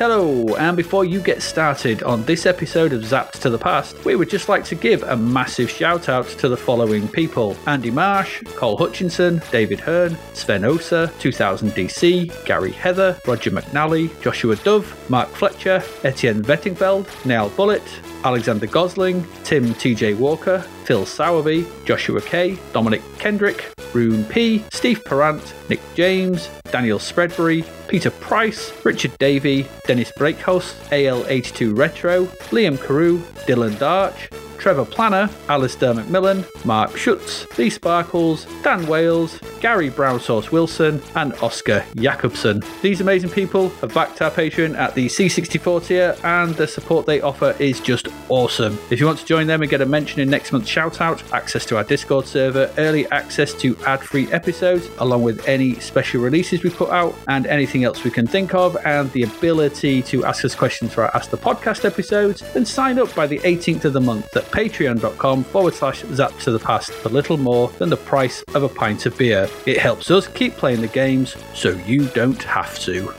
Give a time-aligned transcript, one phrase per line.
[0.00, 4.16] Hello, and before you get started on this episode of Zapped to the Past, we
[4.16, 7.54] would just like to give a massive shout out to the following people.
[7.66, 14.56] Andy Marsh, Cole Hutchinson, David Hearn, Sven Osa, 2000 DC, Gary Heather, Roger McNally, Joshua
[14.56, 17.84] Dove, Mark Fletcher, Etienne Vettingfeld, Neil Bullitt,
[18.24, 25.54] Alexander Gosling, Tim TJ Walker, Phil Sowerby, Joshua K, Dominic Kendrick, Rune P, Steve Perrant,
[25.68, 33.72] Nick James, Daniel Spreadbury, Peter Price, Richard Davey, Dennis Breakhouse, AL82 Retro, Liam Carew, Dylan
[33.72, 41.32] Darch, Trevor Planner, Alistair McMillan, Mark Schutz, Lee Sparkles, Dan Wales, Gary Brownsauce Wilson, and
[41.42, 42.62] Oscar Jakobsen.
[42.82, 47.22] These amazing people have backed our Patreon at the C64 tier, and the support they
[47.22, 48.78] offer is just awesome.
[48.90, 51.22] If you want to join them and get a mention in next month's shout out,
[51.32, 56.20] access to our Discord server, early access to ad free episodes, along with any special
[56.20, 60.22] releases we put out, and anything else we can think of, and the ability to
[60.26, 63.86] ask us questions for our Ask the Podcast episodes, then sign up by the 18th
[63.86, 67.88] of the month at patreon.com forward slash zap to the past for little more than
[67.88, 69.48] the price of a pint of beer.
[69.66, 73.14] It helps us keep playing the games so you don't have to.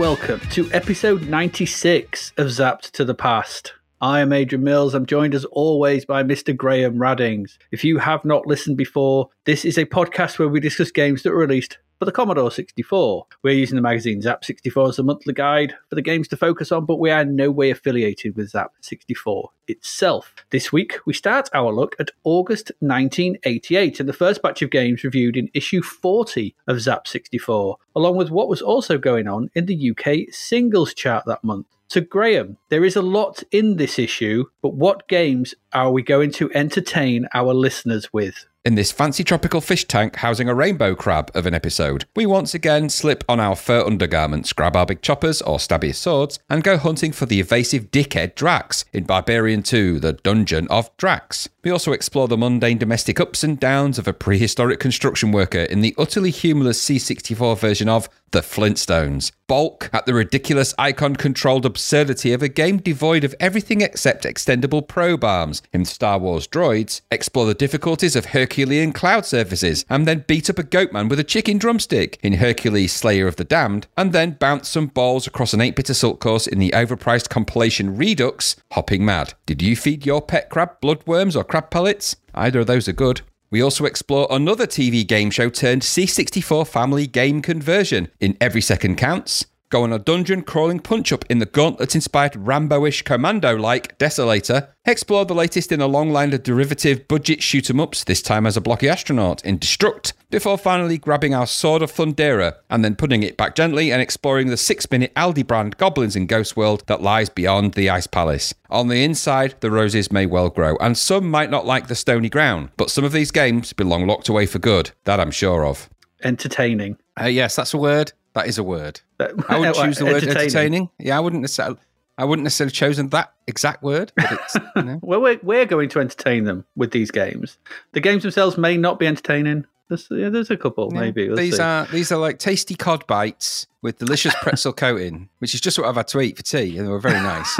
[0.00, 3.74] Welcome to episode 96 of Zapped to the Past.
[4.00, 4.94] I am Adrian Mills.
[4.94, 6.56] I'm joined as always by Mr.
[6.56, 7.58] Graham Raddings.
[7.70, 11.32] If you have not listened before, this is a podcast where we discuss games that
[11.32, 13.26] were released for the Commodore 64.
[13.42, 16.86] We're using the magazine Zzap!64 as a monthly guide for the games to focus on,
[16.86, 20.34] but we are in no way affiliated with Zzap!64 itself.
[20.48, 25.04] This week, we start our look at August 1988 and the first batch of games
[25.04, 29.90] reviewed in issue 40 of Zzap!64, along with what was also going on in the
[29.90, 31.66] UK singles chart that month.
[31.88, 36.30] So, Graham, there is a lot in this issue, but what games are we going
[36.32, 38.46] to entertain our listeners with?
[38.62, 42.52] In this fancy tropical fish tank housing a rainbow crab of an episode, we once
[42.52, 46.76] again slip on our fur undergarments, grab our big choppers or stabby swords, and go
[46.76, 51.48] hunting for the evasive dickhead Drax in Barbarian 2, The Dungeon of Drax.
[51.62, 55.80] We also explore the mundane domestic ups and downs of a prehistoric construction worker in
[55.80, 59.32] the utterly humorless C64 version of The Flintstones.
[59.46, 64.86] Balk at the ridiculous icon controlled absurdity of a game devoid of everything except extendable
[64.86, 70.24] probe arms in Star Wars Droids, explore the difficulties of Herculean cloud surfaces, and then
[70.26, 74.12] beat up a goatman with a chicken drumstick in Hercules Slayer of the Damned, and
[74.12, 78.56] then bounce some balls across an 8 bit assault course in the overpriced compilation Redux,
[78.72, 79.34] Hopping Mad.
[79.46, 82.16] Did you feed your pet crab bloodworms or crab pellets?
[82.34, 83.20] Either of those are good.
[83.52, 88.96] We also explore another TV game show turned C64 family game conversion in Every Second
[88.96, 89.46] Counts.
[89.70, 93.96] Go on a dungeon crawling punch up in the gauntlet inspired Rambo ish commando like
[93.98, 94.66] Desolator.
[94.84, 98.48] Explore the latest in a long line of derivative budget shoot 'em ups, this time
[98.48, 102.96] as a blocky astronaut in Destruct, before finally grabbing our Sword of Thundera and then
[102.96, 106.82] putting it back gently and exploring the six minute Aldi brand Goblins in Ghost World
[106.88, 108.52] that lies beyond the Ice Palace.
[108.70, 112.28] On the inside, the roses may well grow, and some might not like the stony
[112.28, 115.88] ground, but some of these games belong locked away for good, that I'm sure of.
[116.24, 116.96] Entertaining.
[117.20, 118.12] Uh, yes, that's a word.
[118.34, 119.00] That is a word.
[119.48, 120.38] I would choose the word entertaining?
[120.40, 120.90] entertaining.
[120.98, 121.76] Yeah, I wouldn't necessarily.
[122.18, 124.98] I wouldn't necessarily chosen that exact word, but it's you know.
[125.02, 127.56] Well, we're, we're going to entertain them with these games.
[127.92, 129.64] The games themselves may not be entertaining.
[129.88, 131.28] There's, yeah, there's a couple, maybe.
[131.28, 131.62] We'll these see.
[131.62, 135.88] are these are like tasty cod bites with delicious pretzel coating, which is just what
[135.88, 137.58] I've had to eat for tea, and they were very nice.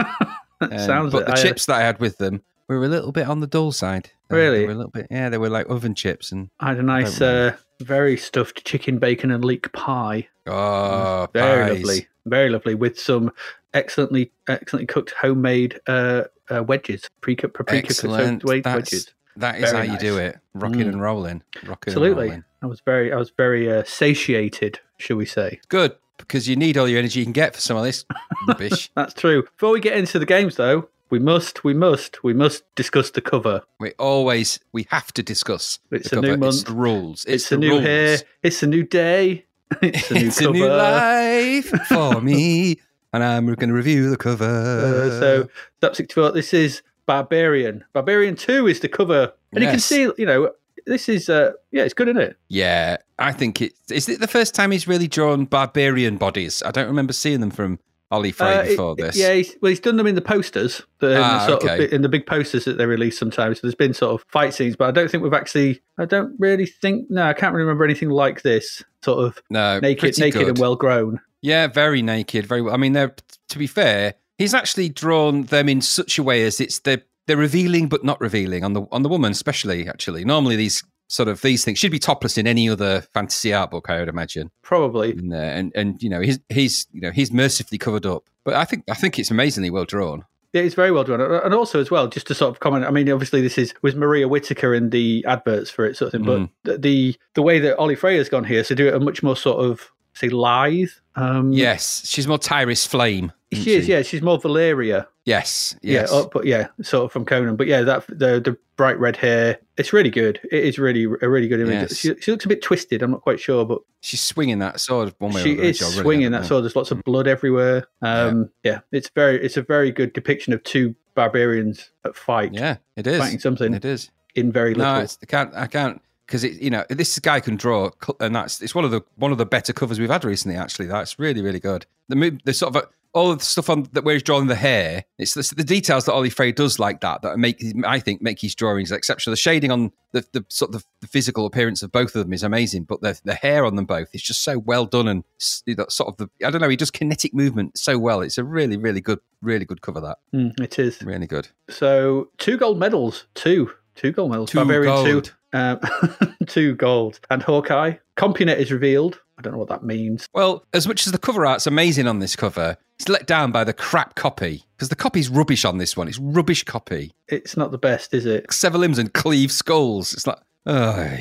[0.61, 3.27] Um, Sounds but the I- chips that I had with them were a little bit
[3.29, 4.11] on the dull side.
[4.31, 4.59] Uh, Really?
[4.61, 5.07] they were a little bit.
[5.11, 8.99] Yeah, they were like oven chips and I had a nice, uh, very stuffed chicken,
[8.99, 10.29] bacon, and leek pie.
[10.47, 11.85] oh, Very pies.
[11.85, 13.33] lovely, very lovely, with some
[13.75, 18.43] excellently, excellently cooked homemade uh, uh, wedges, pre-cut paprika Excellent.
[18.43, 19.13] cooked wedges.
[19.37, 20.39] That is Very how you do it.
[20.55, 20.89] Rocking Mm.
[20.89, 21.43] and rolling.
[21.65, 22.45] Rocking Absolutely, and rolling.
[22.63, 25.61] I was very, I was very uh, satiated, shall we say?
[25.69, 28.05] Good because you need all your energy you can get for some of this
[28.47, 28.91] rubbish.
[28.95, 29.43] That's true.
[29.45, 33.21] Before we get into the games, though, we must, we must, we must discuss the
[33.21, 33.63] cover.
[33.79, 35.79] We always we have to discuss.
[35.91, 36.47] It's the a new cover.
[36.49, 37.25] It's the rules.
[37.25, 37.83] It's, It's, a new rules.
[37.83, 38.19] hair.
[38.43, 39.45] It's a new day.
[39.83, 40.51] It's a new it's cover.
[40.51, 42.79] a new life for me.
[43.13, 44.45] and I'm going to review the cover.
[44.45, 45.49] Uh, so
[45.83, 47.85] Zzap!64, this is Barbarian.
[47.93, 49.33] Barbarian 2 is the cover.
[49.53, 50.53] And you can see, you know,
[50.87, 52.37] this is, uh, yeah, it's good, isn't it?
[52.49, 54.09] yeah, I think it is.
[54.09, 56.63] It the first time he's really drawn barbarian bodies?
[56.65, 57.79] I don't remember seeing them from
[58.11, 59.17] Ollie Frey Uh, it- this.
[59.17, 61.85] Yeah, he's, well, he's done them in the posters, the, in, the Ah, sort okay.
[61.85, 63.59] of, in the big posters that they release sometimes.
[63.59, 65.81] So there's been sort of fight scenes, but I don't think we've actually.
[65.99, 67.09] I don't really think.
[67.11, 68.83] No, I can't really remember anything like this.
[69.05, 70.49] Sort of no, naked, naked good.
[70.49, 71.21] and well grown.
[71.43, 72.75] Yeah, very naked, very well.
[72.75, 73.15] I mean, they're
[73.49, 77.37] to be fair, he's actually drawn them in such a way as it's they're they're
[77.37, 79.89] revealing but not revealing on the on the woman, especially.
[79.89, 83.71] Actually, normally these sort of these things should be topless in any other fantasy art
[83.71, 84.51] book, I would imagine.
[84.63, 85.11] Probably.
[85.11, 88.55] In there, and and you know he's he's you know he's mercifully covered up, but
[88.55, 90.25] I think I think it's amazingly well drawn.
[90.53, 92.85] Yeah, it's very well drawn, and also as well, just to sort of comment.
[92.85, 96.21] I mean, obviously, this is was Maria Whitaker in the adverts for it, sort of
[96.21, 96.29] thing.
[96.29, 96.51] Mm.
[96.65, 99.23] But the, the the way that Ollie Freya's gone here, so do it a much
[99.23, 100.91] more sort of say lithe.
[101.17, 103.33] Um, Yes, she's more Tyrus Flame.
[103.51, 103.89] isn't she is.
[103.89, 105.09] Yeah, she's more Valeria.
[105.25, 105.77] Yes.
[105.83, 106.11] Yes.
[106.11, 107.57] Yeah, oh, but yeah, sort of from Conan.
[107.57, 110.41] But yeah, that the the bright red hair, it's really good.
[110.51, 111.91] It is really a really good image.
[111.91, 111.97] Yes.
[111.97, 113.03] She, she looks a bit twisted.
[113.03, 115.69] I'm not quite sure, but She's swinging that sword one way she or the other.
[115.71, 116.47] is really, swinging I that know.
[116.49, 116.65] sword.
[116.65, 117.87] There's lots of blood everywhere.
[118.03, 118.81] Um, yeah.
[118.93, 123.19] it's very it's a very good depiction of two barbarians at fight, Yeah, it is.
[123.19, 124.11] fighting something It is.
[124.37, 124.95] in very little.
[124.95, 125.55] No, I can't.
[125.55, 126.61] I can't because it.
[126.63, 127.91] You know, this guy can draw,
[128.21, 130.57] and that's it's one of the one of the better covers we've had recently.
[130.57, 131.87] Actually, that's really really good.
[132.09, 135.05] The the sort of all of the stuff on that where he's drawing the hair.
[135.19, 138.41] It's the, the details that Ollie Frey does like that that make I think make
[138.41, 139.33] his drawings exceptional.
[139.33, 142.45] The shading on the, the sort of the physical appearance of both of them is
[142.45, 146.09] amazing, but the the hair on them both is just so well done and sort
[146.09, 146.69] of the I don't know.
[146.69, 148.21] He does kinetic movement so well.
[148.21, 150.01] It's a really really good really good cover.
[150.01, 151.03] That Mm, it is.
[151.03, 151.49] really good.
[151.69, 154.51] So two gold medals, two, two gold medals.
[154.51, 155.25] Two Barbarian gold.
[155.25, 155.81] two, um,
[156.47, 157.95] two gold, and Hawkeye.
[158.17, 159.21] Compunet is revealed.
[159.39, 160.29] I don't know what that means.
[160.35, 163.65] Well, as much as the cover art's amazing on this cover, it's let down by
[163.65, 166.09] the crap copy because the copy's rubbish on this one.
[166.09, 167.13] It's rubbish copy.
[167.29, 168.53] It's not the best, is it?
[168.53, 170.13] Sever limbs and cleave skulls.
[170.13, 171.17] It's like, oh,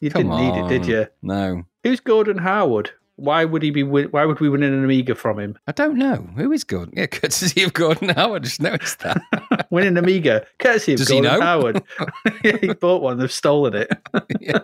[0.00, 1.06] You didn't need it, did you?
[1.22, 2.90] No, Who's Gordon Howard?
[3.20, 3.82] Why would he be?
[3.82, 5.58] Why would we win an Amiga from him?
[5.66, 6.26] I don't know.
[6.36, 6.94] Who is Gordon?
[6.96, 8.42] Yeah, courtesy of Gordon Howard.
[8.42, 9.20] I just noticed that.
[9.70, 11.38] Win an Amiga, courtesy of Does Gordon?
[11.38, 11.82] Howard.
[12.44, 13.18] yeah, he bought one.
[13.18, 13.90] They've stolen it.
[14.40, 14.60] yeah.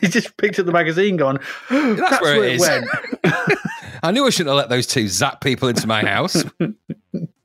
[0.00, 1.38] he just picked up the magazine, gone.
[1.70, 3.58] That's, where where, it it is." went.
[4.02, 6.44] I knew I shouldn't have let those two zap people into my house.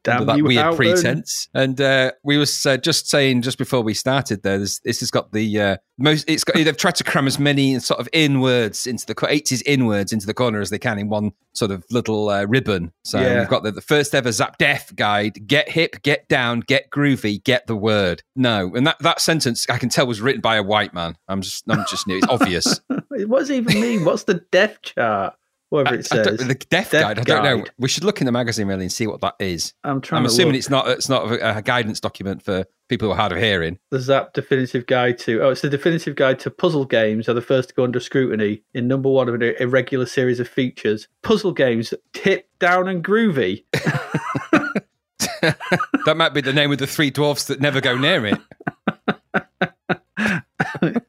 [0.10, 1.50] Damn that weird pretense.
[1.54, 5.12] And uh, we was uh, just saying just before we started there, this, this has
[5.12, 6.30] got the uh, most.
[6.30, 10.12] It's got they've tried to cram as many sort of inwards into the eighties inwards
[10.14, 12.92] into the corner as they can in one sort of little uh, ribbon.
[13.04, 13.40] So Yeah.
[13.40, 17.44] we've got the, the first ever Zap Death guide: get hip, get down, get groovy,
[17.44, 18.24] get the word.
[18.36, 21.16] No, and that that sentence I can tell was written by a white man.
[21.28, 22.18] I'm just I'm just new.
[22.18, 22.82] It's obvious.
[23.26, 24.06] What does even mean?
[24.06, 25.36] What's the death chart?
[25.70, 26.26] Whatever it says.
[26.38, 27.20] the death, Death guide.
[27.20, 27.64] I don't know.
[27.78, 29.74] We should look in the magazine really and see what that is.
[29.84, 30.58] I'm trying I'm to assuming look.
[30.60, 33.78] it's not it's not a, a guidance document for people who are hard of hearing.
[33.92, 35.44] the Zap Definitive Guide to.
[35.44, 38.64] Oh, it's the Definitive Guide to Puzzle Games are the first to go under scrutiny
[38.74, 41.08] in number one of an irregular series of features.
[41.22, 43.64] Puzzle games, tip down and groovy.
[46.06, 48.40] That might be the name of the three dwarfs that never go near it.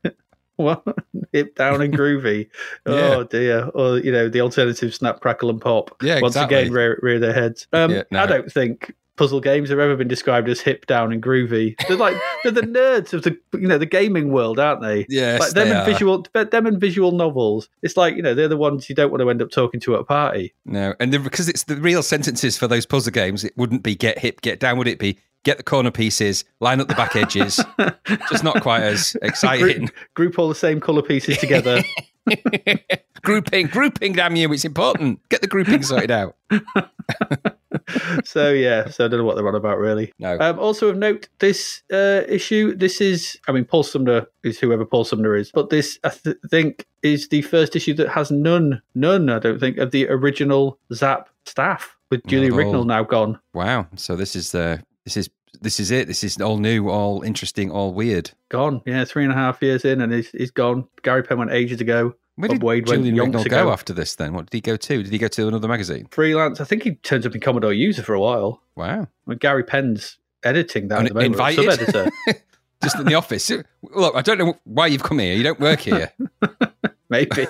[0.56, 0.84] What?
[1.32, 2.48] Hip down and groovy.
[2.86, 2.92] Yeah.
[2.92, 3.70] Oh dear.
[3.74, 5.96] Or you know the alternative snap, crackle, and pop.
[6.02, 6.58] Yeah, Once exactly.
[6.58, 7.66] again, rear, rear their heads.
[7.72, 8.22] Um, Yeah, no.
[8.22, 11.74] I don't think puzzle games have ever been described as hip down and groovy.
[11.86, 15.04] They're like they're the nerds of the you know the gaming world, aren't they?
[15.10, 17.68] Yeah, like them and visual, them and visual novels.
[17.82, 19.94] It's like you know they're the ones you don't want to end up talking to
[19.94, 20.54] at a party.
[20.64, 23.94] No, and the, because it's the real sentences for those puzzle games, it wouldn't be
[23.94, 25.18] get hip, get down, would it be?
[25.42, 27.64] Get the corner pieces, line up the back edges.
[28.30, 29.78] Just not quite as exciting.
[29.78, 31.82] Group, group all the same color pieces together.
[33.22, 35.26] grouping, grouping, damn you, it's important.
[35.30, 36.36] Get the grouping sorted out.
[38.24, 40.12] so yeah, so I don't know what they're on about really.
[40.18, 40.38] No.
[40.38, 44.84] Um, also of note, this uh, issue, this is, I mean, Paul Sumner is whoever
[44.84, 48.82] Paul Sumner is, but this I th- think is the first issue that has none,
[48.94, 52.72] none, I don't think, of the original Zap staff with Julie Not at all.
[52.72, 53.38] Rignall now gone.
[53.54, 53.86] Wow.
[53.96, 55.30] So this is uh, this is
[55.60, 56.06] this is it.
[56.06, 58.30] This is all new, all interesting, all weird.
[58.48, 60.86] Gone, yeah, three and a half years in, and he's, he's gone.
[61.02, 62.14] Gary Penn went ages ago.
[62.36, 63.64] Where Bob did Wade went Julian Rignall ago.
[63.64, 64.14] go after this?
[64.14, 65.02] Then what did he go to?
[65.02, 66.06] Did he go to another magazine?
[66.10, 68.62] Freelance, I think he turns up in Commodore User for a while.
[68.76, 69.02] Wow.
[69.02, 71.34] I mean, Gary Penn's editing that Un- at the moment.
[71.34, 71.70] invited?
[71.70, 72.10] Sub-editor.
[72.82, 73.50] Just in the office.
[73.82, 75.34] Look, I don't know why you've come here.
[75.34, 76.12] You don't work here.
[77.10, 77.46] maybe.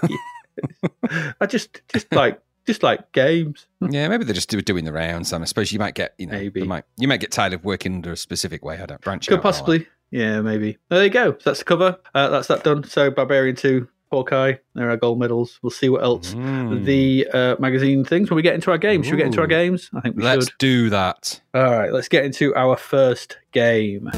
[1.40, 2.40] I just, just like,
[2.70, 3.66] just like games.
[3.80, 5.32] yeah, maybe they're just doing the rounds.
[5.32, 6.60] And I suppose you might get, you know, Maybe.
[6.60, 8.78] you might you might get tired of working under a specific way.
[8.80, 9.38] I don't branch Could out.
[9.38, 9.58] and all that.
[9.58, 9.86] possibly.
[10.10, 10.78] Yeah, maybe.
[10.88, 11.32] There you go.
[11.32, 11.98] So that's the cover.
[12.14, 12.82] Uh, that's that done.
[12.84, 14.54] So Barbarian 2 Hawkeye.
[14.74, 15.60] There are our gold medals.
[15.62, 16.84] We'll see what else Mm.
[16.84, 19.06] the uh, magazine things when we get into our games.
[19.06, 19.88] Should we get into our games?
[19.94, 20.58] I think we Let's should.
[20.58, 21.40] do that.
[21.54, 24.10] All right, let's get into our first game.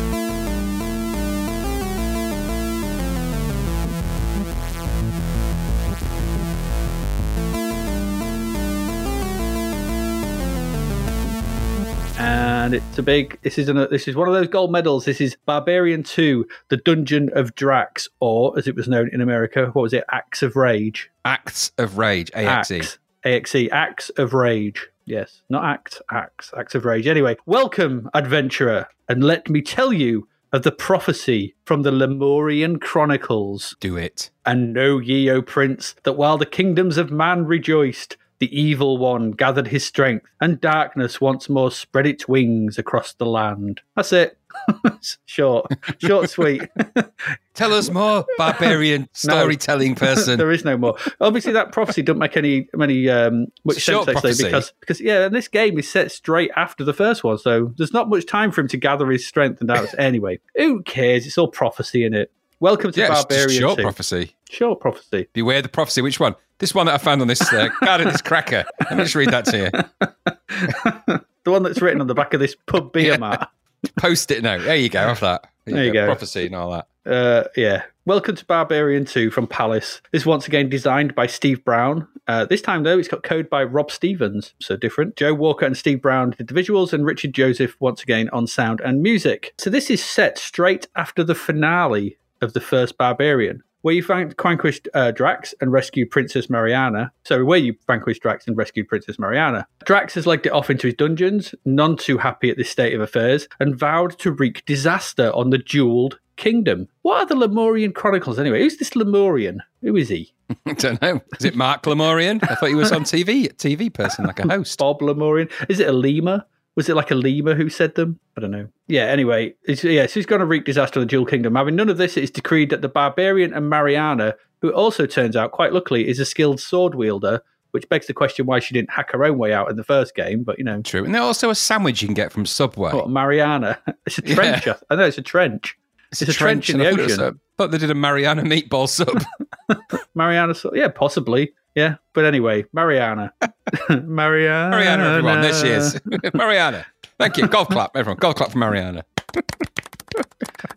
[12.72, 13.38] And it's a big.
[13.42, 15.04] This is an, this is one of those gold medals.
[15.04, 19.66] This is Barbarian Two: The Dungeon of Drax, or as it was known in America,
[19.74, 20.04] what was it?
[20.10, 21.10] Axe of Rage.
[21.22, 22.70] Acts of Rage, AXE.
[22.70, 22.98] Axe.
[23.24, 23.68] AXE.
[23.70, 24.88] Axe of Rage.
[25.04, 27.06] Yes, not act, axe, axe of rage.
[27.06, 33.76] Anyway, welcome, adventurer, and let me tell you of the prophecy from the Lemurian Chronicles.
[33.80, 34.30] Do it.
[34.46, 39.30] And know ye, O prince, that while the kingdoms of man rejoiced, the evil one
[39.30, 43.80] gathered his strength, and darkness once more spread its wings across the land.
[43.94, 44.36] That's it.
[45.26, 46.68] short, short, sweet.
[47.54, 50.38] Tell us more, barbarian storytelling person.
[50.38, 50.96] there is no more.
[51.20, 55.36] Obviously, that prophecy doesn't make any any um, much sense actually because because yeah, and
[55.36, 58.60] this game is set straight after the first one, so there's not much time for
[58.60, 59.94] him to gather his strength and doubts.
[59.98, 61.28] anyway, who cares?
[61.28, 62.32] It's all prophecy in it.
[62.62, 63.82] Welcome to yeah, Barbarian short 2.
[63.82, 64.36] prophecy.
[64.48, 65.26] Short prophecy.
[65.32, 66.00] Beware the prophecy.
[66.00, 66.36] Which one?
[66.58, 68.64] This one that I found on this uh, card of this cracker.
[68.88, 71.18] Let me just read that to you.
[71.44, 73.16] The one that's written on the back of this pub beer Yeah.
[73.16, 73.48] mat.
[73.98, 74.58] Post it now.
[74.58, 75.08] There you go.
[75.08, 75.44] Off that.
[75.64, 76.06] There you go.
[76.06, 76.86] Prophecy and all that.
[77.04, 77.82] Uh, yeah.
[78.04, 80.00] Welcome to Barbarian 2 from Palace.
[80.12, 82.06] This is once again designed by Steve Brown.
[82.28, 85.16] Uh, this time, though, it's got code by Rob Stevens, so different.
[85.16, 88.80] Joe Walker and Steve Brown did the visuals, and Richard Joseph once again on sound
[88.80, 89.52] and music.
[89.58, 93.62] So this is set straight after the finale of the first Barbarian.
[93.82, 97.10] Where you vanquished uh, Drax and rescued Princess Mariana.
[97.24, 99.66] So, where you vanquished Drax and rescued Princess Mariana.
[99.84, 103.00] Drax has legged it off into his dungeons, none too happy at this state of
[103.00, 106.88] affairs, and vowed to wreak disaster on the jeweled kingdom.
[107.02, 108.60] What are the Lemurian Chronicles anyway?
[108.60, 109.62] Who's this Lemurian?
[109.82, 110.32] Who is he?
[110.66, 111.20] I don't know.
[111.38, 112.38] Is it Mark Lemorian?
[112.48, 114.78] I thought he was on TV, a TV person, like a host.
[114.78, 115.48] Bob Lemurian?
[115.68, 116.44] Is it a lemur?
[116.74, 118.18] Was it like a lemur who said them?
[118.36, 118.66] I don't know.
[118.88, 121.54] Yeah, anyway, it's, yeah, so he's going to wreak disaster on the Jewel Kingdom.
[121.54, 125.36] Having none of this, it is decreed that the barbarian and Mariana, who also turns
[125.36, 128.90] out, quite luckily, is a skilled sword wielder, which begs the question why she didn't
[128.90, 130.80] hack her own way out in the first game, but you know.
[130.80, 131.04] True.
[131.04, 132.92] And there's also a sandwich you can get from Subway.
[132.92, 133.78] What, Mariana?
[134.06, 134.66] It's a trench.
[134.66, 135.76] I- I know it's a trench.
[136.10, 137.20] It's, a trench, in and the I thought ocean.
[137.20, 139.22] a- thought they did a Mariana meatball sub.
[140.14, 141.52] Mariana, yeah, possibly.
[141.74, 143.32] Yeah, but anyway, Mariana.
[143.88, 144.70] Mariana.
[144.70, 145.40] Mariana, everyone.
[145.40, 146.00] There she is.
[146.34, 146.86] Mariana.
[147.18, 147.46] Thank you.
[147.46, 148.18] Golf clap, everyone.
[148.18, 149.04] Golf clap for Mariana.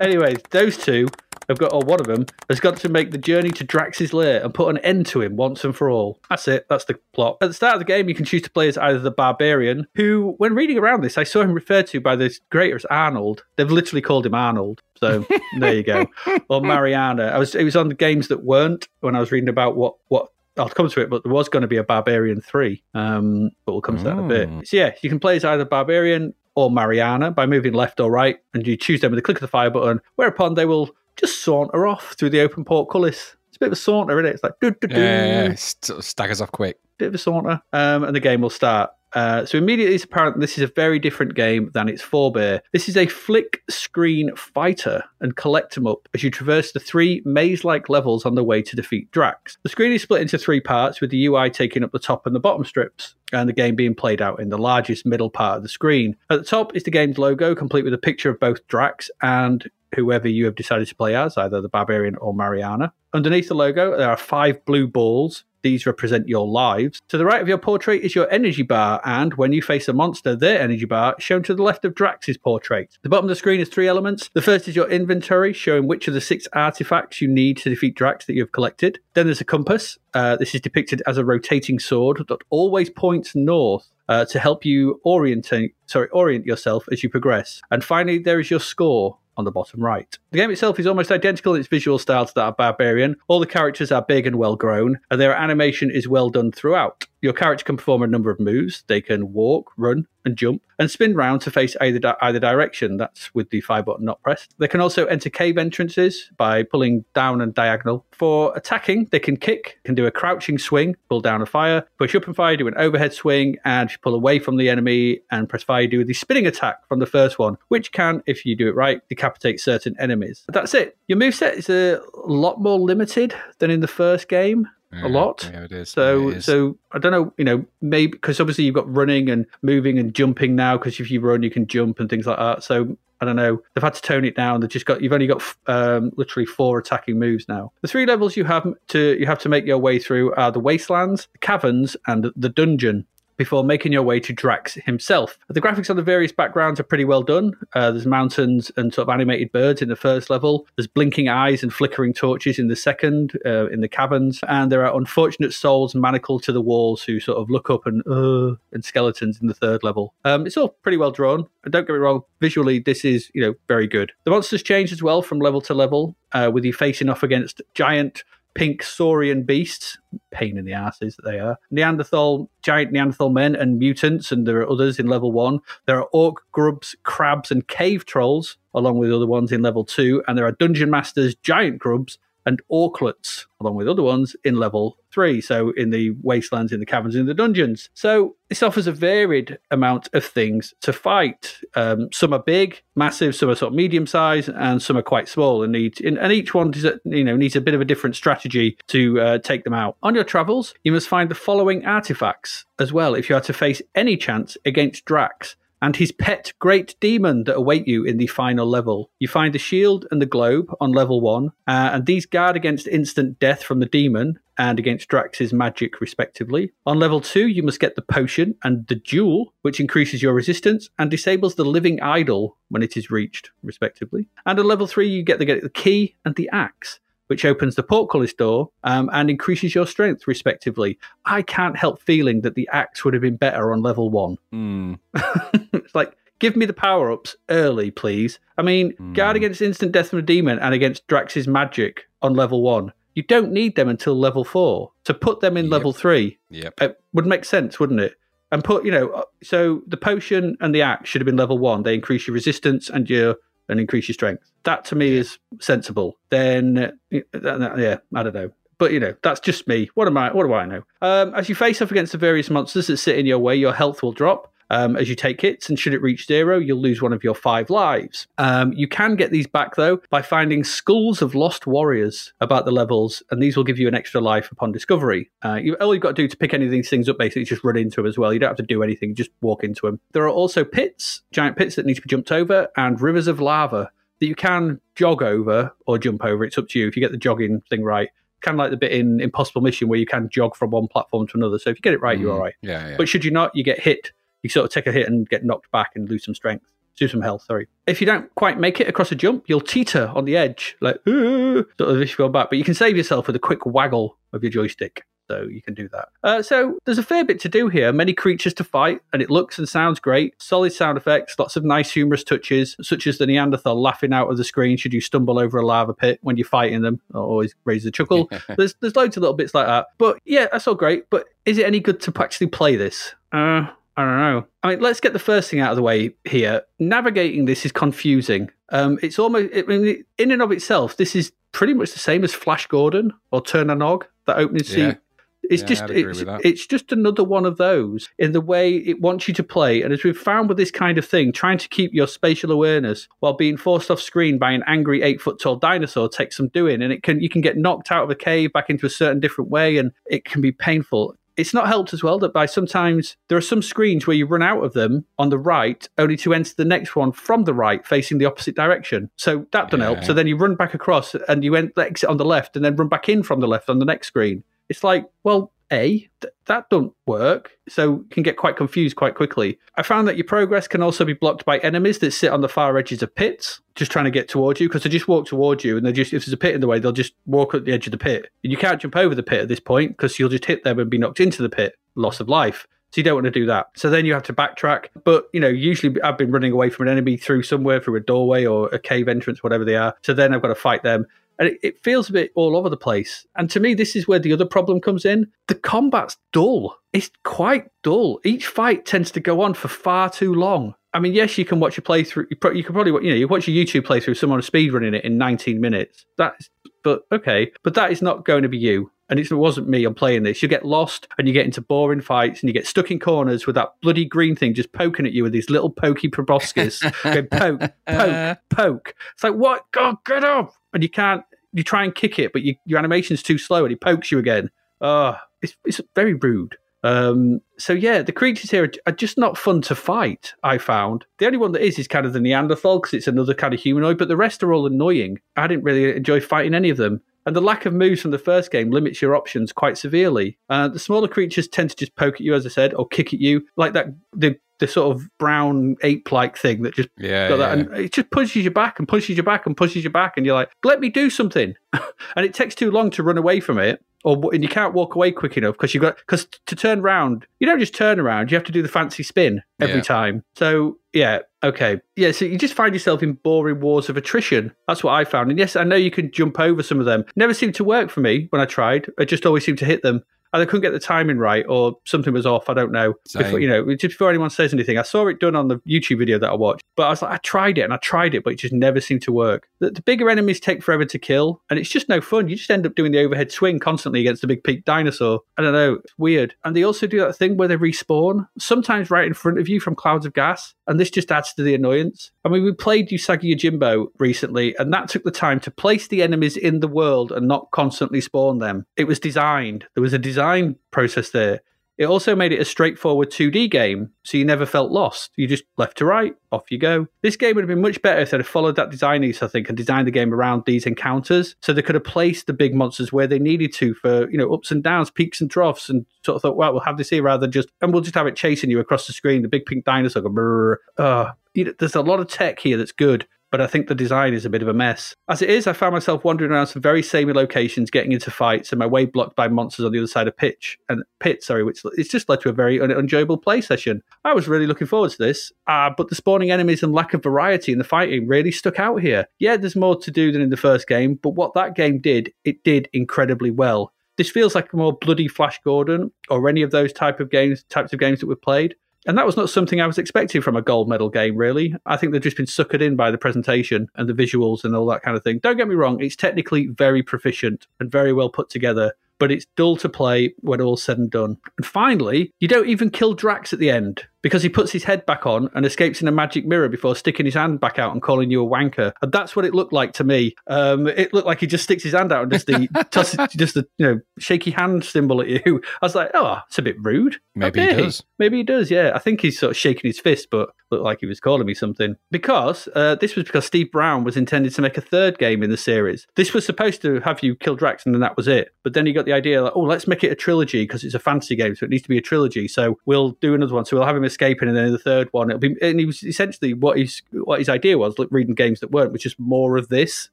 [0.00, 1.08] Anyways, those two
[1.48, 4.42] have got, or one of them has got to make the journey to Drax's lair
[4.42, 6.18] and put an end to him once and for all.
[6.30, 6.66] That's it.
[6.68, 7.38] That's the plot.
[7.40, 9.86] At the start of the game, you can choose to play as either the barbarian,
[9.94, 13.44] who, when reading around this, I saw him referred to by the creator as Arnold.
[13.56, 14.80] They've literally called him Arnold.
[14.98, 15.26] So
[15.58, 16.06] there you go.
[16.48, 17.26] Or Mariana.
[17.26, 17.54] I was.
[17.54, 20.28] It was on the games that weren't when I was reading about what what.
[20.60, 23.72] I'll come to it, but there was going to be a Barbarian 3, um, but
[23.72, 24.48] we'll come to that in a bit.
[24.48, 24.66] Mm.
[24.66, 28.36] So, yeah, you can play as either Barbarian or Mariana by moving left or right,
[28.54, 31.42] and you choose them with a click of the fire button, whereupon they will just
[31.42, 33.36] saunter off through the open portcullis.
[33.48, 34.34] It's a bit of a saunter, isn't it?
[34.34, 35.54] It's like, do, do, do, Yeah, yeah, yeah.
[35.54, 36.78] St- staggers off quick.
[36.98, 38.90] bit of a saunter, um, and the game will start.
[39.12, 42.60] Uh, so immediately it's apparent this is a very different game than its forebear.
[42.72, 47.22] This is a flick screen fighter and collect 'em up as you traverse the three
[47.24, 49.58] maze-like levels on the way to defeat Drax.
[49.62, 52.34] The screen is split into three parts, with the UI taking up the top and
[52.34, 55.62] the bottom strips, and the game being played out in the largest middle part of
[55.62, 56.16] the screen.
[56.30, 59.68] At the top is the game's logo, complete with a picture of both Drax and
[59.94, 62.92] whoever you have decided to play as, either the Barbarian or Mariana.
[63.12, 65.44] Underneath the logo, there are five blue balls.
[65.62, 67.00] These represent your lives.
[67.08, 69.92] To the right of your portrait is your energy bar, and when you face a
[69.92, 72.96] monster, their energy bar is shown to the left of Drax's portrait.
[73.02, 74.30] The bottom of the screen is three elements.
[74.32, 77.94] The first is your inventory, showing which of the six artifacts you need to defeat
[77.94, 78.98] Drax that you have collected.
[79.14, 79.98] Then there's a compass.
[80.14, 84.64] Uh, this is depicted as a rotating sword that always points north uh, to help
[84.64, 87.60] you orientate, sorry, orient yourself as you progress.
[87.70, 90.16] And finally, there is your score on the bottom right.
[90.30, 93.16] The game itself is almost identical in its visual style to that of Barbarian.
[93.26, 97.06] All the characters are big and well grown, and their animation is well done throughout.
[97.22, 98.84] Your character can perform a number of moves.
[98.86, 102.96] They can walk, run, and jump, and spin round to face either di- either direction.
[102.96, 104.54] That's with the fire button not pressed.
[104.58, 108.06] They can also enter cave entrances by pulling down and diagonal.
[108.12, 112.14] For attacking, they can kick, can do a crouching swing, pull down and fire, push
[112.14, 115.20] up and fire, do an overhead swing, and if you pull away from the enemy
[115.30, 118.56] and press fire, do the spinning attack from the first one, which can, if you
[118.56, 120.44] do it right, decapitate certain enemies.
[120.48, 120.96] That's it.
[121.08, 124.68] Your moveset is a lot more limited than in the first game.
[124.92, 125.48] Yeah, a lot.
[125.52, 125.90] Yeah, it is.
[125.90, 126.44] So, It is.
[126.44, 130.12] so I don't know, you know, maybe because obviously you've got running and moving and
[130.12, 130.76] jumping now.
[130.76, 132.64] Because if you run, you can jump and things like that.
[132.64, 133.62] So I don't know.
[133.74, 134.60] They've had to tone it down.
[134.60, 137.70] They've just got you've only got um, literally four attacking moves now.
[137.82, 140.60] The three levels you have to you have to make your way through are the
[140.60, 143.06] wastelands, the caverns, and the dungeon
[143.40, 145.38] before making your way to Drax himself.
[145.48, 147.54] The graphics on the various backgrounds are pretty well done.
[147.72, 150.66] Uh, there's mountains and sort of animated birds in the first level.
[150.76, 154.40] There's blinking eyes and flickering torches in the second, uh, in the caverns.
[154.46, 158.06] And there are unfortunate souls manacled to the walls who sort of look up and,
[158.06, 160.12] uh, and skeletons in the third level.
[160.26, 161.48] Um, it's all pretty well drawn.
[161.64, 164.12] Don't get me wrong, visually, this is, you know, very good.
[164.24, 167.62] The monsters change as well from level to level, uh, with you facing off against
[167.72, 168.22] giant
[168.60, 169.96] pink saurian beasts,
[170.32, 171.58] pain in the asses that they are.
[171.70, 175.60] Neanderthal, giant Neanderthal men and mutants, and there are others in level one.
[175.86, 180.22] There are orc, grubs, crabs, and cave trolls, along with other ones in level two.
[180.28, 184.96] And there are dungeon masters, giant grubs, and orklets, along with other ones in level
[185.12, 185.40] three.
[185.40, 187.90] So in the wastelands, in the caverns, in the dungeons.
[187.94, 191.58] So this offers a varied amount of things to fight.
[191.74, 195.28] Um, some are big, massive, some are sort of medium size, and some are quite
[195.28, 196.00] small and need.
[196.00, 199.38] And each one is, you know needs a bit of a different strategy to uh,
[199.38, 199.96] take them out.
[200.02, 203.52] On your travels, you must find the following artifacts as well if you are to
[203.52, 208.26] face any chance against Drax and his pet great demon that await you in the
[208.26, 209.10] final level.
[209.18, 212.88] You find the shield and the globe on level one, uh, and these guard against
[212.88, 216.72] instant death from the demon and against Drax's magic, respectively.
[216.84, 220.90] On level two, you must get the potion and the jewel, which increases your resistance
[220.98, 224.28] and disables the living idol when it is reached, respectively.
[224.44, 227.76] And on level three, you get the, get the key and the axe which opens
[227.76, 230.98] the portcullis door um, and increases your strength, respectively.
[231.26, 234.36] I can't help feeling that the axe would have been better on level one.
[234.52, 234.98] Mm.
[235.72, 238.40] it's like, give me the power ups early, please.
[238.58, 239.14] I mean, mm.
[239.14, 242.92] guard against instant death from a demon and against Drax's magic on level one.
[243.14, 244.90] You don't need them until level four.
[245.04, 245.72] To put them in yep.
[245.72, 246.74] level three yep.
[246.80, 248.16] it would make sense, wouldn't it?
[248.50, 251.58] And put, you know, uh, so the potion and the axe should have been level
[251.58, 251.84] one.
[251.84, 253.36] They increase your resistance and your
[253.68, 254.49] and increase your strength.
[254.64, 256.16] That to me is sensible.
[256.30, 258.50] Then, yeah, I don't know.
[258.78, 259.90] But you know, that's just me.
[259.94, 260.32] What am I?
[260.32, 260.82] What do I know?
[261.02, 263.74] Um, as you face off against the various monsters that sit in your way, your
[263.74, 267.02] health will drop um, as you take hits, and should it reach zero, you'll lose
[267.02, 268.26] one of your five lives.
[268.38, 272.70] Um, you can get these back though by finding skulls of lost warriors about the
[272.70, 275.30] levels, and these will give you an extra life upon discovery.
[275.44, 277.42] Uh, you, all you've got to do to pick any of these things up basically
[277.42, 278.32] is just run into them as well.
[278.32, 280.00] You don't have to do anything; just walk into them.
[280.12, 283.40] There are also pits, giant pits that need to be jumped over, and rivers of
[283.40, 286.44] lava that you can jog over or jump over.
[286.44, 288.08] It's up to you if you get the jogging thing right
[288.42, 291.26] kind of like the bit in Impossible Mission where you can jog from one platform
[291.26, 291.58] to another.
[291.58, 292.54] So if you get it right, mm, you're all right.
[292.62, 292.96] Yeah, yeah.
[292.96, 295.44] But should you not, you get hit you sort of take a hit and get
[295.44, 296.66] knocked back and lose some strength,
[297.00, 297.42] lose some health.
[297.42, 297.68] Sorry.
[297.86, 300.96] If you don't quite make it across a jump, you'll teeter on the edge, like
[301.06, 302.48] sort of if you go back.
[302.50, 305.04] But you can save yourself with a quick waggle of your joystick.
[305.30, 306.08] So you can do that.
[306.24, 307.92] Uh, so there's a fair bit to do here.
[307.92, 310.34] Many creatures to fight, and it looks and sounds great.
[310.42, 314.38] Solid sound effects, lots of nice humorous touches, such as the Neanderthal laughing out of
[314.38, 317.00] the screen should you stumble over a lava pit when you're fighting them.
[317.14, 318.28] always raise a chuckle.
[318.56, 319.86] there's there's loads of little bits like that.
[319.98, 321.08] But yeah, that's all great.
[321.10, 323.14] But is it any good to actually play this?
[323.30, 324.46] Uh, I don't know.
[324.64, 326.62] I mean, let's get the first thing out of the way here.
[326.80, 328.50] Navigating this is confusing.
[328.70, 332.24] Um, it's almost, I mean, in and of itself, this is pretty much the same
[332.24, 334.88] as Flash Gordon or Tir Na Nog, that opening scene.
[334.90, 334.94] Yeah.
[335.42, 339.26] It's yeah, just it's, it's just another one of those in the way it wants
[339.26, 339.82] you to play.
[339.82, 343.08] And as we've found with this kind of thing, trying to keep your spatial awareness
[343.20, 346.82] while being forced off screen by an angry eight foot tall dinosaur takes some doing.
[346.82, 349.20] And it can you can get knocked out of a cave back into a certain
[349.20, 351.14] different way, and it can be painful.
[351.36, 354.42] It's not helped as well that by sometimes there are some screens where you run
[354.42, 357.86] out of them on the right, only to enter the next one from the right,
[357.86, 359.10] facing the opposite direction.
[359.16, 359.94] So that doesn't yeah.
[359.94, 360.04] help.
[360.04, 362.88] So then you run back across and you exit on the left, and then run
[362.88, 364.44] back in from the left on the next screen.
[364.70, 369.58] It's like, well, a th- that don't work so can get quite confused quite quickly
[369.76, 372.48] i found that your progress can also be blocked by enemies that sit on the
[372.48, 375.64] far edges of pits just trying to get towards you because they just walk towards
[375.64, 377.64] you and they just if there's a pit in the way they'll just walk at
[377.64, 379.92] the edge of the pit and you can't jump over the pit at this point
[379.92, 382.98] because you'll just hit them and be knocked into the pit loss of life so
[382.98, 383.68] you don't want to do that.
[383.76, 384.86] So then you have to backtrack.
[385.04, 388.00] But, you know, usually I've been running away from an enemy through somewhere, through a
[388.00, 389.94] doorway or a cave entrance, whatever they are.
[390.02, 391.06] So then I've got to fight them
[391.40, 393.26] and it, it, feels a bit all over the place.
[393.34, 395.26] And to me, this is where the other problem comes in.
[395.48, 396.76] The combat's dull.
[396.92, 398.20] It's quite dull.
[398.24, 400.74] Each fight tends to go on for far too long.
[400.92, 402.26] I mean, yes, you can watch a playthrough.
[402.30, 404.94] You, pro- you can probably, you know, you watch a YouTube playthrough, someone speed running
[404.94, 406.04] it in 19 minutes.
[406.18, 406.50] That's,
[406.84, 408.90] but okay, but that is not going to be you.
[409.08, 409.84] And it wasn't me.
[409.84, 410.40] I'm playing this.
[410.40, 413.44] You get lost and you get into boring fights and you get stuck in corners
[413.44, 416.80] with that bloody green thing just poking at you with these little pokey proboscis.
[417.02, 418.94] going poke, poke, poke.
[419.14, 419.64] It's like what?
[419.72, 420.54] God, get up!
[420.72, 423.72] And you can't you try and kick it, but you, your animation's too slow and
[423.72, 424.50] it pokes you again.
[424.80, 426.56] Oh, it's, it's very rude.
[426.82, 430.32] Um, so yeah, the creatures here are, are just not fun to fight.
[430.42, 433.34] I found the only one that is is kind of the Neanderthal because it's another
[433.34, 435.20] kind of humanoid, but the rest are all annoying.
[435.36, 437.02] I didn't really enjoy fighting any of them.
[437.26, 440.38] And the lack of moves from the first game limits your options quite severely.
[440.48, 443.12] Uh, the smaller creatures tend to just poke at you, as I said, or kick
[443.12, 447.36] at you, like that the the sort of brown ape-like thing that just Yeah, got
[447.38, 447.64] that, yeah.
[447.64, 450.24] and it just pushes you back and pushes you back and pushes you back, and
[450.24, 453.58] you're like, let me do something, and it takes too long to run away from
[453.58, 453.82] it.
[454.02, 457.26] Or and you can't walk away quick enough because you got because to turn round
[457.38, 459.82] you don't just turn around you have to do the fancy spin every Yeah.
[459.82, 460.24] time.
[460.36, 462.10] So yeah, okay, yeah.
[462.12, 464.54] So you just find yourself in boring wars of attrition.
[464.66, 465.28] That's what I found.
[465.28, 467.04] And yes, I know you can jump over some of them.
[467.14, 468.86] Never seemed to work for me when I tried.
[468.98, 470.02] I just always seemed to hit them.
[470.32, 472.48] I couldn't get the timing right, or something was off.
[472.48, 472.94] I don't know.
[473.12, 475.98] Before, you know, just before anyone says anything, I saw it done on the YouTube
[475.98, 476.62] video that I watched.
[476.76, 478.80] But I was like, I tried it and I tried it, but it just never
[478.80, 479.48] seemed to work.
[479.58, 482.28] The, the bigger enemies take forever to kill, and it's just no fun.
[482.28, 485.20] You just end up doing the overhead swing constantly against the big pink dinosaur.
[485.36, 485.74] I don't know.
[485.74, 486.34] It's weird.
[486.44, 489.60] And they also do that thing where they respawn, sometimes right in front of you
[489.60, 490.54] from clouds of gas.
[490.70, 492.12] And this just adds to the annoyance.
[492.24, 496.00] I mean, we played Usagi Yojimbo recently, and that took the time to place the
[496.00, 498.64] enemies in the world and not constantly spawn them.
[498.76, 499.66] It was designed.
[499.74, 501.40] There was a design process there.
[501.80, 505.12] It also made it a straightforward 2D game, so you never felt lost.
[505.16, 506.86] You just left to right, off you go.
[507.00, 509.32] This game would have been much better if they'd have followed that design ethos, I
[509.32, 512.54] think, and designed the game around these encounters, so they could have placed the big
[512.54, 515.86] monsters where they needed to for you know ups and downs, peaks and troughs, and
[516.04, 518.06] sort of thought, well, we'll have this here rather than just, and we'll just have
[518.06, 519.22] it chasing you across the screen.
[519.22, 520.56] The big pink dinosaur, go.
[520.76, 523.74] Uh, you know, there's a lot of tech here that's good, but I think the
[523.74, 524.94] design is a bit of a mess.
[525.08, 528.52] As it is, I found myself wandering around some very samey locations, getting into fights,
[528.52, 531.22] and my way blocked by monsters on the other side of pitch and pit.
[531.22, 533.82] Sorry, which it's just led to a very un- enjoyable play session.
[534.04, 537.02] I was really looking forward to this, uh, but the spawning enemies and lack of
[537.02, 539.06] variety in the fighting really stuck out here.
[539.18, 542.12] Yeah, there's more to do than in the first game, but what that game did,
[542.24, 543.72] it did incredibly well.
[543.96, 547.44] This feels like a more bloody Flash Gordon or any of those type of games,
[547.50, 548.54] types of games that we've played.
[548.86, 551.54] And that was not something I was expecting from a gold medal game, really.
[551.66, 554.66] I think they've just been suckered in by the presentation and the visuals and all
[554.66, 555.18] that kind of thing.
[555.18, 559.26] Don't get me wrong, it's technically very proficient and very well put together, but it's
[559.36, 561.18] dull to play when all's said and done.
[561.36, 564.86] And finally, you don't even kill Drax at the end because he puts his head
[564.86, 567.82] back on and escapes in a magic mirror before sticking his hand back out and
[567.82, 568.72] calling you a wanker.
[568.82, 570.14] And that's what it looked like to me.
[570.26, 573.34] Um, it looked like he just sticks his hand out and just the tosses, just
[573.34, 575.40] the you know shaky hand symbol at you.
[575.60, 576.96] I was like, oh, it's a bit rude.
[577.14, 577.82] Maybe he does.
[577.98, 578.72] Maybe he does, yeah.
[578.74, 581.34] I think he's sort of shaking his fist, but looked like he was calling me
[581.34, 581.76] something.
[581.90, 585.30] Because uh, this was because Steve Brown was intended to make a third game in
[585.30, 585.86] the series.
[585.96, 588.34] This was supposed to have you kill Drax, and then that was it.
[588.42, 590.74] But then he got the idea, like, oh, let's make it a trilogy because it's
[590.74, 592.28] a fantasy game, so it needs to be a trilogy.
[592.28, 593.44] So we'll do another one.
[593.44, 595.36] So we'll have him escaping, and then the third one, it'll be.
[595.42, 598.72] And he was essentially what his what his idea was, like reading games that weren't,
[598.72, 599.90] which is more of this.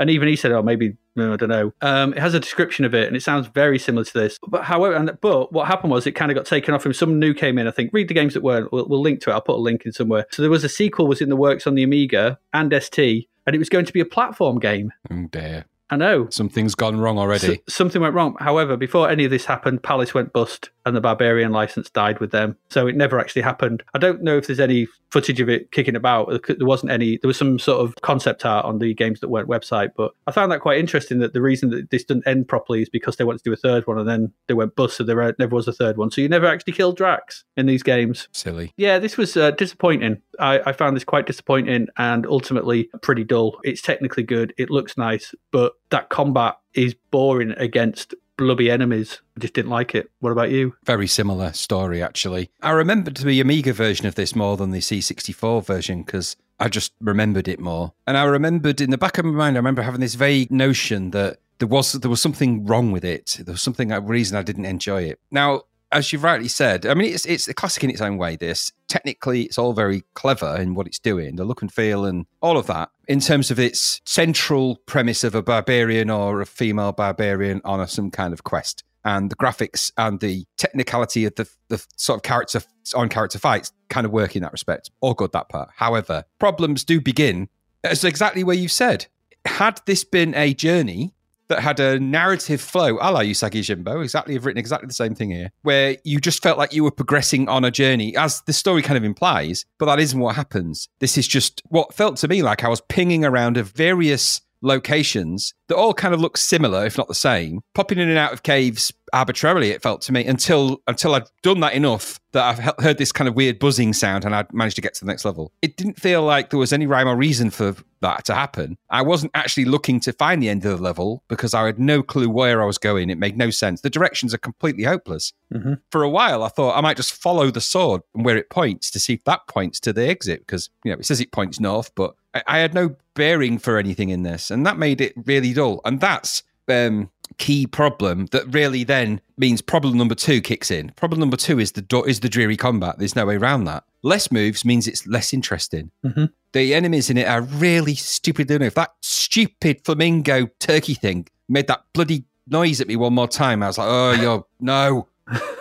[0.00, 2.84] And even he said, "Oh, maybe no, I don't know." Um, it has a description
[2.84, 4.38] of it, and it sounds very similar to this.
[4.46, 6.92] But however, and, but what happened was it kind of got taken off him.
[6.92, 7.66] Some new came in.
[7.66, 8.72] I think read the games that weren't.
[8.72, 9.32] We'll, we'll link to it.
[9.32, 10.26] I'll put a link in somewhere.
[10.30, 13.56] So there was a sequel was in the works on the Amiga and ST, and
[13.56, 14.92] it was going to be a platform game.
[15.10, 15.64] Oh dear.
[15.90, 16.28] I know.
[16.30, 17.62] Something's gone wrong already.
[17.68, 18.36] Something went wrong.
[18.40, 22.30] However, before any of this happened, Palace went bust and the Barbarian license died with
[22.30, 22.56] them.
[22.70, 23.82] So it never actually happened.
[23.94, 26.28] I don't know if there's any footage of it kicking about.
[26.46, 27.18] There wasn't any.
[27.18, 30.32] There was some sort of concept art on the games that weren't website, but I
[30.32, 33.24] found that quite interesting that the reason that this didn't end properly is because they
[33.24, 35.68] wanted to do a third one and then they went bust, so there never was
[35.68, 36.10] a third one.
[36.10, 38.28] So you never actually killed Drax in these games.
[38.32, 38.72] Silly.
[38.76, 40.20] Yeah, this was uh, disappointing.
[40.38, 43.58] I, I found this quite disappointing and ultimately pretty dull.
[43.64, 49.20] It's technically good, it looks nice, but that combat is boring against blubby enemies.
[49.36, 50.10] I just didn't like it.
[50.20, 50.74] What about you?
[50.84, 52.50] Very similar story, actually.
[52.62, 56.92] I remembered the Amiga version of this more than the C64 version because I just
[57.00, 57.92] remembered it more.
[58.06, 61.10] And I remembered in the back of my mind, I remember having this vague notion
[61.10, 63.38] that there was there was something wrong with it.
[63.44, 65.20] There was something a reason I didn't enjoy it.
[65.30, 68.36] Now, as you've rightly said, I mean it's it's a classic in its own way.
[68.36, 72.26] This technically, it's all very clever in what it's doing, the look and feel, and
[72.40, 72.90] all of that.
[73.08, 77.88] In terms of its central premise of a barbarian or a female barbarian on a,
[77.88, 82.22] some kind of quest, and the graphics and the technicality of the the sort of
[82.22, 82.60] character
[82.94, 84.90] on character fights kind of work in that respect.
[85.00, 85.70] All good that part.
[85.76, 87.48] However, problems do begin
[87.82, 89.06] as exactly where you've said.
[89.46, 91.14] Had this been a journey
[91.48, 95.14] that had a narrative flow, a la Usagi Jimbo, exactly, I've written exactly the same
[95.14, 98.52] thing here, where you just felt like you were progressing on a journey, as the
[98.52, 100.88] story kind of implies, but that isn't what happens.
[101.00, 105.54] This is just what felt to me like I was pinging around of various locations
[105.68, 108.42] that all kind of look similar, if not the same, popping in and out of
[108.42, 109.70] caves arbitrarily.
[109.70, 113.10] It felt to me until until I'd done that enough that I've he- heard this
[113.12, 115.50] kind of weird buzzing sound and I'd managed to get to the next level.
[115.62, 118.76] It didn't feel like there was any rhyme or reason for that to happen.
[118.90, 122.02] I wasn't actually looking to find the end of the level because I had no
[122.02, 123.08] clue where I was going.
[123.10, 123.80] It made no sense.
[123.80, 125.32] The directions are completely hopeless.
[125.50, 128.50] hmm For a while, I thought I might just follow the sword and where it
[128.50, 131.32] points to see if that points to the exit because you know it says it
[131.32, 135.00] points north, but I, I had no bearing for anything in this, and that made
[135.00, 135.80] it really dull.
[135.84, 140.90] And that's um, key problem that really then means problem number two kicks in.
[140.96, 142.96] Problem number two is the do- is the dreary combat.
[142.98, 143.84] There's no way around that.
[144.02, 145.90] Less moves means it's less interesting.
[146.04, 146.30] Mhm.
[146.52, 148.74] The enemies in it are really stupid enough.
[148.74, 153.62] That stupid flamingo turkey thing made that bloody noise at me one more time.
[153.62, 155.08] I was like, oh, you're no.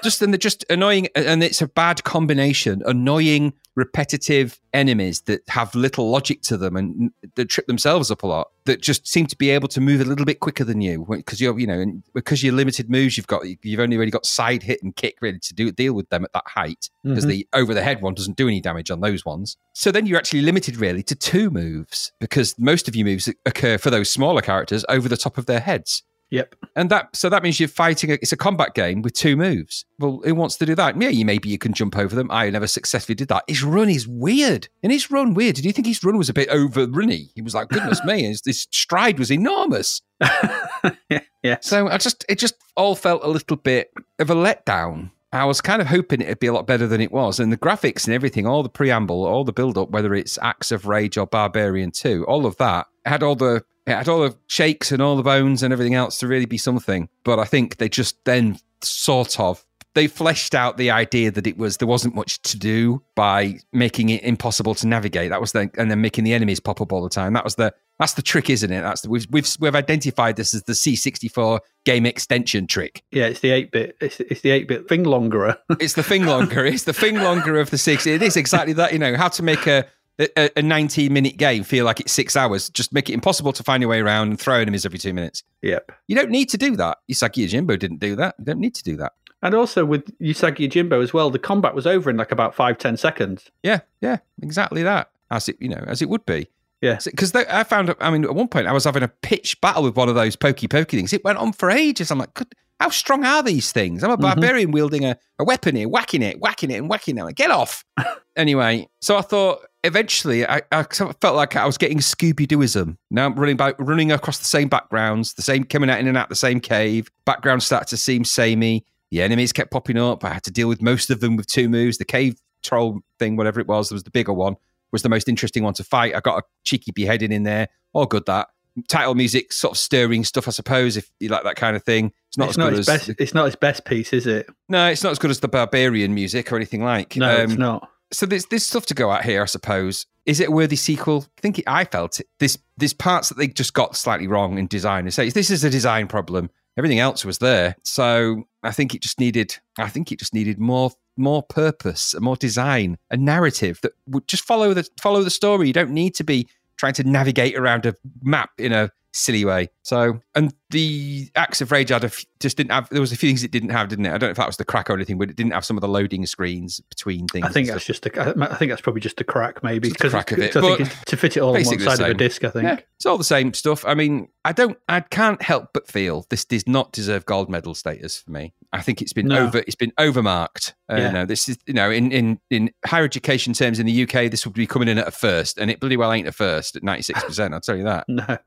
[0.03, 2.81] Just and they're just annoying, and it's a bad combination.
[2.85, 8.27] Annoying, repetitive enemies that have little logic to them and that trip themselves up a
[8.27, 8.49] lot.
[8.65, 11.41] That just seem to be able to move a little bit quicker than you because
[11.41, 13.17] you're, you know, and because you're limited moves.
[13.17, 16.09] You've got you've only really got side hit and kick really to do deal with
[16.09, 17.29] them at that height because Mhm.
[17.29, 19.57] the over the head one doesn't do any damage on those ones.
[19.73, 23.77] So then you're actually limited really to two moves because most of your moves occur
[23.77, 26.03] for those smaller characters over the top of their heads.
[26.29, 26.55] Yep.
[26.75, 28.11] And that so that means you're fighting.
[28.11, 29.85] A, it's a combat game with two moves.
[29.97, 31.01] Well, who wants to do that?
[31.01, 32.29] Yeah, you maybe you can jump over them.
[32.31, 33.45] I never successfully did that.
[33.47, 35.55] His run is weird, and his run weird.
[35.55, 37.29] Did you think his run was a bit over runny?
[37.35, 40.01] He was like, goodness me, his, his stride was enormous.
[41.43, 41.57] yeah.
[41.61, 45.11] So I just it just all felt a little bit of a letdown.
[45.31, 47.57] I was kind of hoping it'd be a lot better than it was, and the
[47.57, 51.17] graphics and everything, all the preamble, all the build up, whether it's Acts of Rage
[51.17, 55.01] or Barbarian Two, all of that had all the it had all the shakes and
[55.01, 57.09] all the bones and everything else to really be something.
[57.23, 59.65] But I think they just then sort of
[59.97, 64.09] they fleshed out the idea that it was there wasn't much to do by making
[64.09, 65.31] it impossible to navigate.
[65.31, 67.33] That was the and then making the enemies pop up all the time.
[67.33, 68.81] That was the that's the trick, isn't it?
[68.81, 73.03] That's the, we've we've we've identified this as the C64 game extension trick.
[73.11, 73.97] Yeah, it's the eight bit.
[73.99, 75.57] It's, it's the eight bit thing longerer.
[75.79, 76.65] It's the thing longer.
[76.65, 78.05] it's the thing longer of the six.
[78.05, 78.93] It is exactly that.
[78.93, 79.87] You know how to make a
[80.19, 82.69] a, a 19 minute game feel like it's six hours.
[82.69, 85.43] Just make it impossible to find your way around and throw enemies every two minutes.
[85.61, 85.91] yep.
[86.07, 86.99] You don't need to do that.
[87.11, 88.35] Usagi Yojimbo didn't do that.
[88.39, 89.13] You don't need to do that.
[89.43, 92.77] And also with Usagi Jimbo as well, the combat was over in like about five
[92.77, 93.51] ten seconds.
[93.61, 95.11] Yeah, yeah, exactly that.
[95.29, 96.47] As it, you know, as it would be.
[96.81, 96.99] Yeah.
[97.03, 99.95] Because I found, I mean, at one point I was having a pitch battle with
[99.95, 101.13] one of those pokey pokey things.
[101.13, 102.11] It went on for ages.
[102.11, 104.03] I'm like, good, how strong are these things?
[104.03, 104.23] I'm a mm-hmm.
[104.23, 107.23] barbarian wielding a, a weapon here, whacking it, whacking it, and whacking it.
[107.23, 107.83] Like, get off.
[108.35, 112.97] anyway, so I thought eventually I, I felt like I was getting Scooby Dooism.
[113.09, 116.17] Now I'm running by, running across the same backgrounds, the same coming out in and
[116.17, 117.09] out the same cave.
[117.25, 118.85] Backgrounds started to seem samey.
[119.11, 120.23] The enemies kept popping up.
[120.23, 121.97] I had to deal with most of them with two moves.
[121.97, 124.55] The cave troll thing, whatever it was, there was the bigger one,
[124.91, 126.15] was the most interesting one to fight.
[126.15, 127.69] I got a cheeky beheading in there.
[127.93, 128.49] All good that.
[128.87, 132.11] Title music, sort of stirring stuff, I suppose, if you like that kind of thing.
[132.27, 133.09] It's not it's as not good as best.
[133.17, 134.47] It's not his best piece, is it?
[134.69, 137.15] no, it's not as good as the barbarian music or anything like.
[137.15, 137.89] No, Um, it's not.
[138.11, 140.05] so there's there's stuff to go at here, I suppose.
[140.25, 141.25] Is it a worthy sequel?
[141.37, 142.27] I think it, I felt it.
[142.39, 145.09] This there's parts that they just got slightly wrong in design.
[145.11, 146.49] Say this is a design problem.
[146.77, 149.55] Everything else was there, so I think it just needed.
[149.79, 154.43] I think it just needed more more purpose, more design, a narrative that would just
[154.45, 155.65] follow the follow the story.
[155.67, 159.69] You don't need to be trying to navigate around a map in a silly way.
[159.83, 162.89] So, and the Acts of Rage had a f- just didn't have.
[162.89, 164.09] There was a few things it didn't have, didn't it?
[164.09, 165.77] I don't know if that was the crack or anything, but it didn't have some
[165.77, 167.45] of the loading screens between things.
[167.45, 168.01] I think that's stuff.
[168.01, 168.51] just a.
[168.51, 171.05] I think that's probably just a crack, maybe the crack of it, I think it's
[171.05, 172.43] to fit it all on one side of a disc.
[172.43, 172.63] I think.
[172.65, 173.85] Yeah, it's all the same stuff.
[173.85, 177.73] I mean, I don't, I can't help but feel this does not deserve gold medal
[177.73, 178.53] status for me.
[178.73, 179.45] I think it's been No.
[179.47, 180.73] over, it's been overmarked.
[180.91, 181.07] Uh, Yeah.
[181.07, 184.29] You know, this is, you know, in in in higher education terms in the UK,
[184.29, 186.75] this would be coming in at a first, and it bloody well ain't a first
[186.75, 187.53] at ninety six percent.
[187.53, 188.05] I'll tell you that.
[188.17, 188.37] No,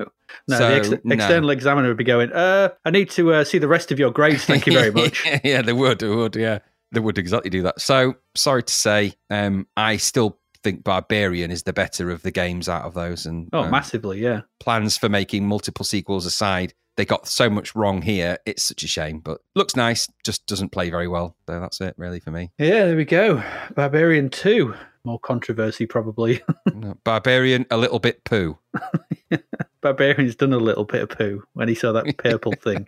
[0.49, 0.59] no.
[0.59, 1.15] So, the ex- no.
[1.15, 2.33] external examiner would be going.
[2.33, 4.45] Uh, I need to uh, see the rest of your grades.
[4.45, 5.25] Thank you very much.
[5.45, 6.59] yeah, they would, they would, yeah,
[6.93, 7.81] they would exactly do that.
[7.81, 12.69] So sorry to say, um, I still think Barbarian is the better of the games
[12.69, 14.41] out of those, and Oh, um, massively, yeah.
[14.59, 18.37] plans for making multiple sequels aside, they got so much wrong here.
[18.45, 21.37] It's such a shame, but looks nice, just doesn't play very well.
[21.49, 22.51] So that's it, really, for me.
[22.59, 23.43] Yeah, there we go.
[23.75, 24.75] Barbarian two.
[25.03, 26.43] More controversy, probably.
[27.05, 28.59] Barbarian, a little bit poo.
[29.83, 32.87] Barbarian's done a little bit of poo when he saw that purple thing.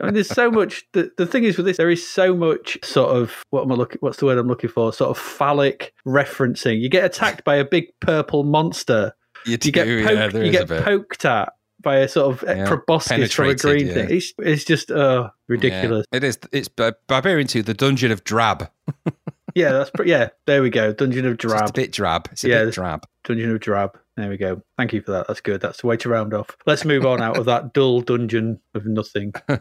[0.00, 0.84] I mean, there's so much.
[0.92, 3.74] The, the thing is with this, there is so much sort of what am I
[3.74, 3.98] looking?
[4.00, 4.92] What's the word I'm looking for?
[4.92, 6.80] Sort of phallic referencing.
[6.80, 9.14] You get attacked by a big purple monster.
[9.46, 10.82] You, You do, get yeah, poked, there you is a get bit.
[10.84, 13.94] poked at by a sort of Yeah, proboscis from a green yeah.
[13.94, 14.08] thing.
[14.10, 16.06] It's, it's just uh, ridiculous.
[16.12, 16.38] Yeah, it is.
[16.52, 18.70] It's Bar- Barbarian 2, the Dungeon of Drab.
[19.54, 20.10] Yeah, that's pretty.
[20.12, 20.92] Yeah, there we go.
[20.92, 21.60] Dungeon of Drab.
[21.62, 22.28] Just a bit drab.
[22.30, 23.04] It's a Yeah, bit drab.
[23.24, 23.98] Dungeon of Drab.
[24.18, 24.60] There we go.
[24.76, 25.28] Thank you for that.
[25.28, 25.60] That's good.
[25.60, 26.56] That's the way to round off.
[26.66, 29.32] Let's move on out of that dull dungeon of nothing.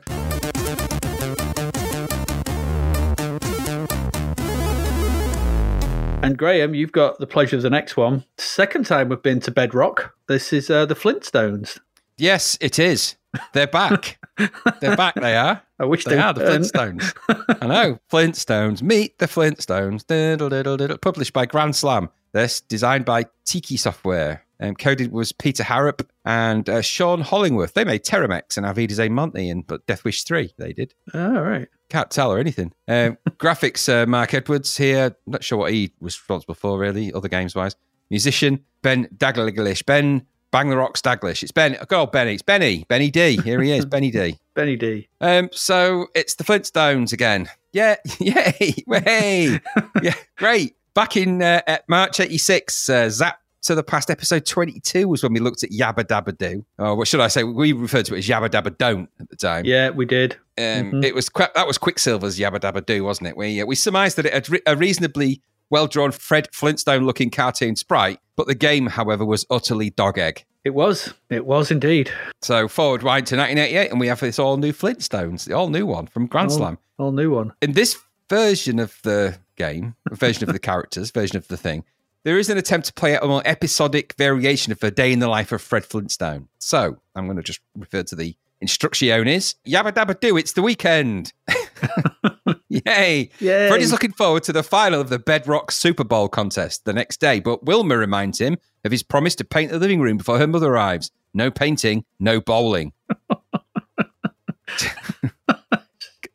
[6.23, 8.25] And Graham, you've got the pleasure of the next one.
[8.37, 10.13] Second time we've been to Bedrock.
[10.27, 11.79] This is uh, the Flintstones.
[12.17, 13.15] Yes, it is.
[13.53, 14.19] They're back.
[14.81, 15.15] They're back.
[15.15, 15.61] They are.
[15.79, 16.41] I wish They they are the.
[16.43, 17.13] Flintstones.
[17.61, 17.99] I know.
[18.11, 18.81] Flintstones.
[18.81, 20.05] Meet the Flintstones.
[20.05, 20.97] Diddle, diddle, diddle.
[20.97, 22.09] Published by Grand Slam.
[22.33, 24.43] This designed by Teque Software.
[24.59, 27.73] Um, coded was Peter Harrop and uh, Sean Hollingworth.
[27.73, 30.53] They made Terramex and Auf Wiedersehen Monty and but Death Wish 3.
[30.57, 30.93] They did.
[31.13, 31.67] Oh, right.
[31.89, 32.73] Can't tell or anything.
[32.87, 35.15] Um, graphics, uh, Mark Edwards here.
[35.25, 37.75] Not sure what he was responsible for, really, other games wise.
[38.09, 39.85] Musician, Ben Daglish.
[39.85, 41.43] Ben Bang the Rocks Daglish.
[41.43, 41.73] It's Ben.
[41.73, 42.33] Good old Benny.
[42.33, 42.85] It's Benny.
[42.87, 43.37] Benny D.
[43.43, 44.37] Here he is, Benny D.
[44.53, 45.09] Benny D.
[45.19, 47.49] Um, so it's the Flintstones again.
[47.73, 49.59] Yeah, yay, way,
[50.01, 50.75] yeah, great.
[50.93, 55.33] Back in uh, at March '86, uh, Zap to the Past episode 22 was when
[55.33, 56.65] we looked at Yabba Dabba Do.
[56.77, 57.43] Or what should I say?
[57.43, 59.65] We referred to it as Yabba Dabba Don't at the time.
[59.65, 60.33] Yeah, we did.
[60.57, 61.03] Um, Mhm.
[61.05, 63.37] It was Qu- that was Quicksilva's Yabba Dabba Do, wasn't it?
[63.37, 67.29] We uh, we surmised that it had re- a reasonably well drawn Fred Flintstone looking
[67.29, 70.45] cartoon sprite, but the game, however, was utterly dog egg.
[70.63, 71.13] It was.
[71.29, 72.11] It was indeed.
[72.41, 75.85] So forward right to 1988, and we have this all new Flintstones, the all new
[75.85, 76.57] one from Grand Oh.
[76.57, 76.77] Slam.
[76.97, 77.53] All new one.
[77.61, 77.97] In this
[78.29, 81.83] version of the game, version of the characters, version of the thing,
[82.27, 85.19] there is an attempt to play out a more episodic variation of a day in
[85.19, 86.49] the life of Fred Flintstone.
[86.59, 89.55] So I'm going to just refer to the instructiones.
[89.65, 91.31] Yabba dabba do, it's the weekend.
[92.67, 93.29] Yay.
[93.39, 93.69] Yay.
[93.69, 97.21] Fred is looking forward to the final of the Bedrock Super Bowl contest the next
[97.21, 100.47] day, but Wilma reminds him of his promise to paint the living room before her
[100.47, 101.11] mother arrives.
[101.33, 102.91] No painting, no bowling.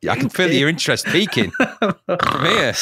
[0.08, 2.72] I can feel your interest peaking from here.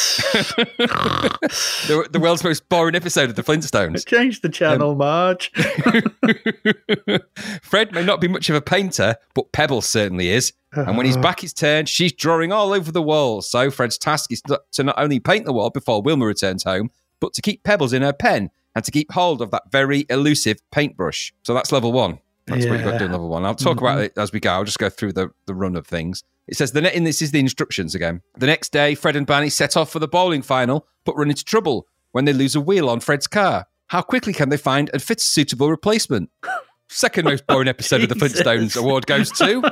[1.86, 4.06] the, the world's most boring episode of the Flintstones.
[4.06, 5.52] Change the channel, um, Marge.
[7.62, 10.52] Fred may not be much of a painter, but Pebbles certainly is.
[10.72, 11.22] And when his uh-huh.
[11.22, 13.42] back is turned, she's drawing all over the wall.
[13.42, 16.90] So Fred's task is not- to not only paint the wall before Wilma returns home,
[17.18, 20.58] but to keep Pebbles in her pen and to keep hold of that very elusive
[20.70, 21.34] paintbrush.
[21.42, 22.20] So that's level one.
[22.46, 23.44] That's what you've got to do in level one.
[23.44, 23.86] I'll talk mm-hmm.
[23.86, 24.50] about it as we go.
[24.50, 26.24] I'll just go through the, the run of things.
[26.50, 28.22] It says the net in this is the instructions again.
[28.36, 31.44] The next day, Fred and Barney set off for the bowling final, but run into
[31.44, 33.66] trouble when they lose a wheel on Fred's car.
[33.86, 36.28] How quickly can they find and fit a suitable replacement?
[36.88, 39.62] Second most boring episode of the Flintstones award goes to.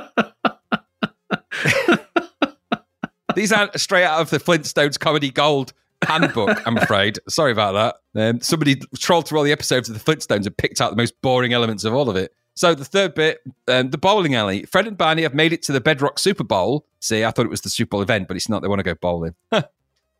[3.35, 7.19] These aren't straight out of the Flintstones comedy gold handbook, I'm afraid.
[7.27, 8.29] Sorry about that.
[8.29, 11.21] Um, somebody trolled through all the episodes of the Flintstones and picked out the most
[11.21, 12.33] boring elements of all of it.
[12.59, 14.65] So the third bit, um, the bowling alley.
[14.65, 16.85] Fred and Barney have made it to the Bedrock Super Bowl.
[16.99, 18.61] See, I thought it was the Super Bowl event, but it's not.
[18.61, 19.33] They want to go bowling.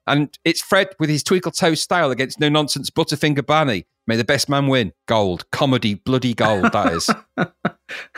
[0.07, 3.87] and it's Fred with his twinkle toe style against no nonsense Butterfinger Barney.
[4.07, 4.93] May the best man win.
[5.05, 5.51] Gold.
[5.51, 7.09] Comedy, bloody gold, that is.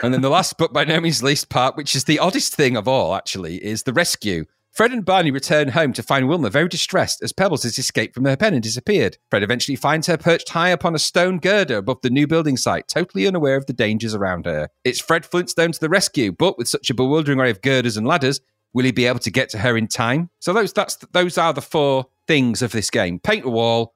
[0.02, 2.76] And then the last, but by no means least part, which is the oddest thing
[2.76, 4.44] of all, actually, is the rescue.
[4.72, 8.24] Fred and Barney return home to find Wilma very distressed as Pebbles has escaped from
[8.24, 9.18] her pen and disappeared.
[9.28, 12.88] Fred eventually finds her perched high upon a stone girder above the new building site,
[12.88, 14.70] totally unaware of the dangers around her.
[14.82, 18.06] It's Fred Flintstone to the rescue, but with such a bewildering array of girders and
[18.06, 18.40] ladders,
[18.72, 20.30] will he be able to get to her in time?
[20.40, 23.94] So those that's those are the four things of this game: paint a wall,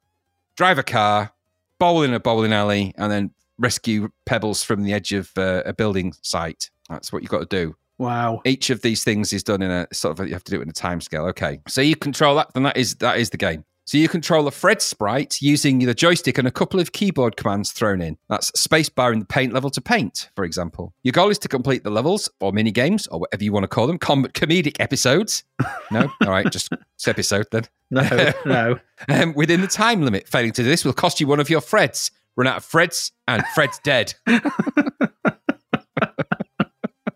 [0.56, 1.32] drive a car,
[1.78, 5.72] bowl in a bowling alley, and then rescue pebbles from the edge of uh, a
[5.72, 6.68] building site.
[6.90, 7.76] That's what you've got to do.
[7.98, 8.42] Wow.
[8.44, 10.62] Each of these things is done in a sort of you have to do it
[10.64, 11.24] in a time scale.
[11.26, 13.64] Okay, so you control that, then that is that is the game.
[13.86, 17.70] So you control a Fred sprite using the joystick and a couple of keyboard commands
[17.70, 18.18] thrown in.
[18.28, 20.92] That's spacebar in the paint level to paint, for example.
[21.04, 23.68] Your goal is to complete the levels or mini games or whatever you want to
[23.68, 25.44] call them, com- comedic episodes.
[25.92, 26.72] No, all right, just
[27.06, 27.62] episode then.
[27.92, 28.78] No, no.
[29.08, 31.60] Um, within the time limit, failing to do this will cost you one of your
[31.60, 32.10] Freds.
[32.36, 34.14] Run out of Freds, and Fred's dead.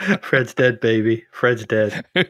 [0.22, 1.24] Fred's dead, baby.
[1.32, 2.04] Fred's dead.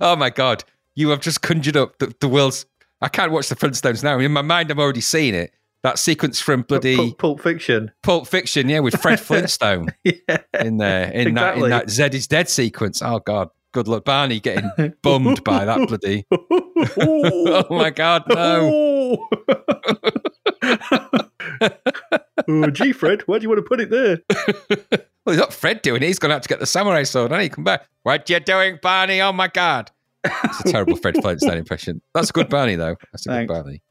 [0.00, 0.64] oh my god,
[0.94, 2.66] you have just conjured up the, the world's.
[3.00, 4.18] I can't watch the Flintstones now.
[4.18, 5.52] In my mind, I'm already seeing it.
[5.82, 7.90] That sequence from bloody Pulp, Pulp Fiction.
[8.02, 10.38] Pulp Fiction, yeah, with Fred Flintstone Yeah.
[10.58, 13.02] in there in that in that Zed is dead sequence.
[13.02, 16.24] Oh god, good luck, Barney getting bummed by that bloody.
[16.96, 19.28] Oh my god, no!
[22.48, 24.22] oh, gee, Fred, why do you want to put it there?
[25.24, 26.02] Well, not Fred doing.
[26.02, 27.32] He's gone out to get the samurai sword.
[27.32, 27.88] And he come back.
[28.02, 29.20] What you doing, Barney?
[29.22, 29.90] Oh my god!
[30.24, 32.02] It's a terrible Fred Flintstone impression.
[32.12, 32.96] That's a good Barney though.
[33.12, 33.50] That's a Thanks.
[33.50, 33.82] good Barney.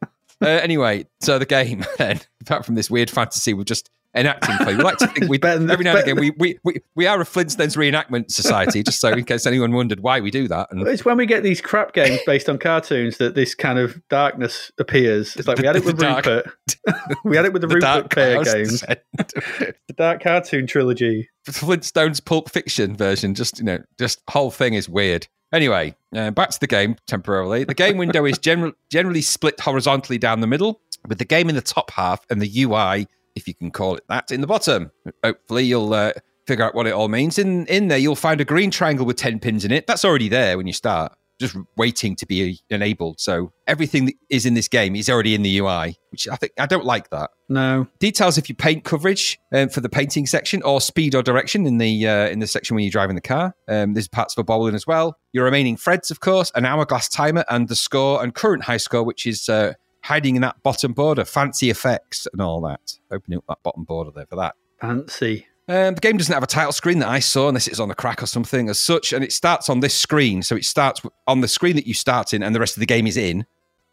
[0.41, 4.75] Uh, anyway, so the game then, apart from this weird fantasy, we've just enacting play.
[4.75, 7.07] We like to think we Better than- every now and again we, we, we, we
[7.07, 10.67] are a Flintstones reenactment society, just so in case anyone wondered why we do that.
[10.71, 14.01] And It's when we get these crap games based on cartoons that this kind of
[14.09, 15.35] darkness appears.
[15.35, 16.53] It's like we had it with dark- Rupert.
[17.23, 18.81] we had it with the, the Rupert Bear games.
[18.81, 21.29] The Dark Cartoon Trilogy.
[21.47, 23.35] Flintstones Pulp Fiction version.
[23.35, 25.27] Just you know, just whole thing is weird.
[25.51, 27.63] Anyway, uh, back to the game temporarily.
[27.63, 31.53] The game window is general, generally split horizontally down the middle, with the game in
[31.53, 34.91] the top half and the UI, if you can call it that, in the bottom.
[35.23, 36.11] Hopefully, you'll uh,
[36.47, 37.37] figure out what it all means.
[37.39, 39.87] In in there, you'll find a green triangle with ten pins in it.
[39.87, 43.19] That's already there when you start, just waiting to be enabled.
[43.19, 46.51] So everything that is in this game is already in the UI, which I think
[46.59, 47.87] I don't like that No.
[47.99, 51.77] details if you paint coverage um, for the painting section or speed or direction in
[51.77, 53.55] the uh, in the section when you're driving the car.
[53.67, 55.17] Um, there's parts for bowling as well.
[55.31, 59.03] Your remaining threads, of course, an hourglass timer and the score and current high score,
[59.03, 59.73] which is uh,
[60.03, 62.97] hiding in that bottom border, fancy effects and all that.
[63.11, 64.55] Opening up that bottom border there for that.
[64.79, 65.47] Fancy.
[65.67, 67.95] Um, the game doesn't have a title screen that I saw, unless it's on the
[67.95, 70.43] crack or something as such, and it starts on this screen.
[70.43, 72.85] So it starts on the screen that you start in, and the rest of the
[72.85, 73.45] game is in,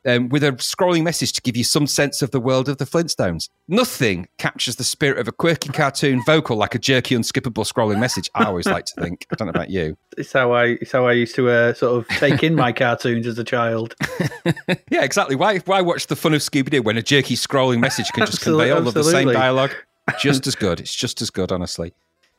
[0.07, 2.85] um, with a scrolling message to give you some sense of the world of the
[2.85, 3.49] Flintstones.
[3.69, 8.31] Nothing captures the spirit of a quirky cartoon vocal like a jerky, unskippable scrolling message.
[8.35, 9.27] I always like to think.
[9.33, 9.97] I don't know about you.
[10.17, 13.27] It's how I it's how I used to uh, sort of take in my cartoons
[13.27, 13.95] as a child.
[14.91, 15.37] Yeah, exactly.
[15.37, 18.41] Why why watch the fun of Scooby Doo when a jerky scrolling message can just
[18.41, 19.73] convey all of the same dialogue?
[20.19, 20.81] Just as good.
[20.81, 21.93] It's just as good, honestly.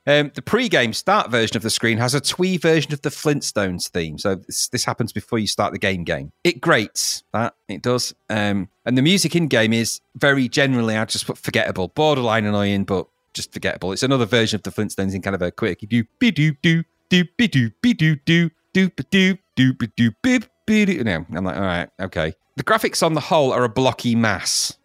[0.08, 3.88] Um, the pre-game start version of the screen has a twee version of the Flintstones
[3.88, 4.18] theme.
[4.18, 6.04] So this, this happens before you start the game.
[6.04, 10.98] Game it grates that it does, um, and the music in game is very generally
[10.98, 13.92] I just put forgettable, borderline annoying, but just forgettable.
[13.92, 16.84] It's another version of the Flintstones in kind of a quick do be do do
[17.10, 21.04] do be do be do do do be do do be do bip be do.
[21.04, 22.34] No, I'm like, all right, okay.
[22.56, 24.78] The graphics on the whole are a blocky mass.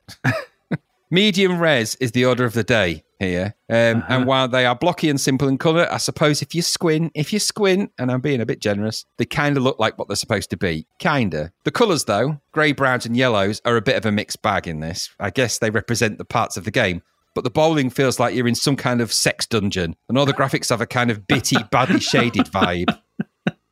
[1.10, 3.54] Medium res is the order of the day here.
[3.70, 7.12] Um, And while they are blocky and simple in colour, I suppose if you squint,
[7.14, 10.08] if you squint, and I'm being a bit generous, they kind of look like what
[10.08, 10.86] they're supposed to be.
[10.98, 11.52] Kinda.
[11.64, 14.80] The colours, though, grey, browns, and yellows, are a bit of a mixed bag in
[14.80, 15.10] this.
[15.18, 17.02] I guess they represent the parts of the game.
[17.34, 20.32] But the bowling feels like you're in some kind of sex dungeon, and all the
[20.32, 22.98] graphics have a kind of bitty, badly shaded vibe.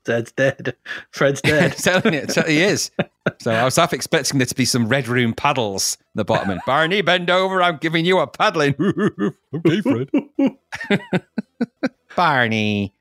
[0.06, 0.76] Zed's dead.
[1.10, 1.72] Fred's dead.
[1.78, 2.90] telling you, tell- he is.
[3.40, 6.50] So I was half expecting there to be some red room paddles in the bottom.
[6.50, 7.62] And Barney, bend over.
[7.62, 8.74] I'm giving you a paddling.
[9.54, 10.10] okay, Fred.
[12.16, 12.92] Barney.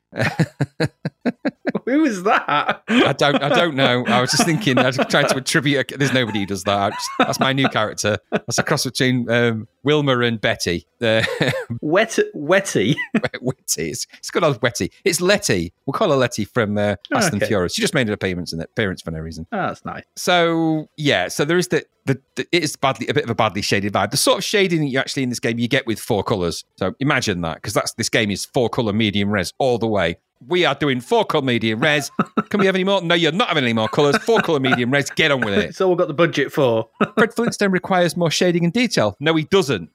[1.86, 2.84] Who is that?
[2.88, 3.41] I don't.
[3.41, 4.05] I don't know.
[4.07, 4.78] I was just thinking.
[4.78, 5.91] I was trying to attribute.
[5.91, 6.93] A, there's nobody who does that.
[6.93, 8.17] Just- that's my new character.
[8.32, 10.86] That's a cross between um, Wilma and Betty.
[11.01, 11.24] Uh,
[11.82, 12.95] Wet Wetty.
[13.17, 13.89] Wetty.
[13.89, 14.91] It's, it's good old Wetty.
[15.03, 15.74] It's Letty.
[15.86, 17.47] We'll call her Letty from uh, Fast and Okay.
[17.49, 17.74] Furious.
[17.74, 18.69] She just made an appearance in it.
[18.71, 19.45] Appearance for no reason.
[19.51, 20.03] Oh, that's nice.
[20.15, 23.36] So yeah, so there is the, the, the it is badly a bit of a
[23.36, 24.11] badly shaded vibe.
[24.11, 26.63] The sort of shading that you actually in this game you get with four colors.
[26.78, 30.17] So imagine that because that's this game is four color medium res all the way.
[30.48, 32.12] We are doing four color medium res.
[32.50, 33.02] Can we have any more?
[33.02, 34.18] No, you're not having any more colors.
[34.18, 35.10] Four color medium res.
[35.10, 35.66] Get on with it.
[35.66, 36.89] It's all we've got the budget for.
[37.18, 39.16] Fred Flintstone requires more shading and detail.
[39.20, 39.89] No, he doesn't.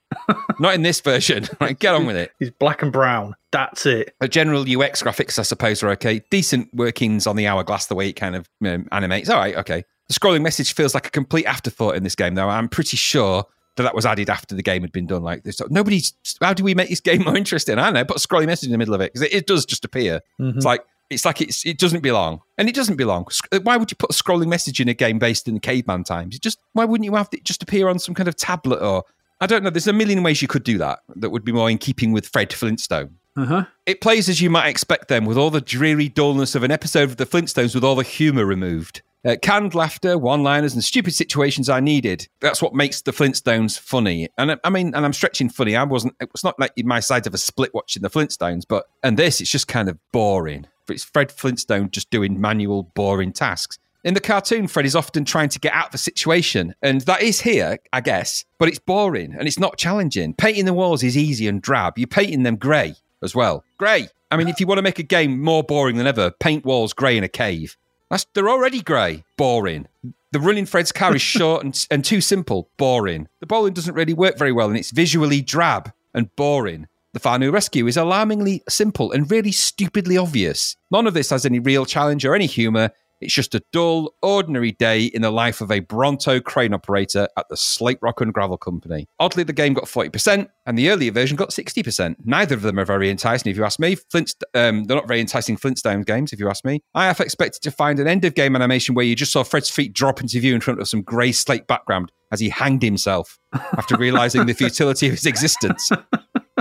[0.58, 1.46] Not in this version.
[1.60, 2.30] Right, get on with it.
[2.38, 3.34] He's black and brown.
[3.50, 4.14] That's it.
[4.20, 6.22] The general UX graphics, I suppose, are okay.
[6.30, 9.28] Decent workings on the hourglass, the way it kind of um, animates.
[9.28, 9.84] All right, okay.
[10.06, 12.48] The scrolling message feels like a complete afterthought in this game, though.
[12.48, 13.44] I'm pretty sure
[13.78, 15.22] that that was added after the game had been done.
[15.22, 16.12] Like this, nobody's.
[16.40, 17.78] How do we make this game more interesting?
[17.78, 18.04] I don't know.
[18.04, 20.20] Put a scrolling message in the middle of it because it, it does just appear.
[20.38, 23.26] It's like it's like it's it doesn't belong, and it doesn't belong.
[23.62, 26.34] Why would you put a scrolling message in a game based in the caveman times?
[26.34, 29.04] You just why wouldn't you have it just appear on some kind of tablet or
[29.40, 29.70] I don't know.
[29.70, 32.26] There's a million ways you could do that that would be more in keeping with
[32.26, 33.18] Fred Flintstone.
[33.36, 33.64] Uh huh.
[33.86, 37.04] It plays as you might expect them, with all the dreary dullness of an episode
[37.04, 39.02] of The Flintstones with all the humour removed.
[39.24, 42.28] Uh, canned laughter, one liners, and stupid situations are needed.
[42.40, 44.28] That's what makes The Flintstones funny.
[44.38, 45.74] And I, I mean, and I'm stretching funny.
[45.76, 48.86] I wasn't, it was not like my side of a split watching The Flintstones, but,
[49.02, 50.66] and this, it's just kind of boring.
[50.88, 53.78] It's Fred Flintstone just doing manual, boring tasks.
[54.04, 57.20] In the cartoon, Fred is often trying to get out of a situation, and that
[57.20, 60.34] is here, I guess, but it's boring and it's not challenging.
[60.34, 61.98] Painting the walls is easy and drab.
[61.98, 63.64] You're painting them grey as well.
[63.76, 64.08] Grey.
[64.30, 66.92] I mean, if you want to make a game more boring than ever, paint walls
[66.92, 67.76] grey in a cave.
[68.10, 69.24] That's, they're already grey.
[69.36, 69.86] Boring.
[70.32, 72.70] The running Fred's car is short and, and too simple.
[72.76, 73.28] Boring.
[73.40, 76.86] The bowling doesn't really work very well, and it's visually drab and boring.
[77.14, 80.76] The Far New Rescue is alarmingly simple and really stupidly obvious.
[80.90, 82.90] None of this has any real challenge or any humour.
[83.20, 87.48] It's just a dull, ordinary day in the life of a Bronto crane operator at
[87.48, 89.08] the Slate Rock and Gravel Company.
[89.18, 92.16] Oddly, the game got 40%, and the earlier version got 60%.
[92.24, 93.96] Neither of them are very enticing, if you ask me.
[93.96, 96.80] Flint, um, they're not very enticing Flintstone games, if you ask me.
[96.94, 99.70] I half expected to find an end of game animation where you just saw Fred's
[99.70, 103.38] feet drop into view in front of some grey slate background as he hanged himself
[103.76, 105.90] after realizing the futility of his existence.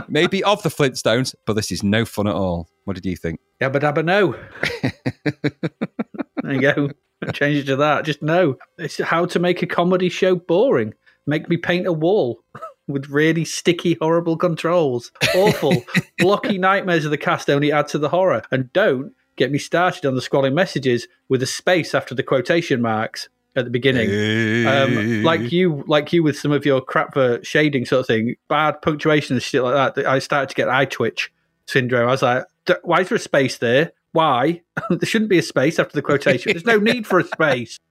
[0.08, 2.68] maybe of the Flintstones, but this is no fun at all.
[2.86, 3.40] What did you think?
[3.62, 4.36] Yabba dabba no.
[6.52, 7.32] there you go.
[7.34, 8.06] Change it to that.
[8.06, 8.58] Just no.
[8.78, 10.94] It's how to make a comedy show boring.
[11.26, 12.42] Make me paint a wall
[12.88, 15.12] with really sticky, horrible controls.
[15.36, 15.84] Awful.
[16.20, 18.44] Blocky nightmares of the cast only add to the horror.
[18.52, 22.82] And don't get me started on the scrolling messages with a space after the quotation
[22.82, 24.10] marks at the beginning.
[24.68, 28.36] Um, like you, like you with some of your crap for shading sort of thing,
[28.48, 30.06] bad punctuation and shit like that.
[30.06, 31.32] I started to get eye twitch
[31.68, 32.08] syndrome.
[32.08, 32.46] I was like,
[32.84, 33.92] why is there a space there?
[34.12, 34.62] Why?
[34.90, 36.52] there shouldn't be a space after the quotation.
[36.52, 37.80] There's no need for a space.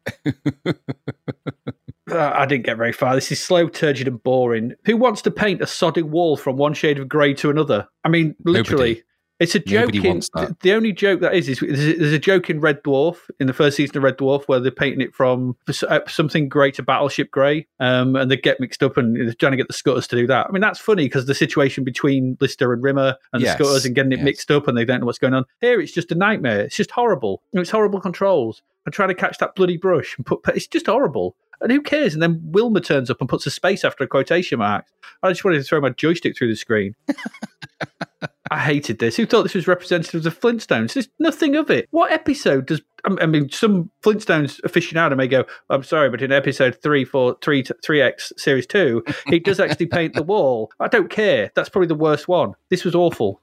[2.09, 3.17] Uh, I didn't get very far.
[3.17, 4.75] This is slow, turgid, and boring.
[4.85, 7.89] Who wants to paint a sodding wall from one shade of grey to another?
[8.05, 8.91] I mean, literally.
[8.91, 9.03] Nobody.
[9.39, 9.95] It's a joke.
[9.95, 10.23] In,
[10.63, 13.77] the only joke that is is there's a joke in Red Dwarf in the first
[13.77, 15.57] season of Red Dwarf where they're painting it from
[15.89, 19.53] uh, something grey to Battleship Grey, um, and they get mixed up and they're trying
[19.53, 20.47] to get the Scutters to do that.
[20.49, 23.85] I mean, that's funny because the situation between Lister and Rimmer and Yes, the Scutters
[23.85, 24.25] and getting it yes.
[24.25, 25.45] mixed up and they don't know what's going on.
[25.61, 26.61] Here, it's just a nightmare.
[26.61, 27.43] It's just horrible.
[27.53, 30.41] It's horrible controls and trying to catch that bloody brush and put.
[30.49, 31.37] It's just horrible.
[31.61, 32.15] And who cares?
[32.15, 34.87] And then Wilma turns up and puts a space after a quotation mark.
[35.23, 36.95] I just wanted to throw my joystick through the screen.
[38.51, 39.17] I hated this.
[39.17, 40.95] Who thought this was representative of the Flintstones?
[40.95, 41.89] There's nothing of it.
[41.91, 42.81] What episode does?
[43.05, 47.65] I mean, some Flintstones aficionado may go, "I'm sorry, but in episode three, four, three,
[47.85, 51.51] three X series two, he does actually paint the wall." I don't care.
[51.55, 52.55] That's probably the worst one.
[52.71, 53.41] This was awful.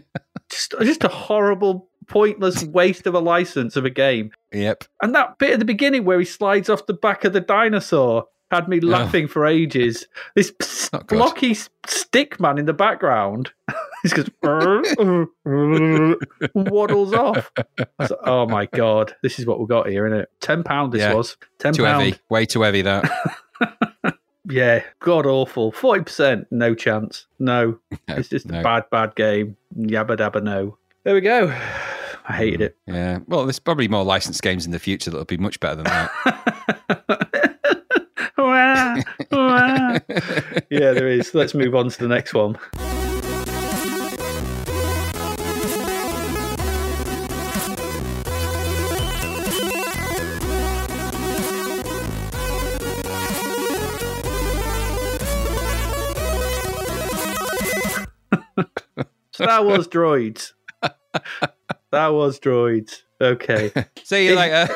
[0.50, 4.30] just, just a horrible, pointless waste of a license of a game.
[4.52, 4.84] Yep.
[5.02, 8.26] And that bit at the beginning where he slides off the back of the dinosaur
[8.50, 10.06] had me laughing for ages.
[10.34, 10.52] This
[11.08, 13.52] blocky stick man in the background.
[14.02, 14.30] he just
[16.54, 17.50] waddles off.
[17.98, 20.30] Like, oh my god, this is what we got here, isn't it?
[20.40, 21.14] Ten pound this Yeah.
[21.14, 21.36] was.
[21.58, 22.04] Ten Too pound.
[22.04, 22.18] heavy.
[22.28, 23.10] Way too heavy, that.
[24.48, 25.72] Yeah, god awful.
[25.72, 27.26] Forty percent, no chance.
[27.38, 27.78] No.
[28.08, 28.60] It's just no.
[28.60, 29.56] a bad, bad game.
[29.76, 30.78] Yabba dabba no.
[31.02, 31.48] There we go.
[32.28, 32.62] I hated hmm.
[32.62, 32.76] it.
[32.86, 33.18] Yeah.
[33.26, 37.25] Well, there's probably more licensed games in the future that'll be much better than that.
[40.70, 41.34] Yeah, there is.
[41.34, 42.58] Let's move on to the next one.
[59.32, 60.52] Star Wars droids.
[61.88, 63.02] Star Wars droids.
[63.20, 63.72] Okay.
[64.04, 64.68] See you later.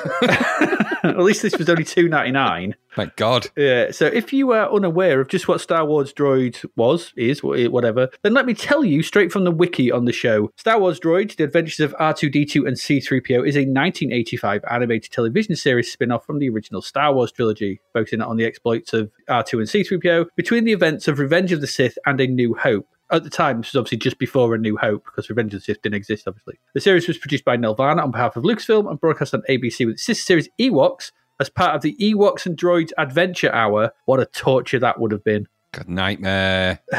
[1.02, 2.74] At least this was only two ninety nine.
[2.96, 3.48] Thank God.
[3.56, 3.92] Yeah.
[3.92, 8.34] So if you are unaware of just what Star Wars Droids was, is, whatever, then
[8.34, 10.50] let me tell you straight from the wiki on the show.
[10.56, 15.92] Star Wars Droids: The Adventures of R2D2 and C3PO is a 1985 animated television series
[15.92, 20.26] spin-off from the original Star Wars trilogy, focusing on the exploits of R2 and C3PO
[20.34, 22.88] between the events of Revenge of the Sith and A New Hope.
[23.12, 25.64] At the time, this was obviously just before A New Hope, because Revenge of the
[25.64, 26.60] Sith didn't exist, obviously.
[26.74, 29.94] The series was produced by Nelvana on behalf of Lucasfilm and broadcast on ABC with
[29.94, 31.10] its sister series Ewoks
[31.40, 33.92] as part of the Ewoks and Droids Adventure Hour.
[34.04, 35.48] What a torture that would have been.
[35.72, 36.80] God, nightmare.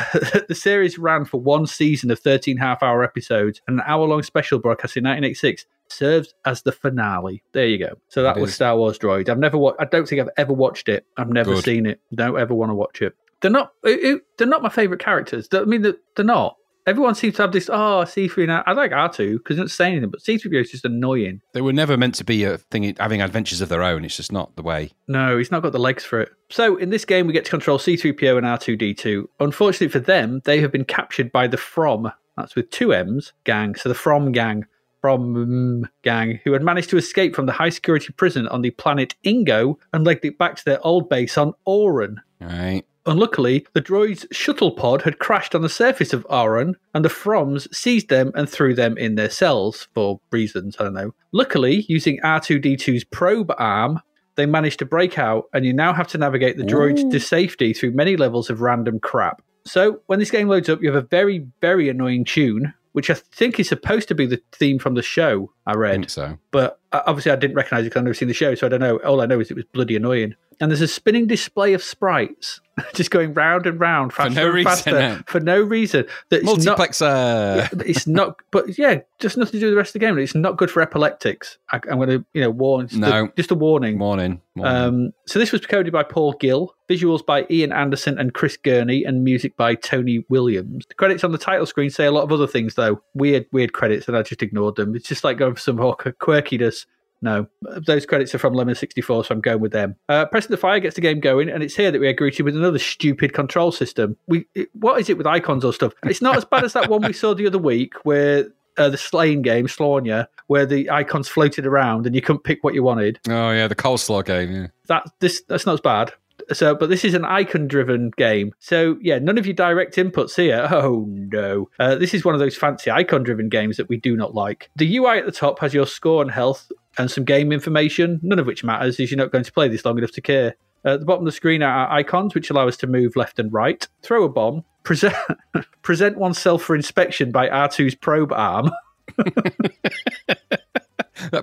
[0.48, 4.24] the series ran for one season of 13 half hour episodes, and an hour long
[4.24, 7.44] special broadcast in 1986 serves as the finale.
[7.52, 7.98] There you go.
[8.08, 8.56] So that It was is.
[8.56, 9.28] Star Wars Droid.
[9.28, 11.06] I've never wa- I don't think I've ever watched it.
[11.18, 11.64] I've never Good.
[11.66, 12.00] seen it.
[12.16, 13.14] Don't ever want to watch it.
[13.42, 15.50] They're not they're not my favorite characters.
[15.52, 16.56] I mean they're, they're not.
[16.88, 18.64] Everyone seems to have this, oh, C3 now.
[18.66, 21.42] I like R2 because it's not saying anything, but C3PO is just annoying.
[21.54, 24.04] They were never meant to be a thing having adventures of their own.
[24.04, 24.92] It's just not the way.
[25.08, 26.30] No, he's not got the legs for it.
[26.50, 29.26] So in this game, we get to control C3PO and R2D2.
[29.40, 33.76] Unfortunately for them, they have been captured by the Fromm, that's with two M's, gang.
[33.76, 34.66] So the Fromm gang,
[35.02, 39.16] Fromm gang, who had managed to escape from the high security prison on the planet
[39.24, 42.22] Ingo and legged it back to their old base on Oran.
[42.42, 42.84] All right.
[43.06, 47.74] Unluckily, the droid's shuttle pod had crashed on the surface of Aron, and the Fromms
[47.74, 51.14] seized them and threw them in their cells for reasons, I don't know.
[51.32, 53.99] Luckily, using R2D2's probe arm,
[54.36, 57.74] they managed to break out, and you now have to navigate the droids to safety
[57.74, 59.41] through many levels of random crap.
[59.66, 63.14] So, when this game loads up, you have a very, very annoying tune, which I
[63.16, 66.38] think is supposed to be the theme from the show I I read think so.
[66.52, 68.70] but uh, obviously I didn't recognize it because I've never seen the show, so I
[68.70, 68.97] don't know.
[68.97, 70.36] All I know is it was bloody annoying.
[70.62, 72.62] And there's a spinning display of sprites
[72.93, 75.20] just going round and round, faster no and reason, faster no.
[75.26, 76.05] for no reason.
[76.30, 77.84] That it's not, Multiplexer.
[77.88, 80.18] it's not, but yeah, just nothing to do with the rest of the game.
[80.20, 81.57] It's not good for epileptics.
[81.72, 82.88] I, I'm going to, you know, warn.
[82.88, 83.26] Just, No.
[83.26, 83.97] a, just a warning.
[83.97, 84.39] Morning.
[84.55, 84.76] Morning.
[84.76, 89.03] Um, so this was coded by Paul Gill, visuals by Ian Anderson and Chris Gurney,
[89.03, 90.86] and music by Tony Williams.
[90.88, 93.01] The credits on the title screen say a lot of other things, though.
[93.16, 94.95] Weird, weird credits, and I just ignored them.
[94.95, 96.86] It's just like going for some more quirkiness
[97.22, 97.47] No,
[97.86, 99.95] those credits are from Lemon64, so I'm going with them.
[100.09, 102.43] Uh, Pressing the Fire gets the game going, and it's here that we are greeted
[102.43, 104.17] with another stupid control system.
[104.28, 105.93] We, it, what is it with icons or stuff?
[106.03, 108.47] It's not as bad as that one we saw the other week where
[108.78, 112.74] uh, the slaying game, Slaughter, where the icons floated around and you couldn't pick what
[112.74, 113.19] you wanted.
[113.30, 114.51] Oh yeah, the coleslaw game.
[114.51, 114.67] Yeah.
[114.88, 116.13] That this that's not as bad.
[116.53, 118.53] So, but this is an icon-driven game.
[118.59, 120.67] So, yeah, none of your direct inputs here.
[120.82, 124.34] Oh no, uh, this is one of those fancy icon-driven games that we do not
[124.34, 124.69] like.
[124.76, 128.39] The UI at the top has your score and health and some game information, none
[128.39, 130.56] of which matters, as you're not going to play this long enough to care.
[130.84, 133.54] At the bottom of the screen are icons which allow us to move left and
[133.54, 135.14] right, throw a bomb, present
[135.84, 138.72] present oneself for inspection by R2's probe arm.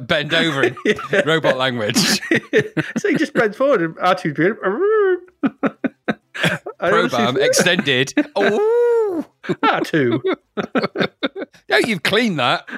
[0.00, 1.22] bend over in yeah.
[1.24, 1.96] robot language.
[1.96, 4.56] so he just bends forward and R2's doing
[6.78, 8.12] probe arm extended.
[8.34, 10.20] Oh, R2.
[11.68, 12.68] yeah, you've cleaned that.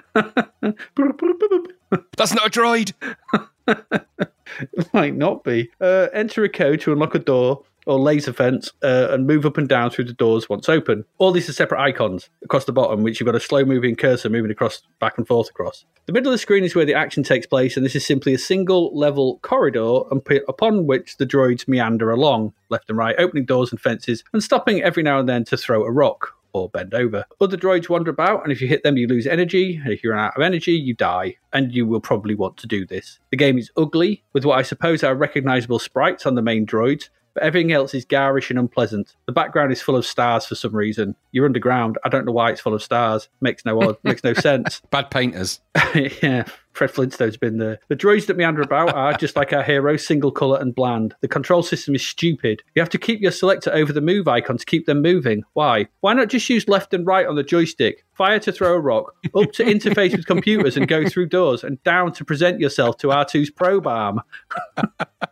[2.17, 2.93] That's not a droid.
[3.67, 5.71] it Might not be.
[5.81, 9.57] Uh, enter a code to unlock a door or laser fence uh, and move up
[9.57, 11.05] and down through the doors once open.
[11.19, 14.29] All these are separate icons across the bottom, which you've got a slow moving cursor
[14.29, 15.85] moving across back and forth across.
[16.07, 18.35] The middle of the screen is where the action takes place, and this is simply
[18.35, 20.01] a single level corridor
[20.49, 24.83] upon which the droids meander along, left and right, opening doors and fences, and stopping
[24.83, 27.25] every now and then to throw a rock or bend over.
[27.41, 29.81] Other droids wander about, and if you hit them, you lose energy.
[29.83, 31.37] And if you run out of energy, you die.
[31.53, 33.19] And you will probably want to do this.
[33.31, 37.09] The game is ugly, with what I suppose are recognizable sprites on the main droids,
[37.41, 39.17] but everything else is garish and unpleasant.
[39.27, 41.17] The background is full of stars for some reason.
[41.33, 41.99] You're underground.
[42.05, 43.29] I don't know why it's full of stars.
[43.41, 44.83] Makes no odd, makes no sense.
[44.91, 45.61] Bad painters.
[46.23, 47.79] yeah, Fred Flintstone's been there.
[47.89, 51.15] The droids that meander about are just like our hero, single color and bland.
[51.21, 52.63] The control system is stupid.
[52.75, 55.43] You have to keep your selector over the move icon to keep them moving.
[55.55, 55.87] Why?
[56.01, 58.05] Why not just use left and right on the joystick?
[58.13, 61.83] Fire to throw a rock, up to interface with computers and go through doors, and
[61.85, 64.21] down to present yourself to R2's probe arm.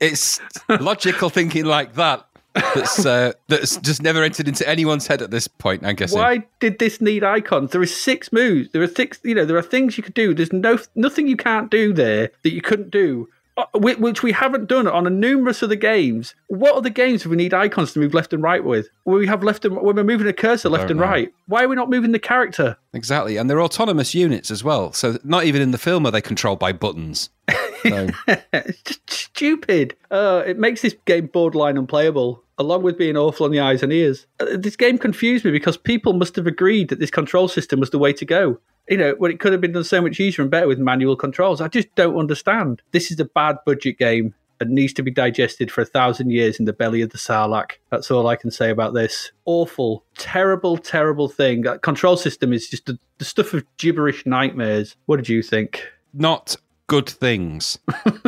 [0.00, 0.40] it's
[0.80, 5.48] logical thinking like that that's uh, that's just never entered into anyone's head at this
[5.48, 5.84] point.
[5.84, 6.12] I guess.
[6.12, 7.70] Why did this need icons?
[7.72, 8.70] There are six moves.
[8.72, 9.20] There are six.
[9.24, 10.34] You know, there are things you could do.
[10.34, 14.66] There's no nothing you can't do there that you couldn't do uh, which we haven't
[14.66, 16.34] done on a numerous other games.
[16.46, 18.88] What other games do we need icons to move left and right with?
[19.04, 21.04] Where we have left and when we're moving a cursor left and know.
[21.06, 21.32] right.
[21.48, 22.78] Why are we not moving the character?
[22.94, 24.94] Exactly, and they're autonomous units as well.
[24.94, 27.28] So not even in the film are they controlled by buttons.
[27.82, 28.08] So.
[28.52, 29.96] it's just stupid.
[30.10, 33.92] Uh, it makes this game borderline unplayable along with being awful on the eyes and
[33.92, 34.26] ears.
[34.38, 37.90] Uh, this game confused me because people must have agreed that this control system was
[37.90, 38.58] the way to go
[38.88, 41.16] you know, when it could have been done so much easier and better with manual
[41.16, 41.60] controls.
[41.60, 42.82] I just don't understand.
[42.90, 46.58] This is a bad budget game and needs to be digested for a thousand years
[46.58, 47.72] in the belly of the Sarlacc.
[47.90, 49.32] That's all I can say about this.
[49.44, 51.62] Awful, terrible, terrible thing.
[51.62, 54.96] That control system is just the, the stuff of gibberish nightmares.
[55.06, 55.86] What did you think?
[56.14, 56.56] Not
[56.92, 57.78] good things,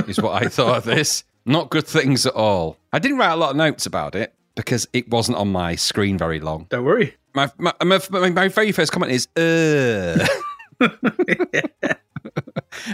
[0.08, 1.24] is what I thought of this.
[1.44, 2.78] Not good things at all.
[2.94, 6.16] I didn't write a lot of notes about it because it wasn't on my screen
[6.16, 6.64] very long.
[6.70, 7.14] Don't worry.
[7.34, 8.00] My my, my,
[8.30, 10.26] my very first comment is, uh.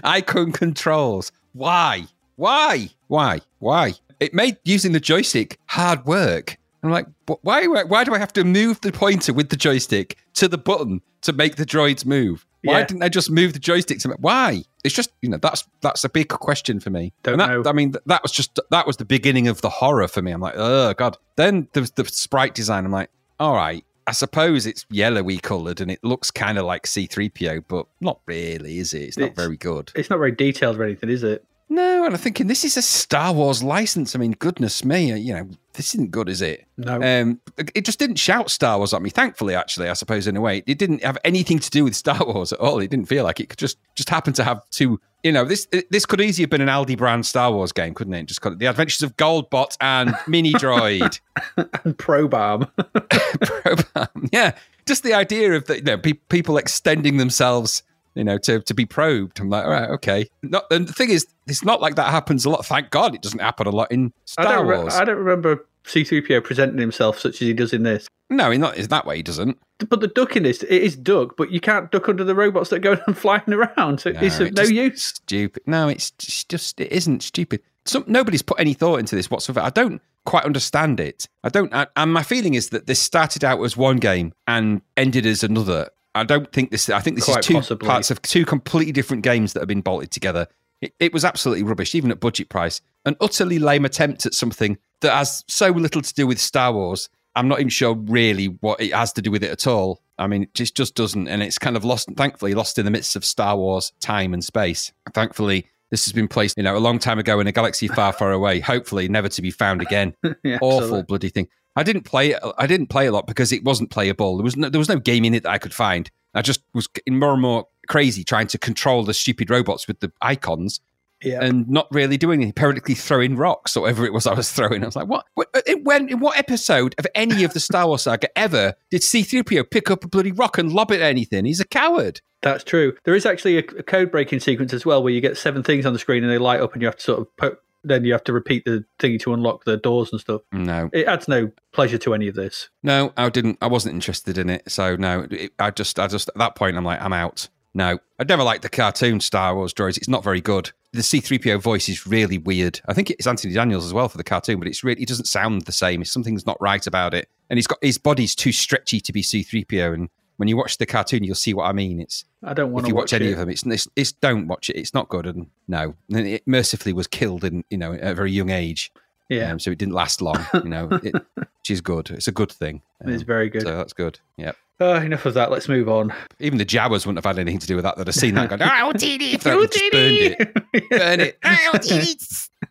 [0.03, 1.31] Icon controls.
[1.53, 2.07] Why?
[2.35, 2.89] Why?
[3.07, 3.41] Why?
[3.61, 3.93] Why?
[4.18, 6.57] It made using the joystick hard work.
[6.83, 7.07] I'm like,
[7.43, 7.68] why?
[7.68, 11.33] Why do I have to move the pointer with the joystick to the button to
[11.33, 12.45] make the droids move?
[12.62, 12.86] Why yeah.
[12.86, 14.11] didn't they just move the joystick to?
[14.20, 14.62] Why?
[14.84, 17.12] It's just you know that's that's a big question for me.
[17.22, 17.62] Don't that, know.
[17.66, 20.30] I mean, that was just that was the beginning of the horror for me.
[20.32, 21.16] I'm like, oh god.
[21.36, 22.84] Then the the sprite design.
[22.84, 26.84] I'm like, all right, I suppose it's yellowy coloured and it looks kind of like
[26.84, 29.02] C3PO, but not really, is it?
[29.02, 29.92] It's not very good.
[29.94, 31.44] It's not very detailed or anything, is it?
[31.73, 34.16] No, and I'm thinking this is a Star Wars license.
[34.16, 36.66] I mean, goodness me, uh, you know, this isn't good, is it?
[36.77, 37.01] No.
[37.01, 37.41] Um,
[37.77, 39.09] it just didn't shout Star Wars at me.
[39.09, 42.18] Thankfully, actually, I suppose in a way, it didn't have anything to do with Star
[42.27, 42.81] Wars at all.
[42.81, 45.01] It didn't feel like it could just just happen to have two.
[45.23, 48.14] You know, this this could easily have been an Aldi brand Star Wars game, couldn't
[48.14, 48.27] it?
[48.27, 51.21] Just called it The Adventures of Goldbot and Mini Droid
[51.57, 52.68] and Probarm.
[52.79, 54.57] Probarm, yeah.
[54.87, 58.74] Just the idea of the, you know pe- people extending themselves you know, to, to
[58.74, 59.40] be probed.
[59.40, 60.28] I'm like, all right, okay.
[60.42, 62.64] Not, and the thing is, it's not like that happens a lot.
[62.66, 64.94] Thank God it doesn't happen a lot in Star I Wars.
[64.94, 68.06] Re- I don't remember C3PO presenting himself such as he does in this.
[68.28, 69.16] No, not in that way.
[69.16, 69.58] He doesn't.
[69.88, 72.70] But the duck in this, it is duck, but you can't duck under the robots
[72.70, 74.00] that go and flying around.
[74.00, 75.02] So no, it's of no use.
[75.02, 75.62] Stupid.
[75.66, 77.61] No, it's just it isn't stupid.
[77.86, 79.61] Some, nobody's put any thought into this whatsoever.
[79.61, 81.26] I don't quite understand it.
[81.42, 81.74] I don't.
[81.74, 85.42] I, and my feeling is that this started out as one game and ended as
[85.42, 85.88] another.
[86.14, 86.88] I don't think this.
[86.90, 87.86] I think this Quite is two possibly.
[87.86, 90.46] parts of two completely different games that have been bolted together.
[90.80, 92.80] It, it, was absolutely rubbish, even at budget price.
[93.04, 97.08] An utterly lame attempt at something that has so little to do with Star Wars
[97.36, 100.02] I'm not even sure really what it has to do with it at all.
[100.18, 102.08] I mean, it just just doesn't, and it's kind of lost.
[102.16, 104.92] Thankfully, lost in the midst of Star Wars time and space.
[105.14, 108.12] Thankfully, this has been placed, you know, a long time ago in a galaxy far,
[108.12, 108.61] far away.
[108.61, 110.14] Hopefully, never to be found again.
[110.42, 111.02] Yeah, Awful absolutely.
[111.02, 111.48] bloody thing.
[111.77, 112.35] I didn't play.
[112.59, 114.37] I didn't play a lot because it wasn't playable.
[114.37, 116.11] There was no, there was no game in it that I could find.
[116.35, 119.99] I just was getting more and more crazy trying to control the stupid robots with
[120.01, 120.81] the icons
[121.23, 121.43] Yeah.
[121.43, 124.83] and not really doing anything, periodically throwing rocks or whatever it was I was throwing.
[124.83, 125.27] I was like, what?
[125.35, 129.71] when, uh, in what episode of any of the Star Wars saga ever did C3PO
[129.71, 131.45] pick up a bloody rock and lob it at anything?
[131.47, 132.21] He's a coward.
[132.43, 132.95] That's true.
[133.05, 135.85] There is actually a, a code breaking sequence as well where you get seven things
[135.85, 138.12] on the screen and they light up and you have to sort of then you
[138.12, 140.43] have to repeat the thingy to unlock the doors and stuff.
[140.53, 142.68] No, It adds no pleasure to any of this.
[142.83, 143.59] no, I didn't.
[143.62, 144.70] I wasn't interested in it.
[144.70, 147.49] So no, it, I just, I just at that point, I'm like, I'm out.
[147.72, 149.97] No, I'd never liked the cartoon Star Wars droids.
[149.97, 150.72] It's not very good.
[150.93, 152.81] The C3PO voice is really weird.
[152.89, 155.26] I think it's Anthony Daniels as well for the cartoon, but it's really, it doesn't
[155.26, 156.05] sound the same.
[156.05, 157.28] Something's not right about it.
[157.49, 159.95] And he's got his body's too stretchy to be C3PO.
[159.95, 160.09] And
[160.41, 162.01] when you watch the cartoon, you'll see what I mean.
[162.01, 163.32] It's I don't want if you watch, watch any it.
[163.32, 164.76] of them, it's, it's it's don't watch it.
[164.76, 165.26] It's not good.
[165.26, 168.91] And no, and it mercifully was killed in you know at a very young age.
[169.28, 170.45] Yeah, Um, so it didn't last long.
[170.55, 172.11] You know, it, which is good.
[172.11, 172.82] It's a good thing.
[173.03, 173.62] it's Um, very good.
[173.62, 174.18] So that's good.
[174.36, 174.53] Yeah.
[174.80, 175.51] Oh, enough of that.
[175.53, 176.12] Let's move on.
[176.41, 177.97] Even the Jawas wouldn't have had anything to do with that.
[177.99, 180.91] They'd have seen that gone, oh, just Oh, burned it.
[180.91, 181.38] Burn it.
[181.45, 182.16] Oh, Didi.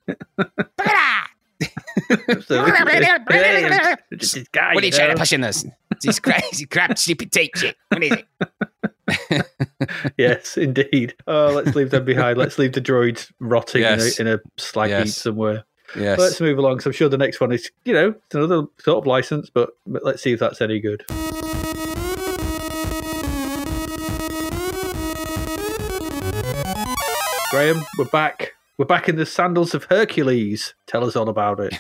[2.10, 2.16] Guy,
[4.74, 5.66] What are you trying to push in this?
[6.02, 7.76] This crazy crap, stupid tape shit.
[7.90, 8.26] What is it?
[10.18, 11.16] Yes, indeed.
[11.26, 12.38] Oh, let's leave them behind.
[12.38, 14.20] Let's leave the droids rotting Yes.
[14.20, 15.64] in, a, in a slag heap somewhere.
[15.96, 16.20] Yes.
[16.20, 16.82] Let's move along.
[16.82, 19.72] So I'm sure the next one is, you know, it's another sort of license, but,
[19.88, 21.04] but let's see if that's any good.
[27.52, 28.54] Graham, we're back.
[28.80, 30.74] We're back in the sandals of Hercules.
[30.88, 31.78] Tell us all about it.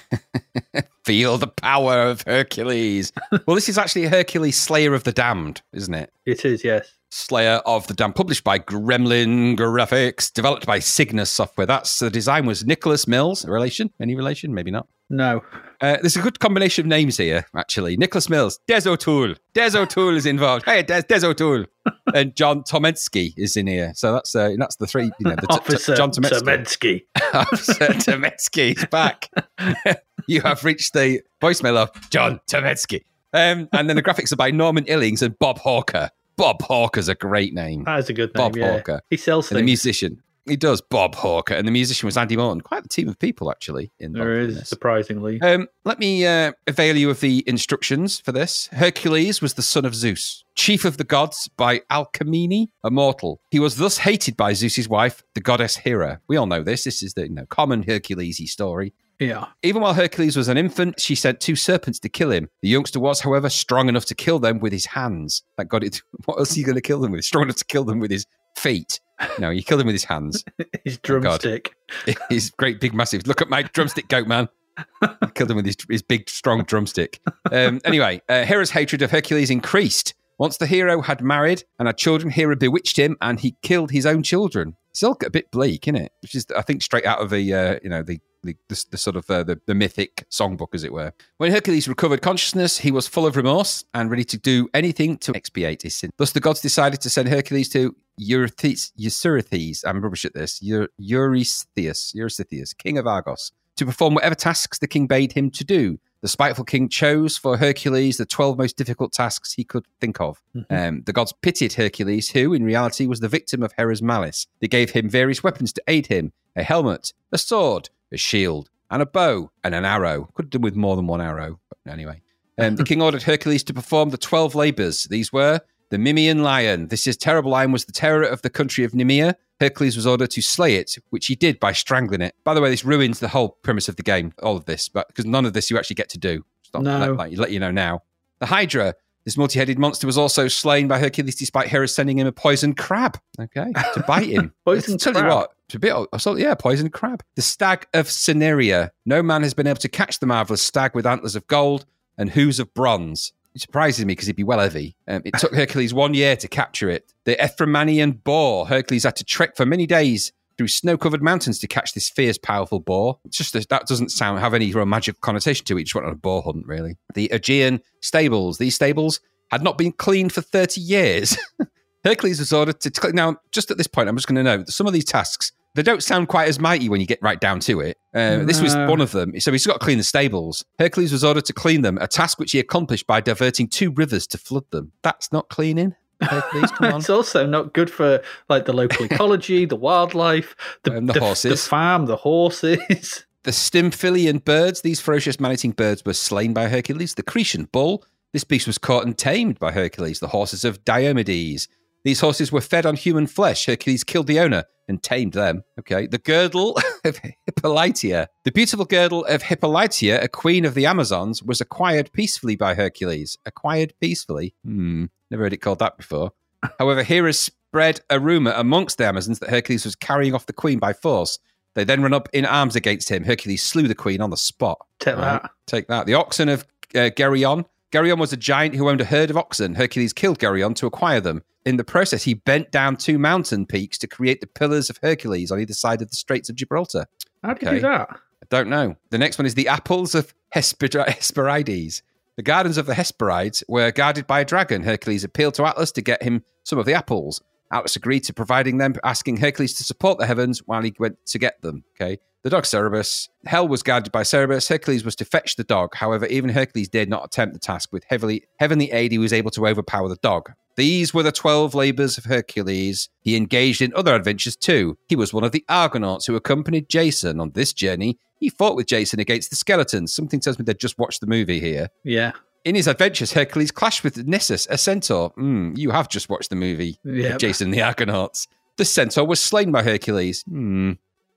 [1.05, 3.13] Feel the power of Hercules.
[3.47, 6.11] well, this is actually Hercules Slayer of the Damned, isn't it?
[6.25, 6.91] It is, yes.
[7.09, 11.65] Slayer of the Damned, published by Gremlin Graphics, developed by Cygnus Software.
[11.65, 13.45] That's the design was Nicholas Mills.
[13.45, 13.91] A relation?
[14.01, 14.53] Any relation?
[14.53, 14.89] Maybe not.
[15.09, 15.43] No.
[15.81, 17.95] Uh, there's a good combination of names here, actually.
[17.97, 19.35] Nicholas Mills, Des O'Toole.
[19.53, 20.65] Des O'Toole is involved.
[20.65, 21.65] Hey, Des, Des O'Toole.
[22.13, 23.93] and John Tomensky is in here.
[23.95, 25.05] So that's uh, that's the three.
[25.19, 26.41] You know, the t- t- John Tomensky.
[26.41, 27.01] Tomensky.
[27.33, 29.29] Officer Tomensky is back.
[30.27, 33.03] you have reached the voicemail of John Tomensky.
[33.33, 36.09] Um, and then the graphics are by Norman Illings and Bob Hawker.
[36.35, 37.83] Bob Hawker's a great name.
[37.83, 38.71] That is a good name, Bob yeah.
[38.71, 39.01] Hawker.
[39.09, 40.21] He sells And the musician.
[40.45, 41.53] He does, Bob Hawker.
[41.53, 42.61] And the musician was Andy Morton.
[42.61, 43.91] Quite a team of people, actually.
[43.99, 44.69] There in is, this.
[44.69, 45.41] surprisingly.
[45.41, 48.67] Um, let me uh, avail you of the instructions for this.
[48.71, 53.41] Hercules was the son of Zeus, chief of the gods by Alcmene, a mortal.
[53.51, 56.21] He was thus hated by Zeus's wife, the goddess Hera.
[56.27, 56.83] We all know this.
[56.83, 58.93] This is the you know, common Hercules story.
[59.19, 59.47] Yeah.
[59.63, 62.49] Even while Hercules was an infant, she sent two serpents to kill him.
[62.61, 65.43] The youngster was, however, strong enough to kill them with his hands.
[65.57, 66.01] Thank God it.
[66.25, 67.25] What else are you going to kill them with?
[67.25, 68.25] Strong enough to kill them with his
[68.55, 68.99] feet.
[69.37, 70.45] No, he killed him with his hands.
[70.85, 71.21] His God.
[71.21, 71.73] drumstick.
[72.29, 73.27] his great big massive.
[73.27, 74.47] Look at my drumstick goat man.
[75.01, 77.19] He Killed him with his, his big strong drumstick.
[77.51, 80.13] Um, anyway, uh, Hera's hatred of Hercules increased.
[80.37, 84.05] Once the hero had married and had children, Hera bewitched him and he killed his
[84.05, 84.77] own children.
[84.91, 86.13] It's all a bit bleak, isn't it?
[86.21, 88.97] Which is, I think, straight out of the uh, you know the the, the, the
[88.97, 91.13] sort of uh, the, the mythic songbook, as it were.
[91.37, 95.35] When Hercules recovered consciousness, he was full of remorse and ready to do anything to
[95.35, 96.11] expiate his sin.
[96.17, 98.91] Thus, the gods decided to send Hercules to Eurystheus.
[98.99, 100.61] Eurythes, I'm rubbish at this.
[100.61, 105.63] Eur- Eurystheus, Eurystheus, king of Argos, to perform whatever tasks the king bade him to
[105.63, 105.97] do.
[106.21, 110.41] The spiteful king chose for Hercules the 12 most difficult tasks he could think of.
[110.69, 114.45] Um, the gods pitied Hercules, who, in reality, was the victim of Hera's malice.
[114.59, 119.01] They gave him various weapons to aid him a helmet, a sword, a shield, and
[119.01, 120.27] a bow, and an arrow.
[120.33, 122.21] Could have done with more than one arrow, but anyway.
[122.57, 125.05] Um, the king ordered Hercules to perform the 12 labors.
[125.05, 126.87] These were the Mimean lion.
[126.87, 129.35] This is terrible lion was the terror of the country of Nemea.
[129.59, 132.35] Hercules was ordered to slay it, which he did by strangling it.
[132.43, 135.07] By the way, this ruins the whole premise of the game, all of this, but
[135.09, 136.45] because none of this you actually get to do.
[136.61, 136.99] Stop, No.
[136.99, 138.03] let, like, let you know now.
[138.39, 138.95] The Hydra.
[139.25, 143.19] This multi-headed monster was also slain by Hercules despite Hera sending him a poisoned crab.
[143.39, 144.53] Okay, to bite him.
[144.65, 145.93] Poisoned Tell you what, it's a bit.
[146.19, 147.21] So, yeah, poisoned crab.
[147.35, 148.91] The stag of Cineria.
[149.05, 151.85] No man has been able to catch the marvelous stag with antlers of gold
[152.17, 153.33] and hooves of bronze.
[153.55, 154.95] It surprises me because he'd be well heavy.
[155.07, 157.11] Um, it took Hercules one year to capture it.
[157.25, 158.67] The Ephremanian boar.
[158.67, 162.79] Hercules had to trek for many days through snow-covered mountains to catch this fierce, powerful
[162.79, 163.17] boar.
[163.25, 165.83] It's just that doesn't sound have any real magical connotation to it.
[165.83, 166.97] Just went on a boar hunt, really.
[167.13, 168.57] The Augean stables.
[168.57, 169.21] These stables
[169.51, 171.37] had not been cleaned for 30 years.
[172.03, 173.37] Hercules was ordered to now.
[173.51, 175.83] Just at this point, I'm just going to note that some of these tasks they
[175.83, 177.97] don't sound quite as mighty when you get right down to it.
[178.13, 179.39] Uh, This was one of them.
[179.39, 180.65] So he's got to clean the stables.
[180.79, 184.25] Hercules was ordered to clean them, a task which he accomplished by diverting two rivers
[184.27, 184.91] to flood them.
[185.03, 185.95] That's not cleaning.
[186.21, 186.99] Hercules, come on.
[186.99, 191.51] It's also not good for like the local ecology, the wildlife, the, And the horses.
[191.63, 193.25] the farm, the horses.
[193.43, 197.15] The Stymphalian birds, these ferocious man-eating birds, were slain by Hercules.
[197.15, 198.03] The Cretan bull,
[198.33, 200.19] this beast was caught and tamed by Hercules.
[200.19, 201.69] The horses of Diomedes.
[202.03, 203.65] These horses were fed on human flesh.
[203.65, 205.63] Hercules killed the owner and tamed them.
[205.79, 206.07] Okay.
[206.07, 208.27] The girdle of Hippolytia.
[208.45, 213.37] The beautiful girdle of Hippolytia, a queen of the Amazons, was acquired peacefully by Hercules.
[213.45, 214.53] Acquired peacefully?
[214.63, 215.05] Hmm.
[215.29, 216.31] Never heard it called that before.
[216.79, 220.79] However, hearers spread a rumor amongst the Amazons that Hercules was carrying off the queen
[220.79, 221.37] by force.
[221.75, 223.23] They then run up in arms against him.
[223.23, 224.79] Hercules slew the queen on the spot.
[224.99, 225.41] Take Right.
[225.41, 225.51] that.
[225.67, 226.07] Take that.
[226.07, 227.65] The oxen of uh, Geryon.
[227.91, 229.75] Geryon was a giant who owned a herd of oxen.
[229.75, 231.43] Hercules killed Geryon to acquire them.
[231.65, 235.51] In the process, he bent down two mountain peaks to create the pillars of Hercules
[235.51, 237.05] on either side of the Straits of Gibraltar.
[237.43, 237.75] How did Okay.
[237.77, 238.09] do that?
[238.11, 238.95] I don't know.
[239.09, 242.01] The next one is the apples of Hesper- Hesperides.
[242.37, 244.83] The gardens of the Hesperides were guarded by a dragon.
[244.83, 247.41] Hercules appealed to Atlas to get him some of the apples.
[247.71, 251.39] Atlas agreed to providing them, asking Hercules to support the heavens while he went to
[251.39, 251.83] get them.
[251.95, 252.19] Okay.
[252.41, 253.27] The dog Cerberus.
[253.45, 254.69] Hell was guarded by Cerberus.
[254.69, 255.93] Hercules was to fetch the dog.
[255.95, 257.91] However, even Hercules did not attempt the task.
[257.91, 260.53] With heavily heavenly aid, he was able to overpower the dog.
[260.77, 263.09] These were the 12 labors of Hercules.
[263.19, 264.97] He engaged in other adventures too.
[265.09, 268.17] He was one of the Argonauts who accompanied Jason on this journey.
[268.39, 270.13] He fought with Jason against the skeletons.
[270.13, 271.89] Something tells me they just watched the movie here.
[272.05, 272.31] Yeah.
[272.65, 275.29] In his adventures, Hercules clashed with Nissus, a centaur.
[275.29, 276.99] Hmm, you have just watched the movie.
[277.03, 277.37] Yeah.
[277.37, 278.47] Jason and the Argonauts.
[278.77, 280.43] The centaur was slain by Hercules.
[280.43, 280.93] Hmm.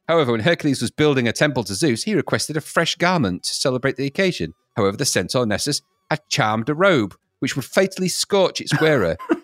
[0.08, 3.54] However, when Hercules was building a temple to Zeus, he requested a fresh garment to
[3.54, 4.52] celebrate the occasion.
[4.76, 9.16] However, the centaur Nessus had charmed a robe, which would fatally scorch its wearer.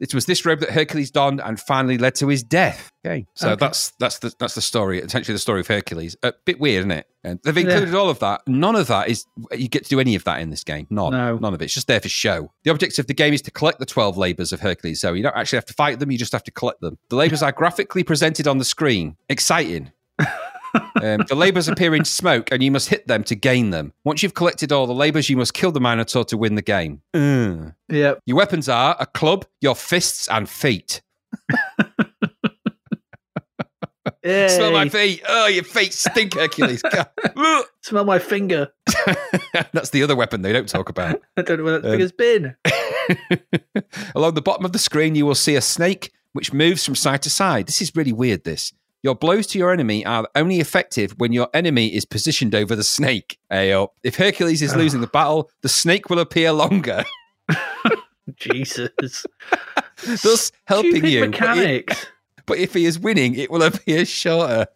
[0.00, 2.90] it was this robe that Hercules donned and finally led to his death.
[3.06, 3.56] Okay, so Okay.
[3.60, 4.98] that's that's the that's the story.
[5.00, 6.16] Essentially, the story of Hercules.
[6.22, 7.06] A bit weird, isn't it?
[7.24, 8.42] And they've included all of that.
[8.46, 10.86] None of that is you get to do any of that in this game.
[10.90, 11.12] None.
[11.12, 11.36] No.
[11.38, 11.66] None of it.
[11.66, 12.52] It's just there for show.
[12.64, 15.00] The object of the game is to collect the 12 labors of Hercules.
[15.00, 16.98] So you don't actually have to fight them, you just have to collect them.
[17.10, 19.16] The labors are graphically presented on the screen.
[19.28, 19.92] Exciting.
[21.02, 23.92] Um, the labors appear in smoke, and you must hit them to gain them.
[24.04, 27.02] Once you've collected all the labors, you must kill the Minotaur to win the game.
[27.14, 27.72] Ugh.
[27.88, 28.20] Yep.
[28.26, 31.02] Your weapons are a club, your fists, and feet.
[34.24, 35.22] Smell my feet.
[35.26, 36.82] Oh, your feet stink, Hercules.
[37.82, 38.68] Smell my finger.
[39.72, 41.20] That's the other weapon they don't talk about.
[41.36, 42.54] I don't know where that Um, finger's been.
[44.14, 47.22] Along the bottom of the screen, you will see a snake which moves from side
[47.22, 47.66] to side.
[47.68, 48.44] This is really weird.
[48.44, 48.72] This.
[49.02, 52.84] Your blows to your enemy are only effective when your enemy is positioned over the
[52.84, 53.38] snake.
[53.50, 53.94] Up.
[54.02, 57.04] If Hercules is losing the battle, the snake will appear longer,
[58.36, 59.24] Jesus.
[60.22, 61.20] thus helping Stupid you.
[61.30, 62.08] But
[62.46, 64.66] But if he is winning, it will appear shorter.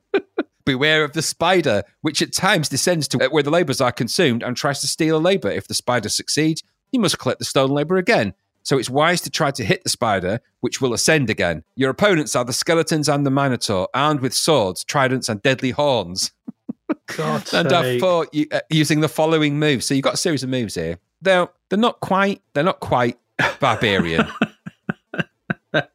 [0.64, 4.57] Beware of the spider, which at times descends to where the labours are consumed and
[4.57, 5.51] tries to steal a labour.
[5.51, 6.62] If the spider succeeds,
[6.93, 8.35] you must collect the stolen labour again.
[8.65, 11.65] So it's wise to try to hit the spider, which will ascend again.
[11.77, 16.31] Your opponents are the skeletons and the minotaur, armed with swords, tridents, and deadly horns,
[17.17, 18.01] God's and sake.
[18.01, 19.87] fought u- uh, using the following moves.
[19.87, 20.99] So you've got a series of moves here.
[21.21, 23.19] They're they're not quite they're not quite
[23.61, 24.27] barbarian.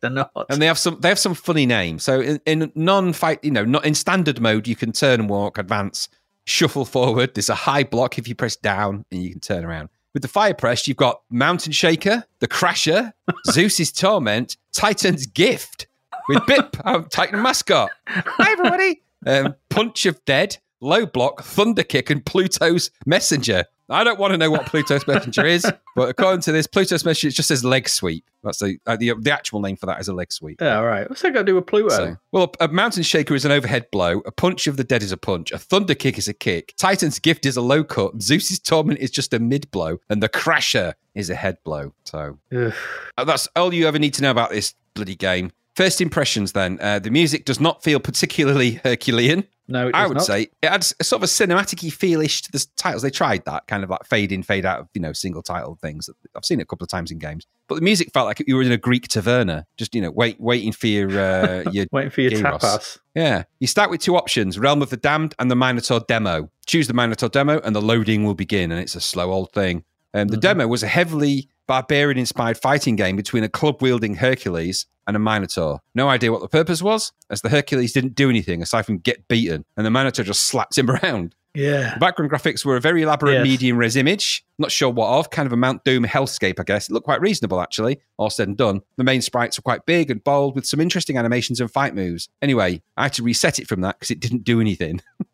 [0.01, 0.32] They're not.
[0.49, 2.03] and they have some they have some funny names.
[2.03, 5.59] So in, in non-fight, you know, not in standard mode, you can turn and walk,
[5.59, 6.09] advance,
[6.45, 7.36] shuffle forward.
[7.36, 9.89] There's a high block if you press down, and you can turn around.
[10.18, 13.13] With the fire press, you've got Mountain Shaker, the Crasher,
[13.51, 15.86] Zeus's Torment, Titan's Gift
[16.28, 17.91] with Bip, our Titan mascot.
[18.07, 19.03] Hi everybody.
[19.28, 23.65] Um, Punch of Dead, Low Block, Thunder Kick, and Pluto's Messenger.
[23.89, 27.35] I don't want to know what Pluto's Messenger is, but according to this, Pluto's Messenger
[27.35, 28.29] just says leg sweep.
[28.43, 30.61] That's the uh, the, the actual name for that is a leg sweep.
[30.61, 31.09] Yeah, all right.
[31.09, 31.89] What's that got to do with Pluto?
[31.89, 34.19] So, well, a, a mountain shaker is an overhead blow.
[34.25, 35.51] A punch of the dead is a punch.
[35.51, 36.73] A thunder kick is a kick.
[36.77, 38.21] Titan's gift is a low cut.
[38.21, 41.93] Zeus's torment is just a mid blow, and the crasher is a head blow.
[42.05, 42.73] So Ugh.
[43.17, 45.51] uh, that's all you ever need to know about this bloody game.
[45.75, 46.79] First impressions, then.
[46.81, 49.45] Uh, the music does not feel particularly Herculean.
[49.70, 50.26] No, it I would not.
[50.26, 53.01] say it adds a sort of a cinematic feelish to the titles.
[53.01, 55.78] They tried that kind of like fade in, fade out of you know single title
[55.82, 56.09] things.
[56.36, 58.55] I've seen it a couple of times in games, but the music felt like you
[58.55, 62.11] were in a Greek taverna, just you know wait, waiting for your uh, your Waiting
[62.11, 62.61] for your Gyros.
[62.61, 62.97] tapas.
[63.15, 63.43] yeah.
[63.59, 66.49] You start with two options: Realm of the Damned and the Minotaur demo.
[66.65, 69.84] Choose the Minotaur demo, and the loading will begin, and it's a slow old thing.
[70.13, 70.41] Um, the Mhm.
[70.41, 75.82] demo was a heavily barbarian-inspired fighting game between a club-wielding Hercules and a Minotaur.
[75.95, 79.28] No idea what the purpose was, as the Hercules didn't do anything aside from get
[79.28, 81.34] beaten, and the Minotaur just slapped him around.
[81.53, 81.95] Yeah.
[81.95, 83.43] The background graphics were a very elaborate Yes.
[83.43, 84.45] medium res image.
[84.59, 86.88] Not sure what of, kind of a Mount Doom hellscape, I guess.
[86.88, 88.82] It looked quite reasonable, actually, all said and done.
[88.97, 92.30] The main sprites were quite big and bold with some interesting animations and fight moves.
[92.43, 95.01] Anyway, I had to reset it from that because it didn't do anything.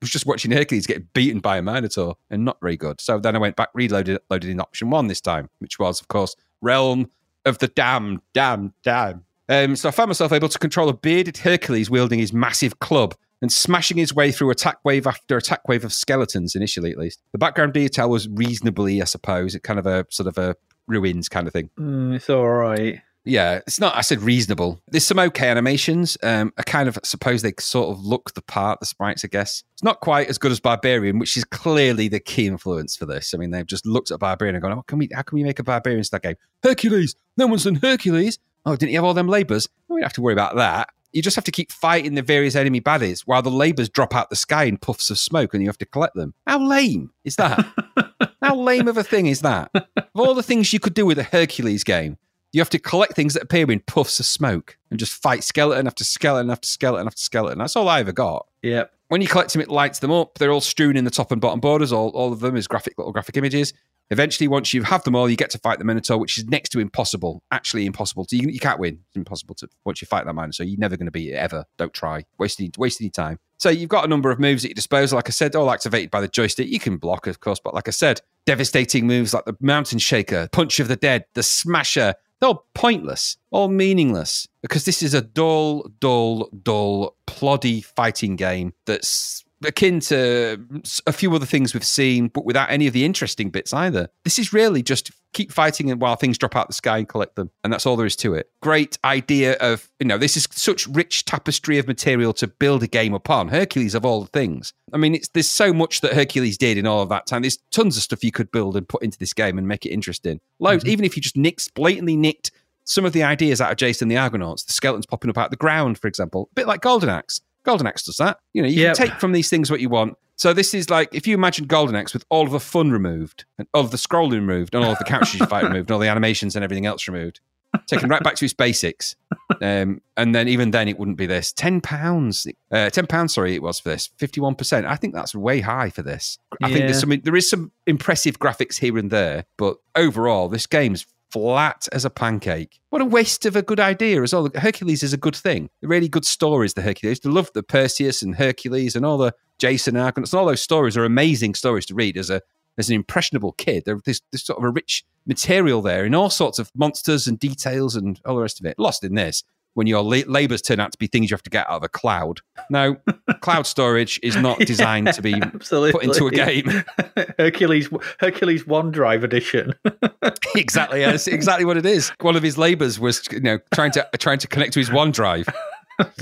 [0.00, 3.00] was just watching Hercules get beaten by a Minotaur and not very good.
[3.00, 6.08] So then I went back, reloaded loaded in option one this time, which was, of
[6.08, 7.10] course, Realm
[7.44, 9.22] of the Damned, Damned, Damned.
[9.48, 13.16] Um, so I found myself able to control a bearded Hercules wielding his massive club
[13.42, 17.20] and smashing his way through attack wave after attack wave of skeletons, initially at least.
[17.32, 20.54] The background detail was reasonably, I suppose, kind of a sort of a
[20.86, 21.70] ruins kind of thing.
[21.78, 23.00] Mm, it's all right.
[23.24, 23.94] Yeah, it's not.
[23.96, 24.80] I said reasonable.
[24.88, 26.16] There's some okay animations.
[26.22, 29.24] Um, I kind of suppose they sort of look the part, the sprites.
[29.24, 32.96] I guess it's not quite as good as Barbarian, which is clearly the key influence
[32.96, 33.34] for this.
[33.34, 35.10] I mean, they've just looked at Barbarian and gone, "Oh, can we?
[35.14, 36.36] How can we make a Barbarian stat game?
[36.62, 37.14] Hercules.
[37.36, 38.38] No one's done Hercules.
[38.64, 39.68] Oh, didn't you have all them labors?
[39.88, 40.88] We don't have to worry about that.
[41.12, 44.30] You just have to keep fighting the various enemy baddies while the labors drop out
[44.30, 46.32] the sky in puffs of smoke, and you have to collect them.
[46.46, 47.66] How lame is that?
[48.42, 49.70] How lame of a thing is that?
[49.74, 52.16] Of all the things you could do with a Hercules game,
[52.52, 55.86] you have to collect things that appear in puffs of smoke and just fight skeleton
[55.86, 57.58] after skeleton after skeleton after skeleton.
[57.58, 58.46] That's all I ever got.
[58.62, 58.92] Yep.
[59.08, 60.38] When you collect them, it lights them up.
[60.38, 61.92] They're all strewn in the top and bottom borders.
[61.92, 63.72] All, all of them is graphic little graphic images.
[64.12, 66.70] Eventually, once you have them all, you get to fight the Minotaur, which is next
[66.70, 67.44] to impossible.
[67.52, 68.24] Actually, impossible.
[68.24, 68.98] To, you, you can't win.
[69.06, 70.66] It's impossible to once you fight that Minotaur.
[70.66, 71.64] You're never going to beat it ever.
[71.76, 72.24] Don't try.
[72.38, 73.38] Wasting wasting your time.
[73.58, 75.16] So you've got a number of moves at your disposal.
[75.16, 76.68] Like I said, all activated by the joystick.
[76.68, 80.48] You can block, of course, but like I said, devastating moves like the Mountain Shaker,
[80.50, 82.14] Punch of the Dead, the Smasher.
[82.40, 88.72] They're all pointless, all meaningless, because this is a dull, dull, dull, ploddy fighting game
[88.86, 90.64] that's akin to
[91.06, 94.08] a few other things we've seen, but without any of the interesting bits either.
[94.24, 97.08] This is really just keep fighting and while things drop out of the sky and
[97.08, 97.50] collect them.
[97.62, 98.50] And that's all there is to it.
[98.62, 102.86] Great idea of, you know, this is such rich tapestry of material to build a
[102.86, 103.48] game upon.
[103.48, 104.72] Hercules of all the things.
[104.92, 107.42] I mean, it's there's so much that Hercules did in all of that time.
[107.42, 109.90] There's tons of stuff you could build and put into this game and make it
[109.90, 110.40] interesting.
[110.58, 110.92] Loads, mm-hmm.
[110.92, 112.50] even if you just nicked, blatantly nicked
[112.84, 115.50] some of the ideas out of Jason the Argonauts, the skeletons popping up out of
[115.50, 117.40] the ground, for example, a bit like Golden Axe.
[117.64, 118.38] Golden Axe does that.
[118.52, 118.96] You know, you Yep.
[118.96, 120.16] can take from these things what you want.
[120.36, 123.44] So this is like if you imagine Golden Axe with all of the fun removed,
[123.58, 125.94] and all of the scrolling removed, and all of the characters you fight removed, and
[125.94, 127.40] all the animations and everything else removed,
[127.86, 129.16] taken right back to its basics.
[129.60, 131.52] Um, and then even then, it wouldn't be this.
[131.52, 133.34] Ten pounds, uh, ten pounds.
[133.34, 134.08] Sorry, it was for this.
[134.16, 134.86] Fifty-one percent.
[134.86, 136.38] I think that's way high for this.
[136.62, 137.00] I think there's Yeah.
[137.16, 137.20] some.
[137.22, 142.10] There is some impressive graphics here and there, but overall, this game's flat as a
[142.10, 142.80] pancake.
[142.90, 144.48] What a waste of a good idea as well.
[144.54, 145.70] Hercules is a good thing.
[145.80, 147.20] The really good stories, the Hercules.
[147.24, 150.34] I love the Perseus and Hercules and all the Jason and Argonauts.
[150.34, 152.42] All those stories are amazing stories to read as a
[152.78, 153.84] as an impressionable kid.
[153.84, 157.94] There's, there's sort of a rich material there in all sorts of monsters and details
[157.94, 158.78] and all the rest of it.
[158.78, 159.44] Lost in this
[159.74, 161.82] when your la- labors turn out to be things you have to get out of
[161.82, 162.40] a cloud.
[162.70, 162.96] Now,
[163.40, 165.92] cloud storage is not designed to be Absolutely.
[165.92, 166.84] put into a game.
[167.38, 169.74] Hercules Hercules OneDrive edition.
[170.54, 172.12] exactly, yeah, that's exactly what it is.
[172.20, 175.52] One of his labors was, you know, trying to trying to connect to his OneDrive.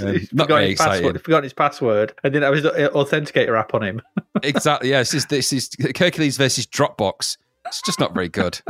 [0.00, 0.98] Um, not very his password.
[0.98, 1.22] exciting.
[1.22, 4.02] Forgotten his password, and didn't have his uh, authenticator app on him.
[4.42, 4.90] exactly.
[4.90, 7.36] Yeah, this is this is Hercules versus Dropbox.
[7.66, 8.60] It's just not very good.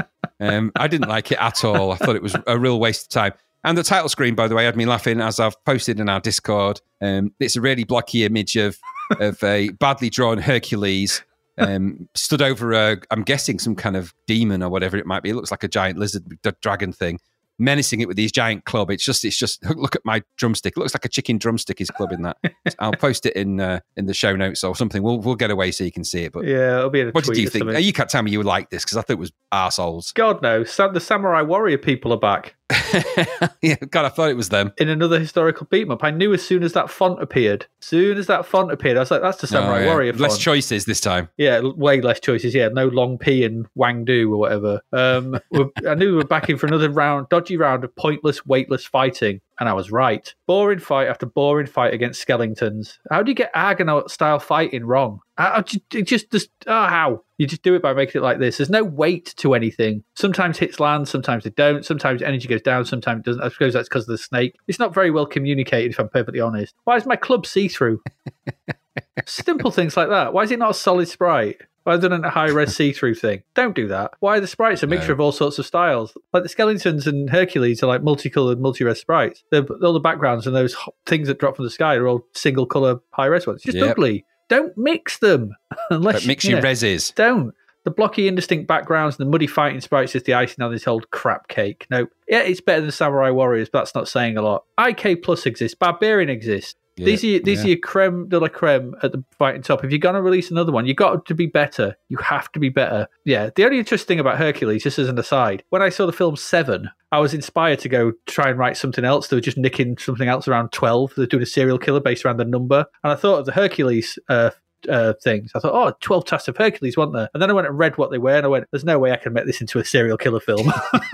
[0.40, 1.92] Um, I didn't like it at all.
[1.92, 3.32] I thought it was a real waste of time.
[3.64, 6.20] And the title screen, by the way, had me laughing as I've posted in our
[6.20, 6.80] Discord.
[7.00, 8.78] Um, it's a really blocky image of
[9.20, 11.22] of a badly drawn Hercules
[11.58, 15.30] um, stood over a, I'm guessing some kind of demon or whatever it might be.
[15.30, 16.24] It looks like a giant lizard
[16.60, 17.18] dragon thing,
[17.58, 18.90] menacing it with his giant club.
[18.90, 19.64] It's just, it's just.
[19.76, 20.76] Look at my drumstick.
[20.76, 22.36] It looks like a chicken drumstick is clubbing that.
[22.78, 25.02] I'll post it in uh, in the show notes or something.
[25.02, 26.32] We'll we'll get away so you can see it.
[26.32, 27.64] But Yeah, it'll be what did you think?
[27.64, 27.82] something.
[27.82, 30.14] You can't tell me you would like this because I thought it was arseholes.
[30.14, 30.64] God no!
[30.64, 32.54] The Samurai Warrior people are back
[33.62, 34.72] yeah, God, I thought it was them.
[34.78, 36.04] in another historical beat up.
[36.04, 37.66] I knew as soon as that font appeared.
[37.80, 39.86] Soon as that font appeared, I was like, "That's the Samurai Oh, yeah.
[39.86, 41.28] Warrior Less choices this time.
[41.38, 42.54] Yeah, way less choices.
[42.54, 44.80] Yeah, no long P and Wang Do or whatever.
[44.92, 45.38] Um,
[45.86, 49.40] I knew we were back in for another round, dodgy round of pointless, weightless fighting,
[49.58, 50.32] and I was right.
[50.46, 52.98] Boring fight after boring fight against skeletons.
[53.10, 55.20] How do you get Argonaut style fighting wrong?
[55.38, 58.56] Do it just, just oh, how you just do it by making it like this.
[58.56, 60.02] There's no weight to anything.
[60.14, 61.84] Sometimes hits land, sometimes they don't.
[61.86, 63.42] Sometimes energy goes down, sometimes it doesn't.
[63.42, 64.56] I suppose that's because of the snake.
[64.66, 66.74] It's not very well communicated, if I'm perfectly honest.
[66.84, 68.02] Why is my club see through?
[69.26, 70.32] Simple things like that.
[70.32, 71.60] Why is it not a solid sprite?
[71.84, 73.42] Why is it a high res see through thing?
[73.54, 74.12] Don't do that.
[74.20, 75.14] Why are the sprites a mixture No.
[75.14, 76.14] of all sorts of styles?
[76.34, 79.42] Like the skeletons and Hercules are like multicolored, multi res sprites.
[79.50, 80.76] They're, all the backgrounds and those
[81.06, 83.58] things that drop from the sky are all single color high res ones.
[83.58, 83.90] It's just Yep.
[83.92, 84.24] ugly.
[84.48, 85.54] Don't mix them
[85.90, 87.14] unless mix you, your yeah, reses.
[87.14, 87.54] Don't.
[87.84, 91.10] The blocky, indistinct backgrounds and the muddy fighting sprites is the icing on this old
[91.10, 91.86] crap cake.
[91.90, 94.64] No, yeah, it's better than Samurai Warriors, but that's not saying a lot.
[94.78, 96.74] IK Plus exists, Barbarian exists.
[97.04, 97.64] These are these yeah.
[97.64, 99.84] are your creme de la creme at the fighting top.
[99.84, 101.96] If you're gonna release another one, you've got to be better.
[102.08, 103.08] You have to be better.
[103.24, 103.50] Yeah.
[103.54, 106.36] The only interesting thing about Hercules, just as an aside, when I saw the film
[106.36, 109.28] Seven, I was inspired to go try and write something else.
[109.28, 111.12] They were just nicking something else around twelve.
[111.16, 114.18] They're doing a serial killer based around the number, and I thought of the Hercules.
[114.28, 114.50] Uh,
[114.88, 115.50] uh, things.
[115.56, 117.28] I thought, oh, 12 Tasks of Hercules, weren't there?
[117.34, 119.10] And then I went and read what they were, and I went, there's no way
[119.10, 120.72] I can make this into a serial killer film.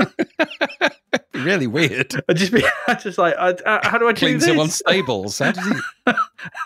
[1.44, 2.14] really weird.
[2.28, 4.58] I just be, I just like, I, I, how do I do Cleans this?
[4.58, 5.38] on stables.
[5.38, 6.12] How does he?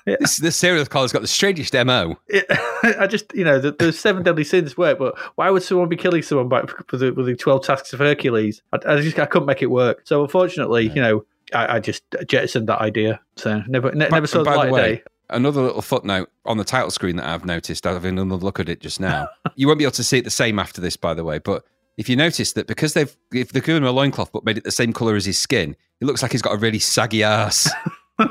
[0.06, 2.16] this, this serial killer's got the strangest mo.
[2.28, 2.46] It-
[2.82, 5.96] I just, you know, the, the seven deadly sins work, but why would someone be
[5.96, 6.62] killing someone by
[6.92, 8.62] with the, with the twelve tasks of Hercules?
[8.72, 10.02] I, I just I couldn't make it work.
[10.04, 13.20] So unfortunately, you know, I, I just jettisoned that idea.
[13.36, 15.02] So never, ne- never saw the by light the way, day.
[15.30, 17.84] another little footnote on the title screen that I've noticed.
[17.84, 19.28] I've had another look at it just now.
[19.56, 21.38] you won't be able to see it the same after this, by the way.
[21.38, 21.64] But
[21.98, 24.64] if you notice that because they've if they've given him a loincloth but made it
[24.64, 27.70] the same color as his skin, it looks like he's got a really saggy ass,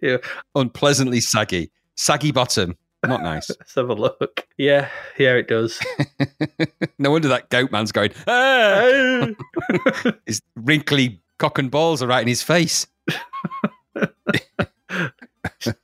[0.00, 0.18] Yeah,
[0.54, 2.76] unpleasantly saggy, saggy bottom.
[3.04, 3.50] Not nice.
[3.60, 4.46] Let's have a look.
[4.56, 4.88] Yeah,
[5.18, 5.78] yeah, it does.
[6.98, 8.12] no wonder that goat man's going.
[8.26, 9.28] Ah!
[10.24, 12.86] his wrinkly cock and balls are right in his face.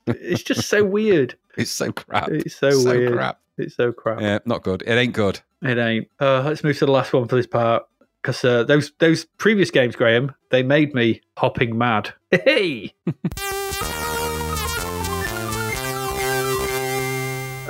[0.07, 1.37] it's just so weird.
[1.59, 2.31] It's so crap.
[2.31, 3.13] It's so, weird.
[3.13, 3.41] crap.
[3.61, 4.21] It's so crap.
[4.21, 4.83] Yeah, not good.
[4.87, 5.41] It ain't good.
[5.63, 6.09] It ain't.
[6.19, 7.85] Uh, let's move to the last one for this part
[8.23, 12.13] because uh, those those previous games, Graham, they made me hopping mad.
[12.31, 12.95] Hey.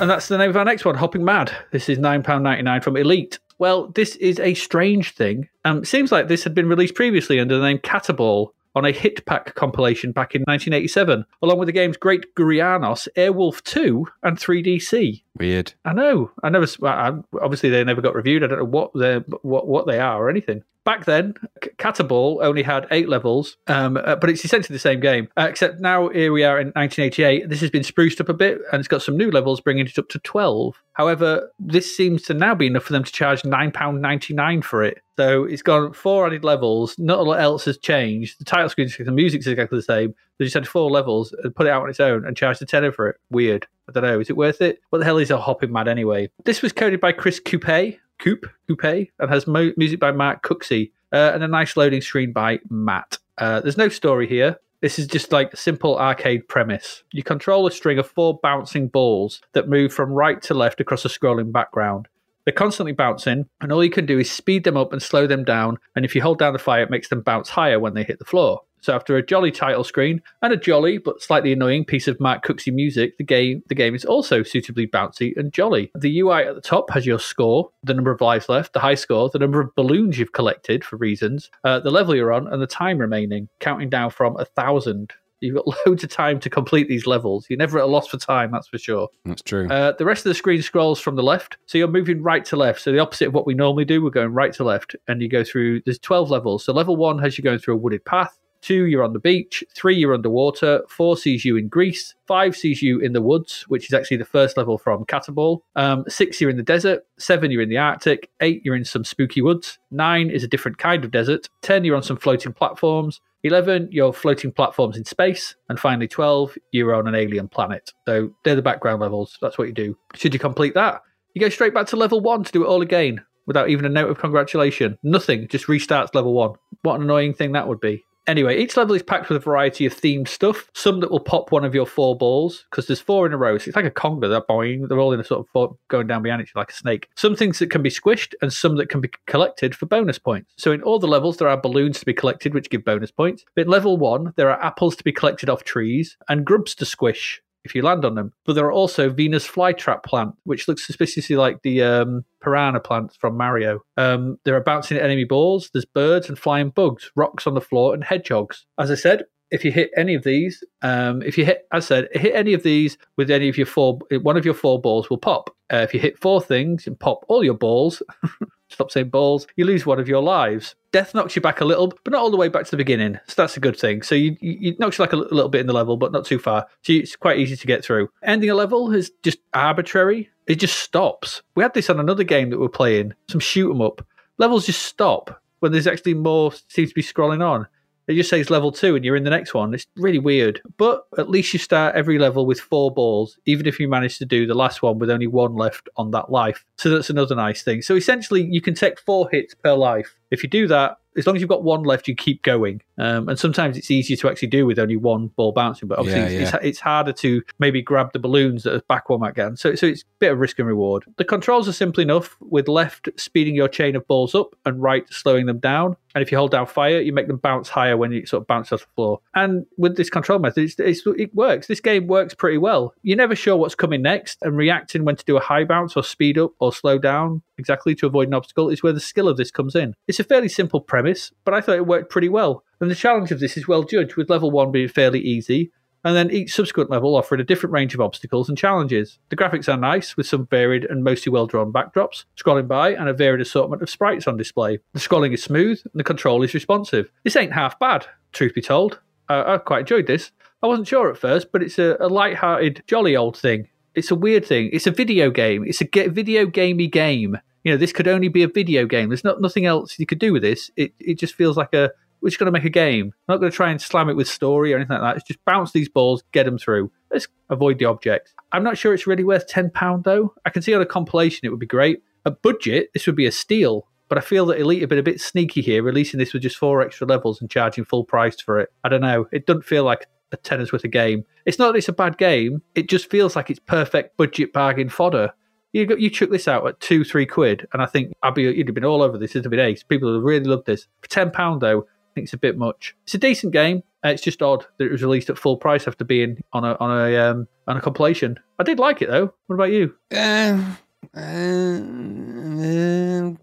[0.01, 1.55] And that's the name of our next one, Hopping Mad.
[1.69, 3.37] This is £9.99 from Elite.
[3.59, 5.47] Well, this is a strange thing.
[5.63, 9.25] Um, seems like this had been released previously under the name Cataball on a hit
[9.25, 15.21] pack compilation back in 1987, along with the games Great Gurianos, Airwolf 2, and 3DC.
[15.37, 15.73] Weird.
[15.85, 16.31] I know.
[16.43, 16.65] I never.
[16.83, 17.11] I,
[17.41, 18.43] obviously, they never got reviewed.
[18.43, 20.63] I don't know what they what what they are or anything.
[20.83, 21.35] Back then,
[21.77, 25.27] Cataball only had eight levels, um, uh, but it's essentially the same game.
[25.37, 27.49] Uh, except now, here we are in 1988.
[27.49, 29.99] This has been spruced up a bit, and it's got some new levels, bringing it
[29.99, 30.81] up to 12.
[30.93, 34.61] However, this seems to now be enough for them to charge nine pound ninety nine
[34.61, 35.01] for it.
[35.17, 36.95] So it's gone four added levels.
[36.97, 38.39] Not a lot else has changed.
[38.39, 40.15] The title screen, the music's exactly the same.
[40.37, 42.65] They just had four levels and put it out on its own and charged a
[42.65, 43.17] tenner for it.
[43.29, 43.67] Weird.
[43.87, 44.19] I don't know.
[44.19, 44.79] Is it worth it?
[44.89, 46.29] What the hell is a hopping mad anyway?
[46.43, 50.91] This was coded by Chris Coupe, Coupe, Coupe, and has mo- music by Mark Cooksey,
[51.11, 53.17] uh, and a nice loading screen by Matt.
[53.37, 54.57] Uh, there's no story here.
[54.81, 57.03] This is just like simple arcade premise.
[57.11, 61.05] You control a string of four bouncing balls that move from right to left across
[61.05, 62.07] a scrolling background.
[62.45, 65.43] They're constantly bouncing, and all you can do is speed them up and slow them
[65.43, 65.77] down.
[65.95, 68.17] And if you hold down the fire, it makes them bounce higher when they hit
[68.17, 68.61] the floor.
[68.81, 72.43] So after a jolly title screen and a jolly but slightly annoying piece of Mark
[72.45, 75.91] Cooksey music, the game the game is also suitably bouncy and jolly.
[75.95, 78.95] The UI at the top has your score, the number of lives left, the high
[78.95, 82.61] score, the number of balloons you've collected for reasons, uh, the level you're on, and
[82.61, 85.13] the time remaining, counting down from a thousand.
[85.41, 87.47] You've got loads of time to complete these levels.
[87.49, 89.09] You're never at a loss for time, that's for sure.
[89.25, 89.67] That's true.
[89.69, 91.57] Uh, the rest of the screen scrolls from the left.
[91.65, 92.81] So you're moving right to left.
[92.81, 94.95] So the opposite of what we normally do, we're going right to left.
[95.07, 96.63] And you go through, there's 12 levels.
[96.63, 98.37] So level one has you going through a wooded path.
[98.61, 99.63] Two, you're on the beach.
[99.75, 100.83] Three, you're underwater.
[100.87, 102.15] Four sees you in Greece.
[102.27, 105.61] Five sees you in the woods, which is actually the first level from Cataball.
[105.75, 107.05] Um, six, you're in the desert.
[107.17, 108.29] Seven, you're in the Arctic.
[108.39, 109.79] Eight, you're in some spooky woods.
[109.89, 111.49] Nine is a different kind of desert.
[111.61, 113.19] Ten, you're on some floating platforms.
[113.43, 115.55] 11, you're floating platforms in space.
[115.69, 117.91] And finally, 12, you're on an alien planet.
[118.05, 119.37] So they're the background levels.
[119.41, 119.97] That's what you do.
[120.13, 121.01] Should you complete that,
[121.33, 123.89] you go straight back to level one to do it all again without even a
[123.89, 124.97] note of congratulation.
[125.03, 126.53] Nothing, just restarts level one.
[126.83, 128.03] What an annoying thing that would be.
[128.27, 130.69] Anyway, each level is packed with a variety of themed stuff.
[130.73, 133.57] Some that will pop one of your four balls because there's four in a row.
[133.57, 134.29] So it's like a conga.
[134.29, 134.87] They're boing.
[134.87, 137.09] They're all in a sort of four, going down behind each like a snake.
[137.15, 140.53] Some things that can be squished and some that can be collected for bonus points.
[140.57, 143.43] So in all the levels, there are balloons to be collected, which give bonus points.
[143.55, 146.85] But in level one, there are apples to be collected off trees and grubs to
[146.85, 148.33] squish if you land on them.
[148.45, 153.15] But there are also Venus flytrap plant, which looks suspiciously like the um, piranha plants
[153.15, 153.81] from Mario.
[153.97, 157.93] Um, there are bouncing enemy balls, there's birds and flying bugs, rocks on the floor,
[157.93, 158.65] and hedgehogs.
[158.79, 161.87] As I said, if you hit any of these, um, if you hit, as I
[161.87, 165.09] said, hit any of these with any of your four, one of your four balls
[165.09, 165.49] will pop.
[165.71, 168.01] Uh, if you hit four things and pop all your balls,
[168.71, 170.75] stop saying balls, you lose one of your lives.
[170.91, 173.19] Death knocks you back a little, but not all the way back to the beginning.
[173.27, 174.01] So that's a good thing.
[174.01, 176.25] So you, you it knocks you like a little bit in the level, but not
[176.25, 176.67] too far.
[176.83, 178.09] So it's quite easy to get through.
[178.23, 180.29] Ending a level is just arbitrary.
[180.47, 181.41] It just stops.
[181.55, 184.05] We had this on another game that we're playing, some shoot 'em up.
[184.37, 187.67] Levels just stop when there's actually more seems to be scrolling on.
[188.07, 189.73] It just says level two and you're in the next one.
[189.73, 190.61] It's really weird.
[190.77, 194.25] But at least you start every level with four balls, even if you manage to
[194.25, 196.65] do the last one with only one left on that life.
[196.77, 197.81] So that's another nice thing.
[197.81, 200.15] So essentially, you can take four hits per life.
[200.31, 202.81] If you do that, as long as you've got one left, you keep going.
[203.01, 206.35] Um, and sometimes it's easier to actually do with only one ball bouncing, but obviously
[206.35, 209.33] Yeah, it's, it's, it's harder to maybe grab the balloons that a back one might
[209.33, 209.57] get.
[209.57, 211.05] So, so it's a bit of risk and reward.
[211.17, 215.03] The controls are simple enough, with left speeding your chain of balls up and right
[215.11, 215.97] slowing them down.
[216.13, 218.47] And if you hold down fire, you make them bounce higher when you sort of
[218.47, 219.21] bounce off the floor.
[219.33, 221.65] And with this control method, it's, it's, it works.
[221.67, 222.93] This game works pretty well.
[223.01, 226.03] You're never sure what's coming next, and reacting when to do a high bounce or
[226.03, 229.37] speed up or slow down exactly to avoid an obstacle is where the skill of
[229.37, 229.95] this comes in.
[230.07, 232.63] It's a fairly simple premise, but I thought it worked pretty well.
[232.81, 235.71] And the challenge of this is well judged, with level one being fairly easy,
[236.03, 239.19] and then each subsequent level offering a different range of obstacles and challenges.
[239.29, 243.07] The graphics are nice, with some varied and mostly well drawn backdrops, scrolling by, and
[243.07, 244.79] a varied assortment of sprites on display.
[244.93, 247.11] The scrolling is smooth, and the control is responsive.
[247.23, 248.99] This ain't half bad, truth be told.
[249.29, 250.31] Uh, I quite enjoyed this.
[250.63, 253.67] I wasn't sure at first, but it's a, a light-hearted, jolly old thing.
[253.93, 254.69] It's a weird thing.
[254.73, 255.63] It's a video game.
[255.67, 257.37] It's a ge- video gamey game.
[257.63, 259.09] You know, this could only be a video game.
[259.09, 260.71] There's not nothing else you could do with this.
[260.75, 261.91] It it just feels like a
[262.21, 263.07] we're just going to make a game.
[263.07, 265.17] I'm not going to try and slam it with story or anything like that.
[265.17, 266.91] It's just bounce these balls, get them through.
[267.11, 268.33] Let's avoid the objects.
[268.51, 270.33] I'm not sure it's really worth £10 though.
[270.45, 272.01] I can see on a compilation it would be great.
[272.25, 273.87] A budget, this would be a steal.
[274.07, 276.57] But I feel that Elite have been a bit sneaky here, releasing this with just
[276.57, 278.69] four extra levels and charging full price for it.
[278.83, 279.27] I don't know.
[279.31, 281.23] It doesn't feel like a tenner's worth of game.
[281.45, 282.61] It's not that it's a bad game.
[282.75, 285.31] It just feels like it's perfect budget bargain fodder.
[285.73, 288.43] You got, you chuck this out at two, three quid, and I think I'd be
[288.43, 289.31] you'd have been all over this.
[289.31, 289.83] It'd have been ace.
[289.83, 290.87] People would have really love this.
[291.01, 292.95] For ten pound though, think it's a bit much.
[293.03, 293.83] It's a decent game.
[294.03, 296.75] Uh, It's just odd that it was released at full price after being on a
[296.79, 298.37] on a um, on a compilation.
[298.59, 299.33] I did like it though.
[299.47, 299.95] What about you?
[300.11, 300.75] Uh,
[301.15, 301.79] uh,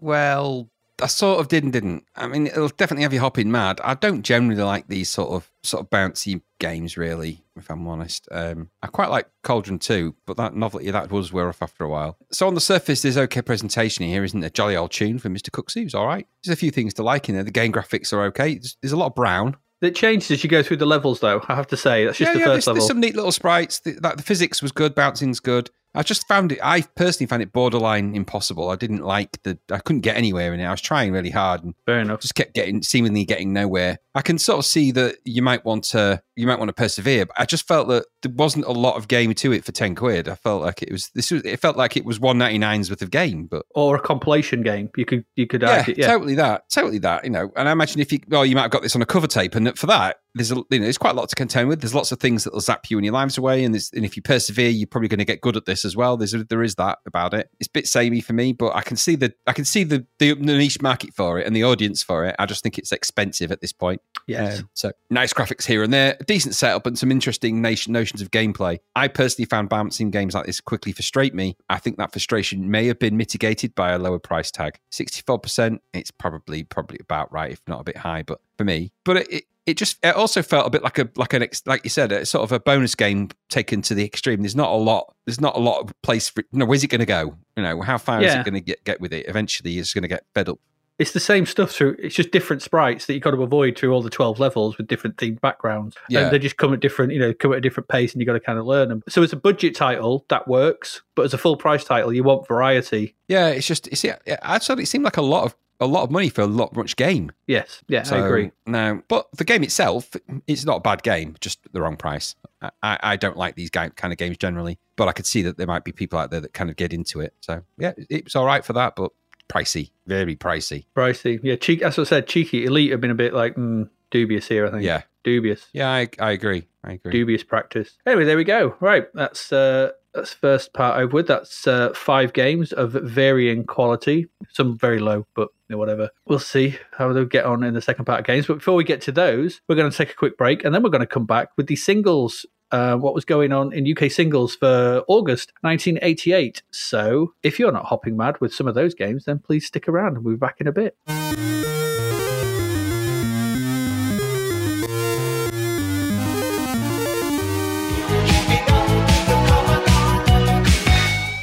[0.01, 0.69] well,
[1.01, 2.03] I sort of did and didn't.
[2.15, 3.79] I mean, it'll definitely have you hopping mad.
[3.83, 7.43] I don't generally like these sort of sort of bouncy games, really.
[7.55, 11.49] If I'm honest, um, I quite like Cauldron 2, but that novelty that was wear
[11.49, 12.17] off after a while.
[12.31, 14.49] So on the surface, there's okay presentation here, isn't there?
[14.49, 15.49] Jolly old tune for Mr.
[15.49, 16.27] Cooksey's, all right.
[16.43, 17.43] There's a few things to like in there.
[17.43, 18.55] The game graphics are okay.
[18.55, 19.57] There's, there's a lot of brown.
[19.81, 21.41] It changes as you go through the levels, though.
[21.47, 22.81] I have to say that's just the yeah, first there's, level.
[22.81, 23.79] there's some neat little sprites.
[23.79, 25.69] The, that, the physics was good, bouncing's good.
[25.95, 26.59] I just found it.
[26.61, 28.69] I personally found it borderline impossible.
[28.69, 29.57] I didn't like the.
[29.71, 30.65] I couldn't get anywhere in it.
[30.65, 32.21] I was trying really hard and Fair enough.
[32.21, 33.97] just kept getting seemingly getting nowhere.
[34.13, 37.25] I can sort of see that you might want to you might want to persevere,
[37.25, 39.95] but I just felt that there wasn't a lot of game to it for ten
[39.95, 40.29] quid.
[40.29, 42.89] I felt like it was this was it felt like it was one ninety nine's
[42.89, 44.89] worth of game, but Or a compilation game.
[44.95, 45.95] You could you could yeah, argue.
[45.97, 47.23] Yeah, totally that, totally that.
[47.23, 49.07] You know, and I imagine if you well, you might have got this on a
[49.07, 51.69] cover tape, and for that, there's a, you know, there's quite a lot to contend
[51.69, 51.81] with.
[51.81, 54.21] There's lots of things that'll zap you and your lives away, and and if you
[54.21, 56.17] persevere, you're probably going to get good at this as well.
[56.17, 57.49] There's a, there is that about it.
[57.59, 60.05] It's a bit samey for me, but I can see the I can see the,
[60.19, 62.35] the niche market for it and the audience for it.
[62.37, 64.01] I just think it's expensive at this point.
[64.27, 64.53] Yeah.
[64.53, 68.29] Um, so nice graphics here and there, decent setup, and some interesting nation, notions of
[68.29, 68.79] gameplay.
[68.95, 71.57] I personally found balancing games like this quickly frustrate me.
[71.69, 74.79] I think that frustration may have been mitigated by a lower price tag.
[74.91, 75.81] Sixty-four percent.
[75.93, 79.27] It's probably probably about right, if not a bit high, but for me, but it.
[79.31, 81.89] it it just it also felt a bit like a like an ex, like you
[81.89, 84.41] said a sort of a bonus game taken to the extreme.
[84.41, 85.13] There's not a lot.
[85.25, 86.43] There's not a lot of place for.
[86.51, 87.35] You know, where's it going to go?
[87.55, 89.27] You know, how far is it going to get get with it?
[89.27, 90.59] Eventually, you're going to get fed up.
[90.97, 91.95] It's the same stuff through.
[91.97, 94.87] It's just different sprites that you've got to avoid through all the twelve levels with
[94.87, 95.95] different themed backgrounds.
[96.09, 96.23] Yeah.
[96.23, 98.27] and they just come at different, you know, come at a different pace, and you
[98.27, 99.03] have got to kind of learn them.
[99.07, 102.47] So as a budget title, that works, but as a full price title, you want
[102.47, 103.15] variety.
[103.29, 104.17] Yeah, it's just it's yeah.
[104.41, 106.95] Actually, it seemed like a lot of a lot of money for a lot much
[106.95, 107.31] game.
[107.47, 108.51] Yes, yeah, So, I agree.
[108.65, 110.11] No, but the game itself,
[110.47, 112.35] it's not a bad game, just the wrong price.
[112.61, 115.57] I, I I don't like these kind of games generally, but I could see that
[115.57, 117.33] there might be people out there that kind of get into it.
[117.41, 119.11] So yeah, it's all right for that, but
[119.47, 120.85] pricey, very pricey.
[120.95, 121.55] Pricey, yeah.
[121.55, 124.67] Cheek, as I said, cheeky elite have been a bit like mm, dubious here.
[124.67, 124.83] I think.
[124.83, 125.67] Yeah, dubious.
[125.73, 126.67] yeah, I, I agree.
[126.83, 127.11] I agree.
[127.11, 127.97] dubious practice.
[128.05, 128.75] Anyway, there we go.
[128.79, 131.27] Right, that's uh, that's first part over with.
[131.27, 134.27] That's uh, five games of varying quality.
[134.51, 136.09] Some very low, but whatever.
[136.25, 138.47] We'll see how they'll get on in the second part of games.
[138.47, 140.83] But before we get to those, we're going to take a quick break, and then
[140.83, 142.45] we're going to come back with the singles.
[142.71, 146.61] Uh, what was going on in UK singles for August 1988.
[146.69, 150.17] So, if you're not hopping mad with some of those games, then please stick around.
[150.17, 150.95] And we'll be back in a bit.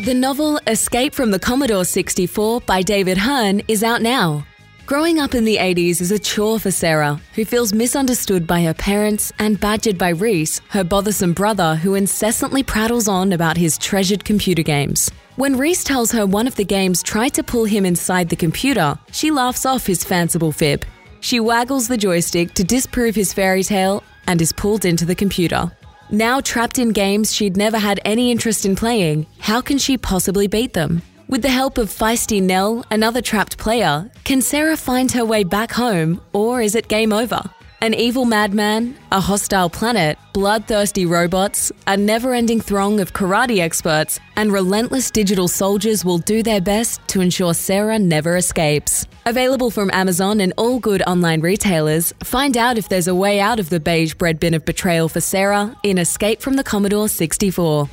[0.06, 4.46] The novel Escape from the Commodore 64 by David Hearn is out now.
[4.86, 8.72] Growing up in the 80s is a chore for Sarah, who feels misunderstood by her
[8.72, 14.24] parents and badgered by Reese, her bothersome brother, who incessantly prattles on about his treasured
[14.24, 15.10] computer games.
[15.34, 18.96] When Reese tells her one of the games tried to pull him inside the computer,
[19.10, 20.84] she laughs off his fanciful fib.
[21.18, 25.72] She waggles the joystick to disprove his fairy tale and is pulled into the computer.
[26.10, 30.46] Now trapped in games she'd never had any interest in playing, how can she possibly
[30.46, 31.02] beat them?
[31.28, 35.72] With the help of feisty Nell, another trapped player, can Sarah find her way back
[35.72, 37.42] home, or is it game over?
[37.82, 44.18] An evil madman, a hostile planet, bloodthirsty robots, a never ending throng of karate experts,
[44.34, 49.06] and relentless digital soldiers will do their best to ensure Sarah never escapes.
[49.26, 53.60] Available from Amazon and all good online retailers, find out if there's a way out
[53.60, 57.90] of the beige bread bin of betrayal for Sarah in Escape from the Commodore 64.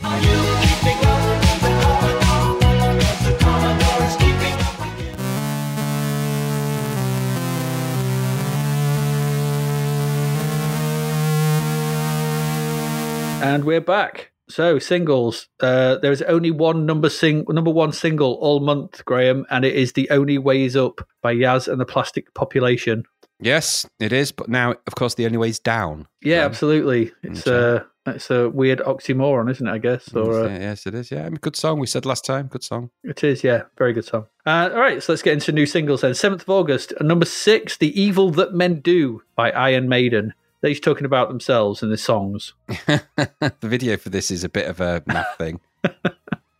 [13.43, 14.31] And we're back.
[14.47, 15.49] So singles.
[15.59, 19.75] Uh, there is only one number sing number one single all month, Graham, and it
[19.75, 23.03] is "The Only Way Is Up" by Yazz and the Plastic Population.
[23.39, 24.31] Yes, it is.
[24.31, 26.07] But now, of course, the only way's down.
[26.21, 27.11] Yeah, absolutely.
[27.21, 29.71] It's a uh, it's a weird oxymoron, isn't it?
[29.71, 31.11] I guess, or uh, yes, it is.
[31.11, 31.79] Yeah, I mean, good song.
[31.79, 32.91] We said last time, good song.
[33.03, 33.43] it is.
[33.43, 34.27] Yeah, very good song.
[34.45, 36.13] Uh, all right, so let's get into new singles then.
[36.13, 40.33] Seventh of August, uh, number six, "The Evil That Men Do" by Iron Maiden.
[40.63, 42.53] They're each talking about themselves and the songs.
[42.67, 45.59] the video for this is a bit of a math thing.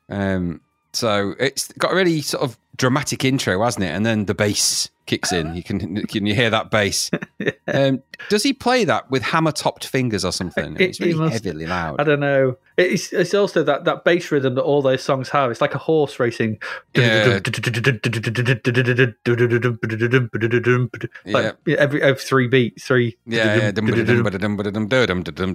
[0.10, 0.62] Um,
[0.92, 3.90] so it's got a really sort of dramatic intro, hasn't it?
[3.90, 5.54] And then the bass kicks in.
[5.56, 7.12] You can can you hear that bass?
[7.66, 10.76] Um, does he play that with hammer topped fingers or something?
[10.76, 12.00] He- It's really must- heavily loud.
[12.00, 12.58] I don't know.
[12.78, 15.50] It's it's also that that bass rhythm that all those songs have.
[15.50, 16.60] It's like a horse racing.
[16.94, 17.40] Yeah.
[21.26, 23.16] Like every every three beats, three.
[23.26, 23.72] Yeah, yeah,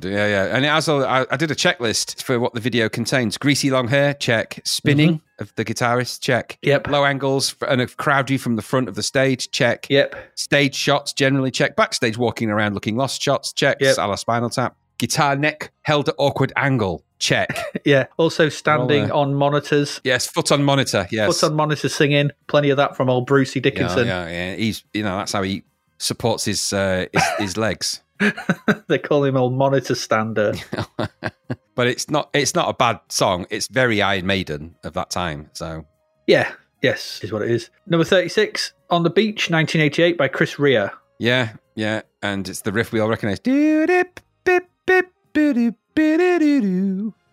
[0.05, 0.57] yeah, yeah.
[0.57, 3.71] And it has all, I, I did a checklist for what the video contains: greasy
[3.71, 6.89] long hair, check; spinning of the guitarist, check; Yep.
[6.89, 10.15] low angles and a crowd view from the front of the stage, check; Yep.
[10.35, 13.97] stage shots generally check; backstage walking around looking lost shots, check; Yep.
[13.99, 17.49] a la Spinal Tap; guitar neck held at awkward angle, check;
[17.85, 18.07] Yeah.
[18.17, 20.01] Also standing on monitors.
[20.05, 22.31] yes, foot on monitor, yes, Foot on monitor singing.
[22.49, 24.07] Plenty of that from old Brucey yeah, Dickinson.
[24.07, 24.55] yeah, yeah.
[24.57, 25.63] He's you know that's how he
[25.99, 28.01] supports his uh, his, his legs.
[28.89, 30.55] they call him old monitor stander.
[31.75, 33.47] but it's not it's not a bad song.
[33.51, 35.51] It's very Iron Maiden of that time.
[35.53, 35.87] So
[36.27, 36.53] yeah.
[36.81, 37.71] Yes, is what it is.
[37.89, 40.91] Number thirty-six, "On the Beach," nineteen eighty-eight by Chris Rea.
[41.19, 43.41] yeah, yeah, and it's the riff we all recognise.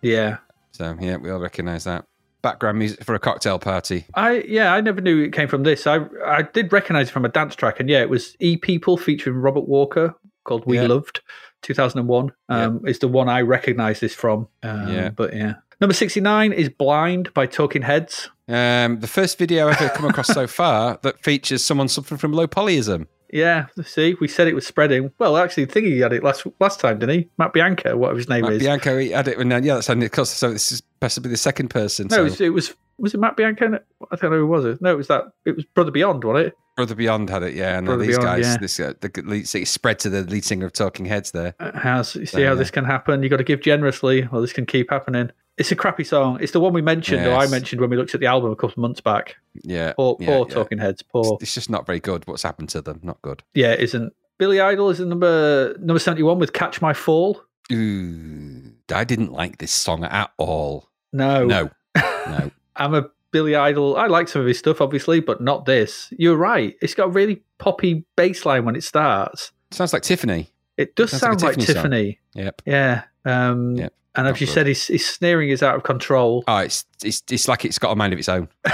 [0.02, 0.36] Yeah.
[0.72, 0.96] So Yeah.
[1.00, 2.06] yeah, we all recognise that.
[2.42, 4.06] Background music for a cocktail party.
[4.14, 5.86] I yeah, I never knew it came from this.
[5.86, 8.96] I I did recognize it from a dance track, and yeah, it was E People
[8.96, 10.14] featuring Robert Walker
[10.46, 10.86] called "We Yeah.
[10.86, 11.20] Loved,"
[11.62, 12.32] two thousand and one.
[12.48, 14.48] Um, is the one I recognize this from.
[14.62, 15.10] Um, Yeah.
[15.10, 15.54] but yeah.
[15.80, 18.30] Number sixty nine is "Blind" by Talking Heads.
[18.48, 22.32] Um, the first video I've ever come across so far that features someone suffering from
[22.32, 23.06] low polyism.
[23.32, 25.10] Yeah, see, we said it was spreading.
[25.18, 27.28] Well, actually, Thingy had it last last time, didn't he?
[27.38, 28.62] Matt Bianca, whatever his name Matt is.
[28.62, 30.30] Bianco he had it, and uh, yeah, that's of course.
[30.30, 32.06] So this is possibly the second person.
[32.08, 33.80] no, so it was, it was was it Matt Bianca?
[34.12, 34.80] I don't know who was it.
[34.80, 35.24] No, it was that.
[35.44, 36.54] It was Brother Beyond, wasn't it?
[36.76, 37.76] Brother Beyond had it, yeah.
[37.78, 38.56] And Brother these Beyond, guys, yeah.
[38.58, 41.54] this uh, the lead, it spread to the lead singer of Talking Heads there.
[41.58, 42.58] Uh, How's you see Yeah, how yeah.
[42.58, 43.22] this can happen?
[43.22, 45.30] You got to give generously, or this can keep happening.
[45.56, 46.38] It's a crappy song.
[46.42, 48.56] It's the one we mentioned, or I mentioned when we looked at the album a
[48.56, 49.36] couple of months back.
[49.62, 50.46] Yeah, Poor, yeah, poor.
[50.46, 51.00] Talking Heads.
[51.02, 51.38] Poor.
[51.40, 52.26] It's just not very good.
[52.26, 53.00] What's happened to them?
[53.02, 53.42] Not good.
[53.54, 54.12] Yeah, it isn't.
[54.38, 57.40] Billy Idol is in number number seventy one with "Catch My Fall."
[57.72, 60.90] Ooh, I didn't like this song at all.
[61.14, 62.50] No, No, no.
[62.76, 63.98] I'm a Billy Idol.
[63.98, 66.10] I like some of his stuff, obviously, but not this.
[66.16, 66.74] You're right.
[66.80, 69.52] It's got a really poppy bass line when it starts.
[69.72, 70.50] Sounds like Tiffany.
[70.78, 72.18] It does like sound a like Tiffany.
[72.32, 72.62] Yep.
[72.64, 73.02] Yeah.
[73.26, 73.92] Um, Yep.
[74.14, 76.44] And as you said, his, his sneering is out of control.
[76.48, 78.48] Oh, it's it's it's like it's got a mind of its own.
[78.64, 78.70] uh,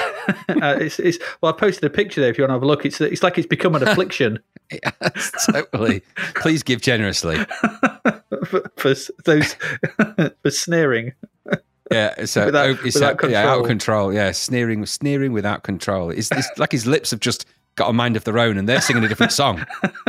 [0.48, 2.86] it's, it's well, I posted a picture there if you want to have a look.
[2.86, 4.38] It's it's like it's become an affliction
[5.46, 6.02] totally.
[6.36, 7.36] Please give generously.
[8.46, 8.94] for, for
[9.24, 9.56] those
[10.42, 11.12] for sneering.
[11.90, 14.12] Yeah, so Without- oh, it's without out, yeah, out of control.
[14.12, 16.10] Yeah, sneering, sneering without control.
[16.10, 17.44] It's, it's like his lips have just
[17.74, 19.64] got a mind of their own, and they're singing a different song.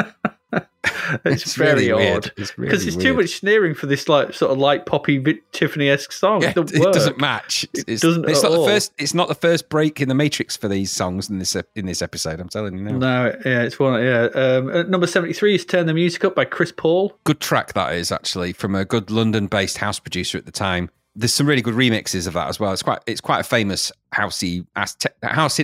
[1.26, 2.32] It's, very really odd weird.
[2.38, 5.90] It's because really it's too much sneering for this like sort of light poppy Tiffany
[5.90, 6.42] esque song.
[6.42, 7.64] Yeah, it doesn't it doesn't match.
[7.74, 8.64] It It's, doesn't it's not all.
[8.66, 8.94] the first.
[8.98, 12.02] It's not the first break in the Matrix for these songs in this in this
[12.02, 12.40] episode.
[12.40, 12.98] I'm telling you now.
[12.98, 14.02] No, yeah, it's one.
[14.02, 17.18] Yeah, um, number seventy three is "Turn the Music Up" by Chris Paul.
[17.24, 20.90] Good track that is actually from a good London-based house producer at the time.
[21.16, 22.72] There's some really good remixes of that as well.
[22.74, 24.98] It's quite it's quite a famous housey house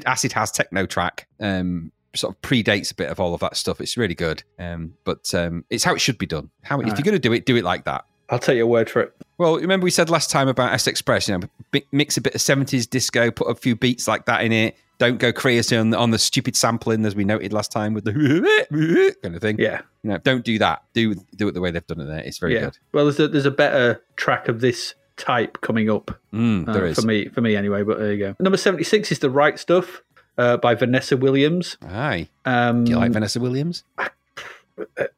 [0.06, 1.28] acid house techno track.
[1.40, 3.80] Um, sort of predates a bit of all of that stuff.
[3.80, 4.44] It's really good.
[4.58, 6.50] Um, but um, it's how it should be done.
[6.64, 6.98] How if Right.
[6.98, 8.04] you're going to do it, do it like that.
[8.30, 9.14] I'll take your word for it.
[9.38, 12.42] Well, remember we said last time about S Express, you know, mix a bit of
[12.42, 14.76] 70s disco, put a few beats like that in it.
[15.00, 18.04] Don't go crazy on the, on the stupid sampling, as we noted last time with
[18.06, 19.58] the kind of thing.
[19.58, 20.84] Yeah, You know, don't do that.
[20.94, 22.20] Do do it the way they've done it there.
[22.20, 22.66] It's very yeah.
[22.66, 22.78] good.
[22.92, 26.10] Well, there's a, there's a better track of this type coming up.
[26.34, 27.00] Mm, uh, there is.
[27.00, 27.84] for me, for me anyway.
[27.84, 28.36] But there you go.
[28.40, 30.02] Number seventy six is "The Right Stuff"
[30.38, 31.78] uh, by Vanessa Williams.
[31.84, 32.28] Aye.
[32.46, 33.84] Um, Do you like Vanessa Williams?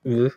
[0.03, 0.31] Is,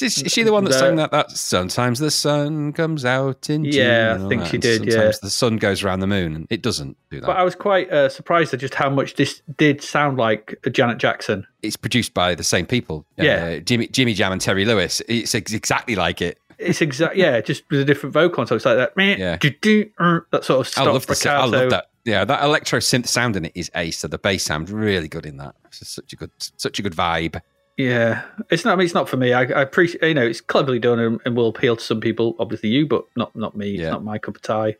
[0.00, 1.10] this, is she the one that sang that?
[1.10, 3.72] That sometimes the sun comes out in June.
[3.72, 5.12] Yeah, I think that, she did, yeah.
[5.22, 7.26] The sun goes around the moon, and it doesn't do that.
[7.26, 10.98] But I was quite uh, surprised at just how much this did sound like Janet
[10.98, 11.46] Jackson.
[11.62, 13.06] it's produced by the same people.
[13.16, 13.44] Yeah.
[13.44, 15.00] uh, Jimmy Jimmy Jam and Terry Lewis.
[15.08, 16.38] It's ex- exactly like it.
[16.58, 18.46] It's exact, yeah, just with a different vocal.
[18.46, 19.36] So it's like that, meh, Yeah.
[19.36, 21.86] do, do, er, that sort of I love sa- I love that.
[22.04, 23.98] Yeah, that electro synth sound in it is ace.
[23.98, 25.54] So the bass sound really good in that.
[25.66, 27.40] It's such a good, such a good vibe.
[27.76, 28.72] Yeah, it's not.
[28.72, 29.34] I mean, it's not for me.
[29.34, 30.02] I, I appreciate.
[30.02, 32.34] You know, it's cleverly done and, and will appeal to some people.
[32.38, 33.72] Obviously, you, but not not me.
[33.74, 33.90] It's Yeah.
[33.90, 34.76] not my cup of tea.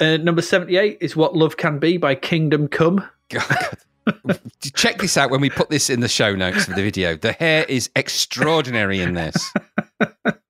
[0.00, 3.06] uh, number seventy-eight is "What Love Can Be" by Kingdom Come.
[3.28, 3.78] God.
[4.74, 7.14] Check this out when we put this in the show notes for the video.
[7.14, 9.52] The hair is extraordinary in this.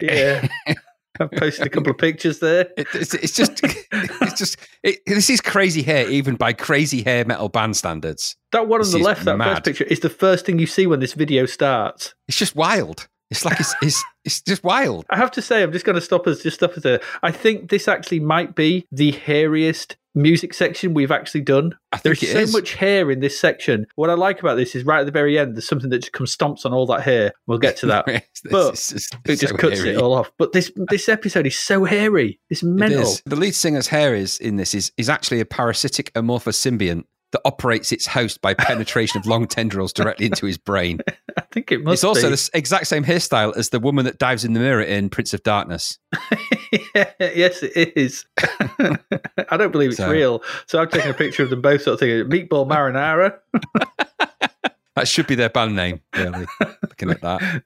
[0.00, 0.46] Yeah,
[1.20, 2.68] I posted a couple of pictures there.
[2.76, 7.24] It, it's, it's just, it's just, it, this is crazy hair, even by crazy hair
[7.24, 8.36] metal band standards.
[8.52, 9.50] That one on This the left, that mad.
[9.50, 12.14] first picture, is the first thing you see when this video starts.
[12.28, 13.08] It's just wild.
[13.30, 15.04] It's like it's, it's, it's just wild.
[15.10, 16.42] I have to say, I'm just going to stop us.
[16.42, 17.00] Just stop us there.
[17.22, 21.76] I think this actually might be the hairiest music section we've actually done.
[21.92, 22.52] I think There's so is.
[22.52, 23.86] much hair in this section.
[23.96, 26.12] What I like about this is right at the very end, there's something that just
[26.12, 27.32] comes stomps on all that hair.
[27.46, 28.06] We'll get to that.
[28.50, 29.90] But just- it just so cuts hairy.
[29.90, 30.30] it all off.
[30.38, 32.38] But this this episode is so hairy.
[32.50, 33.12] It's It mental.
[33.26, 37.40] The lead singer's hair is in this is, is actually a parasitic amorphous symbiont that
[37.44, 41.00] operates its host by penetration of long tendrils directly into his brain.
[41.36, 42.36] I think it must It's also be.
[42.36, 45.42] the exact same hairstyle as the woman that dives in the mirror in Prince of
[45.42, 45.98] Darkness.
[47.20, 48.24] yes, it is.
[48.38, 50.42] I don't believe it's So- real.
[50.66, 52.24] So I've taken a picture of them both sort of thing.
[52.30, 53.38] meatball marinara.
[54.96, 56.46] That should be their band name, really.
[56.82, 57.62] Looking at that.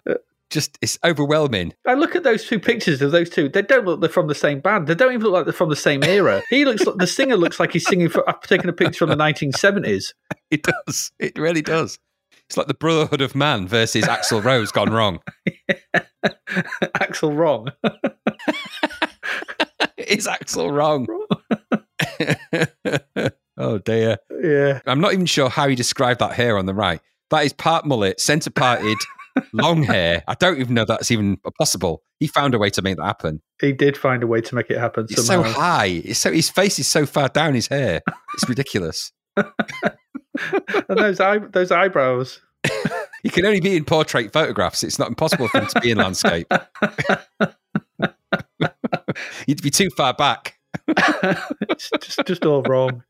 [0.52, 1.72] Just, it's overwhelming.
[1.86, 3.48] I look at those two pictures of those two.
[3.48, 4.86] They don't look they're from the same band.
[4.86, 6.42] They don't even look like they're from the same era.
[6.50, 8.10] He looks like the singer looks like he's singing.
[8.10, 10.12] For, I've taken a picture from the 1970s.
[10.50, 11.10] It does.
[11.18, 11.98] It really does.
[12.46, 15.20] It's like the Brotherhood of Man versus Axl Rose gone wrong.
[17.00, 17.72] Axel wrong.
[19.96, 21.06] Is Axel wrong?
[23.56, 24.18] oh dear.
[24.42, 24.80] Yeah.
[24.86, 27.00] I'm not even sure how you describe that hair on the right.
[27.30, 28.98] That is part mullet, centre parted,
[29.52, 30.22] long hair.
[30.28, 32.02] I don't even know that's even possible.
[32.18, 33.42] He found a way to make that happen.
[33.60, 35.52] He did find a way to make it happen It's somehow.
[35.52, 36.02] so high.
[36.04, 38.00] It's so his face is so far down his hair.
[38.34, 39.12] It's ridiculous.
[39.36, 42.40] and those eye, those eyebrows.
[43.22, 44.82] He can only be in portrait photographs.
[44.82, 46.50] It's not impossible for him to be in landscape.
[49.46, 50.58] You'd be too far back.
[50.88, 53.02] it's just just all wrong.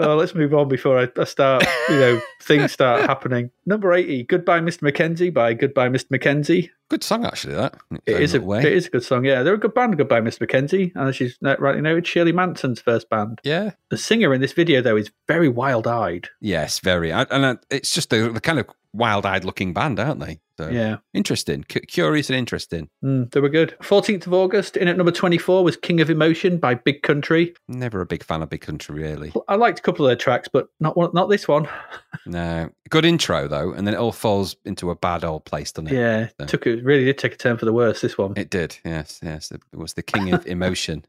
[0.00, 1.64] Uh, let's move on before I, I start.
[1.88, 3.50] You know, things start happening.
[3.66, 4.82] Number eighty, "Goodbye, Mr.
[4.82, 6.10] Mackenzie" by Goodbye, Mr.
[6.10, 6.70] Mackenzie.
[6.90, 7.54] Good song, actually.
[7.54, 8.60] That It is a way.
[8.60, 9.24] it is a good song.
[9.24, 9.96] Yeah, they're a good band.
[9.96, 10.42] Goodbye, Mr.
[10.42, 13.40] Mackenzie, and as she's rightly noted, Shirley Manson's first band.
[13.42, 13.72] Yeah.
[13.90, 16.28] The singer in this video though is very wild-eyed.
[16.40, 17.10] Yes, very.
[17.10, 20.40] And uh, it's just the, the kind of wild-eyed looking band, aren't they?
[20.56, 22.88] So, Yeah, Interesting, cu- curious, and interesting.
[23.04, 23.74] mm, they were good.
[23.82, 27.54] Fourteenth of August, in at number twenty-four was "King of Emotion" by Big Country.
[27.66, 29.32] Never a big fan of Big Country, really.
[29.48, 31.68] I liked a couple of their tracks, but not one, not this one.
[32.26, 35.88] No, good intro though, and then it all falls into a bad old place, doesn't
[35.92, 35.94] it?
[35.98, 38.00] Yeah, So- took it really did take a turn for the worse.
[38.00, 38.32] This one.
[38.36, 38.78] It did.
[38.84, 39.50] Yes, yes.
[39.50, 41.04] It was the king of emotion,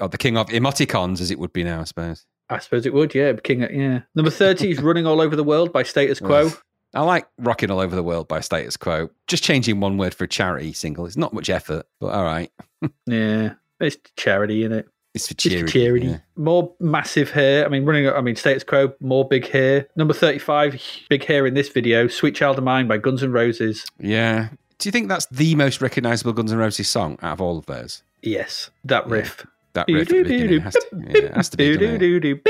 [0.00, 2.26] or the king of emoticons, as it would be now, I suppose.
[2.50, 3.32] I suppose it would, yeah.
[3.42, 4.02] King, yeah.
[4.14, 6.50] Number 30 is Running All Over the World by Status Quo.
[6.94, 9.10] I like "Rocking All Over the World" by Status Quo.
[9.26, 11.06] Just changing one word for a charity single.
[11.06, 12.50] It's not much effort, but all right.
[13.06, 13.54] Yeah.
[13.80, 14.86] It's charity, in it?
[15.14, 15.62] It's for It's charity.
[15.62, 16.06] for charity.
[16.06, 16.18] yeah.
[16.36, 17.64] More massive hair.
[17.64, 19.88] I mean, running, I mean, Status Quo, more big hair.
[19.96, 23.86] Number 35, big hair in this video, Sweet Child of Mine by Guns N' Roses.
[23.98, 24.48] Yeah.
[24.78, 27.66] Do you think that's the most recognizable Guns N' Roses song out of all of
[27.66, 28.02] theirs?
[28.22, 29.14] Yes, that Yeah.
[29.14, 29.46] riff.
[29.74, 32.40] That riff at the beginning has to, yeah, it has to be.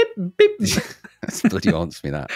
[1.22, 2.10] That's bloody haunts me.
[2.10, 2.30] That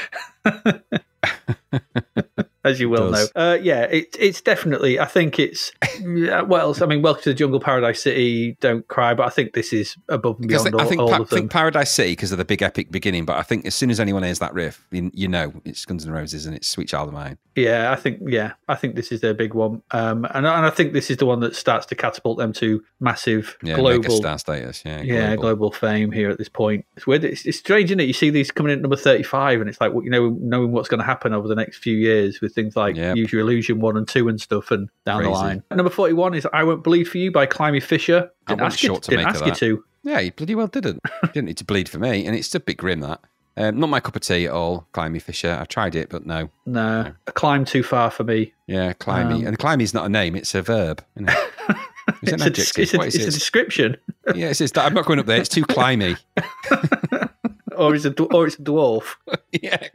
[2.64, 3.26] As you well know.
[3.34, 5.72] Uh, yeah, it, it's definitely, I think it's,
[6.02, 6.82] yeah, what else?
[6.82, 9.96] I mean, Welcome to the Jungle, Paradise City, Don't Cry, but I think this is
[10.08, 11.38] above and beyond I think all, Pa- all I of them.
[11.38, 14.00] think Paradise City because of the big epic beginning, but I think as soon as
[14.00, 17.08] anyone hears that riff, you, you know it's Guns N' Roses and it's Sweet Child
[17.08, 17.38] of Mine.
[17.54, 20.70] Yeah, I think yeah, I think this is their big one, um, and and I
[20.70, 24.38] think this is the one that starts to catapult them to massive Yeah, global, star
[24.38, 24.82] status.
[24.86, 25.42] Yeah, yeah, global.
[25.42, 26.86] global fame here at this point.
[26.96, 27.24] It's weird.
[27.24, 28.04] It's, it's strange, isn't it?
[28.04, 30.70] You see these coming in at number thirty-five, and it's like well, you know, knowing
[30.70, 33.16] what's going to happen over the next few years with things like Yep.
[33.16, 35.62] Use Your Illusion one and two and stuff, and down the line.
[35.70, 38.30] Number forty-one is I Won't Bleed for You by Climie Fisher.
[38.46, 39.84] I Didn't wasn't ask you, to didn't ask you to.
[40.04, 41.00] Yeah, you bloody well didn't.
[41.34, 43.20] didn't need to bleed for me, and it's a bit grim that.
[43.56, 44.86] Um, not my cup of tea at all.
[44.94, 45.58] Climie Fisher.
[45.60, 46.48] I tried it, but no.
[46.64, 48.54] No, a climb too far for me.
[48.68, 51.04] Yeah, climby, Um, and climby is not a name; it's a verb.
[51.16, 51.36] Isn't it?
[52.22, 53.96] It's an It's a, it's a, What is it's a description,
[54.34, 55.38] Yeah, it's, it's I'm not going up there.
[55.38, 56.16] It's too climby.
[57.76, 59.16] or it's a or it's a dwarf.
[59.52, 59.88] yeah,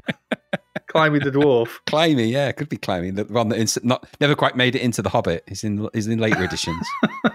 [0.93, 1.79] Climbing the dwarf.
[1.87, 3.15] Climby, yeah, could be climbing.
[3.15, 5.43] The one that ins- not never quite made it into the Hobbit.
[5.47, 6.85] Is in is in later editions.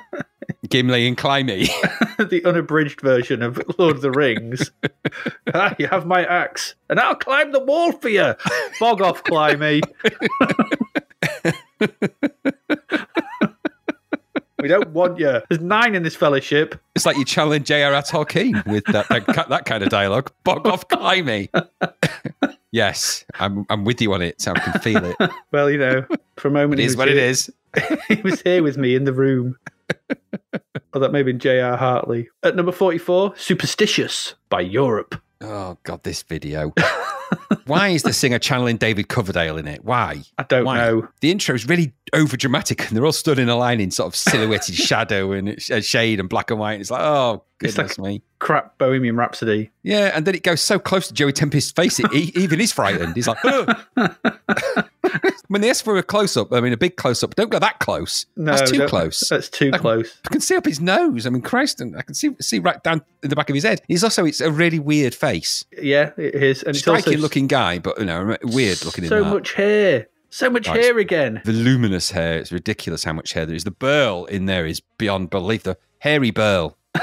[0.69, 1.67] Gimli and Climby.
[2.31, 4.71] the unabridged version of Lord of the Rings.
[5.55, 8.35] ah, you have my axe, and I'll climb the wall for you.
[8.79, 9.83] Bog off, Climby.
[14.63, 15.41] we don't want you.
[15.49, 16.81] There's nine in this fellowship.
[16.95, 18.03] It's like you challenge J.R.R.
[18.03, 20.31] Tolkien with that, that that kind of dialogue.
[20.45, 21.49] Bog off, Climby.
[22.73, 24.41] Yes, I'm I'm with you on it.
[24.41, 25.17] So I can feel it.
[25.53, 26.05] Well, you know,
[26.37, 27.51] for a moment, It is what it here- is.
[28.09, 29.57] he was here with me in the room.
[30.95, 31.77] oh, that may have been J.R.
[31.77, 32.29] Hartley.
[32.43, 35.21] At number 44, Superstitious by Europe.
[35.41, 36.73] Oh God, this video.
[37.67, 39.85] Why is the singer channeling David Coverdale in it?
[39.85, 40.23] Why?
[40.39, 40.79] I don't Why?
[40.79, 41.09] know.
[41.21, 44.09] The intro is really over dramatic, and they're all stood in a line in sort
[44.09, 46.81] of silhouetted shadow and uh, shade and black and white.
[46.81, 48.23] It's like, oh It's goodness like- me.
[48.41, 49.71] Crap Bohemian Rhapsody.
[49.83, 52.73] Yeah, and then it goes so close to Joey Tempest's face, it, he even he's
[52.73, 53.17] frightened.
[53.17, 53.39] He's like,
[55.49, 57.59] when they ask for a close up, I mean, a big close up, don't go
[57.59, 58.27] that close.
[58.37, 59.29] No, That's too close.
[59.29, 60.19] That's too close.
[60.27, 61.27] I can see up his nose.
[61.27, 63.65] I mean, Christ, and I can see see right down in the back of his
[63.65, 63.81] head.
[63.89, 66.63] He's also it's a really weird face, Yeah, it is.
[66.63, 70.07] And it's striking also looking guy, but you know, weird looking so much hair.
[70.31, 70.81] So much Right.
[70.85, 71.41] hair again.
[71.45, 72.39] Voluminous hair.
[72.39, 73.65] It's ridiculous how much hair there is.
[73.65, 75.63] The burl in there is beyond belief.
[75.63, 76.77] The hairy burl.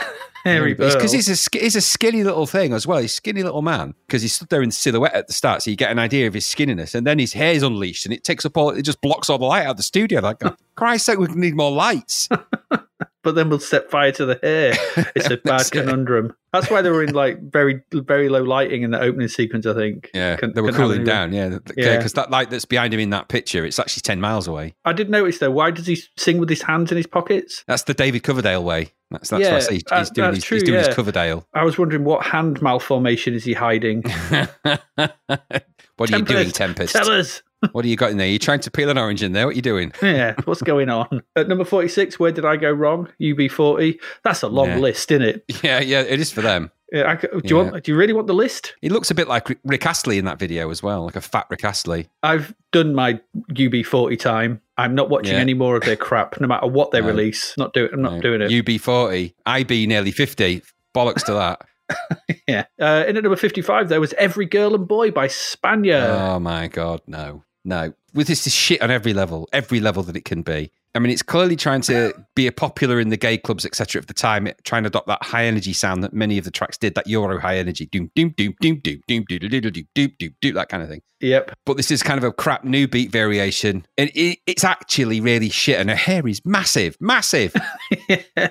[0.46, 3.00] Hairy because he's a he's a skinny little thing as well.
[3.00, 5.72] He's a skinny little man because he stood there in silhouette at the start, so
[5.72, 8.46] you get an idea of his skinniness, and then his hair's unleashed and it takes
[8.46, 8.70] up all.
[8.70, 10.22] It just blocks all the light out of the studio.
[10.22, 12.30] Like, oh, Christ's sake, we need more lights.
[13.26, 14.74] but then we'll set fire to the hair.
[15.16, 15.72] It's a bad That's it.
[15.72, 16.34] conundrum.
[16.54, 19.66] That's why they were in like very very low lighting in the opening sequence.
[19.66, 20.10] I think.
[20.14, 21.34] Yeah, they were cooling down.
[21.34, 21.98] Yeah, Yeah.
[21.98, 24.76] because that light that's behind him in that picture, it's actually ten miles away.
[24.86, 25.52] I did notice though.
[25.52, 27.64] Why does he sing with his hands in his pockets?
[27.68, 28.92] That's the David Coverdale way.
[29.12, 29.74] That's that's Yeah, what I say.
[29.74, 30.86] He's, that- he's doing that's his, true, he's doing yeah.
[30.88, 31.46] his Coverdale.
[31.54, 34.04] I was wondering what hand malformation is he hiding?
[34.96, 36.94] what are you doing, Tempest?
[36.94, 37.42] Tell us.
[37.72, 38.28] What do you got in there?
[38.28, 39.46] you trying to peel an orange in there?
[39.46, 39.92] What are you doing?
[40.02, 41.22] Yeah, what's going on?
[41.36, 43.10] At number 46, where did I go wrong?
[43.22, 44.00] UB40.
[44.24, 44.78] That's a long Yeah.
[44.80, 45.44] list, isn't it?
[45.64, 46.72] Yeah, yeah, it is for them.
[46.92, 47.72] Yeah, I do, you Yeah.
[47.72, 48.76] want, do you really want the list?
[48.82, 51.48] He looks a bit like Rick- Astley in that video as well, like a fat
[51.50, 52.08] Rick Astley.
[52.24, 53.20] I've done my
[53.52, 54.62] UB40 time.
[54.78, 55.40] I'm not watching Yeah.
[55.42, 57.08] any more of their crap, no matter what they No.
[57.08, 57.56] release.
[57.58, 58.22] Not do, I'm not No.
[58.22, 58.52] doing it.
[58.52, 60.62] UB40, IB nearly 50.
[60.96, 61.62] Bollocks to that.
[62.48, 62.66] yeah.
[62.80, 66.08] Uh, in at number 55, there was Every Girl and Boy by Spagna.
[66.36, 67.94] Oh my God, no, no.
[68.14, 70.72] With this is shit on every level, every level that it can be.
[70.96, 74.00] I mean, it's clearly trying to be a popular in the gay clubs, etc.
[74.00, 76.52] Of the time, it, trying to adopt that high energy sound that many of the
[76.52, 79.62] tracks did, that Euro high energy, doom, doom, doom, doom, doom, doom, doom, doom, doom,
[79.62, 81.02] doom, doom, doom, doom, that kind of thing.
[81.20, 81.52] Yep.
[81.66, 85.50] But this is kind of a crap new beat variation, and it, it's actually really
[85.50, 85.78] shit.
[85.78, 87.54] And her hair is massive, massive.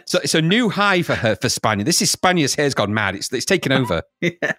[0.07, 1.85] So it's a new high for her for Spagna.
[1.85, 3.15] This is Spagna's hair's gone mad.
[3.15, 4.03] It's it's taken over.
[4.21, 4.53] Yeah.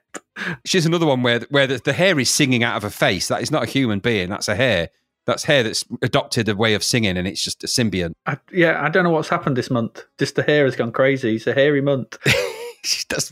[0.66, 3.28] She's another one where where the, the hair is singing out of her face.
[3.28, 4.30] That is not a human being.
[4.30, 4.90] That's a hair.
[5.26, 8.14] That's hair that's adopted a way of singing, and it's just a symbiont.
[8.28, 10.04] I, yeah, I don't know what's happened this month.
[10.20, 11.38] Just the hair has gone crazy.
[11.38, 12.18] It's a hairy month.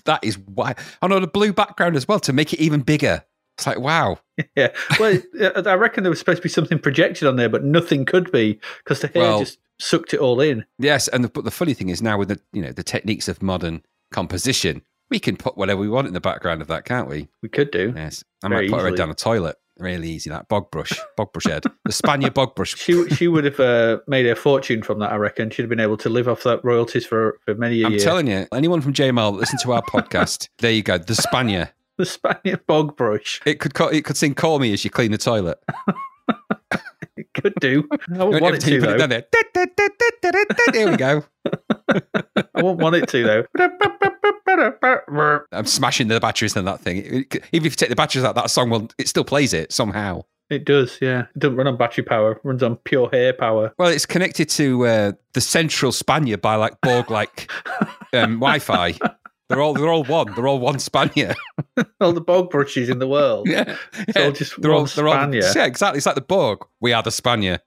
[0.06, 0.74] That is why.
[1.04, 3.24] Oh no, the blue background as well to make it even bigger.
[3.56, 4.18] It's like wow.
[4.56, 4.70] yeah.
[5.00, 8.32] Well, I reckon there was supposed to be something projected on there, but nothing could
[8.32, 10.66] be because the hair Well- just sucked it all in.
[10.80, 13.28] Yes, and the, but the funny thing is now with the you know the techniques
[13.28, 14.82] of modern composition,
[15.14, 17.28] we can put whatever we want in the background of that, can't we?
[17.44, 17.94] We could do.
[17.96, 18.98] Yes, I Very might put her easily.
[18.98, 19.58] down a toilet.
[19.78, 22.76] Really easy that bog brush, bog brush head, the Spaniard bog brush.
[22.76, 25.12] She she would have uh, made a fortune from that.
[25.12, 27.86] I reckon she'd have been able to live off that royalties for for many years.
[27.86, 28.00] I'm year.
[28.02, 31.72] telling you, anyone from JML that listen to our podcast, there you go, the Spaniard.
[31.98, 35.12] the Spaniard bog brush It could call, it could sing "Call Me" as you clean
[35.12, 35.60] the toilet.
[37.18, 37.88] it could do.
[38.14, 39.26] I won't want it to it there,
[40.72, 41.24] there we go.
[42.56, 43.46] I won't want it to though.
[45.52, 46.98] I'm smashing the batteries in that thing.
[46.98, 50.24] Even if you take the batteries out, that song will it still plays it somehow.
[50.50, 51.22] It does, yeah.
[51.36, 52.34] It doesn't run on battery power.
[52.34, 53.74] It runs on pure hair power.
[53.80, 57.50] Well, it's connected to uh, the central Spaniard by like Borg like
[58.14, 58.94] um, Wi-Fi.
[59.50, 60.34] They're all they're all one.
[60.34, 61.36] They're all one Spaniard.
[62.00, 63.48] All the bog brushes in the world.
[63.50, 65.98] Yeah, It's all just they're one all they're all yeah exactly.
[65.98, 66.60] It's like the Borg.
[66.80, 67.62] We are the Spaniard.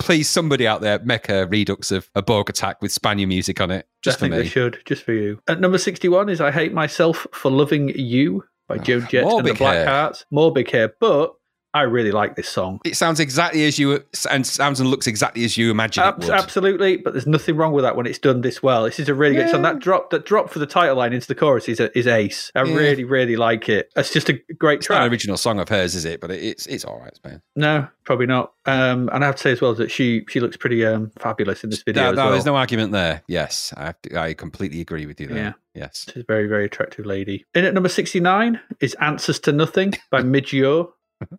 [0.00, 3.70] Please, somebody out there, make a redux of a Borg attack with Spaniard music on
[3.70, 5.40] it, just I think they should, just for you.
[5.48, 9.38] At number 61 is I Hate Myself for Loving You by Joan Jett Ah, more
[9.40, 9.84] and the big hair.
[9.84, 10.24] Black Hearts.
[10.30, 11.34] More big hair, but
[11.74, 12.80] I really like this song.
[12.84, 16.28] It sounds exactly as you and sounds and looks exactly as you imagine it would.
[16.30, 18.84] absolutely, but there's nothing wrong with that when it's done this well.
[18.84, 19.62] This is a really good song.
[19.62, 22.52] That drop, that drop for the title line into the chorus is, a, is ace.
[22.54, 22.74] I Yeah.
[22.76, 23.90] really, really like it.
[23.96, 25.06] It's just a great It's not track.
[25.06, 26.20] an original song of hers, is it?
[26.20, 27.40] But it- it's it's all right, man.
[27.56, 28.52] No, probably not.
[28.66, 31.64] Um, and I have to say as well that she she looks pretty um, fabulous
[31.64, 32.02] in this video.
[32.02, 32.32] No, as no, well.
[32.32, 33.22] there's no argument there.
[33.28, 35.36] Yes, I, have to- I completely agree with you there.
[35.38, 35.52] Yeah.
[35.74, 36.04] Yes.
[36.12, 37.46] She's a very, very attractive lady.
[37.54, 40.92] In at number 69 is Answers to Nothing by Midge Ure.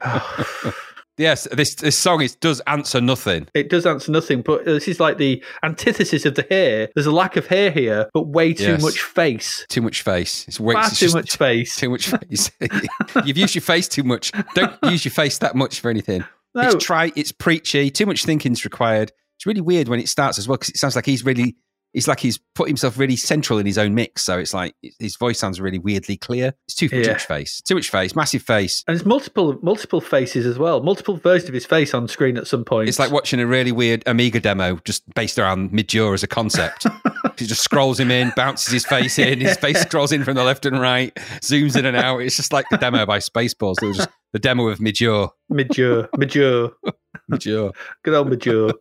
[1.18, 3.46] Yes, this this song is, does answer nothing.
[3.52, 6.88] It does answer nothing, but uh, this is like the antithesis of the hair.
[6.94, 8.82] There's a lack of hair here, but way too Yes.
[8.82, 9.66] much face.
[9.68, 10.48] Too much face.
[10.48, 11.76] It's way Far it's too just much face.
[11.76, 12.50] Too much face.
[13.26, 14.32] You've used your face too much.
[14.54, 16.24] Don't use your face that much for anything.
[16.54, 16.70] No.
[16.70, 17.12] It's trite.
[17.16, 17.90] It's preachy.
[17.90, 19.12] Too much thinking's required.
[19.36, 21.56] It's really weird when it starts as well because it sounds like he's really.
[21.92, 24.22] It's like he's put himself really central in his own mix.
[24.22, 26.54] So it's like his voice sounds really weirdly clear.
[26.68, 27.12] It's too Yeah.
[27.12, 27.60] much face.
[27.62, 28.14] Too much face.
[28.14, 28.84] Massive face.
[28.86, 32.46] And there's multiple multiple faces as well, multiple versions of his face on screen at
[32.46, 32.88] some point.
[32.88, 36.28] It's like watching a really weird Amiga demo just based around Midge Ure as a
[36.28, 36.86] concept.
[37.38, 40.44] he just scrolls him in, bounces his face in, his face scrolls in from the
[40.44, 41.12] left and right,
[41.42, 42.18] zooms in and out.
[42.18, 43.82] It's just like the demo by Spaceballs.
[43.82, 45.32] It was just the demo of Midge Ure.
[45.52, 46.72] Midjure, Midge Ure,
[47.28, 47.72] Midge Ure.
[48.04, 48.72] good old Midge Ure.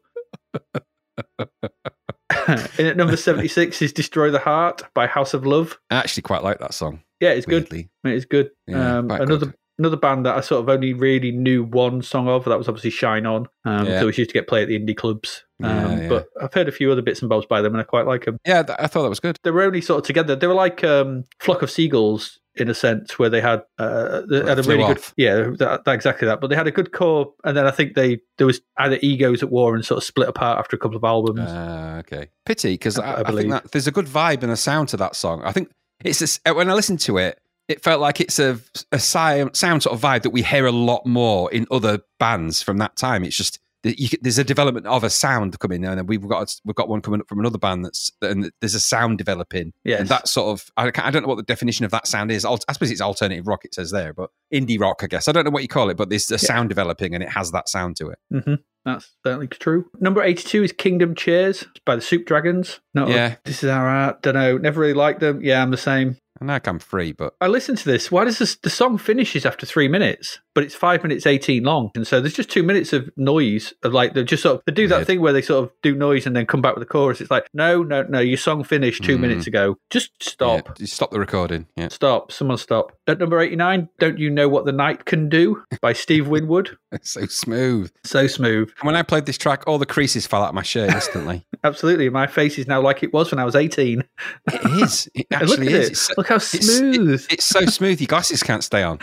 [2.77, 5.79] In at number 76 is Destroy the Heart by House of Love.
[5.89, 7.01] I actually quite like that song.
[7.19, 7.63] Yeah, it's good.
[7.71, 7.89] Weirdly.
[8.03, 8.51] It's good.
[8.67, 9.55] Yeah, um, another good.
[9.79, 12.45] another band that I sort of only really knew one song of.
[12.45, 13.47] That was obviously Shine On.
[13.65, 13.99] Um, Yeah.
[13.99, 15.43] So we used to get play at the indie clubs.
[15.63, 16.09] Um, Yeah.
[16.09, 18.25] But I've heard a few other bits and bobs by them, and I quite like
[18.25, 18.37] them.
[18.45, 19.37] Yeah, I thought that was good.
[19.43, 20.35] They were only sort of together.
[20.35, 24.43] They were like um, flock of seagulls in a sense, where they had uh, they
[24.43, 26.41] had a really good yeah, that, that, exactly that.
[26.41, 29.43] But they had a good core, and then I think they there was either egos
[29.43, 31.39] at war and sort of split apart after a couple of albums.
[31.39, 32.29] Uh, okay.
[32.45, 34.97] Pity because I- I, I think that there's a good vibe and a sound to
[34.97, 35.41] that song.
[35.43, 35.71] I think
[36.03, 38.59] it's a s when I listened to it, it felt like it's a,
[38.91, 42.79] a sound, sort of vibe that we hear a lot more in other bands from
[42.79, 43.23] that time.
[43.23, 46.75] It's just you, there's a development of a sound coming, there, and we've got we've
[46.75, 49.73] got one coming up from another band that's and there's a sound developing.
[49.83, 50.01] Yes.
[50.01, 52.45] and that sort of I, I don't know what the definition of that sound is.
[52.45, 53.65] I suppose it's alternative rock.
[53.65, 55.27] It says there, but indie rock, I guess.
[55.27, 57.51] I don't know what you call it, but there's a sound developing, and it has
[57.51, 58.19] that sound to it.
[58.45, 59.89] hmm That's certainly true.
[59.99, 62.79] Number 82 is Kingdom Chairs by the Soup Dragons.
[62.93, 63.35] No, Yeah.
[63.45, 64.21] this is our art.
[64.21, 64.57] Don't know.
[64.57, 65.41] Never really liked them.
[65.41, 66.17] Yeah, I'm the same.
[66.39, 68.09] And like I'm free, but I listened to this.
[68.09, 71.89] Why does this, the song finishes after three minutes, but it's five minutes eighteen long,
[71.95, 74.73] and so there's just two minutes of noise of like they're just sort of they
[74.73, 75.07] do that Weird.
[75.07, 77.21] thing where they sort of do noise and then come back with the chorus.
[77.21, 79.21] It's like no, no, no, your song finished two Mm.
[79.21, 79.77] minutes ago.
[79.89, 81.65] Just stop, yeah, just stop the recording.
[81.77, 81.87] Yeah.
[81.87, 82.91] stop, someone stop.
[83.07, 86.77] At number eighty nine, don't you know what the night can do by Steve Winwood?
[86.91, 87.89] It's so smooth.
[88.03, 90.89] So smooth, When I played this track, all the creases fell out of my shirt
[90.91, 91.45] instantly.
[91.63, 92.09] absolutely.
[92.09, 94.03] My face is now like it was when I was eighteen.
[94.51, 95.07] it is.
[95.15, 95.87] It look actually at is.
[95.87, 95.91] it.
[95.91, 97.27] It's so, Look how it's- smooth.
[97.29, 98.01] it's so smooth.
[98.01, 98.99] Your glasses can't stay on.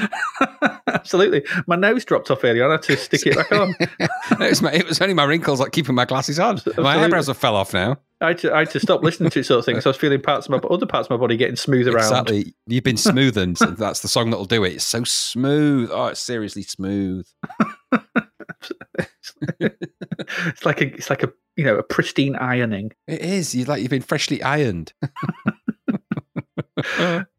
[0.89, 1.45] absolutely.
[1.67, 2.69] My nose dropped off earlier.
[2.69, 3.75] I had to stick it back on.
[3.81, 6.61] it, was my, it was only my wrinkles like keeping my glasses on.
[6.77, 7.99] My eyebrows have fell off now.
[8.21, 9.81] I had, to, I had to stop listening to it sort of thing.
[9.81, 12.05] So I was feeling parts of my other parts of my body getting smooth around.
[12.05, 12.55] Exactly.
[12.67, 13.59] You've been smoothened.
[13.59, 14.75] so that's the song that'll do it.
[14.75, 15.91] It's so smooth.
[15.93, 17.27] Oh, it's seriously smooth.
[20.47, 22.93] It's like a it's like a you know a pristine ironing.
[23.07, 23.55] It is.
[23.55, 24.93] You like you've been freshly ironed.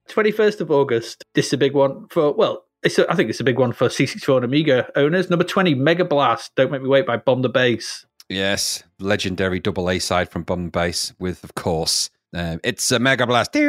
[0.07, 1.25] Twenty first of August.
[1.34, 2.66] This is a big one for well.
[2.84, 5.30] It's a, I think it's a big one for C64 and Amiga owners.
[5.30, 6.54] Number twenty, Mega Blast.
[6.56, 8.06] Don't make me wait by Bomb the Bass.
[8.30, 12.99] Yes, legendary double A side from Bomb the Bass with, of course, um, it's a
[12.99, 13.62] Mega Blast, um,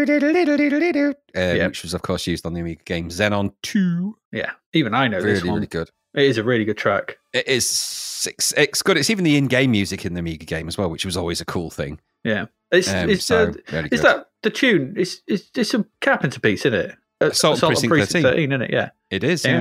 [1.35, 1.67] Yeah.
[1.69, 4.17] which was, of course, used on the Amiga game Xenon 2.
[4.33, 5.55] Yeah, even I know this Really, one.
[5.57, 5.91] really good.
[6.15, 7.19] It is a really good track.
[7.33, 8.97] It is it's, it's good.
[8.97, 11.45] It's even the in-game music in the Amiga game as well, which was always a
[11.45, 12.01] cool thing.
[12.25, 14.07] Yeah, it's Um, it's so uh, really is good.
[14.07, 14.95] that the tune?
[14.97, 16.97] It's it's it's a Carpenter piece, isn't it?
[17.21, 18.23] Uh, Assault on Precinct 13.
[18.23, 18.71] 13, isn't it?
[18.73, 18.91] Yeah.
[19.11, 19.45] It is.
[19.45, 19.59] Yeah.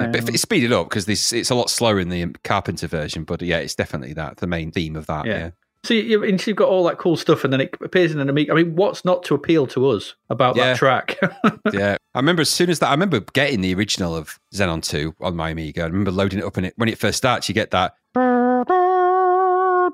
[0.00, 0.10] Yeah.
[0.12, 3.40] But it's speeded up because this it's a lot slower in the Carpenter version, but
[3.42, 5.26] yeah, it's definitely that the main theme of that.
[5.26, 5.38] Yeah.
[5.38, 5.50] Yeah,
[5.84, 8.52] So you, you've got all that cool stuff, and then it appears in an Amiga.
[8.52, 10.64] I mean, what's not to appeal to us about Yeah.
[10.72, 11.16] that track?
[11.72, 11.96] yeah.
[12.14, 15.36] I remember as soon as that, I remember getting the original of Xenon 2 on
[15.36, 15.82] my Amiga.
[15.82, 17.94] I remember loading it up, and it when it first starts, you get that.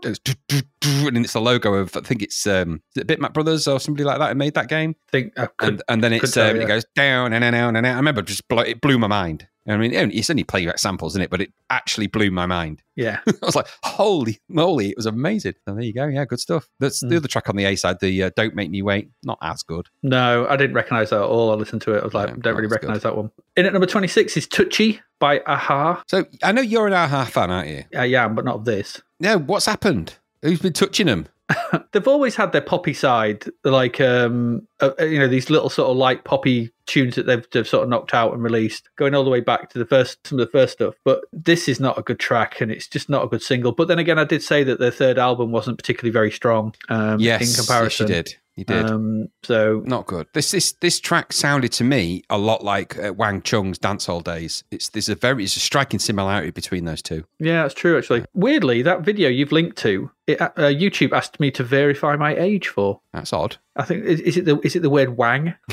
[0.05, 3.81] And then it's the logo of I think it's um is it Bitmap Brothers or
[3.81, 4.95] somebody like that who made that game.
[5.11, 6.63] think I could, And and then it's tell um, you.
[6.63, 7.95] it goes down and down and down.
[7.95, 9.47] I remember just blow, it blew my mind.
[9.69, 12.83] I mean, it's only playback samples in it, but it actually blew my mind.
[12.97, 15.55] yeah, I was like, holy moly, it was amazing.
[15.67, 16.07] So there you go.
[16.07, 16.69] Yeah, good stuff.
[16.81, 17.17] That's the Mm.
[17.19, 19.87] other track on the A side, the uh, Don't Make Me Wait, not as good.
[20.03, 21.53] no, I didn't recognize that at all.
[21.53, 22.01] I listened to it.
[22.01, 22.75] I was like, Yeah, don't really was good.
[22.89, 23.31] recognize that one.
[23.57, 26.03] In at number twenty six is Touchy by Aha.
[26.09, 27.85] So I know you're an Aha fan, aren't you?
[27.97, 29.01] I am, but not of this.
[29.21, 30.17] Yeah, what's happened?
[30.43, 31.29] Who's been touching them?
[31.93, 35.97] They've always had their poppy side, like um, uh, you know, these little sort of
[35.97, 39.31] light poppy tunes that they've, they've sort of knocked out and released, going all the
[39.31, 40.95] way back to the first some of the first stuff.
[41.05, 43.73] But this is not a good track, and it's just not a good single.
[43.73, 47.21] But then again, I did say that their third album wasn't particularly very strong um,
[47.21, 48.09] yes, in comparison.
[48.09, 48.42] Yes, you did.
[48.63, 48.91] You did.
[48.91, 50.29] Um, so Not good.
[50.35, 54.21] This this this track sounded to me a lot like uh, Wang Chung's Dance Hall
[54.21, 54.63] days.
[54.71, 57.25] It's there's a very it's a striking similarity between those two.
[57.41, 57.99] yeah, that's true.
[57.99, 62.37] Actually, weirdly, that video you've linked to, it, uh, YouTube asked me to verify my
[62.37, 63.01] age for.
[63.13, 63.57] That's odd.
[63.75, 65.55] I think is, is it the is it the word wang?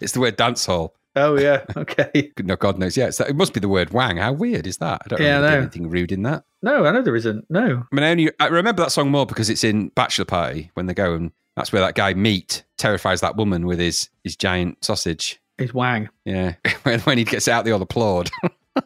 [0.00, 0.90] It's the word dancehall.
[1.14, 2.32] Oh yeah, okay.
[2.42, 2.96] No, God knows.
[2.96, 4.16] Yeah, it's, it must be the word Wang.
[4.16, 5.02] How weird is that?
[5.04, 5.60] I don't Yeah, really do know.
[5.60, 6.44] anything rude in that.
[6.62, 7.44] No, I know there isn't.
[7.50, 10.70] No, I mean, I only I remember that song more because it's in Bachelor Party
[10.74, 14.36] when they go and that's where that guy meat terrifies that woman with his his
[14.36, 15.38] giant sausage.
[15.58, 16.08] His wang.
[16.24, 18.30] Yeah, when, when he gets out, they all applaud.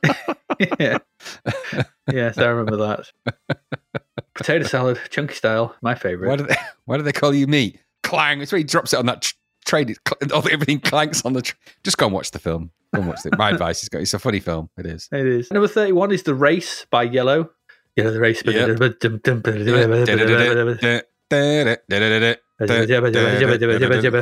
[0.80, 0.98] yeah.
[2.12, 3.56] yes, I remember that.
[4.34, 6.28] Potato salad, chunky style, my favorite.
[6.28, 7.78] Why do they Why do they call you meat?
[8.02, 8.40] Clang!
[8.40, 9.34] It's where he drops it on that tr-
[9.66, 9.82] tray.
[9.82, 9.98] It
[10.32, 11.42] Everything clanks on the.
[11.42, 12.70] Tr- Just go and watch the film.
[12.94, 13.36] Go and watch it.
[13.36, 13.98] My advice is go.
[13.98, 14.70] It's a funny film.
[14.78, 15.08] It is.
[15.12, 15.50] It is.
[15.50, 17.50] Number 31 is The Race by Yello.
[17.98, 18.42] Yello the Race.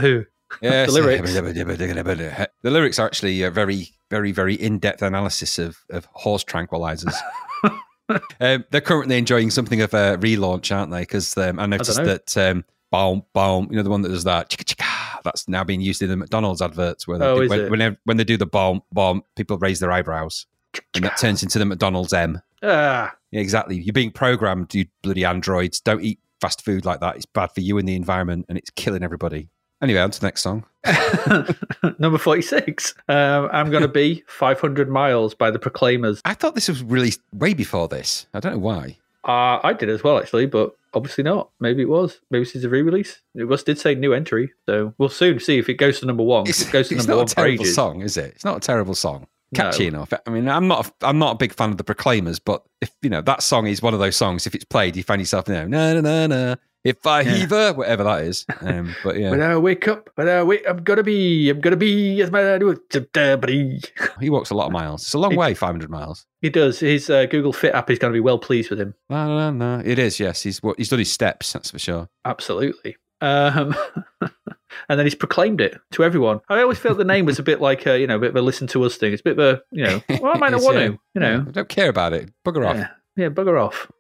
[0.01, 0.25] Who?
[0.63, 0.93] Yes.
[0.93, 1.33] The lyrics.
[2.63, 7.15] The lyrics are actually a very, very, very in-depth analysis of, of horse tranquilizers.
[8.41, 11.01] um, they're currently enjoying something of a relaunch, aren't they?
[11.01, 12.05] Because um, I noticed know.
[12.05, 12.65] that um,
[12.95, 16.01] boom, boom, you know, the one that does that, chicka, chicka, that's now being used
[16.01, 17.71] in the McDonald's adverts where they Oh, do, when, it?
[17.71, 20.47] whenever, when they do the bomb, bomb, people raise their eyebrows.
[20.95, 22.41] And that turns into the McDonald's M.
[22.63, 23.77] Ah, Yeah, exactly.
[23.81, 25.81] You're being programmed, you bloody androids.
[25.81, 27.17] Don't eat fast food like that.
[27.17, 29.49] It's bad for you and the environment, and it's killing everybody.
[29.83, 30.65] Anyway, on to the next song.
[31.99, 32.95] number 46.
[33.09, 36.21] Um, I'm going to be 500 Miles by the Proclaimers.
[36.25, 38.27] I thought this was released way before this.
[38.35, 38.99] I don't know why.
[39.25, 41.51] Uh, I did as well, actually, but obviously not.
[41.61, 42.21] Maybe it was.
[42.31, 43.21] Maybe this is a re release.
[43.35, 44.53] It was did say new entry.
[44.67, 46.47] So we'll soon see if it goes to number one.
[46.49, 48.33] It's, it goes to it's number not one a terrible song, is it?
[48.35, 49.27] It's not a terrible song.
[49.53, 49.71] No.
[49.71, 50.13] Catchy enough.
[50.27, 50.87] I mean, I'm not.
[50.87, 53.67] A, I'm not a big fan of the Proclaimers, but if you know that song
[53.67, 54.47] is one of those songs.
[54.47, 56.57] If it's played, you find yourself, you know, na na na na.
[56.85, 57.33] If I Yeah.
[57.33, 58.45] heaver, whatever that is.
[58.61, 61.77] Um, but yeah, When I wake up, when I wake, I'm gonna be, I'm gonna
[61.77, 62.59] be as my
[64.21, 65.03] he walks a lot of miles.
[65.03, 66.27] It's a long way, 500 miles.
[66.43, 66.81] He does.
[66.81, 68.95] His uh, Google Fit app is going to be well pleased with him.
[69.09, 69.83] No, no, no, no.
[69.85, 70.21] It is.
[70.21, 71.55] Yes, he's he's done his steps.
[71.55, 72.09] That's for sure.
[72.25, 72.97] Absolutely.
[73.23, 73.75] Um,
[74.21, 76.41] and then he's proclaimed it to everyone.
[76.51, 78.37] I always felt the name was a bit like a, you know, a bit of
[78.37, 79.13] a listen to us thing.
[79.13, 81.21] It's a bit of a, you know, well, I might not want uh, to, you
[81.21, 81.45] know.
[81.49, 82.31] I don't care about it.
[82.47, 82.77] Bugger off.
[82.77, 83.91] Yeah, yeah bugger off.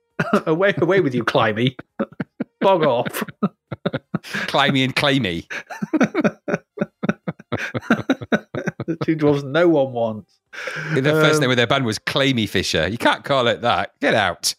[0.46, 1.76] away, away with you, Climby.
[2.64, 3.22] Bog off.
[4.48, 5.46] Climby and claimy.
[8.86, 10.40] the two dwarves no one wants.
[10.94, 12.88] The first Um, name of their band was Claimy Fisher.
[12.88, 13.92] You can't call it that.
[14.00, 14.54] Get out.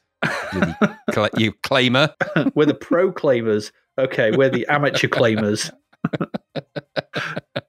[1.38, 2.14] You claimer.
[2.56, 3.72] We're the pro claimers.
[3.98, 5.72] Okay, we're the amateur claimers.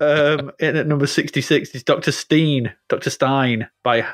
[0.00, 2.12] um, in at number 66 is Dr.
[2.12, 3.10] Steen, Dr.
[3.10, 4.06] Stein by,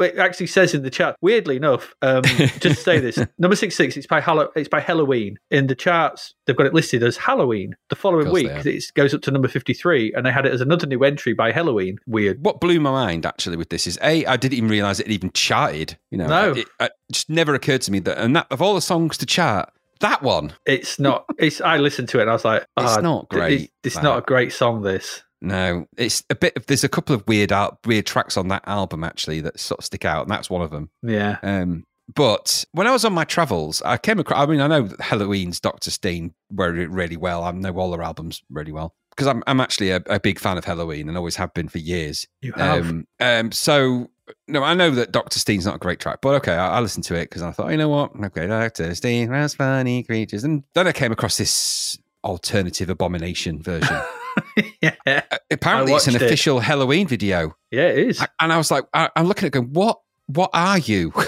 [0.00, 3.96] it actually says in the chat, weirdly enough, um, just to say this, number 66,
[3.96, 5.36] it's by, Hallow- it's by Helloween.
[5.50, 7.72] In the charts, they've got it listed as Helloween.
[7.90, 10.86] The following week, it goes up to number 53, and they had it as another
[10.86, 11.96] new entry by Helloween.
[12.06, 12.44] Weird.
[12.44, 15.30] What blew my mind actually with this is a I didn't even realize it even
[15.32, 15.98] charted.
[16.10, 16.52] You know, No.
[16.52, 19.26] it, it just never occurred to me that and that of all the songs to
[19.26, 19.70] chart,
[20.00, 23.00] that one It's not, it's, I listened to it and I was like, It's "Ah,
[23.00, 25.22] not great, It's, it's not a great song, this.
[25.40, 26.66] No, it's a bit of.
[26.66, 29.84] There's a couple of weird al- weird tracks on that album actually that sort of
[29.84, 30.90] stick out, and that's one of them.
[31.02, 31.36] Yeah.
[31.44, 34.42] Um, but when I was on my travels, I came across.
[34.42, 37.44] I mean, I know Helloween's Doctor Steen really well.
[37.44, 40.58] I know all their albums really well because I'm I'm actually a, a big fan
[40.58, 42.26] of Helloween and always have been for years.
[42.40, 42.88] You have.
[42.88, 44.10] Um, um, so
[44.46, 47.04] no, I know that Doctor Steen's not a great track, but okay, I, I listened
[47.04, 50.62] to it because I thought, you know what, okay, Doctor Steen, that's funny creatures, and
[50.74, 53.96] then I came across this alternative abomination version.
[54.82, 54.94] yeah.
[55.06, 56.22] Uh, Apparently, it's an it.
[56.22, 58.20] official Helloween video, Yeah, it is.
[58.20, 61.12] I- and I was like, I, I'm looking at it going, what, what are you?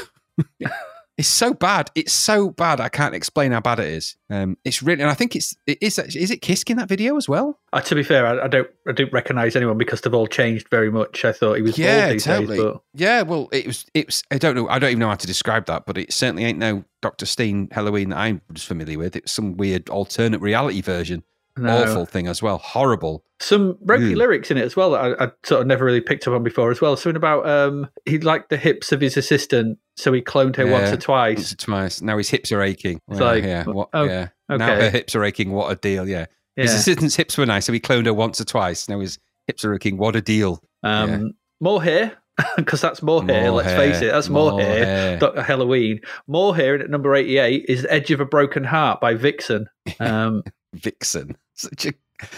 [1.21, 1.91] it's so bad.
[1.95, 2.81] It's so bad.
[2.81, 4.17] I can't explain how bad it is.
[4.31, 5.99] Um, it's really, and I think it's, it is.
[5.99, 7.61] Is it Kiske in that video as well?
[7.75, 10.71] Uh, to be fair, I, I don't I don't recognise anyone because they've all changed
[10.71, 11.27] very much.
[11.27, 13.85] I thought he was bald these days, but Yeah, well, it was.
[13.93, 14.23] It was.
[14.31, 14.67] I don't know.
[14.69, 17.69] I don't even know how to describe that, but it certainly ain't no Doctor Steen
[17.69, 19.15] Helloween that I'm just familiar with.
[19.15, 21.23] It's some weird alternate reality version.
[21.61, 21.83] No.
[21.83, 22.59] Awful thing as well.
[22.59, 23.25] Horrible.
[23.41, 24.17] Some ropey Mm.
[24.17, 26.43] lyrics in it as well that I, I sort of never really picked up on
[26.43, 26.97] before as well.
[26.97, 30.91] Something about um he liked the hips of his assistant, so he cloned her once
[30.93, 31.37] or twice.
[31.39, 32.03] Once or twice.
[32.03, 33.01] Now his hips are aching.
[33.09, 33.65] It's Yeah, like, yeah.
[33.65, 33.89] What?
[33.93, 34.29] oh, yeah.
[34.49, 35.53] Now her hips are aching.
[35.53, 36.09] What a deal.
[36.09, 36.27] Yeah.
[36.57, 38.89] His assistant's hips were nice, so he cloned her once or twice.
[38.89, 39.97] Now his hips are aching.
[39.97, 40.63] What a deal.
[40.83, 42.13] Um, More hair,
[42.57, 43.51] because that's more hair.
[43.51, 44.85] Let's hair, face it, that's more, more hair.
[44.85, 45.19] hair.
[45.19, 45.43] Dr.
[45.43, 46.01] Halloween.
[46.27, 49.69] More hair at number eighty-eight is "Edge of a Broken Heart" by Vixen.
[50.01, 50.43] Um,
[50.75, 51.37] Vixen.
[51.61, 51.93] Such a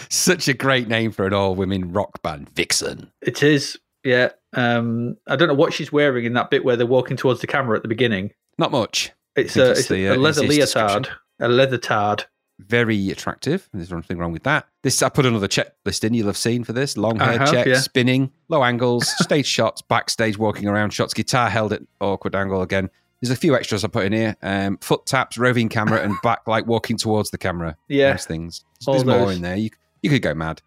[0.09, 3.11] Such a great name for an all women rock band, Vixen.
[3.21, 4.29] It is, yeah.
[4.53, 7.47] Um, I don't know what she's wearing in that bit where they're walking towards the
[7.47, 8.31] camera at the beginning.
[8.57, 9.11] Not much.
[9.35, 11.09] It's a, it's it's the, a leather leotard.
[11.39, 12.25] A leather tard.
[12.59, 13.67] Very attractive.
[13.73, 14.67] There's nothing wrong with that.
[14.83, 16.13] This I put another checklist in.
[16.13, 17.79] You'll have seen for this long hair have, check, yeah.
[17.79, 22.89] spinning, low angles, stage shots, backstage walking around shots, guitar held at awkward angle again.
[23.21, 24.35] There's a few extras I put in here.
[24.41, 27.77] Um, foot taps, roving camera, and backlight walking towards the camera.
[27.87, 28.11] Yeah.
[28.11, 28.65] Those things.
[28.85, 29.55] There's more in there.
[29.55, 29.69] You
[30.01, 30.61] you could go mad.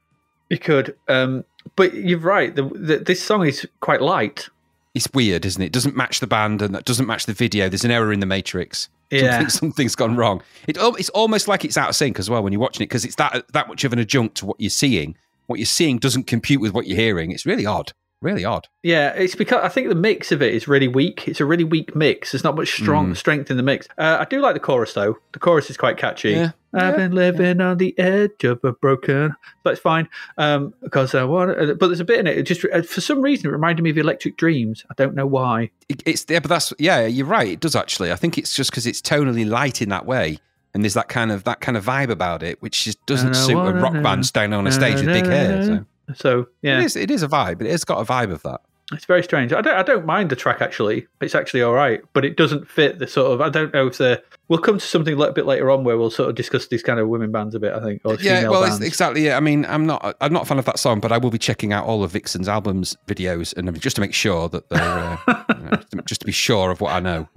[0.48, 0.96] You could.
[1.08, 1.44] Um,
[1.74, 2.54] but you're right.
[2.54, 4.48] The, the, this song is quite light.
[4.94, 5.66] It's weird, isn't it?
[5.66, 7.68] It doesn't match the band and that doesn't match the video.
[7.68, 8.88] There's an error in the matrix.
[9.10, 9.32] Yeah.
[9.32, 10.42] Something, something's gone wrong.
[10.66, 13.04] It, it's almost like it's out of sync as well when you're watching it because
[13.04, 15.16] it's that that much of an adjunct to what you're seeing.
[15.46, 17.30] What you're seeing doesn't compute with what you're hearing.
[17.30, 17.92] It's really odd.
[18.22, 18.66] Really odd.
[18.82, 21.28] Yeah, it's because I think the mix of it is really weak.
[21.28, 22.32] It's a really weak mix.
[22.32, 23.86] There's not much strong strength in the mix.
[23.98, 25.16] Uh, I do like the chorus though.
[25.32, 26.30] The chorus is quite catchy.
[26.30, 26.52] Yeah.
[26.72, 26.96] I've Yeah.
[26.96, 29.34] been living on the edge of a broken.
[29.62, 31.50] But it's fine um, because I want.
[31.58, 32.38] uh, But there's a bit in it.
[32.38, 34.84] It just uh, for some reason it reminded me of Electric Dreams.
[34.90, 35.70] I don't know why.
[35.90, 37.04] It, it's yeah, but that's yeah.
[37.06, 37.48] You're right.
[37.48, 38.12] It does actually.
[38.12, 40.38] I think it's just because it's tonally light in that way,
[40.72, 43.58] and there's that kind of that kind of vibe about it, which just doesn't suit
[43.58, 45.64] a rock band standing on a stage with big hair.
[45.66, 45.84] So.
[46.14, 46.96] So yeah, It is.
[46.96, 47.62] It is a vibe.
[47.62, 48.60] It has got a vibe of that.
[48.92, 49.52] It's very strange.
[49.52, 49.74] I don't.
[49.74, 51.08] I don't mind the track actually.
[51.20, 53.40] It's actually all right, but it doesn't fit the sort of.
[53.40, 54.22] I don't know if the.
[54.46, 56.84] We'll come to something a little bit later on where we'll sort of discuss these
[56.84, 57.72] kind of women bands a bit.
[57.72, 58.02] I think.
[58.20, 59.24] Yeah, well, it's, exactly.
[59.24, 60.16] Yeah, I mean, I'm not.
[60.20, 62.12] I'm not a fan of that song, but I will be checking out all of
[62.12, 66.70] Vixen's albums, videos, and just to make sure that they're uh, just to be sure
[66.70, 67.28] of what I know.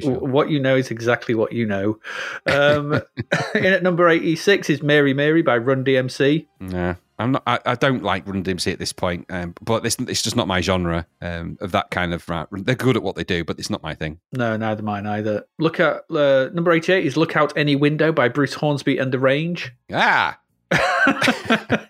[0.00, 0.18] Sure.
[0.18, 2.00] What you know is exactly what you know.
[2.46, 2.94] Um,
[3.54, 6.46] in at number eighty-six is "Mary Mary" by Run DMC.
[6.60, 7.42] Yeah, I'm not.
[7.46, 10.46] I, I don't like Run DMC at this point, um, but this, it's just not
[10.46, 12.48] my genre um, of that kind of rap.
[12.52, 14.20] They're good at what they do, but it's not my thing.
[14.32, 15.44] No, neither mine either.
[15.58, 19.18] Look at uh, number eighty-eight is "Look Out Any Window" by Bruce Hornsby and the
[19.18, 19.72] Range.
[19.92, 20.38] Ah,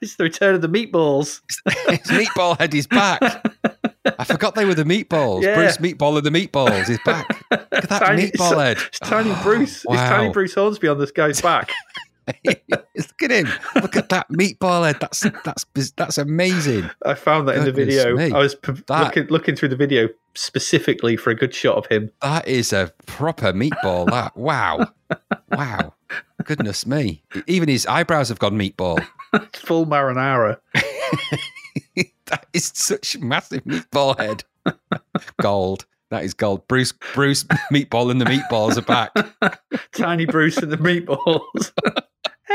[0.00, 1.40] it's the return of the Meatballs.
[1.88, 3.44] his meatball head is back.
[4.18, 5.42] I forgot they were the meatballs.
[5.42, 5.56] Yeah.
[5.56, 7.28] Bruce Meatball and the meatballs is back.
[7.50, 8.78] Look at that Tiny- meatball head.
[8.86, 9.78] It's tiny Bruce.
[9.78, 10.08] It's wow.
[10.08, 11.72] tiny Bruce Hornsby on this guy's back.
[12.44, 13.48] Look at him.
[13.76, 14.98] Look at that meatball head.
[15.00, 15.64] That's that's
[15.96, 16.90] that's amazing.
[17.04, 18.16] I found that in the video.
[18.16, 18.32] me.
[18.32, 21.86] I was p- That- looking looking through the video specifically for a good shot of
[21.86, 22.10] him.
[22.22, 24.10] That is a proper meatball.
[24.10, 24.88] That wow,
[25.50, 25.94] wow.
[26.44, 27.22] Goodness me.
[27.46, 29.04] Even his eyebrows have gone meatball.
[29.54, 30.58] Full marinara.
[32.26, 34.44] that is such a massive meatball head.
[35.40, 35.86] gold.
[36.10, 36.66] That is gold.
[36.68, 39.60] Bruce Bruce meatball and the meatballs are back.
[39.92, 41.72] Tiny Bruce and the meatballs.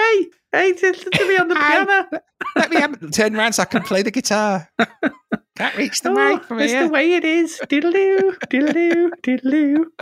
[0.02, 2.08] Hey, hey, listen to me on the piano.
[2.56, 4.70] Let me have, turn around so I can play the guitar.
[5.58, 6.84] Can't reach the Oh, mic from it's here.
[6.88, 7.60] the way it is.
[7.70, 9.92] Diddle-doo, diddle-doo, diddle-doo.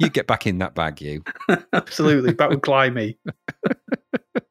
[0.00, 1.24] You get back in that bag, you.
[1.72, 3.18] Absolutely, that would climb me.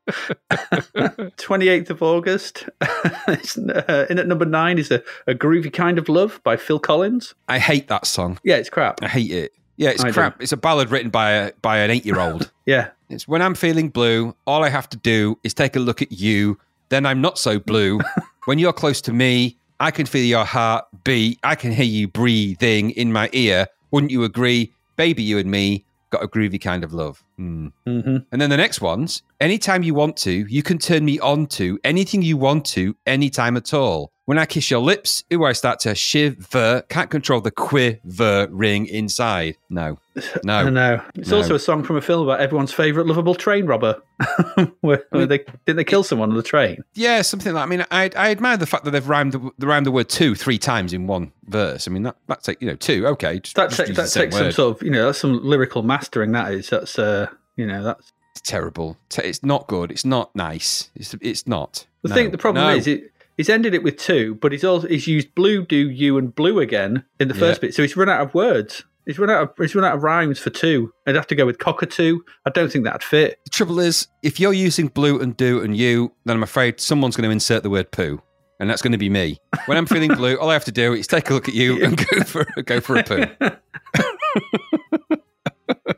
[0.09, 2.67] 28th of August.
[2.79, 7.33] Uh, in at number nine is a, a Groovy Kind of Love by Phil Collins.
[7.47, 8.39] I hate that song.
[8.43, 9.01] Yeah, it's crap.
[9.01, 9.53] I hate it.
[9.77, 10.13] Yeah, it's I do.
[10.13, 10.41] crap.
[10.41, 12.51] It's a ballad written by a, by an eight year old.
[12.65, 16.01] Yeah, It's when I'm feeling blue, all I have to do is take a look
[16.01, 16.59] at you.
[16.89, 18.01] Then I'm not so blue.
[18.45, 21.39] when you're close to me, I can feel your heart beat.
[21.43, 23.67] I can hear you breathing in my ear.
[23.91, 24.73] Wouldn't you agree?
[24.97, 27.23] Baby, you and me got a groovy kind of love.
[27.37, 27.67] Hmm.
[27.85, 31.47] hmm And then the next one's anytime you want to, you can turn me on
[31.47, 34.11] to anything you want to, anytime at all.
[34.27, 36.83] When I kiss your lips, ooh, I start to shiver.
[36.89, 39.55] Can't control the quiver ring inside.
[39.69, 39.99] No,
[40.43, 41.01] no, no.
[41.15, 41.37] It's No.
[41.37, 44.01] also a song from a film about everyone's favourite lovable train robber.
[44.81, 46.83] where, where they didn't they kill someone on the train?
[46.93, 47.63] Yeah, something like.
[47.63, 50.35] I mean, I, I admire the fact that they've rhymed the, rhymed the word two
[50.35, 51.87] three times in one verse.
[51.87, 53.07] I mean, that that's like you know two.
[53.07, 56.33] Okay, just, That, that takes some sort of you know that's some lyrical mastering.
[56.33, 58.97] That is that's uh you know that's It's terrible.
[59.19, 59.89] It's not good.
[59.89, 60.89] It's not nice.
[60.95, 61.87] It's it's not.
[62.01, 62.15] the No.
[62.15, 62.31] thing.
[62.31, 62.75] The problem No.
[62.75, 63.13] is it.
[63.37, 66.59] He's ended it with two, but he's also he's used blue, do, you, and blue
[66.59, 67.67] again in the first Yeah.
[67.67, 67.75] bit.
[67.75, 68.83] So he's run out of words.
[69.05, 70.91] He's run out of he's run out of rhymes for two.
[71.05, 72.19] I'd have to go with cockatoo.
[72.45, 73.39] I don't think that'd fit.
[73.45, 77.15] The trouble is, if you're using blue and do and you, then I'm afraid someone's
[77.15, 78.21] going to insert the word poo,
[78.59, 79.37] and that's going to be me.
[79.67, 81.75] When I'm feeling blue, all I have to do is take a look at you
[81.85, 83.25] and go for go for a poo.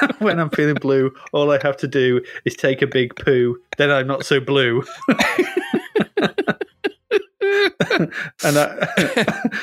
[0.18, 3.58] when I'm feeling blue, all I have to do is take a big poo.
[3.78, 4.84] Then I'm not so blue.
[5.08, 5.18] and
[8.44, 8.88] I,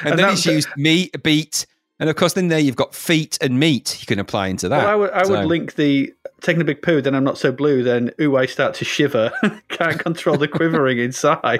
[0.04, 1.66] And, then that- it's used meat, beat,
[2.00, 4.78] and of course, then there you've got feet and meat you can apply into that.
[4.78, 7.02] Well, I would I would link the taking a big poo.
[7.02, 7.84] Then I'm not so blue.
[7.84, 9.32] Then ooh, I start to shiver.
[9.68, 11.60] Can't control the quivering inside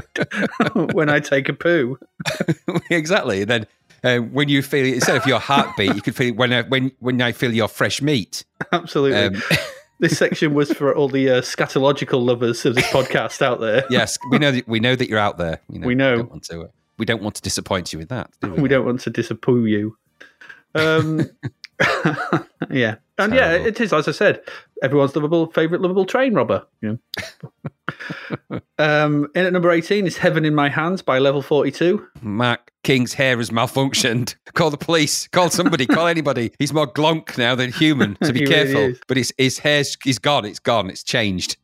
[0.94, 2.00] when I take a poo.
[2.90, 3.42] exactly.
[3.42, 3.68] And then
[4.04, 7.22] uh, when you feel instead of your heartbeat, you could feel when I, when when
[7.22, 8.44] I feel your fresh meat.
[8.72, 9.38] Absolutely.
[9.38, 9.42] Um,
[10.00, 13.84] this section was for all the uh, scatological lovers of this podcast out there.
[13.90, 15.60] Yes, we know that we know that you're out there.
[15.70, 16.12] You know, We know.
[16.12, 16.62] We don't want to.
[16.62, 16.68] uh,
[16.98, 18.30] we don't want to disappoint you with that.
[18.42, 18.64] Do we?
[18.64, 19.98] we don't want to disappoint you.
[20.76, 21.22] Um,
[22.70, 24.42] yeah, and yeah, it is as I said.
[24.82, 26.66] Everyone's lovable favorite lovable train robber.
[26.82, 26.96] Yeah.
[28.78, 32.08] Um, in at number eighteen is "Heaven in My Hands" by Level Forty Two.
[32.22, 34.36] Mark King's hair has malfunctioned.
[34.54, 35.28] Call the police.
[35.28, 35.86] Call somebody.
[35.86, 36.52] call anybody.
[36.60, 38.18] He's more glonk now than human.
[38.24, 39.00] So be He really careful.
[39.08, 40.46] but his his hair's he's gone.
[40.46, 40.90] It's gone.
[40.90, 41.58] It's changed.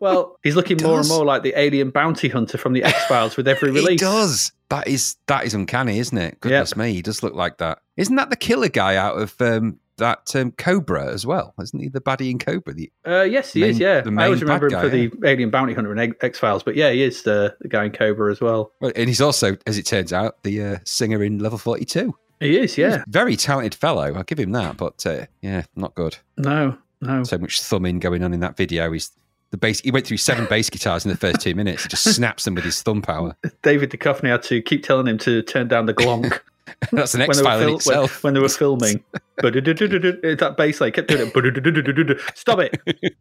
[0.00, 3.36] Well, he's looking more and more like the alien bounty hunter from the X Files
[3.36, 4.00] with every release.
[4.00, 4.50] He does.
[4.70, 6.40] That is that is uncanny, isn't it?
[6.40, 7.80] Goodness me, he does look like that.
[7.96, 11.54] Isn't that the killer guy out of um, that um, Cobra as well?
[11.62, 12.74] Isn't he the baddie in Cobra?
[12.74, 13.78] The, Uh, yes, he is.
[13.78, 16.38] Yeah, I always main remember him bad for guy, the alien bounty hunter and X
[16.38, 18.72] Files, but yeah, he is the, the guy in Cobra as well.
[18.80, 22.14] well, and he's also, as it turns out, the uh, singer in Level Forty Two.
[22.40, 22.76] He is.
[22.78, 23.04] Yeah.
[23.06, 24.14] very talented fellow.
[24.14, 24.76] I'll give him that.
[24.78, 26.16] But uh, yeah, not good.
[26.36, 26.76] No.
[27.02, 27.22] No.
[27.24, 28.90] So much thumbing going on in that video.
[28.92, 29.10] He's
[29.50, 29.80] the bass.
[29.80, 31.82] He went through seven bass guitars in the first two minutes.
[31.82, 33.36] He just snaps them with his thumb power.
[33.62, 36.40] David Duchovny had to keep telling him to turn down the glonk
[36.92, 38.24] That's an when X they, were file in fil- when, itself.
[38.24, 39.04] when they were filming.
[39.38, 42.20] that bass line kept doing it.
[42.34, 42.80] Stop it!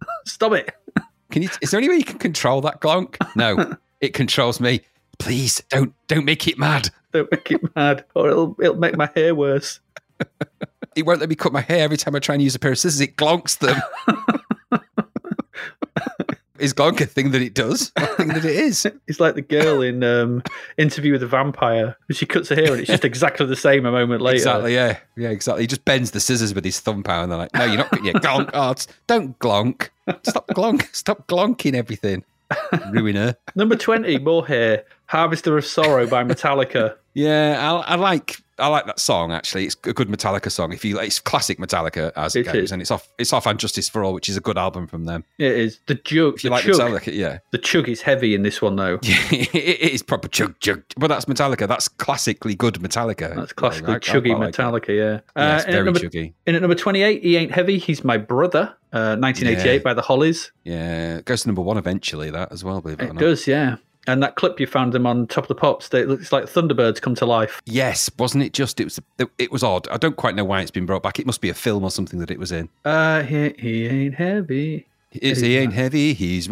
[0.26, 0.76] Stop it!
[1.32, 1.50] Can you?
[1.62, 3.16] Is there any way you can control that glonk?
[3.36, 4.82] No, it controls me.
[5.20, 6.90] Please don't don't make it mad.
[7.12, 9.80] Don't make it mad, or it'll it'll make my hair worse.
[10.96, 12.72] It won't let me cut my hair every time I try and use a pair
[12.72, 13.00] of scissors.
[13.00, 13.82] It glonks them.
[16.60, 17.92] Is glonk a thing that it does?
[17.98, 18.86] A thing that it is?
[19.08, 20.44] It's like the girl in um,
[20.78, 21.96] Interview with the Vampire.
[22.12, 24.38] She cuts her hair, and it's just exactly the same a moment later.
[24.38, 24.74] Exactly.
[24.74, 25.00] Yeah.
[25.16, 25.30] Yeah.
[25.30, 25.64] Exactly.
[25.64, 28.04] He just bends the scissors with his thumb power, and they're like, "No, you're not.
[28.04, 28.50] Yeah, glonk.
[28.54, 28.76] Oh,
[29.08, 29.90] don't glonk.
[30.24, 30.94] Stop glonk.
[30.96, 32.24] Stop glonking everything.
[32.92, 34.84] Ruiner." Number twenty, more hair.
[35.06, 36.96] Harvester of Sorrow by Metallica.
[37.16, 39.66] Yeah, I, I like I like that song actually.
[39.66, 40.74] It's a good Metallica song.
[40.74, 42.72] If you like, it's classic Metallica as it, It goes, is.
[42.72, 45.06] and it's off it's off and Justice for All, which is a good album from
[45.06, 45.24] them.
[45.38, 46.36] It is the jug.
[46.36, 46.76] If you like chug.
[46.76, 49.00] Metallica, yeah, The chug is heavy in this one, though.
[49.02, 50.84] Yeah, it is proper chug chug.
[50.98, 51.68] But that's Metallica.
[51.68, 53.36] That's classically good Metallica.
[53.36, 54.54] That's classically I chuggy like.
[54.54, 55.20] Metallica, yeah.
[55.36, 56.34] Yeah, in, very number, chuggy.
[56.46, 59.84] in at number 28, He Ain't Heavy, He's My Brother, uh, 1988 Yeah.
[59.84, 60.52] by the Hollies.
[60.64, 62.30] Yeah, it goes to number one eventually.
[62.32, 63.78] That as well, believe it, It does, yeah.
[64.08, 67.02] And that clip you found him on Top of the Pops, it looks like Thunderbirds
[67.02, 67.62] come to life.
[67.66, 68.54] Yes, wasn't it?
[68.54, 69.00] Just it was
[69.38, 69.88] it was odd.
[69.90, 71.20] I don't quite know why it's been brought back.
[71.20, 72.70] It must be a film or something that it was in.
[72.86, 74.88] Uh, he, he ain't heavy.
[75.12, 76.14] It's, he ain't heavy.
[76.14, 76.48] He's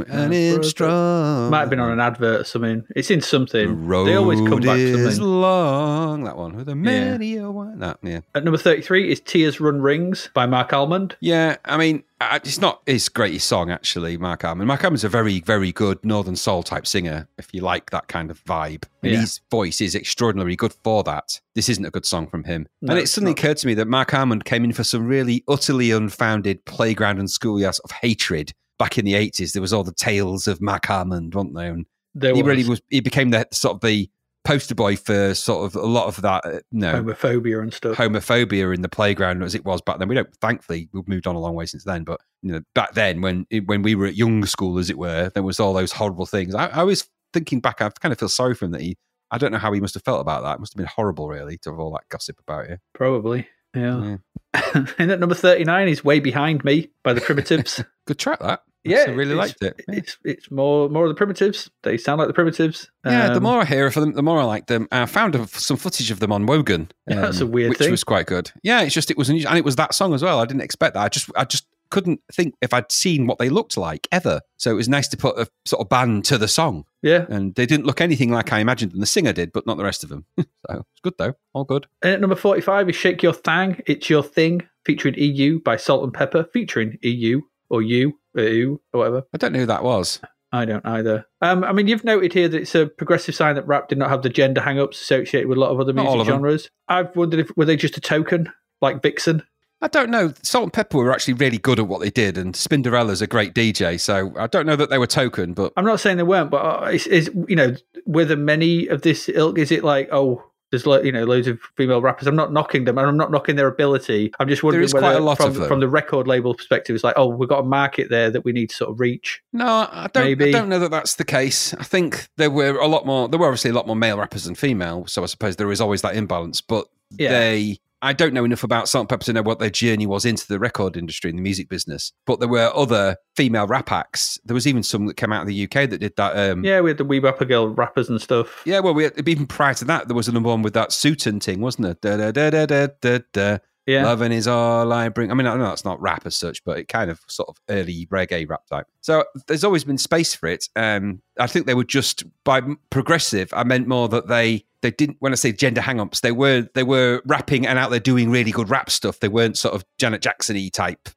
[0.68, 1.52] strong.
[1.52, 2.84] Might have been on an advert or something.
[2.96, 3.86] It's in The something.
[3.86, 5.24] road They always come back to is something.
[5.32, 6.24] long.
[6.24, 7.78] That one with a many a one.
[7.80, 8.22] That yeah.
[8.34, 11.16] At number 33 is Tears Run Rings by Marc Almond.
[11.20, 14.18] Yeah, I mean, it's not his greatest song actually.
[14.18, 14.68] Marc Almond.
[14.68, 17.28] Marc Almond's a very, very good Northern Soul type singer.
[17.38, 19.20] If you like that kind of vibe, and Yeah.
[19.22, 21.40] his voice is extraordinarily good for that.
[21.56, 22.68] This isn't a good song from him.
[22.82, 23.40] No, and it suddenly not.
[23.40, 27.30] occurred to me that Marc Almond came in for some really utterly unfounded playground and
[27.30, 29.54] schoolyard of hatred back in the eighties.
[29.54, 31.74] There was all the tales of Marc Almond, weren't there?
[31.74, 31.86] And
[32.16, 32.82] There he was really was.
[32.90, 34.10] He became the sort of the
[34.48, 36.46] poster boy for sort of a lot of that.
[36.46, 37.98] Uh, no, homophobia and stuff.
[37.98, 40.08] homophobia in the playground as it was back then.
[40.08, 42.04] We don't, thankfully, we've moved on a long way since then.
[42.04, 45.30] But you know, back then, when when we were at young school, as it were,
[45.34, 46.56] there was all those horrible things.
[46.56, 48.98] I, I was thinking back, I kind of feel sorry for him that he.
[49.30, 50.56] I don't know how he must have felt about that.
[50.56, 52.78] It must have been horrible, really, to have all that gossip about you.
[52.94, 53.46] Probably.
[53.76, 54.18] Yeah.
[54.98, 57.84] and at number 39 is Way Behind Me by the Primitives.
[58.08, 58.62] Good track, that.
[58.84, 59.06] Yeah.
[59.08, 59.82] I really liked it.
[59.88, 59.96] Yeah.
[59.96, 61.70] It's it's more more of the Primitives.
[61.84, 62.90] They sound like the Primitives.
[63.06, 64.88] Yeah, the Um, more I hear of them, the more I like them.
[64.92, 66.90] I found some footage of them on Wogan.
[67.08, 67.70] Yeah, that's a weird thing.
[67.72, 67.92] which thing.
[67.92, 68.52] was quite good.
[68.64, 70.40] Yeah, it's just it was unusual, and it was that song as well.
[70.40, 71.02] I didn't expect that.
[71.04, 74.42] I just I just couldn't think if I'd seen what they looked like ever.
[74.58, 77.26] So it was nice to put a sort of band to the song, Yeah.
[77.30, 79.00] and they didn't look anything like I imagined them.
[79.00, 80.26] The singer did, but not the rest of them.
[80.38, 81.88] so it's good though, all good.
[82.04, 86.52] And at number 45 is Shake Your Thang, It's Your Thing, featuring EU by Salt-N-Pepa,
[86.52, 87.40] featuring EU
[87.70, 89.24] or you, or EU, or whatever.
[89.34, 90.20] I don't know who that was.
[90.52, 91.26] I don't either.
[91.42, 94.10] Um, I mean, you've noted here that it's a progressive sign that rap did not
[94.10, 96.70] have the gender hang ups associated with a lot of other Not music of genres.
[96.88, 99.44] I've wondered if were they just a token, like Vixen?
[99.82, 100.34] I don't know.
[100.42, 104.00] Salt-N-Pepa were actually really good at what they did, and Spinderella's a great DJ.
[104.00, 106.66] So I don't know that they were token, but I'm not saying they weren't, but
[106.66, 107.76] uh, is, is you know,
[108.06, 109.60] were there many of this ilk?
[109.60, 112.28] Is it like, oh, there's lo- you know loads of female rappers?
[112.28, 114.32] I'm not knocking them, and I'm not knocking their ability.
[114.40, 117.14] I'm just wondering whether, quite a lot from, from the record label perspective, it's like,
[117.18, 119.42] oh, we've got a market there that we need to sort of reach.
[119.54, 120.42] No, I don't.
[120.42, 121.74] I don't know that that's the case.
[121.76, 123.28] I think there were a lot more.
[123.30, 125.82] There were obviously a lot more male rappers than female, so I suppose there is
[125.82, 126.62] always that imbalance.
[126.62, 126.88] But
[127.18, 127.30] Yeah.
[127.30, 130.60] they, I don't know enough about Salt-N-Pepa to know what their journey was into the
[130.60, 132.14] record industry and the music business.
[132.26, 134.40] But there were other female rap acts.
[134.46, 136.38] There was even some that came out of the UK that did that.
[136.52, 138.62] Um, Yeah, we had the Wee Papa Girl rappers and stuff.
[138.66, 140.92] yeah, well, we had, even prior to that, there was a number one with that
[140.92, 142.18] Sutton thing, wasn't there?
[142.18, 143.58] Da da da da da da da
[143.88, 144.04] Yeah.
[144.06, 145.32] Loving is all I bring.
[145.32, 147.56] I mean, I know that's not rap as such, but it kind of sort of
[147.70, 148.86] early reggae rap type.
[149.02, 150.68] So there's always been space for it.
[150.76, 152.62] Um, I think they were just by
[152.92, 153.50] progressive.
[153.54, 155.18] I meant more that they they didn't.
[155.20, 158.52] When I say gender hang-ups, they were they were rapping and out there doing really
[158.52, 159.20] good rap stuff.
[159.20, 161.10] They weren't sort of Janet Jackson-y type,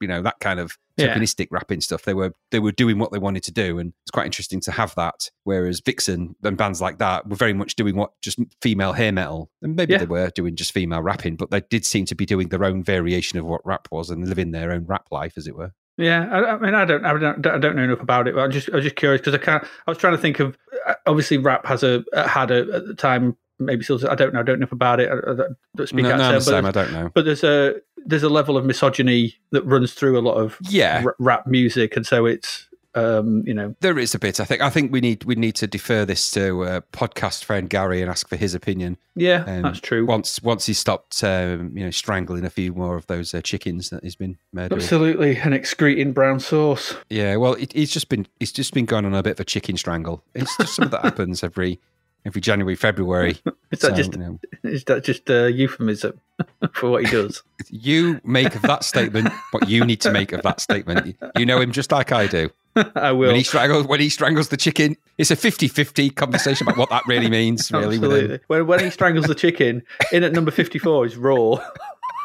[0.00, 1.14] you know, that kind of Yeah.
[1.14, 2.02] tokenistic rapping stuff.
[2.04, 4.72] They were they were doing what they wanted to do, and it's quite interesting to
[4.72, 5.30] have that.
[5.44, 9.50] Whereas Vixen and bands like that were very much doing what just female hair metal,
[9.62, 9.98] and maybe Yeah.
[9.98, 12.82] they were doing just female rapping, but they did seem to be doing their own
[12.82, 15.72] variation of what rap was and living their own rap life, as it were.
[15.98, 18.34] Yeah, I, I mean, I don't, I don't, I don't know enough about it.
[18.34, 19.64] But I'm just, I was just curious because I can't.
[19.86, 20.56] I was trying to think of.
[20.86, 23.36] uh, Obviously, rap has a had a at the time.
[23.58, 23.98] Maybe still.
[24.08, 24.40] I don't know.
[24.40, 25.08] I don't know enough about it.
[25.10, 25.34] I, I
[25.74, 26.62] don't speak No, out no, of I'm the same.
[26.64, 27.10] but, I don't know.
[27.14, 31.02] but there's a there's a level of misogyny that runs through a lot of Yeah,
[31.18, 34.40] rap music, and so it's um, you know, there is a bit.
[34.40, 34.62] I think.
[34.62, 38.10] I think we need we need to defer this to uh, podcast friend Gary and
[38.10, 38.96] ask for his opinion.
[39.14, 40.06] yeah, Um, that's true.
[40.06, 43.90] Once once he stopped, um, you know, strangling a few more of those uh, chickens
[43.90, 44.80] that he's been murdering.
[44.80, 46.94] Absolutely, an excreting brown sauce.
[47.10, 49.44] Yeah, well, it, he's just been he's just been going on a bit of a
[49.44, 50.24] chicken strangle.
[50.34, 51.78] It's just something that happens every
[52.24, 53.36] every January, February.
[53.70, 56.20] Is that So, just you, know, is that just a euphemism
[56.72, 57.42] for what he does?
[57.68, 61.16] you make of that statement what you need to make of that statement.
[61.36, 62.50] You know him just like I do.
[62.94, 63.28] I will.
[63.28, 67.02] When he strangles when he strangles the chicken, it's a 50-50 conversation about what that
[67.06, 67.70] really means.
[67.76, 67.96] Really.
[67.96, 68.40] Absolutely.
[68.46, 69.82] When, when he strangles the chicken,
[70.12, 71.58] in at number 54 is Raw.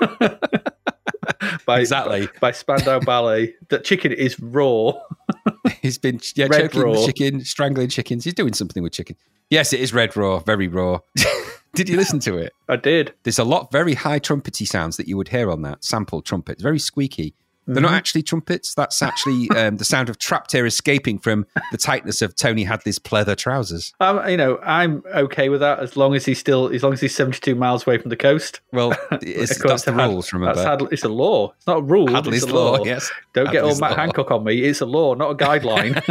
[1.65, 2.29] by, Exactly.
[2.39, 3.53] By Spandau Ballet.
[3.69, 4.93] That chicken is raw.
[5.81, 7.05] He's been yeah Red choking the raw.
[7.05, 8.23] chicken, strangling chickens.
[8.23, 9.15] He's doing something with chicken.
[9.49, 10.99] Yes, it is red raw, very raw.
[11.73, 12.53] Did you listen to it?
[12.69, 13.13] I did.
[13.23, 16.59] There's a lot very high trumpety sounds that you would hear on that sample trumpet.
[16.61, 17.33] Very squeaky.
[17.67, 18.73] They're not actually trumpets.
[18.73, 22.99] That's actually um, the sound of trapped air escaping from the tightness of Tony Hadley's
[22.99, 23.93] pleather trousers.
[23.99, 27.01] Um, you know, I'm okay with that as long as he's still, as long as
[27.01, 28.61] he's 72 miles away from the coast.
[28.73, 30.33] Well, it's, that's the Had- rules.
[30.33, 31.53] Remember, That's Had- it's a law.
[31.57, 32.09] It's not a rule.
[32.09, 32.77] Hadley's it's a law.
[32.77, 32.83] law.
[32.85, 33.95] Yes, Don't get all Matt law.
[33.97, 34.61] Hancock on me.
[34.63, 36.01] It's a law, not a guideline.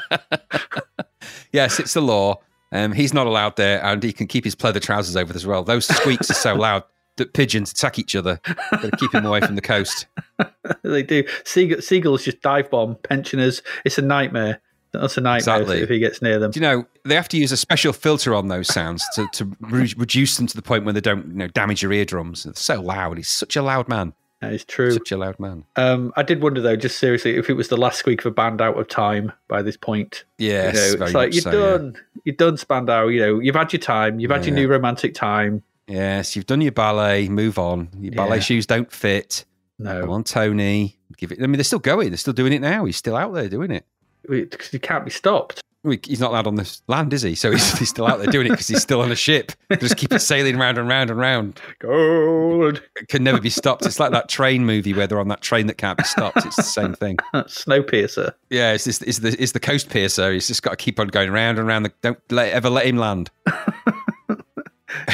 [1.52, 2.40] yes, it's a law.
[2.72, 5.64] Um, he's not allowed there, and he can keep his pleather trousers over as well.
[5.64, 6.84] Those squeaks are so loud
[7.20, 8.40] that pigeons attack each other.
[8.72, 10.06] Got to keep him away from the coast.
[10.82, 11.24] they do.
[11.44, 13.62] Seagull, seagulls just dive bomb pensioners.
[13.84, 14.60] It's a nightmare.
[14.92, 15.82] That's a nightmare Exactly.
[15.82, 16.50] if he gets near them.
[16.50, 19.56] Do you know they have to use a special filter on those sounds to, to
[19.60, 22.44] re- reduce them to the point where they don't you know damage your eardrums.
[22.44, 23.16] It's so loud.
[23.16, 24.14] He's such a loud man.
[24.40, 24.90] That is true.
[24.90, 25.64] Such a loud man.
[25.76, 28.30] Um, I did wonder though, just seriously, if it was the last squeak of a
[28.34, 30.24] band out of time by this point.
[30.38, 31.70] Yes, you know, very it's like you're so, yeah.
[31.76, 31.96] done.
[32.24, 33.06] You're done, Spandau.
[33.06, 34.18] You know, you've had your time.
[34.18, 34.62] You've had your Yeah.
[34.62, 35.62] new romantic time.
[35.90, 37.28] Yes, you've done your ballet.
[37.28, 37.88] Move on.
[37.98, 38.42] Your ballet Yeah.
[38.42, 39.44] shoes don't fit.
[39.78, 40.96] Come No, on, Tony.
[41.16, 41.38] Give it.
[41.42, 42.10] I mean, they're still going.
[42.10, 42.84] They're still doing it now.
[42.84, 43.84] He's still out there doing it.
[44.28, 45.60] because he can't be stopped.
[46.04, 47.34] He's not allowed on this land, is he?
[47.34, 49.50] So he's, he's still out there doing it because he's still on a ship.
[49.80, 51.58] Just keep it sailing round and round and round.
[51.78, 52.82] Gold.
[52.96, 53.86] It can never be stopped.
[53.86, 56.36] It's like that train movie where they're on that train that can't be stopped.
[56.44, 57.16] It's the same thing.
[57.34, 58.34] Snowpiercer.
[58.50, 60.30] Yeah, it's, this, it's, the, it's the coast piercer.
[60.34, 61.86] He's just got to keep on going round and round.
[61.86, 63.30] The, don't let, ever let him land.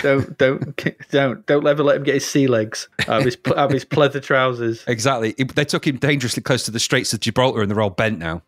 [0.03, 0.77] Don't don't
[1.11, 3.85] don't don't ever let him get his sea legs out of his out of his
[3.85, 4.85] pleather trousers.
[4.87, 5.33] Exactly.
[5.33, 8.43] They took him dangerously close to the Straits of Gibraltar and they're all bent now.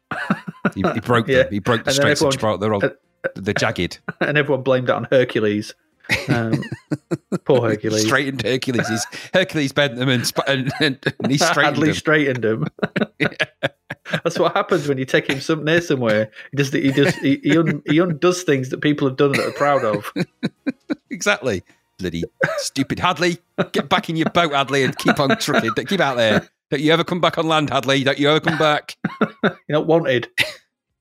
[0.74, 1.44] He, he broke Yeah.
[1.44, 1.52] them.
[1.52, 2.60] He broke the And Straits of Gibraltar.
[2.60, 2.82] They're all
[3.34, 3.98] they're jagged.
[4.20, 5.74] and everyone blamed it on Hercules.
[6.28, 6.62] Um,
[7.44, 8.04] poor Hercules.
[8.06, 8.88] Straightened Hercules.
[8.88, 11.94] He's, Hercules bent them and, sp- and, and, and he straightened Hadley them.
[11.96, 12.66] straightened him.
[14.24, 16.30] That's what happens when you take him some near somewhere.
[16.50, 16.70] He does.
[16.70, 17.14] The, he does.
[17.16, 20.10] He, he, un, he undoes things that people have done that are proud of.
[21.10, 21.64] Exactly.
[21.98, 22.22] Bloody
[22.58, 23.38] stupid Hadley.
[23.72, 25.72] Get back in your boat, Hadley, and keep on trucking.
[25.86, 26.48] Keep out there.
[26.70, 28.04] Don't you ever come back on land, Hadley.
[28.04, 28.96] Don't you ever come back.
[29.42, 30.28] You're not wanted.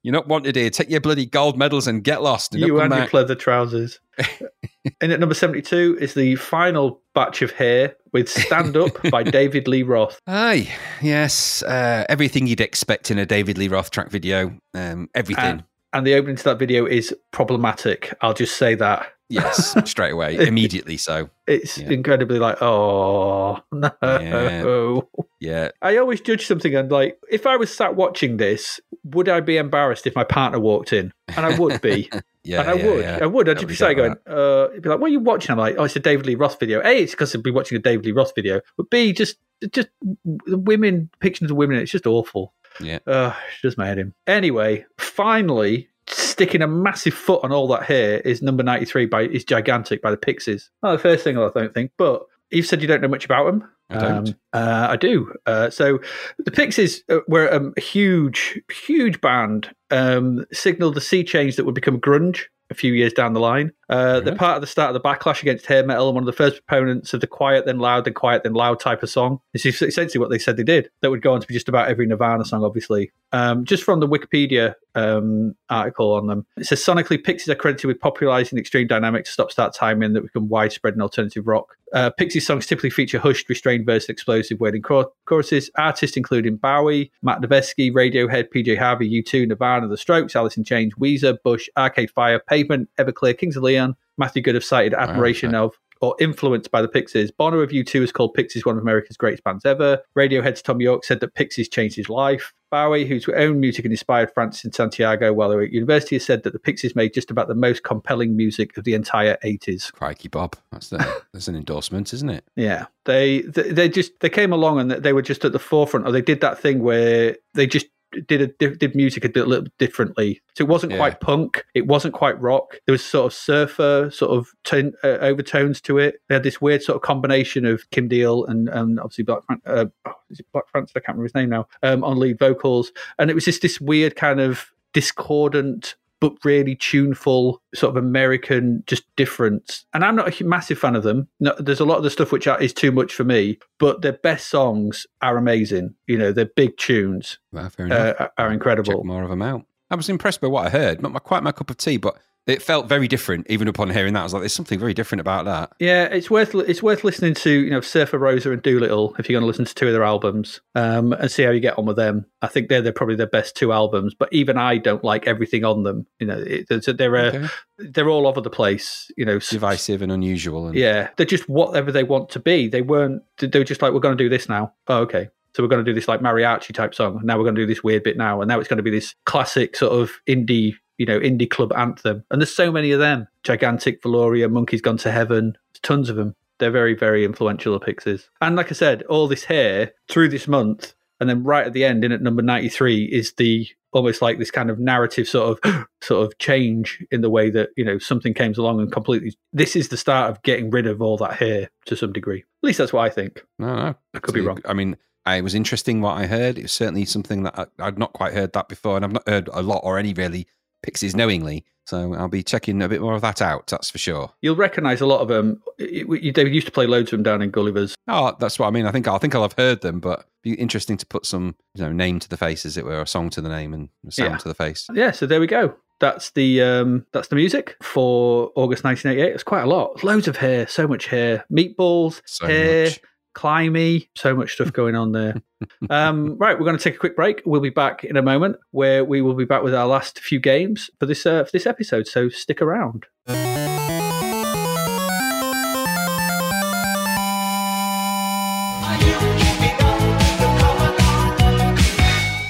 [0.07, 0.69] You're not wanted here.
[0.69, 2.53] Take your bloody gold medals and get lost.
[2.53, 3.11] And you and back.
[3.11, 3.99] your pleather trousers.
[5.01, 9.67] and at number seventy-two is the final batch of hair with "Stand Up" by David
[9.67, 10.17] Lee Roth.
[10.25, 11.61] Aye, yes.
[11.61, 14.57] Uh, everything you'd expect in a David Lee Roth track video.
[14.73, 15.43] Um, everything.
[15.43, 18.13] And, and the opening to that video is problematic.
[18.21, 19.11] I'll just say that.
[19.29, 20.97] Yes, straight away, immediately.
[20.97, 21.89] So, It's Yeah.
[21.91, 23.91] incredibly like, oh no.
[24.01, 25.03] Yeah.
[25.39, 29.39] yeah, I always judge something and like, if I was sat watching this, would I
[29.39, 31.13] be embarrassed if my partner walked in?
[31.35, 32.09] And I would be.
[32.43, 32.61] yeah.
[32.61, 33.05] and I yeah, would.
[33.05, 33.49] I would.
[33.49, 35.51] I'd just be sat going, uh, be like, what are you watching?
[35.51, 36.81] I'm like, oh, it's a David Lee Roth video.
[36.83, 38.61] A, it's because I'd be watching a David Lee Roth video.
[38.75, 39.37] But B, just,
[39.71, 39.89] just
[40.23, 42.53] the women, pictures of women, it's just awful.
[42.79, 42.99] Yeah.
[43.07, 44.13] Uh, just made him.
[44.27, 49.43] Anyway, finally, sticking a massive foot on all that hair is number 93 by, is
[49.43, 50.69] Gigantic by the Pixies.
[50.84, 53.45] Not the first single, I don't think, but you've said you don't know much about
[53.45, 53.69] them.
[53.89, 54.29] I don't.
[54.29, 55.34] Um, uh, I do.
[55.45, 55.99] Uh, so
[56.39, 59.73] the Pixies uh, were um, a huge, huge band.
[59.91, 63.71] Um, signaled the sea change that would become grunge a few years down the line.
[63.89, 66.26] Uh, they're part of the start of the backlash against hair metal and one of
[66.26, 69.39] the first proponents of the quiet then loud, then quiet then loud type of song.
[69.53, 70.89] This is essentially what they said they did.
[71.01, 73.11] That would go on to be just about every Nirvana song, obviously.
[73.31, 77.85] Um, just from the Wikipedia um, article on them, it says sonically, Pixies are credited
[77.85, 81.77] with popularizing extreme dynamics, stop start timing that become widespread in alternative rock.
[81.93, 85.69] Uh, Pixies songs typically feature hushed, restrained verse, and explosive wailing chor- choruses.
[85.77, 90.93] Artists including Bowie, Matt Noveskey, Radiohead, PJ Harvey, U2, Nirvana, The Strokes, Alice in Chains,
[90.95, 93.76] Weezer, Bush, Arcade Fire, Pavement, Everclear, Kings of Leon.
[94.18, 95.65] Matthew Good have cited admiration okay.
[95.65, 97.31] of or influenced by the Pixies.
[97.31, 99.99] Bono of U2 is called Pixies one of America's greatest bands ever.
[100.18, 102.53] Radiohead's Thom Yorke said that Pixies changed his life.
[102.69, 106.44] Bowie, whose own music inspired Francis in Santiago while they were at university, has said
[106.44, 109.91] that the Pixies made just about the most compelling music of the entire 80s.
[109.94, 110.57] Crikey, Bob.
[110.72, 110.98] That's, the,
[111.34, 112.44] that's an endorsement, isn't it?
[112.56, 116.06] Yeah, they, they they just they came along and they were just at the forefront,
[116.06, 117.88] or they did that thing where they just
[118.27, 120.41] did a did music a little bit differently.
[120.55, 120.97] So it wasn't Yeah.
[120.97, 122.79] quite punk, it wasn't quite rock.
[122.85, 126.21] There was sort of surfer sort of tone, uh, overtones to it.
[126.27, 129.61] They had this weird sort of combination of Kim Deal and and obviously Black Fran-
[129.65, 130.93] uh, oh, is it Black Francis?
[130.95, 131.67] I can't remember his name now.
[131.84, 136.76] Um, on lead vocals, and it was just this weird kind of discordant but really
[136.76, 139.85] tuneful sort of American just difference.
[139.94, 141.27] And I'm not a massive fan of them.
[141.39, 144.02] No, there's a lot of the stuff which are, is too much for me, but
[144.02, 145.94] their best songs are amazing.
[146.07, 149.03] You know, their big tunes Well, fair uh, are Check incredible.
[149.03, 149.65] more of them out.
[149.89, 151.01] I was impressed by what I heard.
[151.01, 153.45] Not my, quite my cup of tea, but it felt very different.
[153.49, 156.30] Even upon hearing that, I was like, "There's something very different about that." Yeah, it's
[156.30, 159.47] worth it's worth listening to you know Surfer Rosa and Doolittle if you're going to
[159.47, 162.26] listen to two of their albums um, and see how you get on with them.
[162.41, 165.65] I think they're they're probably their best two albums, but even I don't like everything
[165.65, 166.05] on them.
[166.19, 167.47] You know, it, they're they're, uh, Okay.
[167.80, 169.11] they're all over the place.
[169.18, 170.68] You know, Divisive and unusual.
[170.68, 172.69] And Yeah, they're just whatever they want to be.
[172.69, 173.23] They weren't.
[173.39, 174.73] They were just like, we're going to do this now.
[174.88, 175.30] Oh, okay.
[175.57, 177.19] So we're going to do this like mariachi type song.
[177.23, 178.91] Now we're going to do this weird bit now, and now it's going to be
[178.91, 182.23] this classic sort of indie, you know, indie club anthem.
[182.29, 185.57] And there's so many of them: Gigantic, Velouria, Monkey's Gone to Heaven.
[185.73, 186.35] There's tons of them.
[186.59, 187.73] They're very, very influential.
[187.73, 188.29] The Pixies.
[188.39, 191.85] And like I said, all this hair through this month, and then right at the
[191.85, 195.88] end, in at number 93, is the almost like this kind of narrative sort of
[196.03, 199.75] sort of change in the way that you know something came along and completely this
[199.75, 202.77] is the start of getting rid of all that hair to some degree at least
[202.77, 204.61] that's what i think no, no, I could be wrong.
[204.65, 204.97] I mean,
[205.27, 206.57] I, it was interesting what I heard.
[206.57, 209.27] It was certainly something that I, I'd not quite heard that before, and I've not
[209.27, 210.47] heard a lot or any really
[210.83, 211.65] Pixies knowingly.
[211.87, 213.67] So I'll be checking a bit more of that out.
[213.67, 214.31] That's for sure.
[214.41, 217.41] you'll recognize a lot of them it- they used to play loads of them down
[217.41, 218.85] in gulliver's Oh, that's what I mean.
[218.85, 221.55] I think I think I'll have heard them, but it'd be interesting to put some
[221.73, 223.89] you know name to the face, as it were, a song to the name and
[224.07, 224.37] a sound Yeah.
[224.37, 224.85] to the face.
[224.93, 229.43] yeah so there we go that's the um that's the music for august 1988 it's
[229.43, 232.99] quite a lot loads of hair so much hair meatballs So hair much.
[233.38, 235.39] Climby so much stuff going on there
[235.91, 238.55] um right we're going to take a quick break we'll be back in a moment
[238.72, 241.68] where we will be back with our last few games for this uh, for this
[241.68, 243.05] episode so stick around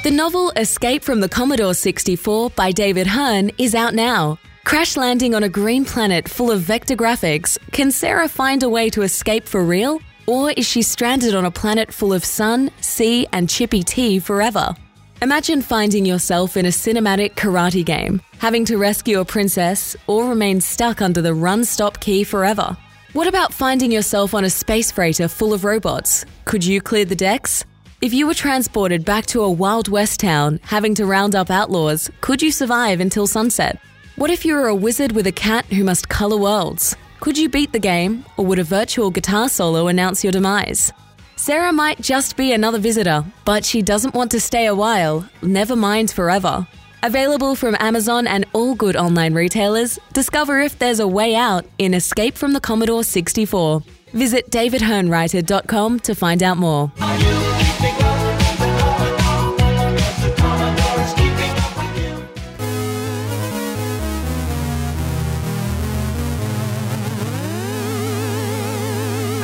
[0.04, 4.40] The novel Escape from the Commodore 64 by David Hearn is out now.
[4.64, 8.90] Crash landing on a green planet full of vector graphics, can Sarah find a way
[8.92, 10.00] to escape for real?
[10.28, 14.76] Or is she stranded on a planet full of sun, sea, and chippy tea forever?
[15.22, 20.60] Imagine finding yourself in a cinematic karate game, having to rescue a princess, or remain
[20.60, 22.76] stuck under the run stop key forever.
[23.14, 26.26] What about finding yourself on a space freighter full of robots?
[26.44, 27.64] Could you clear the decks?
[28.02, 32.12] If you were transported back to a Wild West town, having to round up outlaws,
[32.20, 33.80] could you survive until sunset?
[34.18, 36.98] What if you were a wizard with a cat who must colour worlds?
[37.20, 40.94] Could you beat the game, or would a virtual guitar solo announce your demise?
[41.36, 45.76] Sarah might just be another visitor, but she doesn't want to stay a while, never
[45.76, 46.68] mind forever.
[47.04, 51.94] Available from Amazon and all good online retailers, discover if there's a way out in
[51.94, 53.82] Escape from the Commodore 64.
[54.14, 56.92] Visit davidhearnwriter.com to find out more.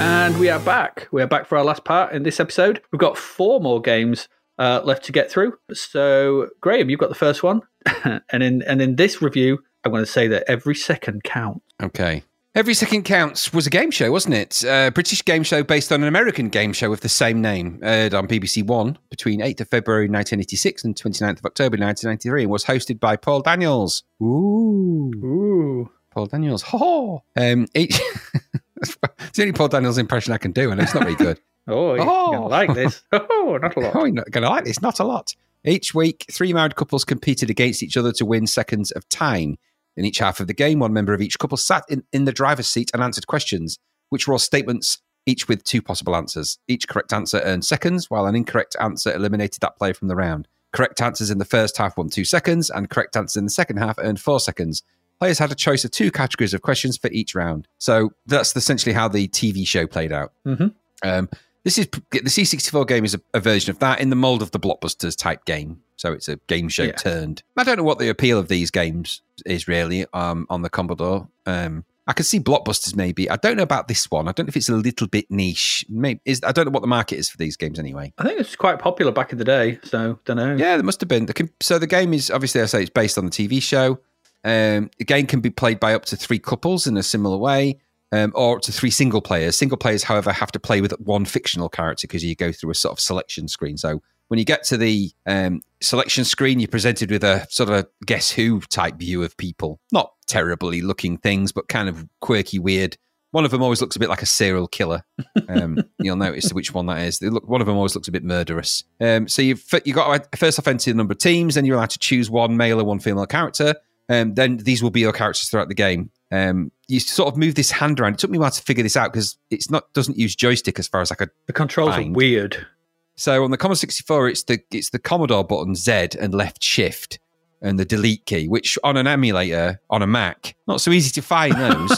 [0.05, 1.07] And we are back.
[1.13, 2.81] We are back for our last part in this episode.
[2.91, 4.27] We've got four more games
[4.59, 5.53] uh, left to get through.
[5.71, 7.61] So, Graham, you've got the first one,
[8.29, 11.61] and in and in this review, I'm going to say that every second counts.
[11.81, 12.23] Okay.
[12.53, 14.63] Every Second Counts was a game show, wasn't it?
[14.63, 18.13] A British game show based on an American game show of the same name, aired
[18.13, 22.65] on BBC One between 8th of February 1986 and 29th of October 1993, and was
[22.65, 24.03] hosted by Paul Daniels.
[24.21, 25.11] Ooh.
[25.15, 26.61] Ooh, Paul Daniels.
[26.63, 27.23] Ho!
[27.35, 27.99] Um, each,
[29.19, 31.39] it's the only Paul Daniels impression I can do, and it's not very good.
[31.67, 32.31] oh, you're Oh.
[32.31, 33.03] gonna like this.
[33.13, 33.95] Oh, not a lot.
[33.95, 34.81] Oh, you're not going to like this.
[34.81, 35.33] Not a lot.
[35.65, 39.57] Each week, three married couples competed against each other to win seconds of time.
[39.95, 42.31] In each half of the game, one member of each couple sat in, in the
[42.31, 43.77] driver's seat and answered questions,
[44.09, 46.57] which were all statements, each with two possible answers.
[46.67, 50.47] Each correct answer earned seconds, while an incorrect answer eliminated that player from the round.
[50.73, 53.77] Correct answers in the first half won two seconds, and correct answers in the second
[53.77, 54.81] half earned four seconds.
[55.23, 57.65] Players had a choice of two categories of questions for each round.
[57.77, 60.33] So that's essentially how the TV show played out.
[60.45, 60.67] Mm-hmm.
[61.01, 61.29] Um,
[61.63, 64.51] this is the C64 game is a, a, version of that in the mold of
[64.51, 65.79] the blockbusters type game.
[65.95, 66.91] So it's a game show Yeah.
[66.97, 67.41] turned.
[67.55, 71.29] I don't know what the appeal of these games is really um, on the Commodore.
[71.45, 73.29] Um, I could see blockbusters maybe.
[73.29, 74.27] I don't know about this one.
[74.27, 75.85] I don't know if it's a little bit niche.
[75.87, 78.11] Maybe is I don't know what the market is for these games anyway.
[78.17, 80.57] I think it's quite popular back in the day, so don't know.
[80.57, 81.27] Yeah, there must have been.
[81.27, 83.99] The So the game is obviously, I say it's based on the TV show.
[84.43, 87.79] Um, the game can be played by up to three couples in a similar way,
[88.11, 89.57] um, or up to three single players.
[89.57, 92.75] Single players, however, have to play with one fictional character because you go through a
[92.75, 93.77] sort of selection screen.
[93.77, 97.75] So when you get to the um, selection screen, you're presented with a sort of
[97.75, 99.79] a guess who type view of people.
[99.91, 102.97] Not terribly looking things, but kind of quirky, weird.
[103.31, 105.03] One of them always looks a bit like a serial killer.
[105.47, 107.17] Um, you'll notice which one that is.
[107.17, 108.83] They look, one of them always looks a bit murderous.
[109.01, 111.75] Um, so you've you got to first off enter the number of teams, then you're
[111.75, 113.75] allowed to choose one male or one female character.
[114.09, 116.11] Um, then these will be your characters throughout the game.
[116.31, 118.13] Um, you sort of move this hand around.
[118.13, 120.79] It took me a while to figure this out because it's not doesn't use joystick
[120.79, 121.29] as far as I could.
[121.45, 122.09] The controls Find.
[122.09, 122.67] are weird.
[123.15, 127.19] So on the Commodore 64, it's the it's the Commodore button Z and left shift
[127.61, 131.21] and the delete key, which on an emulator on a Mac, not so easy to
[131.21, 131.97] find those.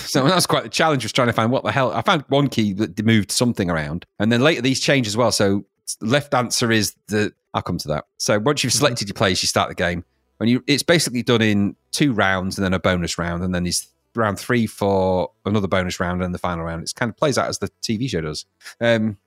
[0.00, 1.92] so that was quite the challenge was trying to find what the hell.
[1.92, 5.32] I found one key that moved something around, and then later these change as well.
[5.32, 5.64] So
[6.00, 7.32] left answer is the.
[7.54, 8.04] I'll come to that.
[8.18, 10.04] So once you've selected your players, you start the game,
[10.40, 13.62] and you it's basically done in two rounds and then a bonus round, and then
[13.62, 16.82] there's round three for another bonus round and the final round.
[16.82, 18.46] It kind of plays out as the TV show does.
[18.80, 19.18] Um,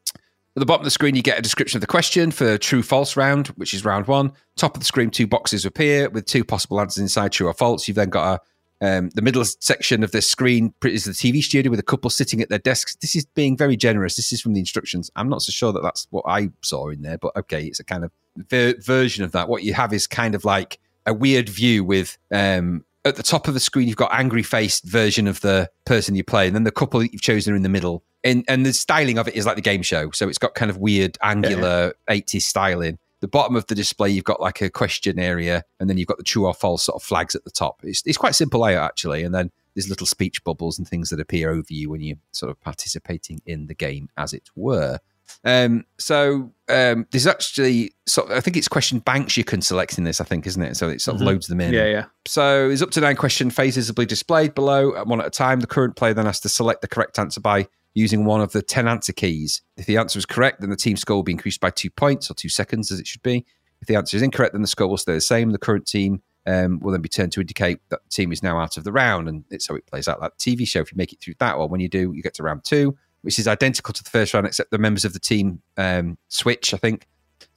[0.56, 2.82] at the bottom of the screen, you get a description of the question for true
[2.82, 4.34] false round, which is round one.
[4.56, 7.88] Top of the screen, two boxes appear with two possible answers inside true or false.
[7.88, 8.42] You've then got a
[8.82, 12.42] um, the middle section of the screen is the TV studio with a couple sitting
[12.42, 12.96] at their desks.
[12.96, 14.16] This is being very generous.
[14.16, 15.12] This is from the instructions.
[15.16, 17.84] I'm not so sure that that's what I saw in there, but okay, it's a
[17.84, 19.50] kind of ver- version of that.
[19.50, 23.48] What you have is kind of like a weird view with um, at the top
[23.48, 26.64] of the screen, you've got angry faced version of the person you play, and then
[26.64, 28.04] the couple that you've chosen are in the middle.
[28.24, 30.70] And, and the styling of it is like the game show, so it's got kind
[30.70, 32.98] of weird angular 80s styling.
[33.22, 36.18] The bottom of the display, you've got like a question area, and then you've got
[36.18, 37.82] the true or false sort of flags at the top.
[37.84, 41.20] It's, it's quite simple layout actually, and then there's little speech bubbles and things that
[41.20, 45.00] appear over you when you're sort of participating in the game, as it were.
[45.44, 49.98] Um, so um, there's actually sort of, I think it's question banks you can select
[50.00, 50.76] in this, I think, isn't it?
[50.76, 51.26] So it sort of Mhm.
[51.26, 51.72] loads them in.
[51.74, 52.06] Yeah, yeah.
[52.26, 55.60] So there's up to nine question phases will be displayed below one at a time.
[55.60, 57.68] The current player then has to select the correct answer by
[58.00, 59.62] using one of the 10 answer keys.
[59.78, 62.32] If the answer is correct, then the team score will be increased by two points
[62.32, 63.46] or two seconds, as it should be.
[63.82, 65.52] If the answer is incorrect, then the score will stay the same.
[65.52, 68.58] The current team um, will then be turned to indicate that the team is now
[68.58, 69.28] out of the round.
[69.28, 70.82] And it's how it plays out like TV show.
[70.82, 72.98] If you make it through that, or when you do, you get to round two,
[73.22, 76.74] which is identical to the first round, except the members of the team um, switch,
[76.74, 77.08] I think.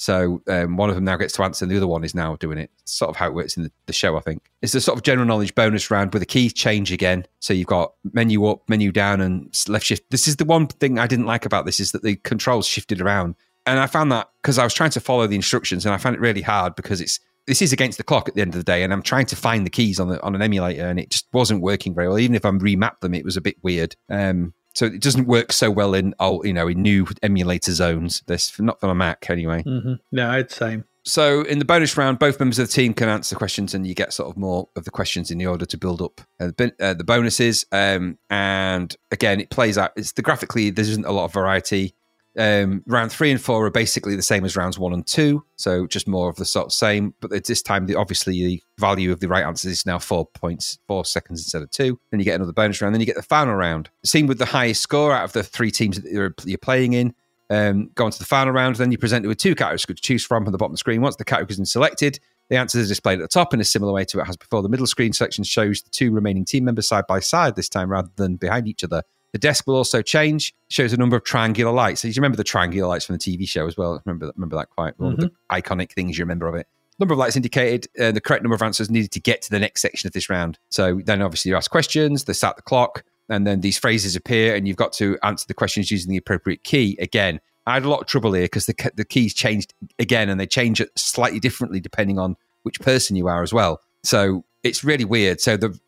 [0.02, 2.34] So um, one of them now gets to answer, and the other one is now
[2.34, 2.72] doing it.
[2.80, 4.50] It's sort of how it works in the, the show, I think.
[4.60, 7.24] It's a sort of general knowledge bonus round with the keys change again.
[7.38, 10.10] So you've got menu up, menu down, and left shift.
[10.10, 13.00] This is the one thing I didn't like about this is that the controls shifted
[13.00, 15.98] around, and I found that because I was trying to follow the instructions, and I
[15.98, 18.58] found it really hard because it's this is against the clock at the end of
[18.58, 20.98] the day, and I'm trying to find the keys on the on an emulator, and
[20.98, 22.18] it just wasn't working very well.
[22.18, 23.94] Even if I remapped them, it was a bit weird.
[24.10, 28.22] Um, so it doesn't work so well in old, you know, in new emulator zones.
[28.26, 29.62] This not from a Mac anyway.
[29.62, 30.84] hmm No, I'd same.
[31.04, 33.94] So in the bonus round, both members of the team can answer questions, and you
[33.94, 36.72] get sort of more of the questions in the order to build up uh, the,
[36.78, 37.66] uh, the bonuses.
[37.72, 39.90] Um, and again, it plays out.
[39.96, 41.96] It's the graphically there isn't a lot of variety.
[42.38, 45.86] Um, round three and four are basically the same as rounds one and two, so
[45.86, 47.14] just more of the sort of same.
[47.20, 50.26] But at this time, the, obviously the value of the right answers is now four
[50.26, 52.00] points, four seconds instead of two.
[52.10, 52.94] Then you get another bonus round.
[52.94, 53.90] Then you get the final round.
[54.04, 57.14] Same with the highest score out of the three teams that you're, you're playing in
[57.52, 58.76] um, go on to the final round.
[58.76, 61.02] Then you're presented with two categories to choose from at the bottom of the screen.
[61.02, 62.18] Once the categories been selected,
[62.48, 64.36] the answers are displayed at the top in a similar way to what it has
[64.38, 64.62] before.
[64.62, 67.90] The middle screen section shows the two remaining team members side by side this time
[67.90, 69.02] rather than behind each other.
[69.32, 72.02] The desk will also change, shows a number of triangular lights.
[72.02, 74.00] So you remember the triangular lights from the TV show as well.
[74.04, 76.66] Remember that, remember that quite one of the iconic things you remember of it.
[76.98, 79.58] Number of lights indicated, uh, the correct number of answers needed to get to the
[79.58, 80.58] next section of this round.
[80.68, 84.54] So then obviously you ask questions, they start the clock, and then these phrases appear,
[84.54, 86.98] and you've got to answer the questions using the appropriate key.
[87.00, 90.38] Again, I had a lot of trouble here because the, the keys changed again, and
[90.38, 93.80] they change it slightly differently depending on which person you are as well.
[94.02, 95.40] So it's really weird.
[95.40, 95.78] So the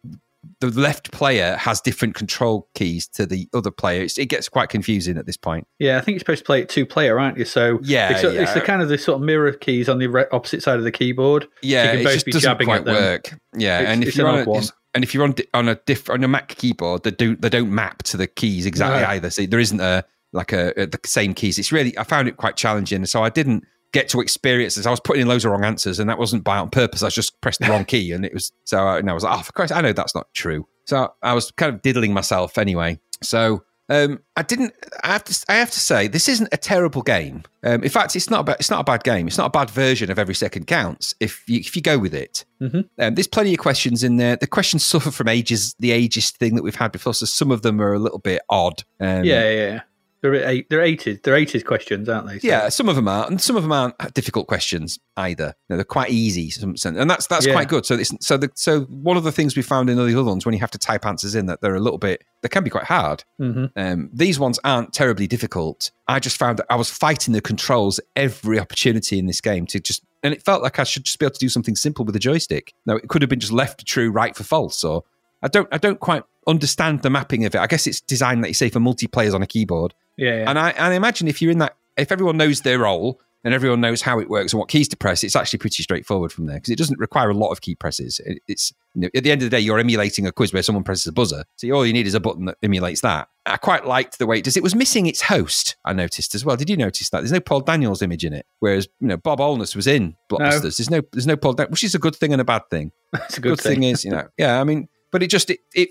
[0.61, 4.03] the left player has different control keys to the other player.
[4.03, 5.67] It's, it gets quite confusing at this point.
[5.79, 7.45] Yeah, I think you're supposed to play it two player, aren't you?
[7.45, 8.55] So Yeah, it's, it's yeah.
[8.55, 10.93] the kind of the sort of mirror keys on the re- opposite side of the
[10.93, 11.47] keyboard.
[11.63, 12.95] Yeah, so you can it both just be doesn't jabbing quite at them.
[12.95, 13.39] work.
[13.57, 14.65] Yeah, It's- and if it's you're an on odd a, one.
[14.95, 17.71] and if you're on on a diff, on a Mac keyboard, they don't they don't
[17.75, 19.09] map to the keys exactly No.
[19.09, 19.31] either.
[19.31, 21.59] So there isn't a like a, a- the same keys.
[21.59, 23.05] It's really I found it quite challenging.
[23.07, 23.65] So I didn't
[23.95, 24.85] get to experience this.
[24.85, 27.03] I was putting in loads of wrong answers, and that wasn't by on purpose.
[27.03, 28.79] I just pressed the wrong key, and it was so.
[28.79, 30.67] I, and I was like, oh, for Christ, I know that's not true.
[30.87, 32.99] So I was kind of diddling myself anyway.
[33.23, 34.75] So um, I didn't.
[35.03, 35.45] I have to.
[35.49, 37.43] I have to say, this isn't a terrible game.
[37.63, 38.41] Um, in fact, it's not.
[38.41, 39.27] A, ba- it's not a bad game.
[39.27, 41.15] It's not a bad version of every second counts.
[41.21, 42.89] If you if you go with it, Mhm.
[42.99, 44.37] um, there's plenty of questions in there.
[44.37, 47.15] The questions suffer from ages, the ageist thing that we've had before.
[47.15, 48.83] So some of them are a little bit odd.
[49.01, 49.81] Um, Yeah, yeah, yeah.
[50.25, 50.71] They're eight.
[50.71, 51.19] They're eighties.
[51.23, 52.39] They're eighties questions, aren't they?
[52.39, 55.55] So- yeah, some of them are, and some of them aren't difficult questions either.
[55.69, 57.53] You know, they're quite easy, and that's that's Yeah.
[57.53, 57.85] quite good.
[57.85, 60.47] So, it's, so the, so one of the things we found in the other ones
[60.47, 62.71] when you have to type answers in that they're a little bit, they can be
[62.71, 63.23] quite hard.
[63.39, 63.71] Mhm.
[63.77, 65.91] Um, these ones aren't terribly difficult.
[66.09, 69.79] I just found that I was fighting the controls every opportunity in this game to
[69.79, 72.17] just, and it felt like I should just be able to do something simple with
[72.17, 72.73] a joystick.
[72.87, 75.03] Now it could have been just left to true, right for false, or
[75.45, 77.59] I don't, I don't quite understand the mapping of it.
[77.59, 79.95] I guess it's designed, like you say, for multiplayers on a keyboard.
[80.17, 80.51] yeah, yeah.
[80.51, 83.53] And I, and I imagine if you're in that, if everyone knows their role and
[83.55, 86.47] everyone knows how it works and what keys to press, it's actually pretty straightforward from
[86.47, 88.21] there because it doesn't require a lot of key presses.
[88.25, 90.63] It, it's you know, at the end of the day, you're emulating a quiz where
[90.63, 93.29] someone presses a buzzer, so all you need is a button that emulates that.
[93.47, 94.57] I quite liked the way it does.
[94.57, 95.77] It was missing its host.
[95.85, 96.57] I noticed as well.
[96.57, 97.19] Did you notice that?
[97.21, 100.79] There's no Paul Daniels image in it, whereas you know Bob Holness was in Blockbusters.
[100.79, 102.93] There's no there's no Paul, Dan- which is a good thing and a bad thing
[103.13, 103.81] That's a good, good, thing.
[103.81, 103.83] thing.
[103.91, 105.91] is, you know, yeah, I mean, but it just it, it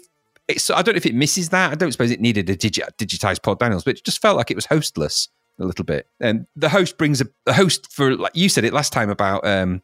[0.49, 1.71] it's I don't know if it misses that.
[1.71, 4.51] I don't suppose it needed a digi- digitized Paul Daniels, but it just felt like
[4.51, 6.07] it was hostless a little bit.
[6.19, 9.47] And the host brings a the host for like you said it last time about
[9.47, 9.81] um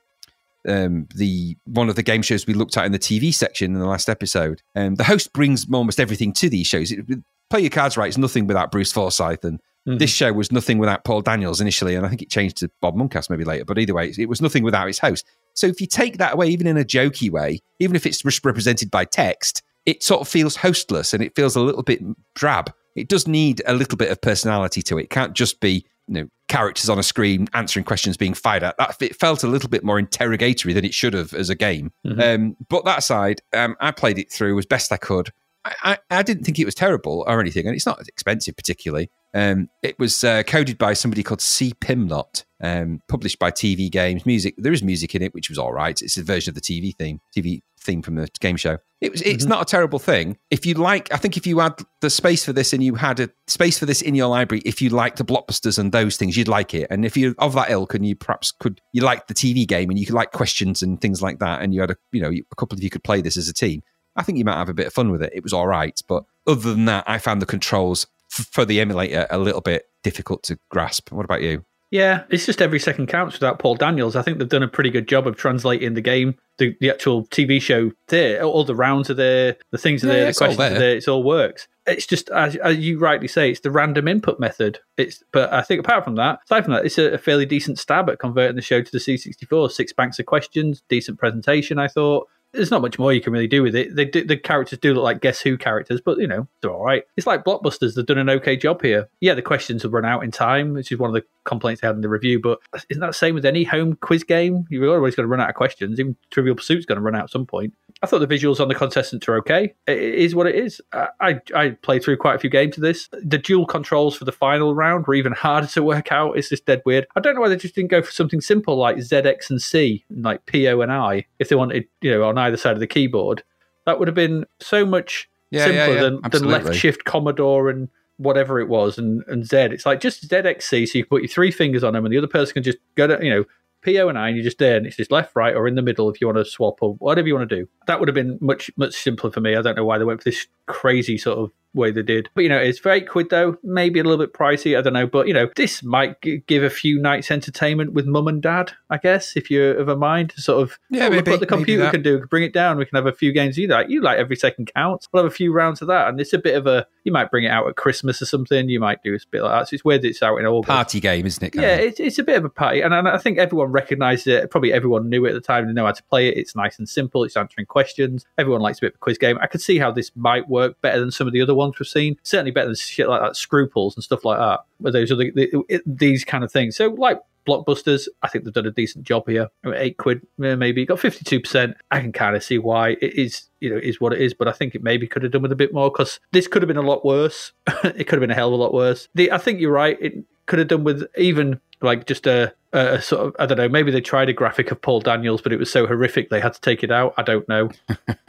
[0.67, 3.79] um the one of the game shows we looked at in the TV section in
[3.79, 4.61] the last episode.
[4.75, 6.91] Um, the host brings almost everything to these shows.
[6.91, 7.05] It,
[7.49, 8.09] Play your cards right.
[8.09, 9.99] It's nothing without Bruce Forsyth, and Mhm.
[9.99, 12.95] this show was nothing without Paul Daniels initially, and I think it changed to Bob
[12.95, 13.65] Monkhouse maybe later.
[13.65, 15.25] But either way, it was nothing without its host.
[15.55, 18.91] So if you take that away, even in a jokey way, even if it's represented
[18.91, 22.01] by text, it sort of feels hostless and it feels a little bit
[22.35, 22.71] drab.
[22.95, 25.03] It does need a little bit of personality to it.
[25.03, 28.75] It can't just be you know characters on a screen answering questions being fired at.
[28.77, 31.91] That it felt a little bit more interrogatory than it should have as a game.
[32.05, 32.35] Mhm.
[32.35, 35.29] Um, but that aside, um, I played it through as best I could.
[35.65, 39.09] I, I, didn't think it was terrible or anything, and it's not expensive particularly.
[39.33, 41.73] Um, it was uh, coded by somebody called C.
[41.81, 44.25] Pimlot, um, published by TV Games.
[44.25, 46.01] Music there is music in it, which was all right.
[46.01, 48.77] It's a version of the TV theme, TV theme from the game show.
[49.01, 49.21] It was.
[49.21, 50.37] It's not a terrible thing.
[50.49, 53.19] If you like, I think if you had the space for this and you had
[53.19, 56.37] a space for this in your library, if you like the blockbusters and those things,
[56.37, 56.87] you'd like it.
[56.89, 59.89] And if you're of that ilk and you perhaps could, you like the TV game
[59.89, 62.31] and you could like questions and things like that, and you had a, you know,
[62.31, 63.81] a couple of you could play this as a team.
[64.15, 65.31] I think you might have a bit of fun with it.
[65.33, 68.07] It was all right, but other than that, I found the controls
[68.37, 71.11] f- for the emulator a little bit difficult to grasp.
[71.11, 71.63] What about you?
[71.91, 74.15] Yeah, it's just every second counts without Paul Daniels.
[74.15, 77.25] I think they've done a pretty good job of translating the game, the, the actual
[77.27, 78.43] TV show there.
[78.43, 80.79] All the rounds are there, the things are Yeah, there, the it's questions are there.
[80.79, 80.97] there.
[80.97, 81.67] It all works.
[81.87, 84.77] It's just as, as you rightly say, it's the random input method.
[84.97, 87.79] It's but I think apart from that, aside from that, it's a, a fairly decent
[87.79, 89.71] stab at converting the show to the C64.
[89.71, 91.79] Six banks of questions, decent presentation.
[91.79, 92.27] I thought.
[92.53, 93.95] There's not much more you can really do with it.
[93.95, 96.83] They do, the characters do look like Guess Who characters, but you know they're all
[96.83, 97.03] right.
[97.15, 99.09] It's like blockbusters; they've done an okay job here.
[99.19, 101.87] Yeah, the questions have run out in time, which is one of the complaints they
[101.87, 102.39] had in the review.
[102.39, 102.59] But
[102.89, 104.65] isn't that the same with any home quiz game?
[104.69, 105.99] You're always going to run out of questions.
[105.99, 107.73] Even Trivial Pursuit's going to run out at some point.
[108.01, 109.73] I thought the visuals on the contestants are okay.
[109.85, 110.81] It is what it is.
[110.93, 113.09] I, I played through quite a few games of this.
[113.11, 116.37] The dual controls for the final round were even harder to work out.
[116.37, 117.05] It's just dead weird.
[117.15, 120.05] I don't know why they just didn't go for something simple like ZX and C,
[120.09, 123.43] like PO and I, if they wanted, you know, on either side of the keyboard.
[123.85, 127.69] That would have been so much Yeah, simpler yeah, yeah, than, than left shift Commodore
[127.69, 129.57] and whatever it was and, and Z.
[129.57, 132.17] It's like just ZXC, so you can put your three fingers on them and the
[132.17, 133.45] other person can just go to, you know,
[133.85, 135.81] PO and I, and you're just there, and it's just left, right, or in the
[135.81, 137.69] middle if you want to swap or whatever you want to do.
[137.87, 139.55] That would have been much, much simpler for me.
[139.55, 142.29] I don't know why they went for this crazy sort of way they did.
[142.33, 145.07] But, you know, it's very quid though, maybe a little bit pricey, I don't know.
[145.07, 148.71] But, you know, this might g- give a few nights entertainment with mum and dad,
[148.89, 151.45] I guess, if you're of a mind to sort of, Yeah, oh, maybe- what the
[151.45, 151.91] computer that.
[151.91, 153.89] can do, bring it down, we can have a few games you like.
[153.89, 155.07] You like every second counts.
[155.11, 156.07] We'll have a few rounds of that.
[156.09, 158.67] And it's a bit of a, you might bring it out at Christmas or something.
[158.69, 159.69] You might do a bit like that.
[159.69, 160.69] So it's weird that it's out in August.
[160.69, 161.51] Party game, isn't it?
[161.51, 161.79] kind Yeah, of?
[161.81, 164.49] it's, it's a bit of a party, and, and I think everyone recognised it.
[164.51, 165.67] Probably everyone knew it at the time.
[165.67, 166.37] They know how to play it.
[166.37, 167.23] It's nice and simple.
[167.23, 168.25] It's answering questions.
[168.37, 169.37] Everyone likes a bit of a quiz game.
[169.41, 171.87] I could see how this might work better than some of the other ones we've
[171.87, 172.17] seen.
[172.23, 174.61] Certainly better than shit like that, Scruples and stuff like that.
[174.79, 176.75] But those are the, the, it- these kind of things.
[176.75, 178.07] So like blockbusters.
[178.21, 179.49] I think they've done a decent job here.
[179.73, 181.75] Eight quid, maybe got fifty two percent.
[181.89, 183.43] I can kind of see why it is.
[183.59, 185.51] You know, is what it is, but I think it maybe could have done with
[185.51, 187.51] a bit more because this could have been a lot worse.
[187.83, 189.09] it could have been a hell of a lot worse.
[189.15, 189.97] The, I think you're right.
[189.99, 193.69] It could have done with even like just a, a sort of I don't know.
[193.69, 196.53] Maybe they tried a graphic of Paul Daniels, but it was so horrific they had
[196.53, 197.13] to take it out.
[197.17, 197.69] I don't know.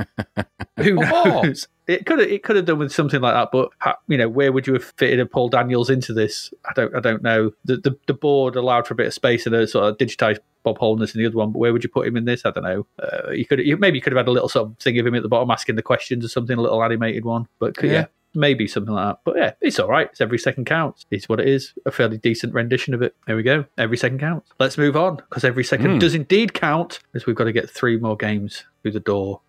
[0.79, 1.69] Who knows?
[1.87, 3.71] It could have it could have done with something like that, but
[4.09, 6.55] you know, where would you have fitted a Paul Daniels into this?
[6.65, 7.53] I don't I don't know.
[7.65, 10.39] The the, the board allowed for a bit of space and a sort of digitized
[10.63, 12.47] Bob Holness in the other one, but where would you put him in this?
[12.47, 12.87] I don't know.
[13.03, 15.07] Uh, you could you, maybe you could have had a little sort of thing of
[15.07, 17.47] him at the bottom asking the questions or something, a little animated one.
[17.59, 17.91] But yeah.
[17.93, 18.07] Yeah.
[18.35, 19.21] Maybe something like that.
[19.25, 20.09] But yeah, it's all right.
[20.11, 21.05] It's every second counts.
[21.11, 21.73] It's what it is.
[21.85, 23.15] A fairly decent rendition of it.
[23.27, 23.65] There we go.
[23.77, 24.51] Every second counts.
[24.61, 25.99] Let's move on because every second Hmm.
[25.99, 29.41] does indeed count as we've got to get three more games through the door.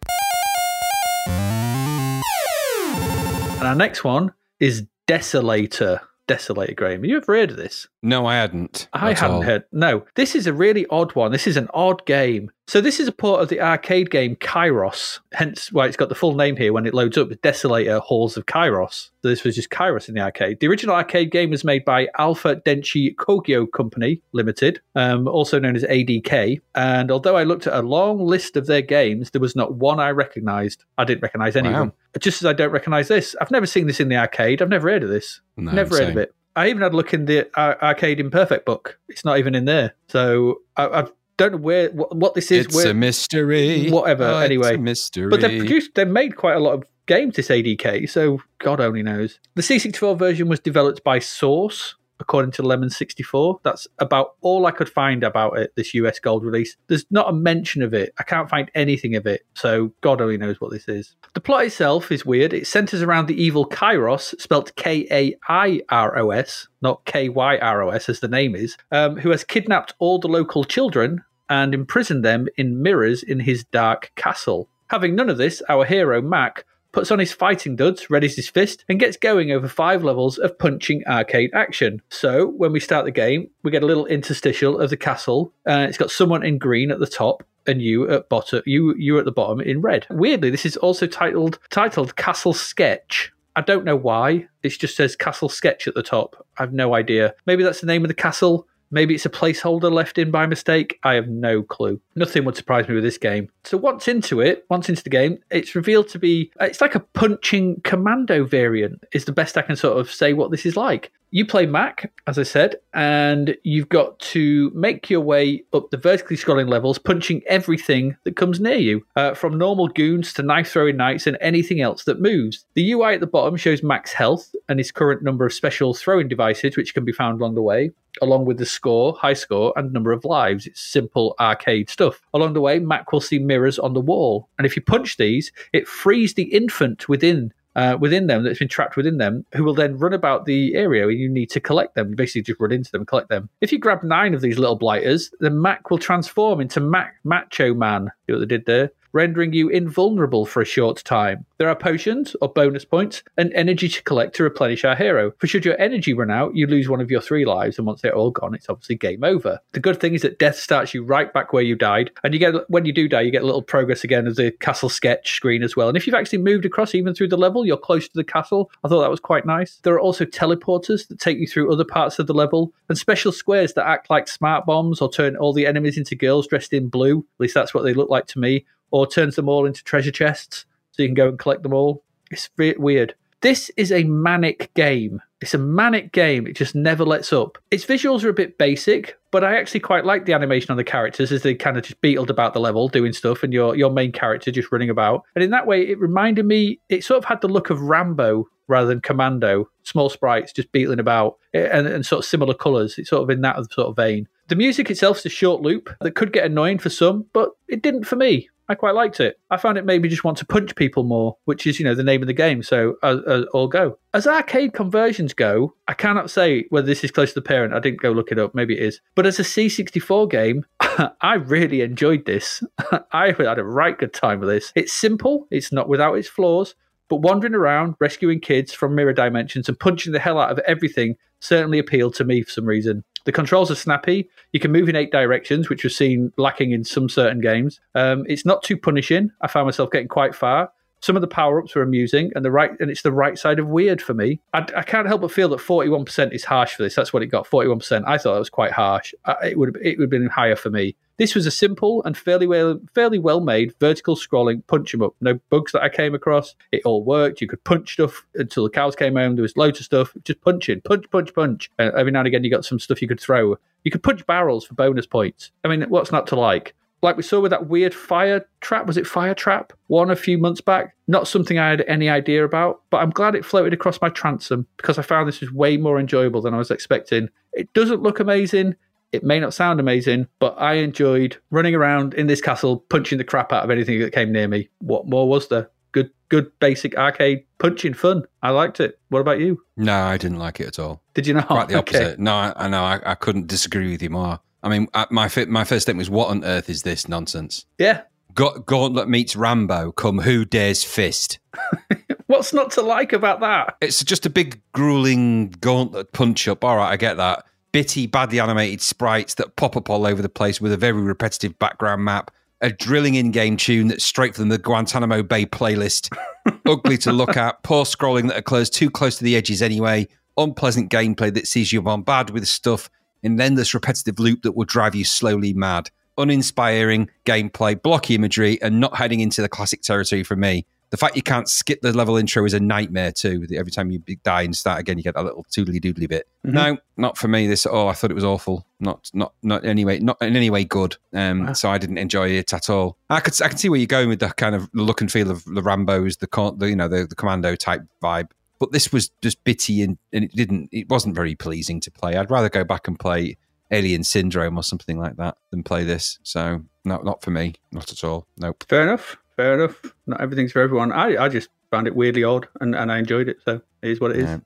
[3.59, 5.99] And our next one is Desolator.
[6.31, 7.01] Desolator, Graham.
[7.01, 7.87] Have you ever heard of this?
[8.01, 8.87] No, I hadn't.
[8.93, 9.41] I hadn't all.
[9.41, 9.63] heard.
[9.73, 11.31] No, this is a really odd one.
[11.31, 12.49] This is an odd game.
[12.67, 15.19] So this is a port of the arcade game Kairos.
[15.33, 17.27] Hence why it's got the full name here when it loads up.
[17.29, 19.09] Desolator Halls of Kairos.
[19.21, 20.61] So this was just Kairos in the arcade.
[20.61, 25.75] The original arcade game was made by Alpha Denshi Kogyo Company Limited, um, also known
[25.75, 26.61] as ADK.
[26.75, 29.99] And although I looked at a long list of their games, there was not one
[29.99, 30.85] I recognised.
[30.97, 31.73] I didn't recognise any Wow.
[31.75, 31.93] of them.
[32.19, 33.35] Just as I don't recognise this.
[33.39, 34.61] I've never seen this in the arcade.
[34.61, 35.39] I've never heard of this.
[35.57, 36.33] No, Never heard of it.
[36.55, 38.99] I even had a look in the ar- arcade imperfect book.
[39.07, 39.95] It's not even in there.
[40.09, 41.03] So I, I
[41.38, 42.65] don't know where what, what this is.
[42.65, 43.89] It's where, a mystery.
[43.89, 44.75] Whatever, Oh, it's anyway.
[44.75, 45.29] a mystery.
[45.29, 47.38] but they've produced, They've made quite a lot of games.
[47.38, 49.39] This ADK, so God only knows.
[49.55, 53.60] The C64 version was developed by Source, according to Lemon 64.
[53.64, 55.73] That's about all I could find about it.
[55.76, 56.77] This US Gold release.
[56.88, 58.14] There's not a mention of it.
[58.19, 59.45] I can't find anything of it.
[59.56, 61.15] So God only knows what this is.
[61.34, 62.53] The plot itself is weird.
[62.53, 67.27] It centers around the evil Kairos, spelt K A I R O S, not K
[67.27, 70.64] Y R O S as the name is, um, who has kidnapped all the local
[70.64, 74.69] children and imprisoned them in mirrors in his dark castle.
[74.88, 78.84] Having none of this, our hero, Mac, puts on his fighting duds, readies his fist,
[78.89, 82.01] and gets going over five levels of punching arcade action.
[82.09, 85.53] So, when we start the game, we get a little interstitial of the castle.
[85.68, 87.43] Uh, it's got someone in green at the top.
[87.68, 90.07] And you at bottom, you you at the bottom in red.
[90.09, 93.31] Weirdly, this is also titled titled Castle Sketch.
[93.55, 94.47] I don't know why.
[94.63, 96.43] It just says Castle Sketch at the top.
[96.57, 97.35] I've no idea.
[97.45, 98.68] Maybe that's the name of the castle.
[98.91, 100.99] Maybe it's a placeholder left in by mistake.
[101.03, 101.99] I have no clue.
[102.15, 103.49] Nothing would surprise me with this game.
[103.63, 106.99] So once into it, once into the game, it's revealed to be it's like a
[106.99, 109.03] punching commando variant.
[109.13, 111.11] Is the best I can sort of say what this is like.
[111.33, 115.95] You play Mac, as I said, and you've got to make your way up the
[115.95, 120.69] vertically scrolling levels, punching everything that comes near you, uh, from normal goons to knife
[120.69, 122.65] throwing knights and anything else that moves.
[122.73, 126.27] The UI at the bottom shows Mac's health and his current number of special throwing
[126.27, 127.91] devices, which can be found along the way
[128.21, 130.67] along with the score, high score, and number of lives.
[130.67, 132.21] It's simple arcade stuff.
[132.33, 135.51] Along the way, Mac will see mirrors on the wall, and if you punch these,
[135.71, 137.53] it frees the infant within.
[137.73, 141.07] Uh, within them that's been trapped within them, who will then run about the area
[141.07, 142.10] and you need to collect them.
[142.10, 143.49] You basically just run into them and collect them.
[143.61, 147.73] If you grab nine of these little blighters, then Mac will transform into Mac Macho
[147.73, 148.11] Man.
[148.27, 148.91] See what they did there?
[149.13, 151.45] Rendering you invulnerable for a short time.
[151.57, 155.31] There are potions or bonus points and energy to collect to replenish our hero.
[155.38, 158.01] For should your energy run out, you lose one of your three lives, and once
[158.01, 159.59] they're all gone, it's obviously game over.
[159.73, 162.39] The good thing is that death starts you right back where you died, and you
[162.39, 165.33] get when you do die, you get a little progress again as a castle sketch
[165.33, 165.88] screen as well.
[165.88, 168.71] And if you've actually moved across even through the level, you're close to the castle.
[168.83, 169.79] I thought that was quite nice.
[169.83, 173.31] There are also teleporters that take you through other parts of the level, and special
[173.31, 176.89] squares that act like smart bombs or turn all the enemies into girls dressed in
[176.89, 177.19] blue.
[177.19, 180.11] At least that's what they look like to me or turns them all into treasure
[180.11, 182.03] chests so you can go and collect them all.
[182.30, 183.15] It's weird.
[183.41, 185.19] This is a manic game.
[185.41, 186.45] It's a manic game.
[186.45, 187.57] It just never lets up.
[187.72, 190.84] Its visuals are a bit basic, but I actually quite like the animation on the
[190.84, 193.89] characters as they kind of just beetled about the level doing stuff and your, your
[193.89, 195.23] main character just running about.
[195.34, 198.47] And in that way, it reminded me, it sort of had the look of Rambo
[198.68, 199.68] rather than Commando.
[199.81, 202.99] Small sprites just beetling about eh, and, and sort of similar colours.
[202.99, 204.27] It's sort of in that sort of vein.
[204.49, 207.81] The music itself is a short loop that could get annoying for some, but it
[207.81, 208.49] didn't for me.
[208.72, 209.38] I quite liked it.
[209.49, 211.93] I found it made me just want to punch people more, which is, you know,
[211.93, 212.64] the name of the game.
[212.64, 213.98] So uh, uh, all go.
[214.14, 217.73] As arcade conversions go, I cannot say whether this is close to the parent.
[217.73, 218.56] I didn't go look it up.
[218.56, 219.02] Maybe it is.
[219.14, 220.65] But as a C64 game,
[221.22, 222.64] I really enjoyed this.
[223.11, 224.72] I had a right good time with this.
[224.76, 225.48] It's simple.
[225.52, 226.73] It's not without its flaws.
[227.10, 231.18] But wandering around, rescuing kids from mirror dimensions and punching the hell out of everything
[231.41, 233.03] certainly appealed to me for some reason.
[233.26, 234.30] The controls are snappy.
[234.52, 237.80] You can move in eight directions, which was seen lacking in some certain games.
[237.95, 239.31] Um, it's not too punishing.
[239.41, 240.72] I found myself getting quite far.
[241.02, 243.57] Some of the power ups were amusing, and the right and it's the right side
[243.57, 244.39] of weird for me.
[244.53, 246.93] I, I can't help but feel that forty one percent is harsh for this.
[246.93, 247.48] That's what it got.
[247.48, 248.06] Forty one percent.
[248.07, 249.14] I thought that was quite harsh.
[249.43, 250.95] It would it would have been higher for me.
[251.22, 255.14] This was a simple and fairly well fairly well made vertical scrolling punch 'em up.
[255.22, 256.56] No bugs that I came across.
[256.72, 257.41] It all worked.
[257.41, 259.35] You could punch stuff until the cows came home.
[259.35, 260.18] There was loads of stuff.
[260.23, 261.69] Just punching, punch, punch, punch.
[261.77, 263.56] Every now and again, you got some stuff you could throw.
[263.84, 265.52] You could punch barrels for bonus points.
[265.64, 266.73] I mean, what's not to like?
[267.03, 268.88] Like we saw with that weird fire trap.
[268.88, 269.73] Was it fire trap?
[269.89, 270.95] One a few months back.
[271.07, 274.65] Not something I had any idea about, but I'm glad it floated across my transom
[274.77, 277.30] because I found this was way more enjoyable than I was expecting.
[277.53, 278.73] It doesn't look amazing.
[279.11, 283.23] It may not sound amazing, but I enjoyed running around in this castle, punching the
[283.23, 284.69] crap out of anything that came near me.
[284.79, 285.69] What more was there?
[285.91, 288.23] Good, good basic arcade punching fun.
[288.41, 288.97] I liked it.
[289.09, 289.61] What about you?
[289.75, 291.01] No, I didn't like it at all.
[291.13, 291.47] Did you not?
[291.47, 291.97] Quite the Okay.
[291.97, 292.19] opposite.
[292.19, 292.83] No, I, know.
[292.83, 294.39] I, I couldn't disagree with you more.
[294.63, 298.03] I mean, I, my my first statement was, "What on earth is this nonsense?" Yeah.
[298.35, 299.91] Ga- Gauntlet meets Rambo.
[299.91, 301.39] Come, who dares fist?
[302.27, 303.75] What's not to like about that?
[303.81, 306.63] It's just a big grueling gauntlet punch up.
[306.63, 307.43] All right, I get that.
[307.72, 311.57] Bitty, badly animated sprites that pop up all over the place with a very repetitive
[311.57, 312.31] background map.
[312.60, 316.14] A drilling in-game tune that's straight from the Guantanamo Bay playlist.
[316.68, 317.64] Ugly to look at.
[317.64, 320.07] Poor scrolling that occurs too close to the edges anyway.
[320.38, 322.89] Unpleasant gameplay that sees you bombarded with stuff
[323.23, 325.89] in an endless repetitive loop that will drive you slowly mad.
[326.18, 330.65] Uninspiring gameplay, blocky imagery, and not heading into the classic territory for me.
[330.91, 333.47] The fact you can't skip the level intro is a nightmare too.
[333.55, 336.27] Every time you die and start again, you get that little toodly doodly bit.
[336.43, 337.47] No, not for me.
[337.47, 337.88] This oh.
[337.88, 338.65] I thought it was awful.
[338.81, 339.99] Not, not, not anyway.
[339.99, 340.97] Not in any way good.
[341.13, 342.97] Um, so I didn't enjoy it at all.
[343.09, 345.31] I could, I can see where you're going with the kind of look and feel
[345.31, 346.27] of the Rambo's, the,
[346.57, 348.31] the you know, the, the commando type vibe.
[348.59, 350.69] But this was just bitty and, and it didn't.
[350.73, 352.18] It wasn't very pleasing to play.
[352.18, 353.38] I'd rather go back and play
[353.72, 356.19] Alien Syndrome or something like that than play this.
[356.23, 357.55] So not, not for me.
[357.72, 358.27] Not at all.
[358.38, 358.65] Nope.
[358.68, 359.18] Fair enough.
[359.41, 359.81] Fair enough.
[360.05, 360.91] Not everything's for everyone.
[360.91, 363.38] I, I just found it weirdly odd and, and I enjoyed it.
[363.43, 364.26] So it is what it is.
[364.26, 364.39] Yeah,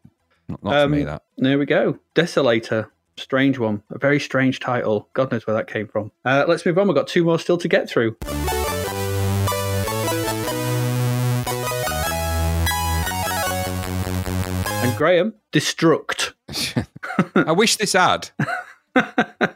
[0.48, 1.02] not, not for me.
[1.02, 1.24] Um, That.
[1.36, 2.00] There we go.
[2.16, 2.90] Desolator.
[3.18, 3.84] Strange one.
[3.92, 5.10] A very strange title.
[5.12, 6.14] God knows where that came from.
[6.24, 6.88] Uh, let's move on.
[6.88, 8.16] We've got two more still to get through.
[14.82, 16.36] And Graham, Destruct.
[17.36, 18.30] I wish this had.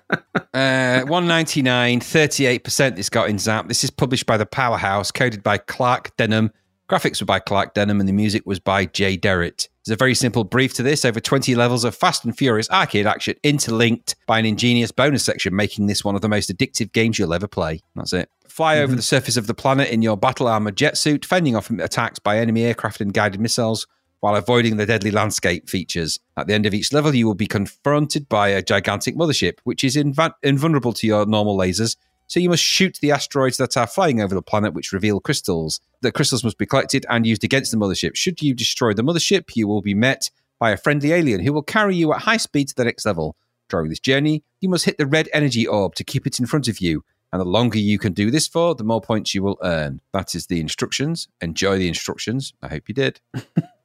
[0.52, 3.68] Uh, 199, 38% this got in Zzap.
[3.68, 6.52] This is published by the Powerhouse, coded by Clark Denham.
[6.90, 9.70] Graphics were by Clark Denham, and the music was by Jay Derritt.
[9.86, 13.06] There's a very simple brief to this over 20 levels of fast and furious arcade
[13.06, 17.20] action interlinked by an ingenious bonus section, making this one of the most addictive games
[17.20, 17.82] you'll ever play.
[17.96, 18.30] That's it.
[18.48, 21.70] Fly over the surface of the planet in your battle armored jet suit, fending off
[21.70, 23.88] attacks by enemy aircraft and guided missiles
[24.20, 26.20] while avoiding the deadly landscape features.
[26.38, 29.84] At the end of each level, you will be confronted by a gigantic mothership, which
[29.84, 31.96] is inva- invulnerable to your normal lasers.
[32.28, 35.80] So you must shoot the asteroids that are flying over the planet, which reveal crystals.
[36.02, 38.16] The crystals must be collected and used against the mothership.
[38.16, 40.30] Should you destroy the mothership, you will be met
[40.60, 43.36] by a friendly alien who will carry you at high speed to the next level.
[43.70, 46.68] During this journey, you must hit the red energy orb to keep it in front
[46.68, 47.04] of you.
[47.32, 50.02] And the longer you can do this for, the more points you will earn.
[50.14, 51.28] That is the instructions.
[51.42, 52.54] Enjoy the instructions.
[52.62, 53.22] I hope you did.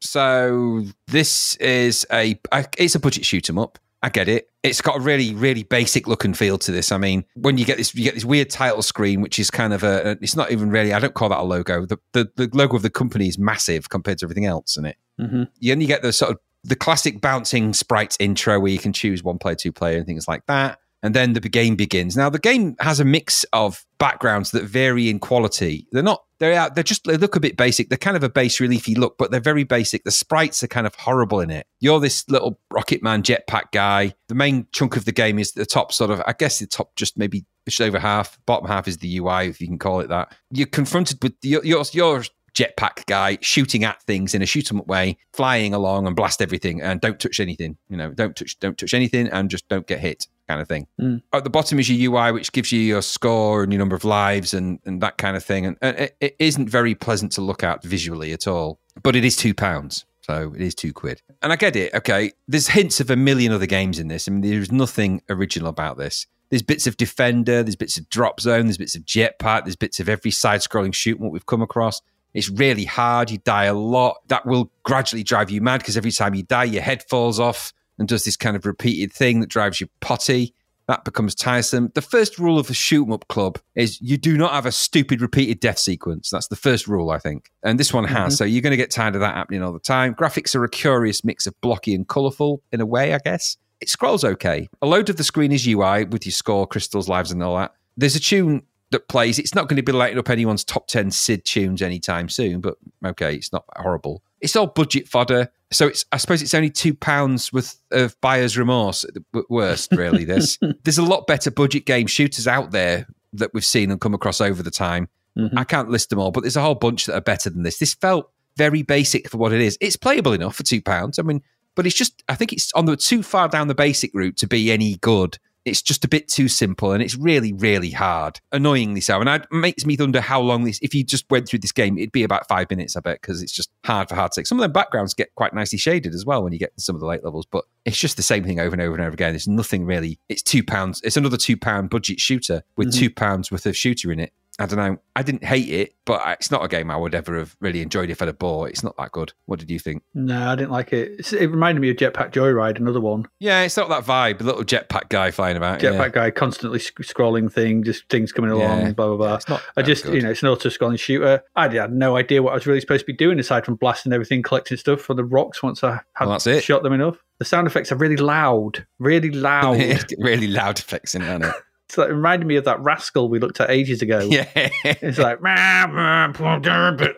[0.00, 2.38] so this is a
[2.78, 3.78] it's a budget shoot 'em up.
[4.02, 4.48] I get it.
[4.62, 6.90] It's got a really, really basic look and feel to this.
[6.90, 9.74] I mean, when you get this, you get this weird title screen, which is kind
[9.74, 10.16] of a.
[10.22, 10.94] It's not even really.
[10.94, 11.84] I don't call that a logo.
[11.84, 14.96] The the, the logo of the company is massive compared to everything else in it.
[15.20, 15.42] Mm-hmm.
[15.58, 19.22] You only get the sort of the classic bouncing sprite intro where you can choose
[19.22, 20.78] one player, two player, and things like that.
[21.02, 22.16] And then the game begins.
[22.16, 25.86] Now the game has a mix of backgrounds that vary in quality.
[25.92, 26.22] They're not.
[26.40, 26.74] They're out.
[26.74, 27.04] They're just.
[27.04, 27.90] They look a bit basic.
[27.90, 30.04] They're kind of a base reliefy look, but they're very basic.
[30.04, 31.66] The sprites are kind of horrible in it.
[31.80, 34.14] You're this little Rocket Man jetpack guy.
[34.28, 36.22] The main chunk of the game is the top sort of.
[36.26, 38.38] I guess the top just maybe just over half.
[38.46, 40.34] Bottom half is the UI, if you can call it that.
[40.50, 42.22] You're confronted with your your, your
[42.54, 46.42] jetpack guy shooting at things in a shoot 'em up way, flying along and blast
[46.42, 47.76] everything and don't touch anything.
[47.88, 50.86] You know, don't touch don't touch anything and just don't get hit kind of thing.
[51.00, 51.22] Mm.
[51.32, 54.04] At the bottom is your UI, which gives you your score and your number of
[54.04, 55.64] lives and, and that kind of thing.
[55.64, 58.80] And, and it, it isn't very pleasant to look at visually at all.
[59.02, 60.04] But it is two pounds.
[60.22, 61.22] So it is two quid.
[61.40, 61.94] And I get it.
[61.94, 62.32] Okay.
[62.48, 64.26] There's hints of a million other games in this.
[64.26, 66.26] I mean, there's nothing original about this.
[66.50, 70.00] There's bits of Defender, there's bits of Drop Zone, there's bits of Jetpack, there's bits
[70.00, 72.02] of every side scrolling shoot what we've come across.
[72.34, 73.30] It's really hard.
[73.30, 74.16] You die a lot.
[74.26, 77.72] That will gradually drive you mad because every time you die, your head falls off
[78.00, 80.54] and does this kind of repeated thing that drives you potty.
[80.88, 81.92] That becomes tiresome.
[81.94, 84.72] The first rule of the shoot 'em up club is you do not have a
[84.72, 86.30] stupid repeated death sequence.
[86.30, 87.52] That's the first rule, I think.
[87.62, 88.16] And this one has.
[88.16, 88.30] Mm-hmm.
[88.30, 90.16] So you're going to get tired of that happening all the time.
[90.16, 93.56] Graphics are a curious mix of blocky and colourful in a way, I guess.
[93.80, 94.68] It scrolls okay.
[94.82, 97.72] A load of the screen is UI with your score, crystals, lives, and all that.
[97.96, 99.38] There's a tune that plays.
[99.38, 102.76] It's not going to be lighting up anyone's top 10 Sid tunes anytime soon, but
[103.06, 104.22] okay, it's not horrible.
[104.40, 105.50] It's all budget fodder.
[105.72, 109.92] So it's I suppose it's only two pounds worth of buyer's remorse at the worst,
[109.92, 110.24] really.
[110.24, 114.14] This there's a lot better budget game shooters out there that we've seen and come
[114.14, 115.08] across over the time.
[115.38, 115.52] Mhm.
[115.56, 117.78] I can't list them all, but there's a whole bunch that are better than this.
[117.78, 119.78] This felt very basic for what it is.
[119.80, 121.18] It's playable enough for two pounds.
[121.18, 121.40] I mean,
[121.76, 124.46] but it's just I think it's on the too far down the basic route to
[124.48, 125.38] be any good.
[125.64, 128.40] It's just a bit too simple and it's really, really hard.
[128.50, 129.20] Annoyingly so.
[129.20, 131.98] And it makes me wonder how long this, if you just went through this game,
[131.98, 134.46] it'd be about five minutes, I bet, because it's just hard for hard sake.
[134.46, 136.96] Some of the backgrounds get quite nicely shaded as well when you get to some
[136.96, 139.12] of the late levels, but it's just the same thing over and over and over
[139.12, 139.32] again.
[139.32, 141.00] There's nothing really, it's two pounds.
[141.04, 142.98] It's another two pound budget shooter with Mhm.
[142.98, 144.32] two pounds worth of shooter in it.
[144.60, 144.98] I don't know.
[145.16, 148.10] I didn't hate it, but it's not a game I would ever have really enjoyed
[148.10, 148.68] if I'd have bought.
[148.68, 149.32] It's not that good.
[149.46, 150.02] What did you think?
[150.14, 151.12] No, I didn't like it.
[151.12, 153.26] It's- It reminded me of Jetpack Joyride, another one.
[153.38, 154.38] Yeah, it's not that vibe.
[154.38, 155.80] The little jetpack guy flying about.
[155.80, 156.08] Jetpack yeah.
[156.10, 158.92] guy constantly sc- scrolling thing, just things coming along, Yeah.
[158.92, 159.28] blah blah blah.
[159.32, 160.14] Yeah, not I just, good.
[160.14, 161.42] you know, it's an auto-scrolling shooter.
[161.56, 164.12] I had no idea what I was really supposed to be doing aside from blasting
[164.12, 166.62] everything, collecting stuff for the rocks once I had Well, that's it.
[166.62, 167.16] shot them enough.
[167.38, 169.78] The sound effects are really loud, really loud.
[170.18, 171.54] really loud effects in it,
[171.90, 171.90] aren't it?
[171.90, 174.20] it's like, it reminded me of that rascal we looked at ages ago.
[174.20, 174.46] yeah.
[174.54, 175.38] It's like,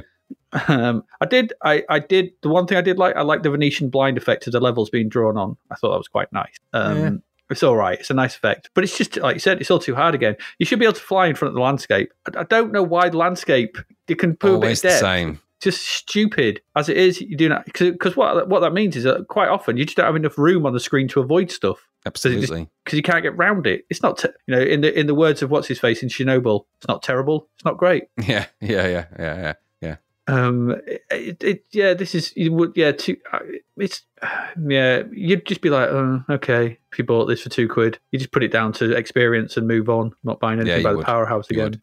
[0.69, 2.31] um, I did, I, I did.
[2.43, 4.91] The one thing I did like, I like the Venetian blind effect of the levels
[4.91, 5.57] being drawn on.
[5.71, 6.55] I thought that was quite nice.
[6.73, 7.11] Um, Yeah.
[7.51, 7.99] It's all right.
[7.99, 9.59] It's a nice effect, but it's just like you said.
[9.59, 10.37] It's all too hard again.
[10.59, 12.13] You should be able to fly in front of the landscape.
[12.27, 13.79] I, I don't know why the landscape.
[14.07, 15.01] You can put Always a bit the of depth.
[15.01, 15.41] same.
[15.61, 17.21] Just stupid as it is.
[17.21, 20.07] You do not because what what that means is that quite often you just don't
[20.07, 22.69] have enough room on the screen to avoid stuff Absolutely.
[22.85, 23.85] because you can't get round it.
[23.91, 26.09] It's not, te- you know, in the in the words of what's his face in
[26.09, 27.49] Chernobyl, it's not terrible.
[27.57, 28.05] It's not great.
[28.25, 29.53] Yeah, yeah, yeah, yeah, yeah.
[29.81, 29.97] Yeah.
[30.29, 30.77] Um,
[31.11, 33.39] it, it yeah, this is you would yeah, too, uh,
[33.79, 34.03] it's
[34.69, 38.19] yeah, you'd just be like, oh, okay, if you bought this for two quid, you
[38.19, 40.99] just put it down to experience and move on, not buying anything Yeah, by the
[40.99, 41.07] would.
[41.07, 41.83] powerhouse You again.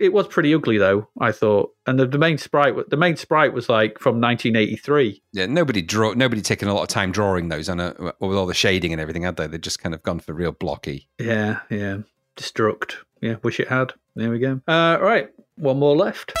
[0.00, 3.52] It was pretty ugly though, I thought, and the, the main sprite, the main sprite
[3.52, 5.22] was like from 1983.
[5.32, 8.46] Yeah, nobody draw nobody taken a lot of time drawing those on a, with all
[8.46, 9.46] the shading and everything, had they?
[9.46, 11.08] They've just kind of gone for real blocky.
[11.18, 11.98] Yeah, yeah,
[12.36, 12.94] destruct.
[13.20, 13.92] Yeah, wish it had.
[14.16, 14.60] There we go.
[14.68, 16.32] Uh, right, one more left.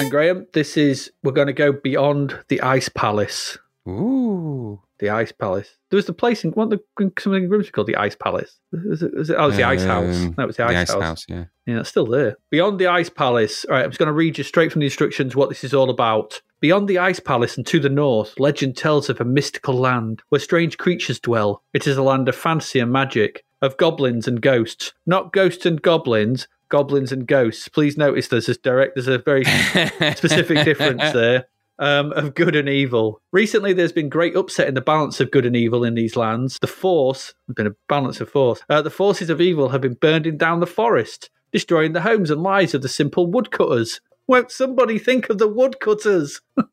[0.00, 3.58] And Graham, this is we're going to go beyond the Ice Palace.
[3.90, 4.80] Ooh.
[4.98, 5.76] The Ice Palace.
[5.90, 6.78] There was the place in what the
[7.18, 8.58] something in Grimsby called the Ice Palace.
[8.72, 10.16] Was it, was it, oh, it was the Ice House.
[10.16, 11.24] Um, That was the Ice, House.
[11.28, 11.44] yeah.
[11.66, 12.36] Yeah, it's still there.
[12.50, 13.64] Beyond the Ice Palace.
[13.64, 15.72] All right, I'm just going to read you straight from the instructions what this is
[15.72, 16.42] all about.
[16.60, 20.38] Beyond the Ice Palace and to the north, legend tells of a mystical land where
[20.38, 21.62] strange creatures dwell.
[21.72, 24.92] It is a land of fantasy and magic, of goblins and ghosts.
[25.06, 27.68] Not ghosts and goblins, goblins and ghosts.
[27.68, 29.44] Please notice there's this direct, there's a very
[30.14, 31.46] specific difference there
[31.80, 33.20] um, of good and evil.
[33.32, 36.58] Recently, there's been great upset in the balance of good and evil in these lands.
[36.60, 38.60] The force, there's been a balance of force.
[38.68, 42.42] Uh, the forces of evil have been burning down the forest, destroying the homes and
[42.42, 44.00] lives of the simple woodcutters.
[44.28, 46.40] Won't somebody think of the woodcutters?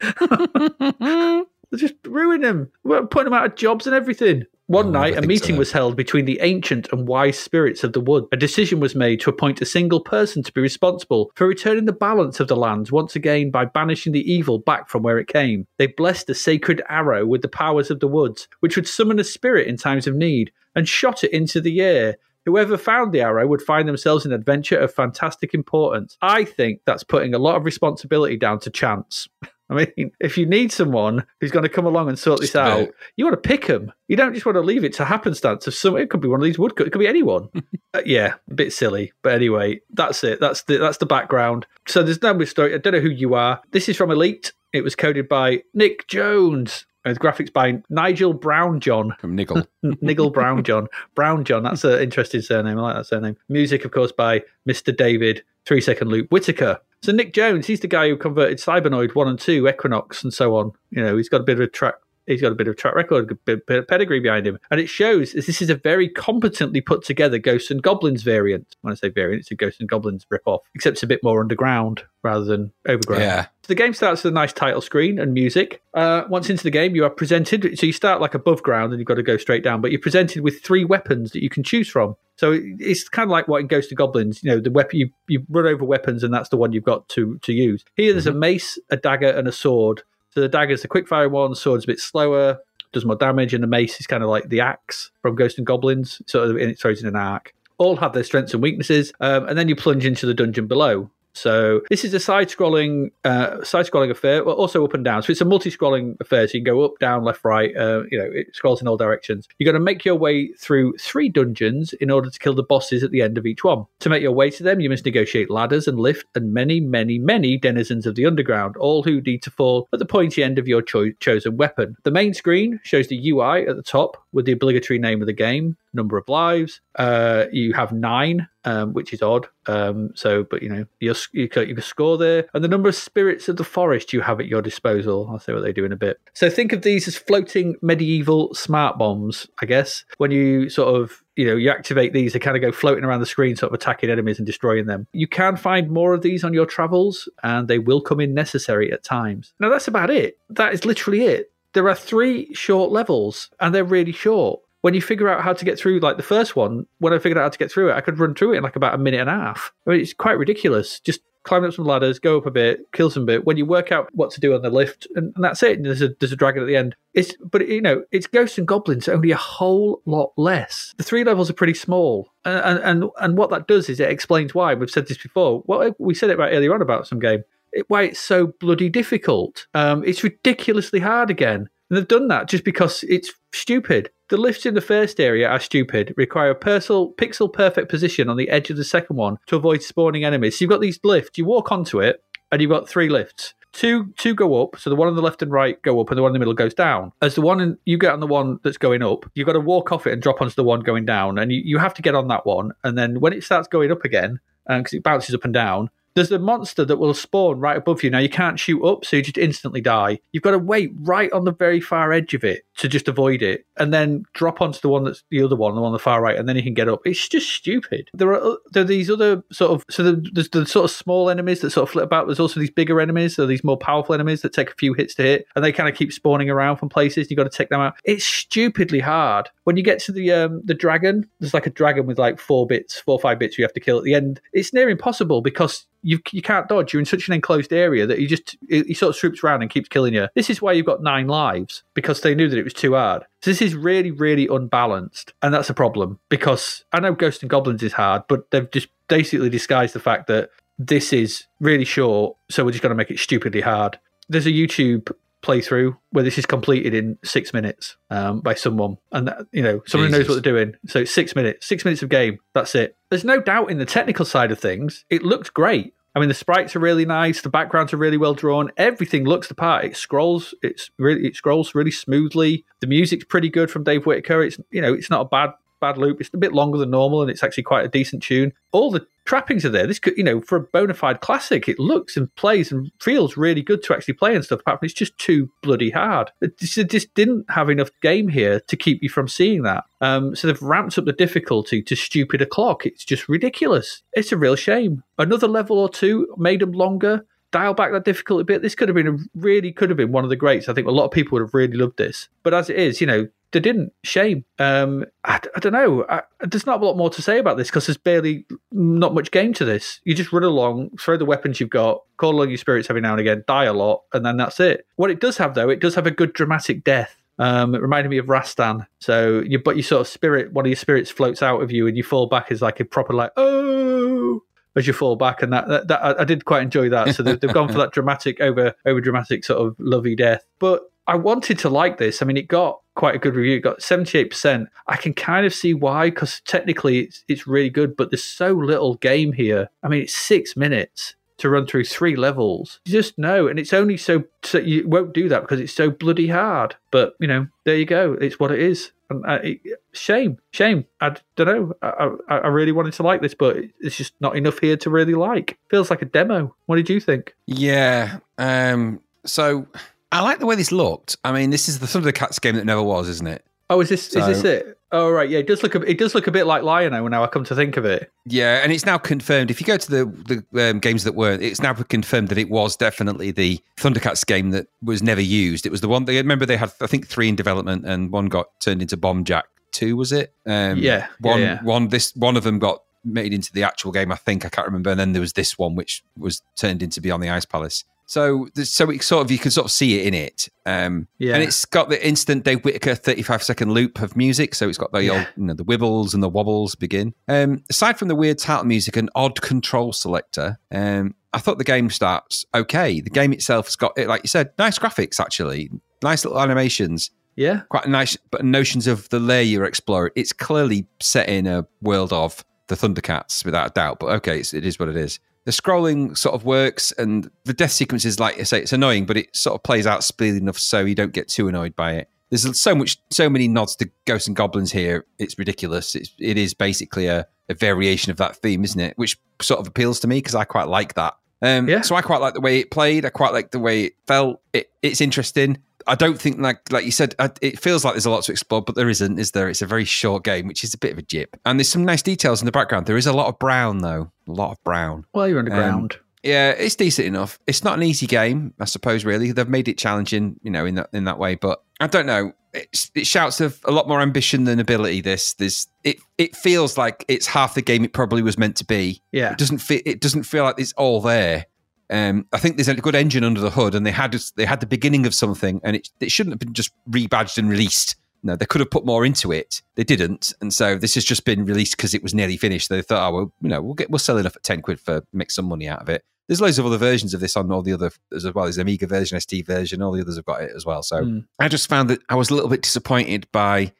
[0.00, 4.44] They're just ruin them, We're putting them out of jobs and everything.
[4.70, 5.58] One Oh, night, a meeting so.
[5.58, 8.26] was held between the ancient and wise spirits of the wood.
[8.30, 11.92] A decision was made to appoint a single person to be responsible for returning the
[11.92, 15.66] balance of the lands once again by banishing the evil back from where it came.
[15.78, 19.24] They blessed a sacred arrow with the powers of the woods, which would summon a
[19.24, 22.18] spirit in times of need, and shot it into the air.
[22.44, 26.16] Whoever found the arrow would find themselves in an adventure of fantastic importance.
[26.22, 29.28] I think that's putting a lot of responsibility down to chance.
[29.70, 32.88] I mean, if you need someone who's going to come along and sort this out,
[33.16, 33.92] you want to pick them.
[34.08, 35.96] You don't just want to leave it to happenstance of some.
[35.96, 36.88] It could be one of these woodcuts.
[36.88, 37.48] It could be anyone.
[37.92, 40.38] Uh, yeah, a bit silly, but anyway, that's it.
[40.38, 41.66] That's the that's the background.
[41.88, 42.72] So there's no story.
[42.72, 43.60] I don't know who you are.
[43.72, 44.52] This is from Elite.
[44.72, 46.86] It was coded by Nick Jones.
[47.04, 49.18] With graphics by Nigel Brownjohn.
[49.18, 49.66] From Niggle.
[49.82, 50.86] Nigel Brownjohn.
[51.16, 51.64] Brown John.
[51.64, 52.78] That's an interesting surname.
[52.78, 53.36] I like that surname.
[53.48, 54.96] Music, of course, by Mr.
[54.96, 56.78] David Three Second Loop Whitaker.
[57.02, 60.54] So Nick Jones, he's the guy who converted Cybernoid one and two, Equinox, and so
[60.56, 60.72] on.
[60.90, 61.94] You know, he's got a bit of a track.
[62.30, 64.80] He's got a bit of track record, a bit, bit of pedigree behind him, and
[64.80, 68.76] it shows this is a very competently put together Ghosts and Goblins variant.
[68.82, 71.24] When I say variant, it's a Ghosts and Goblins rip off, except it's a bit
[71.24, 73.22] more underground rather than overground.
[73.22, 73.42] Yeah.
[73.62, 75.82] So the game starts with a nice title screen and music.
[75.94, 77.78] Uh, once into the game, you are presented.
[77.78, 79.80] So you start like above ground, and you've got to go straight down.
[79.80, 82.16] But you're presented with three weapons that you can choose from.
[82.36, 84.42] So it's kind of like what in Ghost to Goblins.
[84.42, 87.08] You know, the weapon you you run over weapons, and that's the one you've got
[87.10, 87.84] to to use.
[87.96, 90.02] Here, there's a mace, a dagger, and a sword.
[90.30, 91.54] So the dagger's the quick quickfire one.
[91.54, 92.58] Sword's a bit slower,
[92.92, 95.66] does more damage, and the mace is kind of like the axe from Ghost and
[95.66, 96.22] Goblins.
[96.26, 99.48] Sort of, and it throws in an arc all have their strengths and weaknesses, um,
[99.48, 101.10] and then you plunge into the dungeon below.
[101.32, 105.22] So this is a side-scrolling, uh, side-scrolling affair, well, also up and down.
[105.22, 106.46] So it's a multi-scrolling affair.
[106.48, 107.74] So you can go up, down, left, right.
[107.76, 109.48] Uh, you know, it scrolls in all directions.
[109.58, 113.02] You're going to make your way through three dungeons in order to kill the bosses
[113.02, 113.84] at the end of each one.
[114.00, 117.18] To make your way to them, you must negotiate ladders and lift and many, many,
[117.18, 120.68] many denizens of the underground, all who need to fall at the pointy end of
[120.68, 121.96] your cho- chosen weapon.
[122.02, 125.32] The main screen shows the UI at the top with the obligatory name of the
[125.32, 126.80] game, number of lives.
[126.96, 129.46] Uh, you have nine, um, which is odd.
[129.66, 132.94] Um, so, but you know, you're, you can, you score there, and the number of
[132.94, 135.28] spirits of the forest you have at your disposal.
[135.30, 136.20] I'll see what they do in a bit.
[136.34, 139.46] So, think of these as floating medieval smart bombs.
[139.62, 142.72] I guess when you sort of you know you activate these, they kind of go
[142.72, 145.06] floating around the screen, sort of attacking enemies and destroying them.
[145.12, 148.92] You can find more of these on your travels, and they will come in necessary
[148.92, 149.52] at times.
[149.60, 150.38] Now, that's about it.
[150.50, 151.52] That is literally it.
[151.72, 155.64] There are three short levels, and they're really short when you figure out how to
[155.64, 157.94] get through, like the first one, when I figured out how to get through it,
[157.94, 159.72] I could run through it in like about a minute and a half.
[159.86, 161.00] I mean, it's quite ridiculous.
[161.00, 163.44] Just climb up some ladders, go up a bit, kill some bit.
[163.44, 165.76] When you work out what to do on the lift, and, and that's it.
[165.76, 166.96] And there's a there's a dragon at the end.
[167.14, 170.94] It's but you know it's ghosts and goblins only a whole lot less.
[170.96, 174.54] The three levels are pretty small, and and and what that does is it explains
[174.54, 175.62] why we've said this before.
[175.66, 177.42] Well, we said it right earlier on about some game.
[177.72, 179.66] It, why it's so bloody difficult.
[179.74, 181.68] Um, it's ridiculously hard again.
[181.90, 184.10] And they've done that just because it's stupid.
[184.28, 188.36] The lifts in the first area are stupid, require a pixel, pixel perfect position on
[188.36, 190.56] the edge of the second one to avoid spawning enemies.
[190.56, 193.54] So you've got these lifts, you walk onto it, and you've got three lifts.
[193.72, 196.18] Two two go up, so the one on the left and right go up, and
[196.18, 197.12] the one in the middle goes down.
[197.22, 199.60] As the one in, you get on the one that's going up, you've got to
[199.60, 202.02] walk off it and drop onto the one going down, and you, you have to
[202.02, 202.72] get on that one.
[202.82, 206.32] And then when it starts going up again, because it bounces up and down, there's
[206.32, 208.10] a monster that will spawn right above you.
[208.10, 210.18] Now you can't shoot up, so you just instantly die.
[210.32, 213.42] You've got to wait right on the very far edge of it to just avoid
[213.42, 215.98] it, and then drop onto the one that's the other one, the one on the
[215.98, 217.00] far right, and then you can get up.
[217.04, 218.10] It's just stupid.
[218.14, 221.60] There are there are these other sort of so there's the sort of small enemies
[221.60, 222.26] that sort of flip about.
[222.26, 225.14] There's also these bigger enemies, so these more powerful enemies that take a few hits
[225.16, 227.30] to hit, and they kind of keep spawning around from places.
[227.30, 227.94] You've got to take them out.
[228.04, 229.48] It's stupidly hard.
[229.64, 232.66] When you get to the um, the dragon, there's like a dragon with like four
[232.66, 234.40] bits, four or five bits you have to kill at the end.
[234.52, 236.92] It's near impossible because you you can't dodge.
[236.92, 239.70] You're in such an enclosed area that he just he sort of swoops around and
[239.70, 240.28] keeps killing you.
[240.34, 243.24] This is why you've got nine lives because they knew that it was too hard.
[243.42, 247.50] So this is really really unbalanced, and that's a problem because I know Ghost and
[247.50, 252.36] Goblins is hard, but they've just basically disguised the fact that this is really short,
[252.48, 253.98] so we're just going to make it stupidly hard.
[254.28, 255.12] There's a YouTube
[255.42, 259.80] playthrough where this is completed in six minutes um, by someone, and that, you know
[259.86, 260.74] someone who knows what they're doing.
[260.86, 262.38] So six minutes, six minutes of game.
[262.54, 262.96] That's it.
[263.08, 265.94] There's no doubt in the technical side of things, it looks great.
[266.14, 267.40] I mean, the sprites are really nice.
[267.40, 268.70] The backgrounds are really well drawn.
[268.76, 269.84] Everything looks the part.
[269.84, 270.54] It scrolls.
[270.60, 272.64] It's really it scrolls really smoothly.
[272.80, 274.42] The music's pretty good from Dave Whitaker.
[274.42, 276.20] It's you know it's not a bad bad loop.
[276.20, 278.52] It's a bit longer than normal, and it's actually quite a decent tune.
[278.72, 279.86] All the trappings are there.
[279.86, 283.36] This could, you know, for a bona fide classic, it looks and plays and feels
[283.36, 284.60] really good to actually play and stuff.
[284.60, 286.30] Apart from it's just too bloody hard.
[286.40, 289.84] It just, didn't have enough game here to keep you from seeing that.
[290.00, 292.86] Um, so they've ramped up the difficulty to stupid o'clock.
[292.86, 294.02] It's just ridiculous.
[294.12, 295.02] It's a real shame.
[295.18, 298.62] Another level or two made them longer dial back that difficulty a bit.
[298.62, 300.68] This could have been a really could have been one of the greats.
[300.68, 302.28] I think a lot of people would have really loved this.
[302.42, 303.92] But as it is, you know, they didn't.
[304.04, 304.44] Shame.
[304.58, 306.04] Um, I, I don't know.
[306.08, 309.30] I, there's not a lot more to say about this because there's barely not much
[309.30, 310.00] game to this.
[310.04, 313.12] You just run along, throw the weapons you've got, call along your spirits every now
[313.12, 314.86] and again, die a lot, and then that's it.
[314.96, 317.16] What it does have though, it does have a good dramatic death.
[317.38, 318.86] Um, it reminded me of Rastan.
[319.00, 321.86] So you, but your sort of spirit, one of your spirits floats out of you,
[321.86, 324.42] and you fall back as like a proper like oh
[324.76, 327.14] as you fall back, and that, that, that I, did quite enjoy that.
[327.14, 330.44] So they've, they've gone for that dramatic, over over dramatic sort of lovey death.
[330.58, 332.22] But I wanted to like this.
[332.22, 333.56] I mean, it got quite a good review.
[333.56, 334.68] It got seventy eight percent.
[334.86, 338.52] I can kind of see why, because technically it's it's really good, but there's so
[338.52, 339.68] little game here.
[339.82, 342.78] I mean, it's six minutes to run through three levels.
[342.84, 345.90] You just know, and it's only so, so you won't do that because it's so
[345.90, 346.76] bloody hard.
[346.92, 348.12] But you know, there you go.
[348.12, 348.92] It's what it is.
[349.08, 349.60] And uh, it,
[349.92, 350.86] shame, shame.
[351.00, 351.74] I don't know.
[351.82, 354.90] I, I, I really wanted to like this, but it's just not enough here to
[354.90, 355.58] really like.
[355.70, 356.54] Feels like a demo.
[356.66, 357.34] What did you think?
[357.46, 358.18] Yeah.
[358.38, 359.66] Um, so
[360.12, 361.16] I like the way this looked.
[361.24, 363.44] I mean, this is the Thundercats game that never was, isn't it?
[363.68, 364.76] Oh, is this is this it?
[364.92, 365.30] Oh, right.
[365.30, 365.76] Yeah, it does look.
[365.76, 367.22] A, it does look a bit like Lion-O now.
[367.22, 368.10] I come to think of it.
[368.26, 369.48] Yeah, and it's now confirmed.
[369.52, 372.50] If you go to the the um, games that weren't, it's now confirmed that it
[372.50, 375.64] was definitely the Thundercats game that was never used.
[375.66, 378.26] It was the one they remember they had, I think, three in development, and one
[378.26, 379.96] got turned into Bomb Jack Two.
[379.96, 380.34] Was it?
[380.44, 381.62] Um, Yeah, yeah, One, yeah.
[381.62, 381.88] one.
[381.88, 384.10] This one of them got made into the actual game.
[384.10, 384.90] I think I can't remember.
[384.90, 387.84] And then there was this one which was turned into Beyond the Ice Palace.
[388.10, 390.48] So, so it sort of you can sort of see it in it.
[390.66, 391.34] Um, Yeah.
[391.34, 394.56] and it's got the instant Dave Whitaker 35 second loop of music.
[394.56, 397.14] So it's got the old, you know, the wibbles and the wobbles begin.
[397.28, 401.64] Um, aside from the weird title music and odd control selector, um, I thought the
[401.64, 403.00] game starts okay.
[403.00, 405.70] The game itself has got, like you said, nice graphics actually,
[406.02, 407.60] nice little animations, Yeah.
[407.68, 410.10] quite nice but notions of the layer you're exploring.
[410.16, 414.00] It's clearly set in a world of the Thundercats without a doubt.
[414.00, 415.20] But okay, it's, it is what it is.
[415.46, 419.16] The scrolling sort of works, and the death sequences, like I say, it's annoying, but
[419.16, 422.10] it sort of plays out speedily enough so you don't get too annoyed by it.
[422.30, 425.06] There's so much, so many nods to Ghosts and Goblins here.
[425.18, 425.96] It's ridiculous.
[425.96, 428.96] It's, it is basically a, a variation of that theme, isn't it?
[428.96, 431.14] Which sort of appeals to me because I quite like that.
[431.42, 431.80] Um, Yeah.
[431.80, 433.04] So I quite like the way it played.
[433.04, 434.42] I quite like the way it felt.
[434.52, 435.58] It, it's interesting.
[435.86, 438.32] I don't think like like you said, I, it feels like there's a lot to
[438.32, 439.48] explore, but there isn't, is there?
[439.48, 441.36] It's a very short game, which is a bit of a jip.
[441.46, 442.86] And there's some nice details in the background.
[442.86, 445.04] There is a lot of brown though, a lot of brown.
[445.14, 445.96] Well, you're Um, underground.
[446.22, 447.38] Yeah, it's decent enough.
[447.46, 449.04] It's not an easy game, I suppose.
[449.06, 451.34] Really, they've made it challenging, you know, in that in that way.
[451.34, 452.32] But I don't know.
[452.52, 455.00] It's, it shouts of a lot more ambition than ability.
[455.02, 458.64] This, this, it, it feels like it's half the game it probably was meant to
[458.64, 459.00] be.
[459.12, 459.30] yeah.
[459.32, 459.82] It doesn't fit.
[459.86, 461.46] It doesn't feel like it's all there.
[461.90, 464.60] Um, I think there's a good engine under the hood, and they had they had
[464.60, 467.96] the beginning of something, and it it shouldn't have been just rebadged and released.
[468.22, 469.62] No, they could have put more into it.
[469.76, 472.68] They didn't, and so this has just been released because it was nearly finished.
[472.68, 475.02] They thought, oh well, you know, we'll get we'll sell enough at ten quid for
[475.12, 476.04] make some money out of it.
[476.28, 478.44] There's loads of other versions of this on all the other as well.
[478.44, 480.82] There's Amiga version, ST version, all the others have got it as well.
[480.82, 481.24] So Mm.
[481.40, 483.72] I just found that I was a little bit disappointed by.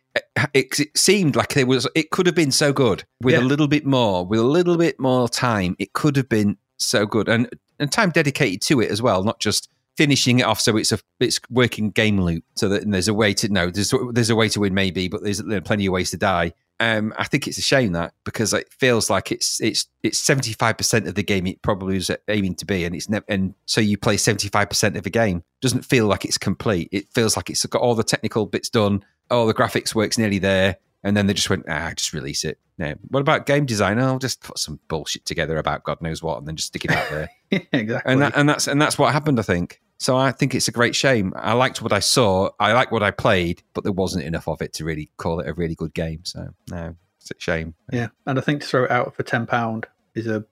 [0.55, 1.86] It, it seemed like it was.
[1.94, 3.41] It could have been so good with Yeah.
[3.41, 5.77] a little bit more, with a little bit more time.
[5.78, 9.39] It could have been so good, and and time dedicated to it as well, not
[9.39, 12.44] just finishing it off so it's a it's working game loop.
[12.57, 15.23] So that there's a way to no, there's there's a way to win maybe, but
[15.23, 16.52] there's there plenty of ways to die.
[16.81, 20.55] Um, I think it's a shame that because it feels like it's it's it's seventy
[20.55, 23.55] five percent of the game it probably was aiming to be, and it's never and
[23.67, 26.89] so you play seventy five percent of a game doesn't feel like it's complete.
[26.91, 30.39] It feels like it's got all the technical bits done, all the graphics works nearly
[30.39, 32.59] there, and then they just went ah, just release it.
[32.79, 33.99] No, what about game design?
[33.99, 36.91] I'll just put some bullshit together about God knows what, and then just stick it
[36.91, 37.31] out there
[37.73, 38.12] exactly.
[38.12, 39.39] and that, and that's and that's what happened.
[39.39, 40.17] I think so.
[40.17, 41.33] I think it's a great shame.
[41.37, 42.51] I liked what I saw.
[42.59, 45.49] I liked what I played, but there wasn't enough of it to really call it
[45.49, 46.25] a really good game.
[46.25, 47.75] So no, it's a shame.
[47.93, 48.09] yeah.
[48.27, 50.45] And I think to throw it out for ten pound is a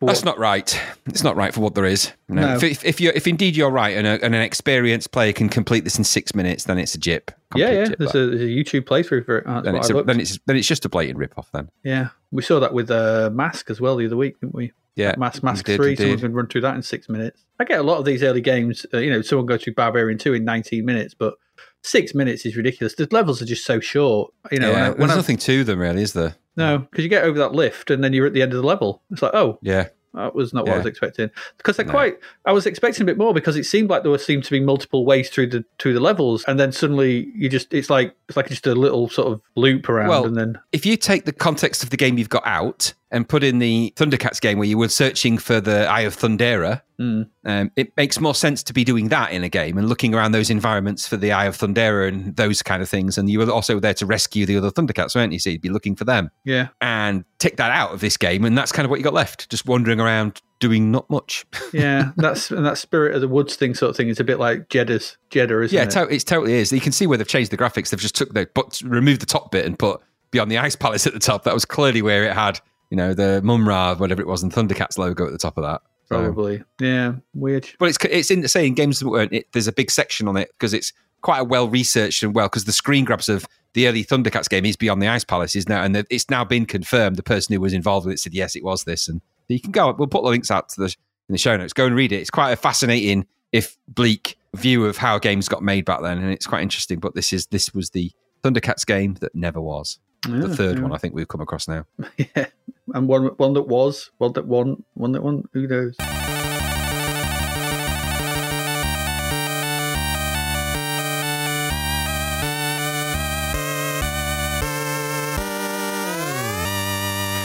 [0.00, 0.80] That's not right.
[1.06, 2.12] It's not right for what there is.
[2.28, 2.54] You know, No.
[2.56, 5.48] If, if, if you if indeed you're right, and, a, and an experienced player can
[5.48, 7.30] complete this in six minutes, then it's a jip.
[7.54, 7.84] yeah, yeah.
[7.86, 9.44] jip, There's a, there's a YouTube playthrough for it.
[9.46, 11.50] That's then it's a, then it's then it's just a blatant rip off.
[11.52, 14.72] Then yeah, we saw that with uh, Mask as well the other week, didn't we?
[14.96, 15.96] yeah, Mask Mask indeed, Three.
[15.96, 16.22] Someone indeed.
[16.22, 17.44] can run through that in six minutes.
[17.58, 18.84] I get a lot of these early games.
[18.92, 21.34] Uh, you know, someone goes through Barbarian Two in 19 minutes, but
[21.82, 22.94] six minutes is ridiculous.
[22.94, 24.32] The levels are just so short.
[24.50, 26.36] You know, yeah, I, there's I, nothing to them really, is there?
[26.60, 28.66] No, because you get over that lift and then you're at the end of the
[28.66, 29.02] level.
[29.10, 31.30] It's like, oh, Yeah, That was not what I was expecting.
[31.56, 31.92] Because they're No.
[31.92, 32.18] quite.
[32.44, 35.04] I was expecting a bit more because it seemed like there seemed to be multiple
[35.04, 38.48] ways through the through the levels, and then suddenly you just it's like it's like
[38.48, 41.82] just a little sort of loop around, Well, and then if you take the context
[41.84, 44.88] of the game you've got out and put in the Thundercats game where you were
[44.88, 47.30] searching for the Eye of Thundera, Mm.
[47.46, 50.32] um, it makes more sense to be doing that in a game and looking around
[50.32, 53.16] those environments for the Eye of Thundera and those kind of things.
[53.16, 55.38] And you were also there to rescue the other Thundercats, weren't you?
[55.38, 58.56] So you'd be looking for them yeah, and take that out of this game, and
[58.56, 61.46] that's kind of what you got left, just wandering around doing not much.
[61.72, 62.10] yeah.
[62.18, 64.68] that's and that Spirit of the Woods thing sort of thing is a bit like
[64.68, 65.90] Jaga's Jaga, isn't yeah, it?
[65.92, 66.70] to- it totally is.
[66.70, 67.88] You can see where they've changed the graphics.
[67.88, 71.06] They've just took the but removed the top bit and put Beyond the Ice Palace
[71.06, 71.44] at the top.
[71.44, 72.60] That was clearly where it had,
[72.90, 75.80] you know, the Mumm-Ra, whatever it was, and Thundercats logo at the top of that.
[76.08, 77.14] So- Probably, yeah.
[77.34, 77.68] Weird.
[77.78, 79.32] But it's it's in the saying games that weren't.
[79.32, 82.46] It, there's a big section on it because it's quite a well researched and well
[82.46, 85.68] because the screen grabs of the early Thundercats game is Beyond the Ice Palace is
[85.68, 87.14] now and the- it's now been confirmed.
[87.16, 89.70] The person who was involved with it said yes, it was this, and you can
[89.70, 89.92] go.
[89.92, 91.72] We'll put the links out to the in the show notes.
[91.72, 92.16] Go and read it.
[92.16, 96.32] It's quite a fascinating, if bleak, view of how games got made back then, and
[96.32, 96.98] it's quite interesting.
[96.98, 98.10] But this is this was the
[98.42, 100.00] Thundercats game that never was.
[100.28, 100.82] The third yeah.
[100.82, 101.86] one I think we've come across now.
[102.16, 102.46] yeah,
[102.94, 105.44] and one one that was, one that won, one that won.
[105.52, 105.96] Who knows?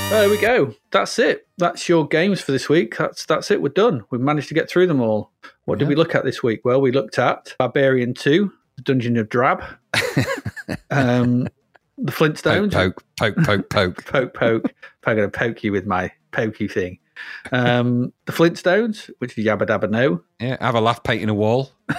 [0.10, 0.74] There we go.
[0.92, 1.48] That's it.
[1.58, 2.98] That's your games for this week.
[2.98, 3.62] That's that's it.
[3.62, 4.04] We're done.
[4.12, 5.32] We've managed to get through them all.
[5.64, 6.66] What did we look at this week?
[6.66, 9.64] Well, we looked at Barbarian Two, The Dungeon of Drab,
[10.92, 11.48] um,
[11.98, 14.06] The Flintstones, poke, poke, poke, poke.
[14.06, 14.34] poke, poke.
[14.34, 14.74] poke.
[15.06, 17.00] I'm going to poke you with my pokey thing.
[17.54, 20.22] Um, the Flintstones, which is Yabba Dabba No.
[20.40, 21.72] Yeah, have a laugh painting a wall.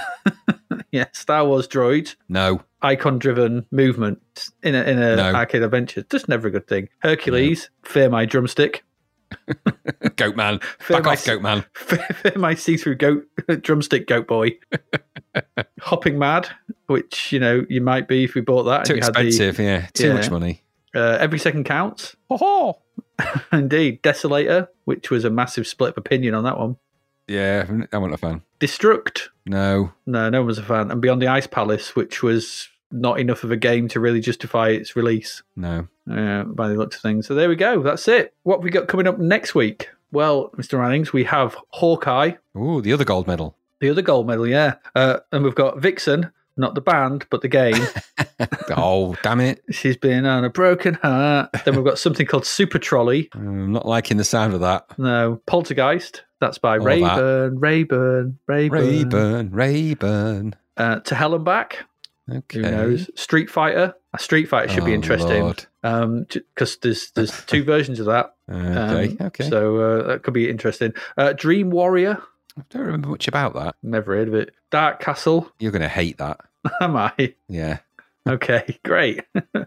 [0.92, 5.34] Yeah, Star Wars Droid, No, icon driven movement in a, in a No.
[5.34, 6.02] arcade adventure.
[6.10, 6.89] Just never a good thing.
[7.00, 8.83] Hercules, Fear My Drumstick.
[10.16, 11.65] Goat Man, Fear back my, off, Goat Man.
[11.75, 13.25] Fear My See Through Goat
[13.62, 14.52] Drumstick Goat Boy.
[15.81, 16.49] Hopping Mad,
[16.86, 18.84] which, you know, you might be if we bought that.
[18.86, 19.86] Too and you had the, expensive, yeah.
[19.92, 20.15] Too yeah.
[20.15, 20.62] much money.
[20.94, 22.16] uh, Every Second Counts.
[22.31, 22.78] Oh,
[23.52, 24.02] Indeed.
[24.02, 26.76] Desolator, which was a massive split of opinion on that one.
[27.28, 28.42] Yeah, I wasn't a fan.
[28.60, 29.28] Destruct.
[29.47, 29.92] No.
[30.06, 30.90] No, no one was a fan.
[30.90, 34.68] And Beyond the Ice Palace, which was not enough of a game to really justify
[34.68, 35.89] its release No.
[36.10, 37.26] uh, by the looks of things.
[37.26, 37.82] So there we go.
[37.82, 38.32] That's it.
[38.44, 39.89] What have we got coming up next week?
[40.12, 40.78] Well, Mr.
[40.78, 43.56] Rannings, we have Hawkeye, Ooh, the other gold medal.
[43.81, 44.74] the other gold medal, yeah.
[44.94, 47.86] Uh, and we've got Vixen, not the band, but the game.
[48.76, 49.62] oh, damn it.
[49.70, 51.50] She's been on a broken heart.
[51.64, 53.28] then we've got something called Super Trolley.
[53.34, 54.86] I'm not liking the sound of that.
[54.98, 56.22] No, Poltergeist.
[56.40, 56.90] That's by All that.
[56.90, 58.70] Rayburn, Rayburn, Rayburn.
[58.70, 60.54] Rayburn, Rayburn.
[60.76, 61.84] Uh, to Hell and Back.
[62.30, 62.58] Okay.
[62.58, 63.08] Who knows?
[63.14, 63.94] Street Fighter.
[64.12, 65.42] A Street Fighter should be Oh, interesting.
[65.44, 65.64] Lord.
[65.82, 68.34] Um, because there's there's two versions of that.
[68.50, 69.48] Okay, Um, okay.
[69.48, 70.92] So uh, that could be interesting.
[71.16, 72.20] Uh, Dream Warrior.
[72.58, 73.74] I don't remember much about that.
[73.82, 74.54] Never heard of it.
[74.70, 75.50] Dark Castle.
[75.58, 76.40] You're going to hate that.
[76.80, 77.34] Am I?
[77.48, 77.78] Yeah.
[78.28, 79.22] Okay, great.
[79.54, 79.66] uh,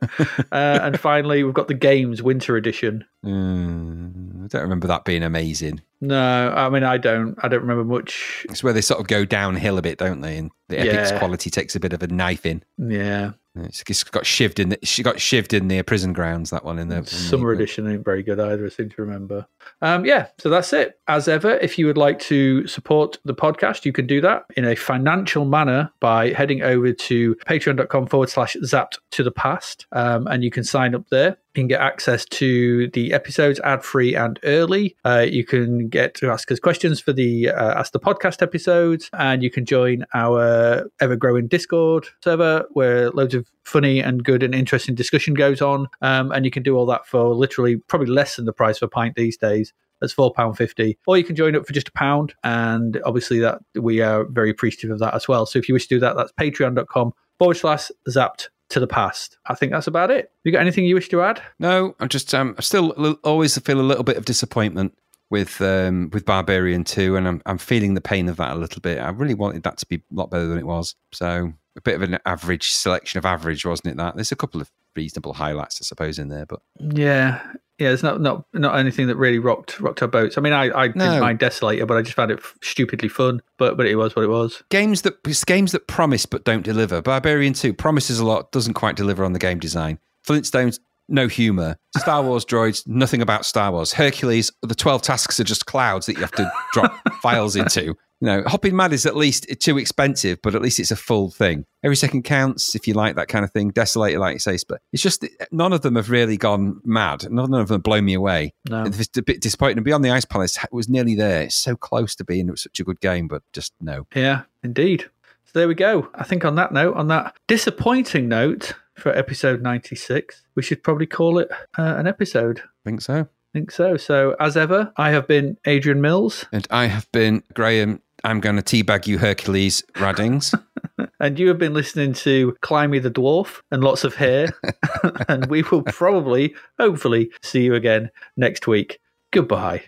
[0.52, 3.06] and finally, we've got the games Winter Edition.
[3.26, 5.82] Mm, I don't remember that being amazing.
[6.02, 7.36] No, I mean I don't.
[7.42, 8.46] I don't remember much.
[8.50, 10.38] It's where they sort of go downhill a bit, don't they?
[10.38, 11.20] And the epic's Yeah.
[11.20, 12.62] quality takes a bit of a knife in.
[12.78, 13.32] Yeah,
[13.66, 14.70] It's, it's got shivved in.
[14.70, 16.50] The, she got shivved in the prison grounds.
[16.50, 18.66] That one in the in the- Summer Edition ain't very good either.
[18.66, 19.46] I seem to remember.
[19.82, 21.00] Um, yeah, so that's it.
[21.08, 24.66] As ever, if you would like to support the podcast, you can do that in
[24.66, 30.28] a financial manner by heading over to patreon.com forward slash zapped to the past, um,
[30.28, 31.38] and you can sign up there.
[31.56, 34.96] You can get access to the episodes ad free and early.
[35.04, 39.10] Uh, you can get to ask us questions for the uh, Ask the Podcast episodes,
[39.14, 44.44] and you can join our ever growing Discord server where loads of funny and good
[44.44, 45.88] and interesting discussion goes on.
[46.04, 48.84] Um, and you can do all that for literally probably less than the price of
[48.84, 49.74] a pint these days.
[50.02, 53.40] That's four pound fifty, or you can join up for just a pound, and obviously
[53.40, 55.48] that we are very appreciative of that as well.
[55.48, 59.38] So if you wish to do that, that's patreon.com forward slash zapped to the past.
[59.48, 60.32] I think that's about it.
[60.44, 61.42] You got anything you wish to add?
[61.60, 62.92] No, I'm just um, I still
[63.24, 64.98] always feel a little bit of disappointment
[65.30, 68.82] with um, with Barbarian 2, and I'm I'm feeling the pain of that a little
[68.82, 69.00] bit.
[69.00, 70.96] I really wanted that to be a lot better than it was.
[71.12, 73.98] So a bit of an average selection of average, wasn't it?
[73.98, 77.42] That there's a couple of reasonable highlights, I suppose, in there, but Yeah,
[77.80, 77.90] yeah.
[77.92, 80.38] It's not not not anything that really rocked rocked our boats.
[80.38, 80.94] I mean, I I No.
[81.06, 83.42] didn't mind Desolator, but I just found it f- stupidly fun.
[83.58, 84.62] But but it was what it was.
[84.70, 87.02] games that games that promise but don't deliver.
[87.02, 90.00] Barbarian 2 promises a lot, doesn't quite deliver on the game design.
[90.28, 91.76] Flintstones, no humor.
[91.98, 93.94] Star Wars droids, nothing about Star Wars.
[93.94, 97.96] Hercules, the 12 tasks are just clouds that you have to drop files into.
[98.22, 101.32] You know, Hopping Mad is at least too expensive, but at least it's a full
[101.32, 101.66] thing.
[101.84, 103.72] Every second counts if you like that kind of thing.
[103.72, 107.32] Desolator, like you say, but it's just none of them have really gone mad.
[107.32, 108.54] None of them have blown me away.
[108.70, 108.84] No.
[108.84, 109.78] It's a bit disappointing.
[109.78, 111.44] And Beyond the Ice Palace was nearly there.
[111.44, 114.06] It's so close to being such a good game, but just no.
[114.14, 115.10] Yeah, indeed.
[115.46, 116.10] So there we go.
[116.14, 120.84] I think on that note, on that disappointing note for episode ninety six, we should
[120.84, 122.60] probably call it uh, an episode.
[122.60, 123.22] I think so.
[123.22, 123.96] I think so.
[123.98, 128.02] So as ever, I have been Adrian Mills, And I have been Graham.
[128.24, 130.54] I'm going to teabag you, Hercules Raddings.
[131.20, 134.50] and you have been listening to Climby the Dwarf and lots of hair.
[135.28, 139.00] and we will probably, hopefully, see you again next week.
[139.32, 139.84] Goodbye.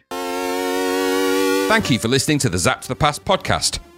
[1.70, 3.80] Thank you for listening to the Zap to the Past podcast.